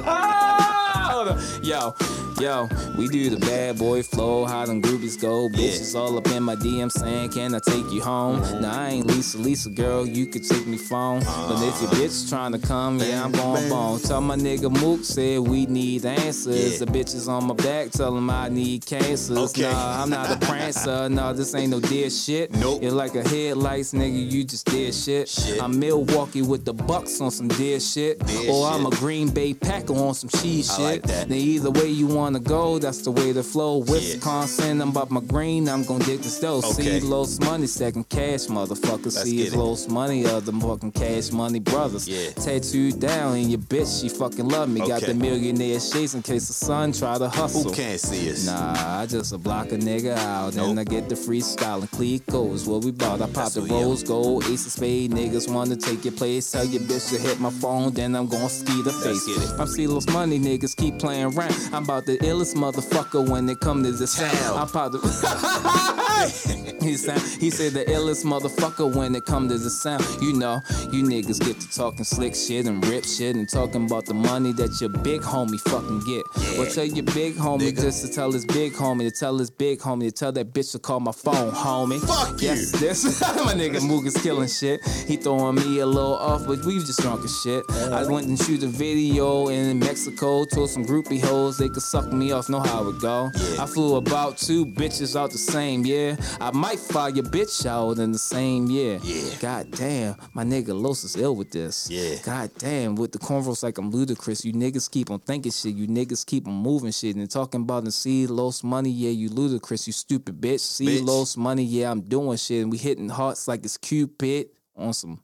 yo, 1.63 1.95
yo, 2.41 2.69
we 2.97 3.09
do 3.09 3.31
the 3.31 3.37
bad 3.39 3.79
boy 3.79 4.03
flow. 4.03 4.45
How 4.47 4.65
them 4.67 4.81
groupies 4.81 5.21
go? 5.21 5.49
Yeah. 5.53 5.69
Bitches 5.71 5.95
all 5.95 6.17
up 6.17 6.27
in 6.29 6.43
my 6.43 6.57
DM 6.57 6.91
saying, 6.91 7.31
Can 7.31 7.55
I 7.55 7.59
take 7.59 7.91
you 7.93 8.01
home? 8.03 8.41
Mm-hmm. 8.41 8.61
Nah, 8.63 8.81
I 8.81 8.89
ain't 8.89 9.07
Lisa, 9.07 9.39
Lisa 9.39 9.71
girl. 9.71 10.07
You 10.07 10.27
could 10.27 10.45
take 10.49 10.67
me 10.67 10.77
phone. 10.79 11.21
But 11.21 11.63
if 11.63 11.81
your 11.83 11.91
bitch 11.91 12.29
trying 12.29 12.53
to 12.53 12.59
come, 12.59 12.99
yeah, 12.99 13.25
I'm 13.25 13.33
going 13.33 13.65
Uh-huh. 13.65 13.69
bone. 13.69 14.01
Tell 14.01 14.21
my 14.21 14.37
nigga 14.37 14.71
Mook 14.81 15.05
said 15.05 15.41
we 15.41 15.67
need 15.67 16.05
answers. 16.07 16.73
Yeah. 16.81 16.85
The 16.85 16.87
bitches 16.87 17.29
on 17.29 17.45
my 17.47 17.55
back, 17.55 17.91
tell 17.91 18.17
him 18.17 18.31
I 18.31 18.49
need 18.49 18.87
cancers. 18.87 19.37
Okay. 19.51 19.63
Nah, 19.63 20.03
I'm 20.03 20.11
not 20.11 20.31
a 20.43 20.47
prancer. 20.47 21.09
nah, 21.11 21.33
this 21.33 21.55
ain't 21.55 21.71
no 21.71 21.81
deer 21.81 22.11
shit. 22.11 22.53
Nope. 22.57 22.83
You're 22.83 22.93
like 22.93 23.15
a 23.15 23.29
headlights, 23.29 23.93
nigga. 23.93 24.31
You 24.31 24.45
just 24.45 24.67
dead 24.67 24.95
shit. 24.95 25.29
Shit. 25.29 25.63
I'm 25.63 25.79
Milwaukee 25.79 26.43
with 26.43 26.65
the 26.65 26.73
Bucks 26.73 27.21
on 27.21 27.31
some 27.31 27.49
dead 27.49 27.83
shit. 27.83 28.19
Dead 28.27 28.49
or 28.49 28.67
I'm 28.69 28.87
a 28.87 28.91
Green 28.91 29.29
Bay 29.29 29.53
Packer 29.55 29.95
on 29.95 30.15
some 30.15 30.31
cheese 30.31 30.71
I 30.71 30.75
shit. 30.77 30.85
like 30.85 31.03
that. 31.03 31.29
Then 31.29 31.39
either 31.39 31.71
way 31.71 31.89
you 31.89 32.19
wanna 32.31 32.45
go, 32.45 32.79
that's 32.79 33.03
the 33.03 33.11
way 33.11 33.33
to 33.33 33.43
flow. 33.43 33.79
Wisconsin, 33.79 34.81
I'm 34.81 34.91
about 34.91 35.11
my 35.11 35.21
green, 35.21 35.69
I'm 35.69 35.83
gon' 35.83 35.99
dig 36.01 36.21
this 36.21 36.39
dough. 36.39 36.59
Okay. 36.59 37.01
C 37.01 37.01
Los 37.01 37.41
Money, 37.41 37.67
second 37.67 38.09
cash, 38.09 38.47
motherfucker. 38.47 39.07
Let's 39.07 39.23
See 39.23 39.43
it. 39.43 39.89
Money, 39.91 40.25
other 40.27 40.53
fucking 40.53 40.93
cash 40.93 41.33
money 41.33 41.59
brothers. 41.59 42.09
Yeah. 42.09 42.31
Tattooed 42.31 43.01
down, 43.01 43.37
and 43.37 43.51
your 43.51 43.59
bitch, 43.59 44.01
she 44.01 44.09
fucking 44.09 44.49
love 44.49 44.69
me. 44.69 44.87
Got 44.87 45.03
the 45.03 45.15
millionaire 45.15 45.81
shades 45.81 46.15
in 46.15 46.23
case 46.23 46.47
the 46.47 46.53
sun 46.53 46.93
try 46.93 47.19
to 47.19 47.29
hustle. 47.29 47.65
Who 47.65 47.73
can't 47.73 47.99
see 47.99 48.31
us? 48.31 48.47
Nah, 48.47 49.01
I 49.01 49.07
just 49.07 49.33
a 49.33 49.39
block 49.39 49.73
a 49.73 49.77
nigga 49.77 50.17
out. 50.17 50.53
Then 50.53 50.77
Nope. 50.77 50.79
I 50.79 50.85
get 50.85 51.09
the 51.09 51.17
freestyle 51.17 51.81
and 51.81 51.91
Clicquot 51.91 52.55
is 52.55 52.67
what 52.67 52.85
we 52.85 52.93
bought. 52.93 53.21
I 53.21 53.29
pop 53.29 53.53
the 53.53 53.63
rose 53.63 54.05
gold, 54.05 54.45
ace 54.45 54.67
of 54.67 54.73
spade. 54.73 55.11
Niggas 55.11 55.53
wanna 55.53 55.77
take 55.77 56.05
your 56.05 56.15
place. 56.15 56.51
Tell 56.53 56.65
your 56.65 56.83
bitch 56.83 57.11
to 57.11 57.19
hit 57.19 57.41
my 57.41 57.51
phone, 57.51 57.93
then 57.93 58.15
I'm 58.15 58.29
gonna 58.29 58.49
ski 58.49 58.83
the 58.83 58.93
face. 58.93 59.27
I'm 59.59 59.67
C-Los 59.67 60.07
money, 60.09 60.39
niggas 60.39 60.77
keep 60.77 60.99
playing 60.99 61.35
around. 61.37 61.55
I'm 61.73 61.85
about 61.85 62.07
illest 62.21 62.55
motherfucker 62.55 63.27
when 63.27 63.49
it 63.49 63.61
come 63.61 63.83
to 63.83 63.93
this 63.93 64.13
sound. 64.13 64.37
I'm 64.59 64.69
about 64.69 64.93
the. 64.93 66.00
he 66.83 66.97
said 66.97 67.19
he 67.41 67.51
said 67.51 67.73
the 67.73 67.85
illest 67.85 68.25
motherfucker 68.25 68.95
when 68.95 69.15
it 69.15 69.25
come 69.25 69.49
to 69.49 69.59
the 69.59 69.71
sound. 69.71 70.05
You 70.21 70.35
know, 70.35 70.61
you 70.91 71.03
niggas 71.03 71.41
get 71.45 71.59
to 71.61 71.71
talking 71.71 72.05
slick 72.05 72.35
shit 72.35 72.67
and 72.67 72.85
rip 72.87 73.05
shit 73.05 73.37
and 73.37 73.49
talking 73.49 73.87
about 73.87 74.07
the 74.07 74.15
money 74.15 74.53
that 74.53 74.81
your 74.81 74.91
big 74.91 75.23
homie 75.23 75.61
fucking 75.61 76.01
get. 76.01 76.25
Well, 76.59 76.71
tell 76.71 76.85
your 76.85 77.05
big 77.05 77.35
homie 77.35 77.73
Nigga. 77.73 77.83
just 77.83 78.07
to 78.07 78.13
tell 78.13 78.33
his 78.33 78.45
big 78.45 78.73
homie 78.73 79.09
to 79.09 79.11
tell 79.11 79.39
his 79.39 79.51
big 79.51 79.79
homie 79.79 80.07
to 80.09 80.13
tell 80.13 80.33
that 80.33 80.53
bitch 80.53 80.73
to 80.73 80.79
call 80.79 81.01
my 81.01 81.13
phone, 81.13 81.53
homie. 81.53 82.01
Fuck 82.01 82.41
you. 82.41 82.49
yes, 82.49 82.73
this 82.73 83.21
my 83.45 83.55
nigga 83.55 83.87
Mook 83.87 84.07
is 84.07 84.21
killing 84.23 84.49
shit. 84.49 84.85
He 85.07 85.17
throwing 85.17 85.57
me 85.57 85.79
a 85.81 85.87
little 85.87 86.17
off, 86.17 86.47
but 86.47 86.65
we 86.65 86.79
just 86.81 87.01
drunk 87.01 87.25
as 87.25 87.41
shit. 87.41 87.65
I 87.93 88.05
went 88.05 88.27
and 88.27 88.39
shoot 88.39 88.63
a 88.63 88.67
video 88.67 89.49
in 89.49 89.79
Mexico, 89.79 90.45
told 90.45 90.71
some 90.71 90.85
groupie 90.85 91.23
hoes 91.23 91.59
they 91.59 91.69
could 91.69 91.83
suck 91.83 92.13
me 92.13 92.33
off, 92.33 92.49
know 92.49 92.61
how 92.61 92.89
it 92.89 93.01
go. 93.01 93.31
Yeah. 93.35 93.63
I 93.63 93.67
flew 93.67 93.97
about 93.97 94.39
two 94.39 94.67
bitches 94.67 95.19
out 95.19 95.31
the 95.31 95.39
same 95.39 95.85
year. 95.87 96.10
I 96.41 96.51
might 96.53 96.79
fire 96.79 97.11
your 97.11 97.25
bitch 97.25 97.67
out 97.67 97.99
in 97.99 98.13
the 98.13 98.19
same 98.19 98.71
year. 98.71 98.99
Yeah. 99.03 99.35
God 99.41 99.71
damn, 99.73 100.17
my 100.35 100.45
nigga 100.45 100.81
Los 100.81 101.05
is 101.05 101.17
ill 101.17 101.37
with 101.37 101.51
this. 101.51 101.89
Yeah. 101.91 102.17
God 102.23 102.51
damn, 102.59 102.95
with 102.95 103.13
the 103.13 103.19
cornrows 103.19 103.63
like 103.63 103.79
I'm 103.79 103.93
Ludacris. 103.93 104.45
You 104.45 104.53
niggas 104.53 104.91
keep 104.91 105.11
on 105.11 105.21
thinking 105.21 105.53
shit. 105.53 105.75
You 105.75 105.87
niggas 105.87 106.25
keep 106.25 106.47
on 106.47 106.55
moving 106.55 106.93
shit 106.93 107.17
and 107.17 107.31
talking 107.31 107.63
about 107.63 107.85
the 107.85 107.93
C 107.93 108.27
Los 108.27 108.63
money. 108.63 108.91
Yeah, 108.91 109.11
you 109.11 109.29
ludicrous. 109.29 109.87
You 109.87 109.93
stupid 109.93 110.41
bitch. 110.41 110.61
See 110.61 110.87
Bitch. 110.87 111.07
Los 111.07 111.37
money. 111.37 111.65
Yeah, 111.65 111.91
I'm 111.91 112.01
doing 112.03 112.37
shit 112.37 112.63
and 112.63 112.73
we 112.73 112.79
hitting 112.79 113.09
hearts 113.09 113.49
like 113.49 113.65
it's 113.65 113.77
Cupid 113.77 114.51
on 114.77 114.93
some 114.93 115.21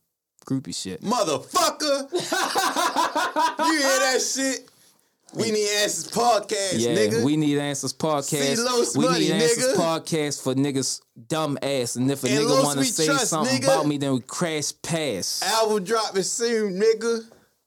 groupie 0.47 0.75
shit. 0.75 1.03
Motherfucker! 1.03 2.13
you 2.13 3.79
hear 3.79 3.99
that 3.99 4.21
shit? 4.23 4.69
We 5.35 5.51
need 5.51 5.69
answers 5.83 6.09
podcast, 6.11 6.75
Yeah, 6.79 6.95
nigga. 6.95 7.23
we 7.25 7.37
need 7.37 7.59
answers 7.59 7.93
podcast. 7.93 8.65
Los 8.65 8.97
we 8.97 9.05
Money, 9.05 9.21
need 9.29 9.33
answers 9.33 9.67
nigga. 9.67 9.75
podcast 9.77 10.43
for 10.43 10.55
niggas 10.55 11.01
dumb 11.29 11.59
ass. 11.63 11.97
And 11.97 12.11
if 12.11 12.25
a 12.25 12.29
And 12.29 12.39
nigga 12.39 12.63
wanna 12.65 12.85
say 12.85 13.07
trust, 13.07 13.29
something 13.29 13.61
nigga. 13.61 13.65
about 13.65 13.87
me, 13.87 13.99
then 13.99 14.15
we 14.15 14.21
crash 14.21 14.73
pass. 14.83 15.43
Album 15.43 15.85
dropping 15.85 16.23
soon, 16.23 16.81
nigga. 16.81 17.25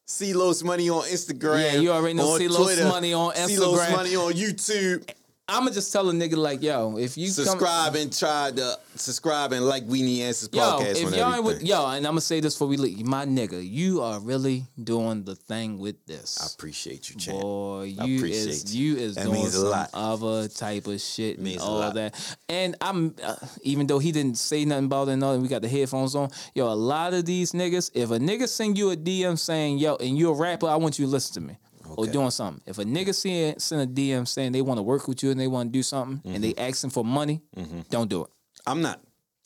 C 0.07 0.34
Los 0.34 0.64
Money 0.64 0.89
on 0.89 1.03
Instagram. 1.03 1.62
Yeah, 1.62 1.80
you 1.80 1.91
already 1.91 2.16
know 2.16 2.38
C 2.39 2.47
Los 2.47 2.80
Money 2.82 3.14
on 3.14 3.34
Instagram. 3.36 3.47
C 3.47 3.57
Los 3.60 3.91
Money 3.91 4.16
on 4.16 4.34
YouTube. 4.34 5.07
I'ma 5.50 5.72
just 5.72 5.91
tell 5.91 6.10
a 6.10 6.14
nigga 6.14 6.38
like, 6.38 6.62
yo, 6.62 6.97
if 6.97 7.18
you 7.18 7.26
come- 7.28 7.34
Subscribe 7.45 7.95
and 7.95 8.16
try 8.18 8.52
to 8.56 8.78
subscribe 8.95 9.52
and 9.52 9.66
like 9.66 9.84
We 9.88 10.02
Need 10.02 10.24
Answers 10.24 10.50
Yo, 10.54 10.62
podcast. 10.62 11.02
if 11.04 11.16
y'all 11.16 11.34
ain't 11.36 11.43
with 11.43 11.64
yo, 11.64 11.88
and 11.88 12.06
I'm 12.06 12.12
gonna 12.12 12.22
say 12.22 12.39
this 12.39 12.54
before 12.56 12.68
we 12.68 12.78
leave, 12.78 13.06
my 13.06 13.26
nigga, 13.26 13.60
you 13.68 14.02
are 14.02 14.20
really 14.20 14.66
doing 14.82 15.24
the 15.24 15.36
thing 15.36 15.80
with 15.80 16.06
this. 16.06 16.38
I 16.41 16.54
appreciate 16.54 17.10
you, 17.10 17.16
champ. 17.18 17.41
Boy, 17.41 17.84
you 18.00 18.18
appreciate 18.18 18.47
is 18.47 18.76
you. 18.76 18.93
you 18.93 18.97
is 19.00 19.16
That 19.16 19.24
doing 19.26 19.36
means 19.41 19.56
a 19.56 19.60
some 19.60 19.70
lot. 19.70 19.89
other 19.93 20.47
type 20.47 20.88
of 20.88 21.02
shit 21.02 21.38
and 21.38 21.45
Means 21.45 21.62
a 21.62 21.66
all 21.66 21.80
lot. 21.80 21.93
that. 21.95 22.36
And 22.47 22.76
I'm 22.82 23.16
uh, 23.24 23.36
even 23.64 23.88
though 23.88 24.00
he 24.00 24.12
didn't 24.12 24.38
say 24.38 24.66
nothing 24.66 24.86
about 24.86 25.08
it 25.08 25.14
and 25.14 25.24
all, 25.24 25.34
and 25.34 25.41
we 25.41 25.47
got 25.50 25.62
the 25.62 25.70
headphones 25.70 26.16
on. 26.16 26.30
Yo, 26.54 26.68
a 26.68 26.74
lot 26.76 27.14
of 27.14 27.26
these 27.26 27.54
niggas, 27.54 27.91
if 27.93 28.12
a 28.12 28.20
nigga 28.20 28.47
send 28.47 28.78
you 28.78 28.91
a 28.91 28.95
DM 28.97 29.38
saying 29.38 29.78
yo, 29.80 29.95
and 29.95 30.18
you're 30.18 30.34
a 30.34 30.38
rapper, 30.38 30.68
I 30.68 30.76
want 30.76 31.00
you 31.00 31.06
to 31.06 31.12
listen 31.12 31.34
to 31.41 31.47
me. 31.50 31.58
Or 31.96 32.04
Okay. 32.04 32.12
doing 32.12 32.32
something. 32.32 32.62
If 32.66 32.78
a 32.80 32.84
nigga 32.86 33.14
send 33.16 33.62
send 33.62 33.82
a 33.82 33.88
DM 33.88 34.28
saying 34.28 34.52
they 34.52 34.62
want 34.62 34.78
to 34.78 34.84
work 34.84 35.08
with 35.08 35.24
you 35.24 35.32
and 35.32 35.40
they 35.40 35.48
want 35.48 35.70
to 35.70 35.72
do 35.72 35.84
something 35.84 36.22
and 36.34 36.44
they 36.44 36.54
Mm-hmm. 36.54 36.68
asking 36.70 36.90
for 36.92 37.04
money, 37.04 37.42
don't 37.90 38.10
do 38.10 38.24
it. 38.24 38.30
I'm 38.68 38.82
not. 38.82 39.02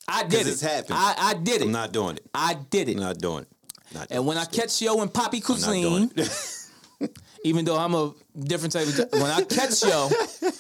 I 0.08 0.24
did 0.24 0.42
it. 0.48 0.48
it's 0.48 0.62
happened. 0.62 0.96
I, 1.00 1.16
I 1.18 1.34
did 1.36 1.62
it. 1.62 1.66
I'm 1.66 1.72
not 1.72 1.92
doing 1.94 2.18
it. 2.18 2.26
I 2.34 2.56
did 2.70 2.90
it. 2.90 2.96
I'm 2.98 3.04
not 3.04 3.18
doing 3.20 3.44
it. 3.44 3.48
Not 3.94 4.08
and 4.12 4.26
when 4.26 4.38
I 4.38 4.46
catch 4.46 4.82
yo 4.82 5.00
and 5.02 5.14
Poppy 5.14 5.40
doing 5.40 6.10
Cuisine, 6.10 6.12
even 7.46 7.66
though 7.66 7.78
I'm 7.78 7.94
a 7.94 8.14
different 8.40 8.74
type 8.74 8.88
of 8.88 8.98
when 9.14 9.30
I 9.30 9.42
catch 9.44 9.84
yo, 9.84 10.10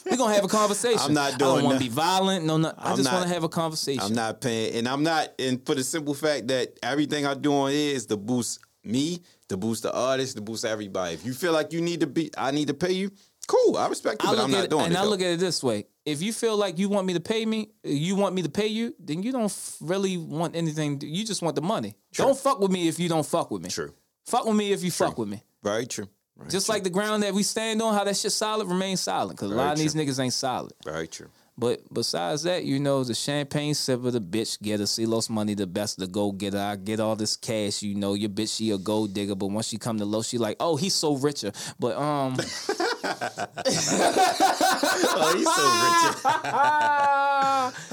we're 0.05 0.17
gonna 0.17 0.33
have 0.33 0.43
a 0.43 0.47
conversation. 0.47 0.99
I'm 1.01 1.13
not 1.13 1.37
doing. 1.39 1.51
I 1.51 1.53
doing 1.53 1.55
don't 1.55 1.63
want 1.65 1.79
to 1.79 1.83
be 1.83 1.89
violent. 1.89 2.45
No, 2.45 2.57
no. 2.57 2.73
I 2.77 2.91
I'm 2.91 2.97
just 2.97 3.11
want 3.11 3.23
to 3.27 3.33
have 3.33 3.43
a 3.43 3.49
conversation. 3.49 4.03
I'm 4.03 4.13
not 4.13 4.39
paying, 4.41 4.75
and 4.75 4.87
I'm 4.87 5.03
not, 5.03 5.29
and 5.39 5.65
for 5.65 5.73
the 5.75 5.83
simple 5.83 6.13
fact 6.13 6.47
that 6.49 6.77
everything 6.83 7.25
I 7.25 7.33
do 7.33 7.53
on 7.53 7.71
here 7.71 7.95
is 7.95 8.05
to 8.07 8.17
boost 8.17 8.59
me, 8.83 9.21
to 9.49 9.57
boost 9.57 9.83
the 9.83 9.93
artist, 9.93 10.35
to 10.35 10.41
boost 10.41 10.65
everybody. 10.65 11.13
If 11.13 11.25
you 11.25 11.33
feel 11.33 11.53
like 11.53 11.71
you 11.73 11.81
need 11.81 12.01
to 12.01 12.07
be, 12.07 12.31
I 12.37 12.51
need 12.51 12.67
to 12.67 12.73
pay 12.73 12.91
you. 12.91 13.11
Cool, 13.47 13.75
I 13.77 13.87
respect 13.87 14.23
you, 14.23 14.29
I 14.29 14.35
but 14.35 14.43
I'm 14.43 14.51
not 14.51 14.63
it, 14.65 14.69
doing 14.69 14.85
and 14.85 14.93
it. 14.93 14.97
I 14.97 15.03
look 15.03 15.19
at 15.19 15.27
it 15.27 15.39
this 15.39 15.61
way: 15.61 15.85
if 16.05 16.21
you 16.21 16.31
feel 16.31 16.55
like 16.55 16.77
you 16.79 16.87
want 16.87 17.05
me 17.05 17.13
to 17.13 17.19
pay 17.19 17.45
me, 17.45 17.71
you 17.83 18.15
want 18.15 18.35
me 18.35 18.41
to 18.43 18.49
pay 18.49 18.67
you, 18.67 18.95
then 18.99 19.21
you 19.21 19.31
don't 19.33 19.53
really 19.81 20.17
want 20.17 20.55
anything. 20.55 21.01
You 21.01 21.25
just 21.25 21.41
want 21.41 21.55
the 21.55 21.61
money. 21.61 21.95
Don't 22.13 22.37
fuck 22.37 22.59
with 22.59 22.71
me 22.71 22.87
if 22.87 22.99
you 22.99 23.09
don't 23.09 23.25
fuck 23.25 23.51
with 23.51 23.61
me. 23.61 23.69
True. 23.69 23.93
Fuck 24.25 24.45
with 24.45 24.55
me 24.55 24.71
if 24.71 24.81
you 24.83 24.91
fuck 24.91 25.17
with 25.17 25.27
me. 25.27 25.43
Very 25.61 25.85
true. 25.85 26.07
Very 26.37 26.49
Just 26.49 26.65
true. 26.67 26.75
like 26.75 26.83
the 26.83 26.89
ground 26.89 27.23
that 27.23 27.33
we 27.33 27.43
stand 27.43 27.81
on, 27.81 27.93
how 27.93 28.03
that 28.05 28.15
shit 28.17 28.31
solid 28.31 28.67
remains 28.67 29.01
solid. 29.01 29.35
Because 29.35 29.51
a 29.51 29.55
lot 29.55 29.73
of 29.73 29.77
these 29.79 29.93
niggas 29.93 30.19
ain't 30.19 30.33
solid. 30.33 30.71
very 30.85 31.07
true. 31.07 31.27
But 31.57 31.81
besides 31.93 32.43
that, 32.43 32.63
you 32.65 32.79
know, 32.79 33.03
the 33.03 33.13
champagne 33.13 33.73
sipper, 33.75 34.11
the 34.11 34.19
bitch 34.19 34.59
getter, 34.61 34.87
C 34.87 35.05
Los 35.05 35.29
money, 35.29 35.53
the 35.53 35.67
best 35.67 35.99
the 35.99 36.07
go 36.07 36.31
getter. 36.31 36.57
I 36.57 36.75
get 36.75 36.99
all 36.99 37.15
this 37.15 37.37
cash, 37.37 37.83
you 37.83 37.93
know. 37.95 38.15
Your 38.15 38.29
bitch, 38.29 38.57
she 38.57 38.71
a 38.71 38.77
gold 38.77 39.13
digger, 39.13 39.35
but 39.35 39.47
once 39.47 39.67
she 39.67 39.77
come 39.77 39.99
to 39.99 40.05
low, 40.05 40.23
she 40.23 40.37
like, 40.39 40.57
oh, 40.59 40.75
he's 40.77 40.95
so 40.95 41.15
richer. 41.15 41.51
But 41.79 41.95
um, 41.95 42.37
Oh, 45.15 45.33
he's 45.35 45.45
so 45.53 45.63
rich. 45.83 46.23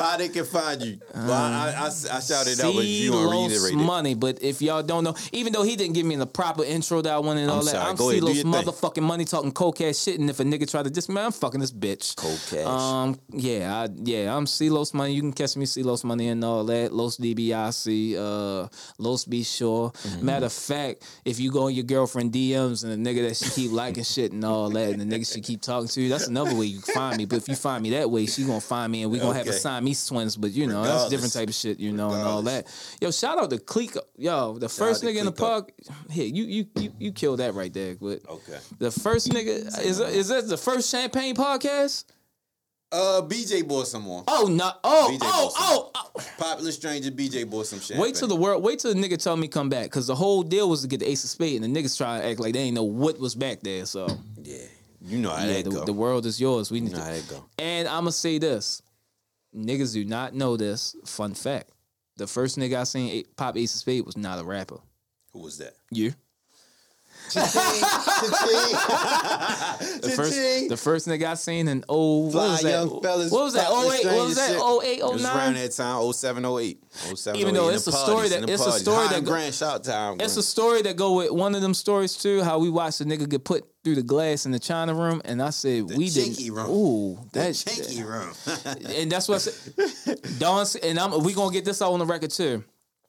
How 0.00 0.16
they 0.16 0.28
can 0.28 0.44
find 0.44 0.80
you? 0.82 0.98
well, 1.14 1.32
I, 1.32 1.74
I, 1.78 1.86
I 1.86 2.20
shouted 2.20 2.60
out, 2.60 2.74
but 2.74 2.84
you 2.84 3.12
want 3.12 3.22
to 3.30 3.30
C 3.30 3.36
Los 3.36 3.50
reiterate 3.50 3.72
it. 3.74 3.76
money. 3.84 4.14
But 4.14 4.42
if 4.42 4.62
y'all 4.62 4.82
don't 4.82 5.04
know, 5.04 5.14
even 5.32 5.52
though 5.52 5.62
he 5.62 5.76
didn't 5.76 5.94
give 5.94 6.06
me 6.06 6.16
the 6.16 6.26
proper 6.26 6.64
intro 6.64 7.02
that 7.02 7.12
I 7.12 7.18
wanted 7.18 7.42
and 7.42 7.50
all 7.50 7.58
I'm 7.60 7.64
that, 7.66 7.70
sorry. 7.72 7.90
I'm 7.90 7.96
Go 7.96 8.10
ahead, 8.10 8.22
do 8.22 8.34
thing. 8.34 8.44
motherfucking 8.46 9.02
money 9.02 9.24
talking 9.24 9.52
coke 9.52 9.80
ass 9.82 10.02
shit. 10.02 10.18
And 10.18 10.30
if 10.30 10.40
a 10.40 10.44
nigga 10.44 10.68
try 10.70 10.82
to 10.82 10.90
diss 10.90 11.08
me, 11.08 11.20
I'm 11.20 11.32
fucking 11.32 11.60
this 11.60 11.72
bitch. 11.72 12.16
Cold 12.16 12.40
cash. 12.48 12.66
Um, 12.66 13.20
yeah, 13.32 13.49
I, 13.58 13.88
yeah, 14.04 14.34
I'm 14.36 14.46
C 14.46 14.70
Los 14.70 14.92
money. 14.94 15.12
You 15.14 15.20
can 15.22 15.32
catch 15.32 15.56
me 15.56 15.66
C 15.66 15.82
Los 15.82 16.04
money 16.04 16.28
and 16.28 16.44
all 16.44 16.64
that. 16.64 16.92
Los 16.92 17.16
DBIC, 17.16 18.16
uh, 18.16 18.68
Los 18.98 19.24
Be 19.24 19.42
Sure. 19.42 19.90
Mm-hmm. 19.90 20.24
Matter 20.26 20.46
of 20.46 20.52
fact, 20.52 21.04
if 21.24 21.38
you 21.40 21.50
go 21.50 21.64
on 21.64 21.74
your 21.74 21.84
girlfriend 21.84 22.32
DMs 22.32 22.84
and 22.84 22.92
the 23.04 23.10
nigga 23.10 23.28
that 23.28 23.36
she 23.36 23.50
keep 23.50 23.72
liking 23.72 24.04
shit 24.04 24.32
and 24.32 24.44
all 24.44 24.70
that, 24.70 24.90
and 24.90 25.00
the 25.00 25.04
nigga 25.04 25.30
she 25.32 25.40
keep 25.40 25.60
talking 25.62 25.88
to, 25.88 26.00
you, 26.02 26.08
that's 26.08 26.26
another 26.28 26.54
way 26.54 26.66
you 26.66 26.80
can 26.80 26.94
find 26.94 27.16
me. 27.16 27.24
But 27.24 27.36
if 27.38 27.48
you 27.48 27.56
find 27.56 27.82
me 27.82 27.90
that 27.90 28.10
way, 28.10 28.26
she 28.26 28.44
gonna 28.44 28.60
find 28.60 28.90
me 28.92 29.02
and 29.02 29.10
we 29.12 29.18
gonna 29.18 29.34
have 29.34 29.46
Okay. 29.46 29.52
to 29.56 29.58
sign 29.58 29.84
me 29.84 29.94
twins. 29.94 30.36
But 30.36 30.52
you 30.52 30.66
know, 30.66 30.82
that's 30.82 31.04
a 31.06 31.10
different 31.10 31.32
type 31.32 31.48
of 31.48 31.54
shit, 31.54 31.78
you 31.80 31.92
know, 31.92 32.10
and 32.12 32.22
all 32.22 32.42
that. 32.42 32.66
Yo, 33.00 33.10
shout 33.10 33.38
out 33.38 33.50
to 33.50 33.58
Clicquot. 33.58 34.04
Yo, 34.16 34.58
the 34.58 34.68
first 34.68 35.02
nigga 35.02 35.18
in 35.18 35.24
the 35.26 35.32
park. 35.32 35.72
Here, 36.10 36.26
you 36.26 36.44
you 36.44 36.66
you 36.76 36.92
you 36.98 37.12
killed 37.12 37.38
that 37.40 37.54
right 37.54 37.72
there. 37.72 37.96
But 38.00 38.20
Okay. 38.28 38.58
the 38.78 38.90
first 38.90 39.28
nigga 39.30 39.78
is 39.84 40.00
is 40.00 40.28
that 40.28 40.48
the 40.48 40.56
first 40.56 40.90
champagne 40.90 41.34
podcast? 41.34 42.04
Uh, 42.92 43.22
BJ 43.22 43.66
bought 43.66 43.86
some 43.86 44.02
more. 44.02 44.24
Oh 44.26 44.48
no! 44.50 44.72
Oh 44.82 45.08
BJ 45.12 45.18
oh 45.22 45.52
oh! 45.56 45.90
oh. 45.94 46.24
Popular 46.38 46.72
stranger 46.72 47.10
BJ 47.10 47.48
bought 47.48 47.66
some 47.66 47.78
champagne. 47.78 48.02
Wait 48.02 48.14
till 48.16 48.26
the 48.26 48.34
world. 48.34 48.64
Wait 48.64 48.80
till 48.80 48.92
the 48.92 49.00
nigga 49.00 49.16
tell 49.22 49.36
me 49.36 49.46
come 49.46 49.68
back 49.68 49.84
because 49.84 50.08
the 50.08 50.14
whole 50.14 50.42
deal 50.42 50.68
was 50.68 50.82
to 50.82 50.88
get 50.88 50.98
the 50.98 51.08
ace 51.08 51.22
of 51.22 51.30
spade, 51.30 51.62
and 51.62 51.76
the 51.76 51.80
niggas 51.82 51.96
try 51.96 52.18
to 52.18 52.26
act 52.26 52.40
like 52.40 52.54
they 52.54 52.60
ain't 52.60 52.74
know 52.74 52.82
what 52.82 53.18
was 53.20 53.36
back 53.36 53.60
there. 53.60 53.86
So 53.86 54.08
Yeah, 54.42 54.58
you 55.02 55.18
know 55.18 55.30
how 55.30 55.44
yeah, 55.44 55.54
that 55.54 55.64
the, 55.64 55.70
go. 55.70 55.84
the 55.84 55.92
world 55.92 56.26
is 56.26 56.40
yours. 56.40 56.72
We 56.72 56.80
need 56.80 56.90
you 56.90 56.96
know 56.96 57.02
how 57.02 57.10
to. 57.10 57.14
that 57.14 57.28
go. 57.28 57.44
And 57.60 57.86
I'm 57.86 58.00
gonna 58.00 58.12
say 58.12 58.38
this: 58.38 58.82
niggas 59.54 59.92
do 59.92 60.04
not 60.04 60.34
know 60.34 60.56
this. 60.56 60.96
Fun 61.04 61.34
fact: 61.34 61.70
the 62.16 62.26
first 62.26 62.58
nigga 62.58 62.80
I 62.80 62.84
seen 62.84 63.24
pop 63.36 63.56
ace 63.56 63.72
of 63.74 63.80
spade 63.80 64.04
was 64.04 64.16
not 64.16 64.40
a 64.40 64.44
rapper. 64.44 64.78
Who 65.32 65.40
was 65.40 65.58
that? 65.58 65.74
You. 65.92 66.12
The 70.00 70.12
first, 70.16 70.68
the 70.68 70.76
first 70.76 71.06
nigga 71.08 71.24
I 71.26 71.34
seen 71.34 71.68
in 71.68 71.84
oh, 71.88 72.24
what 72.26 72.32
Fly 72.32 72.48
was 72.48 72.62
that? 72.62 72.70
young 72.70 73.02
fellas. 73.02 73.30
What 73.32 73.44
was 73.44 73.54
that? 73.54 73.66
Oh 73.68 73.92
eight, 73.92 74.04
what 74.06 74.26
was 74.26 74.36
that? 74.36 74.50
shit. 74.50 74.58
Oh 74.60 74.82
eight, 74.82 75.00
oh, 75.02 75.08
It 75.08 75.10
oh 75.10 75.12
was 75.14 75.24
around 75.24 75.54
that 75.54 75.72
time, 75.72 76.12
07, 76.12 76.44
08. 76.44 76.78
07, 77.16 77.40
Even 77.40 77.54
though 77.54 77.66
08, 77.66 77.68
in 77.70 77.74
it's 77.74 77.86
a 77.86 77.92
story 77.92 78.14
parties, 78.14 78.30
that- 78.30 78.40
in 78.40 78.46
the 78.46 78.52
it's 78.52 78.66
a 78.66 78.72
story 78.72 79.08
that 79.08 79.24
go- 79.24 79.30
Grant, 79.30 79.54
shout 79.54 79.74
out 79.74 79.84
to 79.84 79.92
High 79.92 80.16
It's 80.20 80.36
a 80.36 80.42
story 80.42 80.82
that 80.82 80.96
go 80.96 81.16
with 81.16 81.30
one 81.30 81.54
of 81.54 81.62
them 81.62 81.74
stories 81.74 82.16
too. 82.16 82.42
How 82.42 82.58
we 82.58 82.70
watched 82.70 82.98
the 82.98 83.04
nigga 83.04 83.28
get 83.28 83.44
put 83.44 83.64
through 83.84 83.94
the 83.96 84.02
glass 84.02 84.44
in 84.46 84.52
the 84.52 84.58
China 84.58 84.94
room, 84.94 85.22
and 85.24 85.40
I 85.42 85.50
said 85.50 85.84
we 85.96 86.10
didn't. 86.10 86.52
room. 86.54 86.66
Ooh, 86.70 87.18
The 87.32 87.40
that 87.40 87.50
chinky 87.54 88.04
room. 88.04 88.32
and 88.96 89.10
that's 89.10 89.28
what 89.28 89.36
I 89.36 89.38
said. 89.38 90.20
Don 90.38 90.66
C, 90.66 90.80
and 90.82 90.98
I'm 90.98 91.22
we 91.22 91.32
gonna 91.32 91.52
get 91.52 91.64
this 91.64 91.80
out 91.82 91.92
on 91.92 91.98
the 91.98 92.06
record 92.06 92.30
too. 92.30 92.64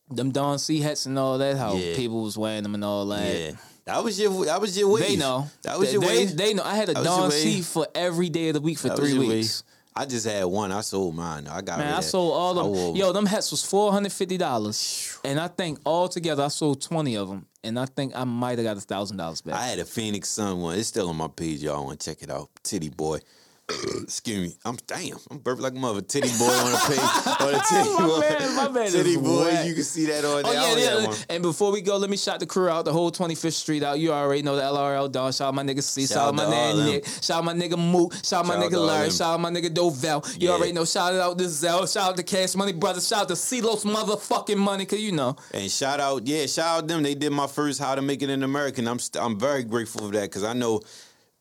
Them 0.09 0.32
Don 0.32 0.59
C 0.59 0.80
hats 0.80 1.05
and 1.05 1.17
all 1.17 1.38
that. 1.38 1.57
How 1.57 1.74
Yeah. 1.76 1.95
people 1.95 2.24
was 2.24 2.38
wearing 2.38 2.63
them 2.63 2.74
and 2.76 2.84
all 2.84 3.05
that. 3.07 3.34
yeah, 3.39 3.51
that 3.86 4.03
was 4.03 4.19
your 4.19 4.45
that 4.45 4.61
was 4.61 4.77
your 4.77 4.89
wave. 4.91 5.07
They 5.07 5.15
know. 5.15 5.47
that 5.63 5.77
was 5.79 5.88
they, 5.89 5.93
your 5.93 6.01
they, 6.01 6.07
wave. 6.07 6.38
they 6.38 6.53
know. 6.53 6.63
I 6.63 6.75
had 6.75 6.89
a 6.89 6.93
That 6.93 6.99
was 6.99 7.07
your 7.07 7.17
Don 7.17 7.32
C 7.32 7.61
for 7.61 7.88
every 7.95 8.29
day 8.29 8.49
of 8.49 8.53
the 8.55 8.61
week 8.61 8.77
for 8.79 8.89
That 8.89 8.97
three 8.97 9.17
weeks. 9.17 9.63
wave. 9.63 9.73
I 9.93 10.05
just 10.05 10.25
had 10.25 10.45
one. 10.45 10.71
I 10.71 10.79
sold 10.82 11.15
mine. 11.15 11.47
I 11.47 11.59
got 11.61 11.79
Man, 11.79 11.93
I 11.93 11.99
sold 11.99 12.32
all 12.34 12.57
I 12.57 12.61
of 12.61 12.67
wore- 12.67 12.88
them. 12.93 12.95
Yo, 12.95 13.11
them 13.11 13.25
hats 13.25 13.51
was 13.51 13.63
four 13.63 13.91
hundred 13.91 14.13
fifty 14.13 14.38
dollars, 14.38 15.19
and 15.25 15.38
I 15.39 15.47
think 15.49 15.79
all 15.84 16.07
together 16.07 16.43
I 16.43 16.47
sold 16.47 16.82
twenty 16.82 17.17
of 17.17 17.27
them, 17.27 17.45
and 17.63 17.77
I 17.77 17.86
think 17.88 18.13
I 18.15 18.23
might 18.23 18.57
have 18.57 18.63
got 18.65 18.77
a 18.77 18.82
thousand 18.82 19.17
dollars 19.17 19.41
back. 19.41 19.55
I 19.55 19.65
had 19.65 19.79
a 19.79 19.86
Phoenix 19.86 20.29
Sun 20.29 20.61
one. 20.61 20.77
It's 20.79 20.88
still 20.88 21.09
on 21.09 21.17
my 21.17 21.27
page. 21.27 21.61
Y'all 21.63 21.84
want 21.86 21.99
to 21.99 22.09
check 22.09 22.23
it 22.23 22.29
out? 22.29 22.49
Titty 22.63 22.88
boy. 22.89 23.19
Excuse 24.03 24.49
me. 24.49 24.57
I'm 24.66 24.78
damn. 24.88 25.18
I'm 25.30 25.39
burping 25.39 25.62
like 25.62 25.74
a 25.74 25.80
mother. 25.80 26.01
Titty 26.01 26.28
boy 26.38 26.45
on 26.45 26.72
the 26.72 26.78
page. 26.88 26.99
On 26.99 27.51
the 27.53 27.64
titty 27.70 27.89
My 27.93 28.07
boy. 28.07 28.20
man- 28.20 28.55
my 28.55 28.68
man 28.70 28.91
titty 28.91 29.16
boy. 29.18 29.45
whack. 29.45 29.66
You 29.68 29.74
can 29.76 29.84
see 29.84 30.05
that 30.07 30.26
on 30.26 30.43
Oh 30.45 30.51
yeah, 30.51 30.76
yeah. 31.05 31.16
And 31.30 31.41
before 31.41 31.72
we 31.72 31.80
go, 31.82 31.95
let 31.97 32.09
me 32.09 32.18
shout 32.18 32.39
the 32.41 32.45
crew 32.45 32.68
out, 32.68 32.84
the 32.86 32.91
whole 32.91 33.12
25th 33.12 33.53
Street 33.53 33.82
out. 33.84 33.97
You 33.99 34.12
already 34.12 34.41
know 34.41 34.55
the 34.57 34.62
LRL 34.64 35.09
Don. 35.12 35.32
Shout 35.32 35.47
out 35.49 35.53
my 35.55 35.64
nigga 35.64 35.82
C. 35.82 36.05
Shout, 36.05 36.30
out 36.30 36.36
my 36.36 36.43
nigga. 36.45 36.86
Nick. 36.86 37.05
Shout 37.05 37.38
out 37.38 37.45
my 37.45 37.53
nigga 37.53 37.78
Moot. 37.78 38.14
Shout 38.26 38.43
out 38.43 38.47
my 38.47 38.55
nigga 38.57 38.86
Larry. 38.86 39.09
Shout 39.09 39.36
out 39.36 39.39
my 39.39 39.49
nigga 39.49 39.70
Dovell. 39.70 40.28
You 40.41 40.49
Yeah. 40.49 40.53
already 40.55 40.74
know. 40.74 40.84
Shout 40.84 41.14
out 41.14 41.38
to 41.38 41.47
Zell. 41.47 41.88
Shout 41.88 42.09
out 42.09 42.18
to 42.18 42.24
Cash 42.24 42.55
Money 42.55 42.74
Brothers. 42.74 43.07
Shout 43.07 43.22
out 43.22 43.28
to 43.30 43.36
C-Los 43.38 43.86
motherfucking 43.86 44.57
money, 44.57 44.86
cause 44.86 44.99
you 44.99 45.14
know. 45.14 45.38
And 45.53 45.72
shout 45.72 45.99
out, 46.01 46.28
yeah, 46.28 46.45
shout 46.47 46.80
out 46.80 46.88
them. 46.88 47.03
They 47.03 47.16
did 47.16 47.32
my 47.32 47.47
first 47.47 47.80
How 47.80 47.95
to 47.95 48.01
Make 48.01 48.22
It 48.22 48.30
in 48.30 48.43
American. 48.43 48.88
I'm 48.88 48.99
st- 48.99 49.24
I'm 49.24 49.39
very 49.39 49.64
grateful 49.64 50.01
for 50.07 50.12
that 50.14 50.24
because 50.24 50.43
I 50.43 50.53
know 50.53 50.82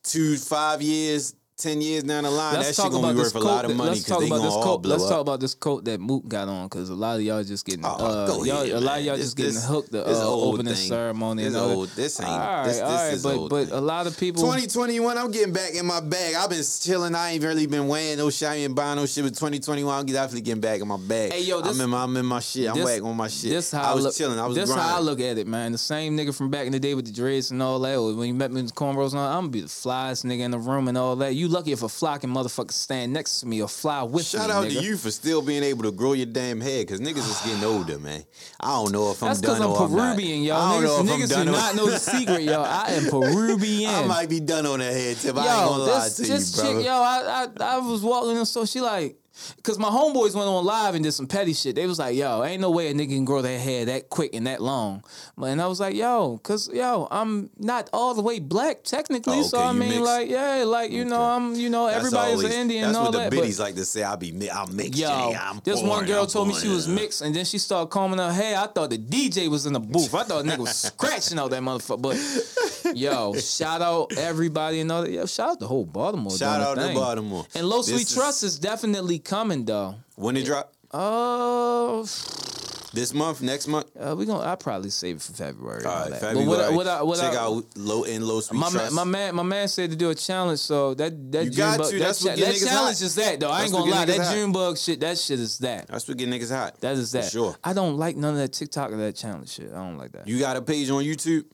two, 0.03 0.37
five 0.37 0.81
years, 0.81 1.35
ten 1.61 1.81
years 1.81 2.03
down 2.03 2.23
the 2.23 2.31
line, 2.31 2.55
that 2.55 2.65
shit 2.75 2.91
gonna 2.91 3.13
be 3.13 3.19
worth 3.19 3.35
a 3.35 3.39
lot 3.39 3.65
of 3.65 3.71
that- 3.71 3.77
money 3.77 3.89
let's 3.91 4.03
talk 4.03 4.23
about 4.23 4.41
this 4.41 4.53
coat. 4.53 4.85
Let's 4.85 5.03
up. 5.03 5.09
talk 5.09 5.21
about 5.21 5.39
this 5.39 5.53
coat 5.53 5.85
that 5.85 5.99
Moot 5.99 6.27
got 6.27 6.47
on, 6.47 6.67
because 6.67 6.89
a 6.89 6.95
lot 6.95 7.15
of 7.17 7.21
y'all 7.21 7.43
just 7.43 7.65
getting, 7.65 7.85
Oh, 7.85 7.89
uh, 7.89 8.43
y'all, 8.43 8.61
ahead, 8.61 8.69
a 8.75 8.79
lot 8.81 8.99
of 8.99 9.05
y'all 9.05 9.15
This- 9.15 9.27
just 9.27 9.37
getting 9.37 9.53
this- 9.55 9.65
hooked 9.65 9.91
the 9.91 10.05
uh, 10.07 10.23
opening 10.25 10.73
thing. 10.73 10.89
ceremony. 10.89 11.43
This 11.43 11.53
and 11.53 11.63
old- 11.63 11.89
this 11.95 12.19
ain't- 12.19 12.29
All 12.29 12.37
right, 12.39 12.67
this- 12.67 12.81
all 12.81 12.91
right, 12.91 13.13
is 13.13 13.23
but 13.23 13.35
old 13.37 13.49
but 13.49 13.65
thing. 13.69 13.77
a 13.77 13.81
lot 13.81 14.07
of 14.07 14.17
people. 14.17 14.43
2021, 14.43 15.17
I'm 15.17 15.31
getting 15.31 15.53
back 15.53 15.73
in 15.75 15.85
my 15.85 15.99
bag. 15.99 16.35
I've 16.35 16.49
been 16.49 16.63
chilling. 16.81 17.15
I 17.15 17.31
ain't 17.33 17.43
really 17.43 17.67
been 17.67 17.87
wearing 17.87 18.17
no 18.17 18.29
shit. 18.29 18.47
I 18.49 18.55
ain't 18.55 18.75
buying 18.75 18.95
no 18.97 19.05
shit. 19.05 19.23
But 19.23 19.35
2021, 19.35 19.99
I'm 19.99 20.05
definitely 20.05 20.41
getting 20.41 20.61
back 20.61 20.81
in 20.81 20.87
my 20.87 20.97
bag. 20.97 21.33
Hey, 21.33 21.43
yo, 21.43 21.61
this- 21.61 21.75
I'm 21.75 21.81
in 21.81 21.89
my, 21.89 22.03
I'm 22.03 22.17
in 22.17 22.25
my 22.25 22.39
shit. 22.39 22.69
I'm 22.69 22.83
back 22.83 23.03
on 23.03 23.15
my 23.15 23.27
shit. 23.27 23.51
This 23.51 23.71
how 23.71 23.91
I 23.91 23.95
was 23.95 24.17
chilling. 24.17 24.39
I 24.39 24.47
was 24.47 24.55
This 24.55 24.71
how 24.71 24.97
I 24.97 24.99
look 24.99 25.19
at 25.19 25.37
it, 25.37 25.47
man. 25.47 25.71
The 25.71 25.77
same 25.77 26.17
nigga 26.17 26.33
from 26.33 26.49
back 26.49 26.65
in 26.65 26.71
the 26.71 26.79
day 26.79 26.95
with 26.95 27.05
the 27.05 27.11
dreads 27.11 27.51
and 27.51 27.61
all 27.61 27.79
that. 27.79 28.01
When 28.01 28.27
you 28.27 28.33
met 28.33 28.51
me 28.51 28.61
with 28.61 28.71
the 28.71 28.75
cornrows, 28.75 29.11
and 29.11 29.19
all, 29.19 29.27
I'm 29.27 29.41
gonna 29.43 29.47
be 29.49 29.61
the 29.61 29.67
flyest 29.67 30.25
nigga 30.25 30.39
in 30.41 30.51
the 30.51 30.59
room 30.59 30.87
and 30.87 30.97
all 30.97 31.15
that. 31.17 31.35
You 31.35 31.47
lucky 31.51 31.71
if 31.71 31.83
a 31.83 31.89
fly 31.89 32.17
can 32.17 32.29
motherfucker 32.33 32.71
stand 32.71 33.13
next 33.13 33.41
to 33.41 33.45
me 33.45 33.61
or 33.61 33.67
fly 33.67 34.01
with 34.03 34.25
Shout 34.25 34.41
me. 34.41 34.47
Shout 34.47 34.55
out 34.55 34.65
nigga. 34.65 34.79
to 34.79 34.83
you 34.85 34.97
for 34.97 35.11
still 35.11 35.41
being 35.41 35.63
able 35.63 35.83
to 35.83 35.91
grow 35.91 36.13
your 36.13 36.25
damn 36.25 36.59
head, 36.61 36.87
cause 36.87 36.99
niggas 36.99 37.17
is 37.17 37.41
getting 37.45 37.63
older, 37.63 37.99
man. 37.99 38.23
I 38.59 38.67
don't 38.69 38.91
know 38.91 39.11
if 39.11 39.21
I'm 39.21 39.29
That's 39.29 39.41
done 39.41 39.61
I'm 39.61 39.69
or 39.69 39.83
I'm 39.83 39.95
not. 39.95 40.15
Peruvian, 40.15 40.43
yo. 40.43 40.55
I 40.55 40.73
don't 40.73 40.83
know 40.83 40.89
Niggas, 40.89 40.99
I'm 40.99 41.19
niggas 41.21 41.29
done 41.29 41.45
do 41.47 41.51
not 41.51 41.75
know 41.75 41.85
the 41.89 41.99
secret, 42.17 42.41
yo. 42.43 42.61
I 42.63 42.87
am 42.91 43.05
Peruvian. 43.09 43.91
I 43.93 44.05
might 44.07 44.29
be 44.29 44.39
done 44.39 44.65
on 44.65 44.79
that 44.79 44.93
head 44.93 45.17
tip. 45.17 45.37
I 45.37 45.41
ain't 45.41 45.69
gonna 45.69 45.83
lie 45.83 46.09
to 46.09 46.21
this 46.21 46.57
you, 46.57 46.63
bro. 46.63 46.73
chick, 46.77 46.85
yo, 46.85 46.93
I, 46.93 47.47
I 47.59 47.63
I 47.75 47.77
was 47.79 48.01
walking 48.01 48.37
and 48.37 48.47
so 48.47 48.65
she 48.65 48.81
like, 48.81 49.17
cause 49.63 49.77
my 49.79 49.87
homeboys 49.89 50.35
went 50.35 50.47
on 50.47 50.63
live 50.65 50.95
and 50.95 51.03
did 51.03 51.11
some 51.13 51.27
petty 51.27 51.53
shit. 51.53 51.75
They 51.75 51.87
was 51.87 51.99
like, 51.99 52.15
yo, 52.15 52.43
ain't 52.43 52.61
no 52.61 52.71
way 52.71 52.89
a 52.89 52.93
nigga 52.93 53.09
can 53.09 53.25
grow 53.25 53.41
their 53.41 53.59
hair 53.59 53.85
that 53.85 54.09
quick 54.09 54.33
and 54.35 54.47
that 54.47 54.61
long. 54.61 55.03
And 55.41 55.61
I 55.61 55.67
was 55.67 55.79
like, 55.79 55.95
yo, 55.95 56.37
cause 56.43 56.69
yo, 56.73 57.07
I'm 57.11 57.49
not 57.57 57.89
all 57.93 58.13
the 58.13 58.21
way 58.21 58.39
black 58.39 58.83
technically, 58.83 59.39
Oh, 59.39 59.43
so 59.43 59.57
I 59.59 59.71
you 59.71 59.79
mean, 59.79 59.89
mixed. 59.89 60.03
like, 60.03 60.29
yeah, 60.29 60.63
like 60.65 60.91
you 60.91 61.05
know, 61.05 61.21
I'm, 61.21 61.55
you 61.55 61.69
know, 61.69 61.85
That's 61.87 61.97
everybody's 61.97 62.33
always- 62.35 62.53
an 62.55 62.61
Indian 62.61 62.81
That's 62.83 62.97
and 62.97 63.07
all 63.07 63.11
what 63.13 63.29
the 63.29 63.35
biddies 63.35 63.59
like 63.59 63.75
to 63.75 63.85
say. 63.85 64.03
I 64.03 64.15
be 64.15 64.49
I'm 64.51 64.75
mixed. 64.75 64.99
Yo, 64.99 65.07
nigga. 65.09 65.39
I'm 65.41 65.61
this 65.63 65.81
one 65.81 66.05
girl 66.05 66.23
I'm 66.23 66.27
told 66.29 66.47
me 66.47 66.53
she 66.55 66.67
was 66.67 66.87
mixed, 66.87 67.21
and 67.21 67.33
then 67.35 67.45
she 67.45 67.57
started 67.57 67.87
combing 67.89 68.19
her 68.19 68.31
hair. 68.33 68.57
I 68.57 68.67
thought 68.67 68.89
the 68.89 68.97
DJ 68.97 69.47
was 69.49 69.65
in 69.65 69.73
the 69.73 69.79
booth. 69.79 70.13
I 70.13 70.23
thought 70.23 70.45
nigga 70.45 70.59
was 70.59 70.75
scratching 70.75 71.39
out 71.39 71.51
that 71.51 71.61
motherfucker. 71.61 72.01
But 72.01 72.95
yo, 72.97 73.33
shout 73.35 73.81
out 73.81 74.17
everybody 74.17 74.79
and 74.81 74.91
all 74.91 75.01
that. 75.03 75.11
Yo, 75.11 75.25
shout 75.25 75.51
out 75.51 75.59
the 75.59 75.67
whole 75.67 75.85
Baltimore. 75.85 76.35
Shout 76.37 76.61
out 76.61 76.75
to. 76.77 76.93
Baltimore. 76.93 77.45
And 77.55 77.67
Los 77.67 77.91
We 77.91 78.03
Trust 78.03 78.43
is 78.43 78.59
definitely 78.59 79.19
coming 79.23 79.65
though. 79.65 79.95
When 80.15 80.37
it 80.37 80.45
drop? 80.45 80.73
Oh. 80.93 82.05
This 82.93 83.13
month, 83.13 83.41
next 83.41 83.67
month. 83.69 83.85
Uh, 83.97 84.13
we 84.17 84.25
gonna. 84.25 84.43
I 84.45 84.55
probably 84.55 84.89
save 84.89 85.15
it 85.15 85.21
for 85.21 85.31
February. 85.31 85.85
All 85.85 86.09
right. 86.09 86.19
February. 86.19 86.45
But 86.45 86.45
what, 86.45 86.59
I- 86.59 86.69
what, 86.71 86.87
I- 86.87 87.01
what 87.03 87.19
Check 87.19 87.33
I, 87.35 87.37
out 87.37 87.63
low 87.77 88.03
end, 88.03 88.25
low 88.25 88.41
sweet 88.41 88.59
my 88.59 88.69
man, 88.69 88.93
my 88.93 89.03
man, 89.05 89.33
my 89.35 89.43
man 89.43 89.69
said 89.69 89.91
to 89.91 89.95
do 89.95 90.09
a 90.09 90.15
challenge. 90.15 90.59
So 90.59 90.93
that 90.95 91.31
that 91.31 91.45
You 91.45 91.51
June 91.51 91.57
got 91.57 91.77
bug, 91.79 91.89
to. 91.91 91.99
that, 91.99 92.15
cha- 92.17 92.35
that 92.35 92.37
challenge 92.57 92.67
hot. 92.97 93.01
is 93.01 93.15
that 93.15 93.39
though. 93.39 93.49
I 93.49 93.63
ain't 93.63 93.71
gonna 93.71 93.89
lie. 93.89 94.03
That 94.03 94.17
hot. 94.19 94.33
June 94.35 94.51
bug 94.51 94.77
shit. 94.77 94.99
That 94.99 95.17
shit 95.17 95.39
is 95.39 95.57
that. 95.59 95.87
That's 95.87 96.05
what 96.05 96.17
get 96.17 96.27
niggas 96.27 96.53
hot. 96.53 96.81
That 96.81 96.97
is 96.97 97.13
that. 97.13 97.23
For 97.25 97.29
sure. 97.29 97.55
I 97.63 97.71
don't 97.71 97.95
like 97.97 98.17
none 98.17 98.33
of 98.33 98.39
that 98.39 98.51
TikTok 98.51 98.91
or 98.91 98.97
that 98.97 99.15
challenge 99.15 99.51
shit. 99.51 99.71
I 99.71 99.75
don't 99.77 99.97
like 99.97 100.11
that. 100.11 100.27
You 100.27 100.37
got 100.39 100.57
a 100.57 100.61
page 100.61 100.89
on 100.89 101.01
YouTube. 101.05 101.45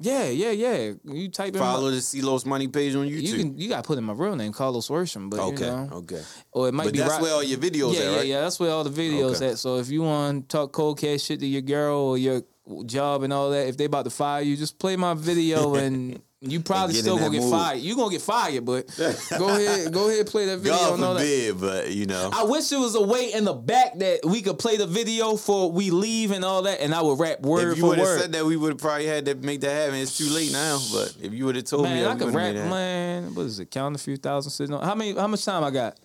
Yeah, 0.00 0.24
yeah, 0.28 0.50
yeah. 0.50 0.92
You 1.04 1.28
type 1.28 1.54
in 1.54 1.60
Follow 1.60 1.90
my, 1.90 1.94
the 1.94 2.00
C-Los 2.00 2.44
Money 2.46 2.68
page 2.68 2.94
on 2.94 3.06
YouTube. 3.06 3.22
you 3.22 3.36
can 3.36 3.58
you 3.58 3.68
got 3.68 3.84
to 3.84 3.86
put 3.86 3.98
in 3.98 4.04
my 4.04 4.12
real 4.14 4.34
name, 4.34 4.52
Carlos 4.52 4.88
Worsham. 4.88 5.28
But 5.30 5.40
okay, 5.40 5.66
you 5.66 5.70
know, 5.70 5.88
okay. 5.92 6.22
or 6.52 6.68
it 6.68 6.72
might 6.74 6.84
But 6.84 6.92
be 6.94 6.98
that's 7.00 7.12
right- 7.12 7.22
where 7.22 7.34
all 7.34 7.42
your 7.42 7.58
videos 7.58 7.94
yeah, 7.94 8.00
at, 8.00 8.12
yeah, 8.12 8.22
yeah. 8.22 8.40
That's 8.40 8.58
where 8.58 8.70
all 8.70 8.84
the 8.84 8.90
videos 8.90 9.36
Okay. 9.36 9.50
at. 9.50 9.58
So 9.58 9.76
if 9.76 9.90
you 9.90 10.02
want 10.02 10.48
to 10.48 10.56
talk 10.56 10.72
cold 10.72 10.98
cash 10.98 11.22
shit 11.22 11.40
to 11.40 11.46
your 11.46 11.62
girl 11.62 11.98
or 11.98 12.18
your 12.18 12.42
job 12.86 13.22
and 13.22 13.32
all 13.32 13.50
that, 13.50 13.68
if 13.68 13.76
they 13.76 13.84
about 13.84 14.04
to 14.04 14.10
fire 14.10 14.42
you, 14.42 14.56
just 14.56 14.78
play 14.78 14.96
my 14.96 15.14
video 15.14 15.74
and 15.84 16.20
you 16.42 16.60
probably 16.60 16.94
still 16.94 17.18
gonna 17.18 17.30
get 17.30 17.42
mood. 17.42 17.50
fired. 17.50 17.80
You 17.80 17.94
gonna 17.96 18.10
get 18.10 18.22
fired, 18.22 18.64
but 18.64 18.86
go 19.38 19.48
ahead, 19.48 19.92
go 19.92 20.08
ahead, 20.08 20.26
play 20.26 20.46
that 20.46 20.58
video 20.58 20.78
God 20.78 21.00
all 21.02 21.14
that. 21.14 21.20
forbid, 21.20 21.60
but 21.60 21.90
you 21.90 22.06
know. 22.06 22.30
I 22.32 22.44
wish 22.44 22.68
there 22.68 22.80
was 22.80 22.94
a 22.94 23.02
way 23.02 23.32
in 23.32 23.44
the 23.44 23.52
back 23.52 23.98
that 23.98 24.20
we 24.24 24.40
could 24.40 24.58
play 24.58 24.78
the 24.78 24.86
video 24.86 25.36
for 25.36 25.70
we 25.70 25.90
leave 25.90 26.30
and 26.30 26.42
all 26.44 26.62
that, 26.62 26.80
and 26.80 26.94
I 26.94 27.02
would 27.02 27.18
rap 27.18 27.40
word 27.40 27.72
if 27.72 27.76
you 27.76 27.82
for 27.82 27.88
would 27.88 27.98
have 27.98 28.06
word. 28.06 28.20
said 28.20 28.32
that, 28.32 28.46
we 28.46 28.56
would 28.56 28.70
have 28.70 28.78
probably 28.80 29.06
had 29.06 29.26
to 29.26 29.34
make 29.34 29.60
that 29.60 29.70
happen. 29.72 29.96
It's 29.96 30.16
too 30.16 30.28
late 30.32 30.50
now, 30.52 30.78
but 30.92 31.14
if 31.20 31.34
you 31.34 31.44
would 31.44 31.56
have 31.56 31.66
told 31.66 31.84
me, 31.84 31.90
man, 31.90 32.04
that, 32.04 32.10
I 32.10 32.14
we 32.14 32.20
could 32.20 32.34
rap, 32.34 32.54
man. 32.54 33.34
What 33.34 33.46
is 33.46 33.60
it? 33.60 33.70
Count 33.70 33.94
a 33.94 33.98
few 33.98 34.16
thousand 34.16 34.50
sitting 34.50 34.74
on. 34.74 34.82
How 34.82 34.94
many? 34.94 35.14
How 35.14 35.26
much 35.26 35.44
time 35.44 35.62
I 35.62 35.70
got? 35.70 35.98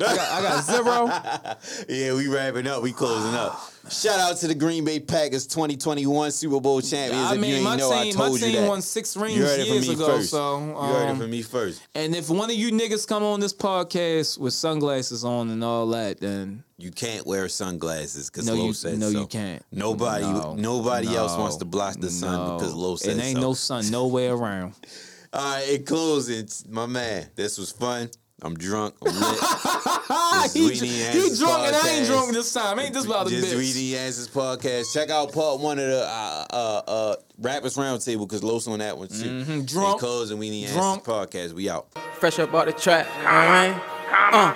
I 0.00 0.16
got, 0.16 0.18
I 0.18 0.42
got 0.42 0.64
zero. 0.64 1.86
yeah, 1.88 2.14
we 2.14 2.26
wrapping 2.26 2.66
up. 2.66 2.82
We 2.82 2.92
closing 2.92 3.34
up. 3.34 3.60
Shout 3.90 4.18
out 4.18 4.36
to 4.38 4.48
the 4.48 4.54
Green 4.54 4.84
Bay 4.84 4.98
Packers 5.00 5.46
2021 5.46 6.30
Super 6.32 6.60
Bowl 6.60 6.80
champions. 6.80 7.24
I 7.26 7.30
if 7.30 7.34
you 7.36 7.40
mean, 7.40 7.62
my 7.62 7.76
know, 7.76 7.92
I 7.92 8.04
team, 8.04 8.16
my 8.16 8.30
team 8.36 8.66
won 8.66 8.80
six 8.82 9.16
rings 9.16 9.36
you 9.36 9.44
heard 9.44 9.60
it 9.60 9.66
years 9.66 9.88
ago. 9.88 10.06
first. 10.06 10.30
So, 10.30 10.58
you 10.58 10.74
heard 10.74 11.04
it 11.06 11.10
um, 11.10 11.18
from 11.18 11.30
me 11.30 11.42
first. 11.42 11.82
and 11.94 12.16
if 12.16 12.30
one 12.30 12.48
of 12.50 12.56
you 12.56 12.70
niggas 12.72 13.06
come 13.06 13.22
on 13.22 13.38
this 13.40 13.52
podcast 13.52 14.38
with 14.38 14.54
sunglasses 14.54 15.24
on 15.24 15.50
and 15.50 15.62
all 15.62 15.86
that, 15.88 16.20
then 16.20 16.64
You 16.78 16.90
can't 16.90 17.26
wear 17.26 17.48
sunglasses 17.48 18.30
because 18.30 18.46
no, 18.46 18.54
Low 18.54 18.66
you 18.66 18.72
said 18.72 18.98
no, 18.98 19.10
so. 19.12 19.20
you 19.20 19.26
can't. 19.26 19.62
Nobody, 19.70 20.24
No, 20.24 20.54
nobody 20.54 21.14
else 21.14 21.36
wants 21.36 21.56
to 21.56 21.64
block 21.64 21.96
the 22.00 22.10
sun 22.10 22.32
no. 22.48 22.56
because 22.56 22.74
Low 22.74 22.96
said 22.96 23.18
It 23.18 23.22
ain't 23.22 23.36
so. 23.36 23.40
no 23.42 23.54
sun 23.54 23.90
nowhere 23.90 24.32
around. 24.32 24.74
All 25.34 25.54
right, 25.54 25.66
in 25.70 25.84
closing, 25.84 26.46
my 26.68 26.84
man, 26.86 27.26
this 27.36 27.56
was 27.56 27.72
fun. 27.72 28.10
I'm 28.42 28.56
drunk. 28.56 28.94
I'm 29.06 29.14
lit. 29.14 29.38
He, 30.52 30.68
Weenie 30.68 30.82
he 30.84 31.02
Answers 31.04 31.38
drunk 31.38 31.68
and 31.68 31.76
I 31.76 31.88
ain't 31.90 32.06
drunk 32.06 32.32
this 32.32 32.52
time. 32.52 32.78
Ain't 32.78 32.92
this 32.92 33.06
about 33.06 33.28
a 33.28 33.30
Just 33.30 33.54
bitch? 33.54 33.58
Weenie 33.58 33.94
Answers 33.94 34.28
podcast. 34.28 34.92
Check 34.92 35.08
out 35.08 35.32
part 35.32 35.60
one 35.60 35.78
of 35.78 35.86
the 35.86 36.02
uh, 36.02 36.46
uh, 36.50 36.82
uh, 36.86 37.16
Rappers 37.38 37.76
Roundtable 37.76 38.26
because 38.28 38.42
Los 38.42 38.66
on 38.66 38.80
that 38.80 38.98
one 38.98 39.08
too. 39.08 39.14
Mhm, 39.44 39.66
drunk. 39.66 39.94
In 39.94 39.98
closing, 40.00 40.38
Weenie 40.38 40.70
Drunk. 40.72 41.04
Podcast. 41.04 41.52
We 41.52 41.70
out. 41.70 41.86
fresh 42.18 42.38
up 42.38 42.52
out 42.52 42.66
the 42.66 42.72
trap. 42.72 43.06
Alright. 43.18 43.80
Uh, 44.10 44.36
uh, 44.36 44.54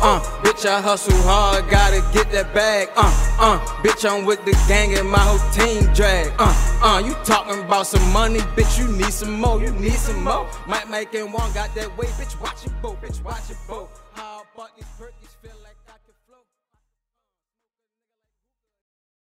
uh, 0.00 0.20
bitch, 0.42 0.66
I 0.66 0.80
hustle 0.80 1.16
hard, 1.22 1.68
gotta 1.70 2.02
get 2.12 2.30
that 2.32 2.54
bag. 2.54 2.88
Uh, 2.96 3.10
uh, 3.38 3.58
bitch, 3.82 4.08
I'm 4.08 4.24
with 4.24 4.44
the 4.44 4.52
gang 4.68 4.94
and 4.96 5.08
my 5.08 5.18
whole 5.18 5.38
team 5.52 5.92
drag. 5.94 6.32
Uh, 6.38 6.54
uh, 6.82 7.02
you 7.04 7.14
talking 7.24 7.60
about 7.62 7.86
some 7.86 8.12
money, 8.12 8.40
bitch, 8.56 8.78
you 8.78 8.88
need 8.96 9.12
some 9.12 9.40
more, 9.40 9.60
you 9.60 9.70
need 9.72 9.92
some 9.92 10.22
more. 10.24 10.48
Mike, 10.66 10.88
Mike, 10.88 11.14
and 11.14 11.32
one 11.32 11.52
got 11.52 11.74
that 11.74 11.96
way, 11.96 12.06
bitch, 12.18 12.40
watch 12.40 12.66
it, 12.66 12.72
bo, 12.82 12.94
bitch, 12.94 13.22
watch 13.22 13.50
it, 13.50 13.56
bo. 13.68 13.88
How 14.12 14.42
about 14.54 14.70
feel 14.78 15.06
like 15.06 15.27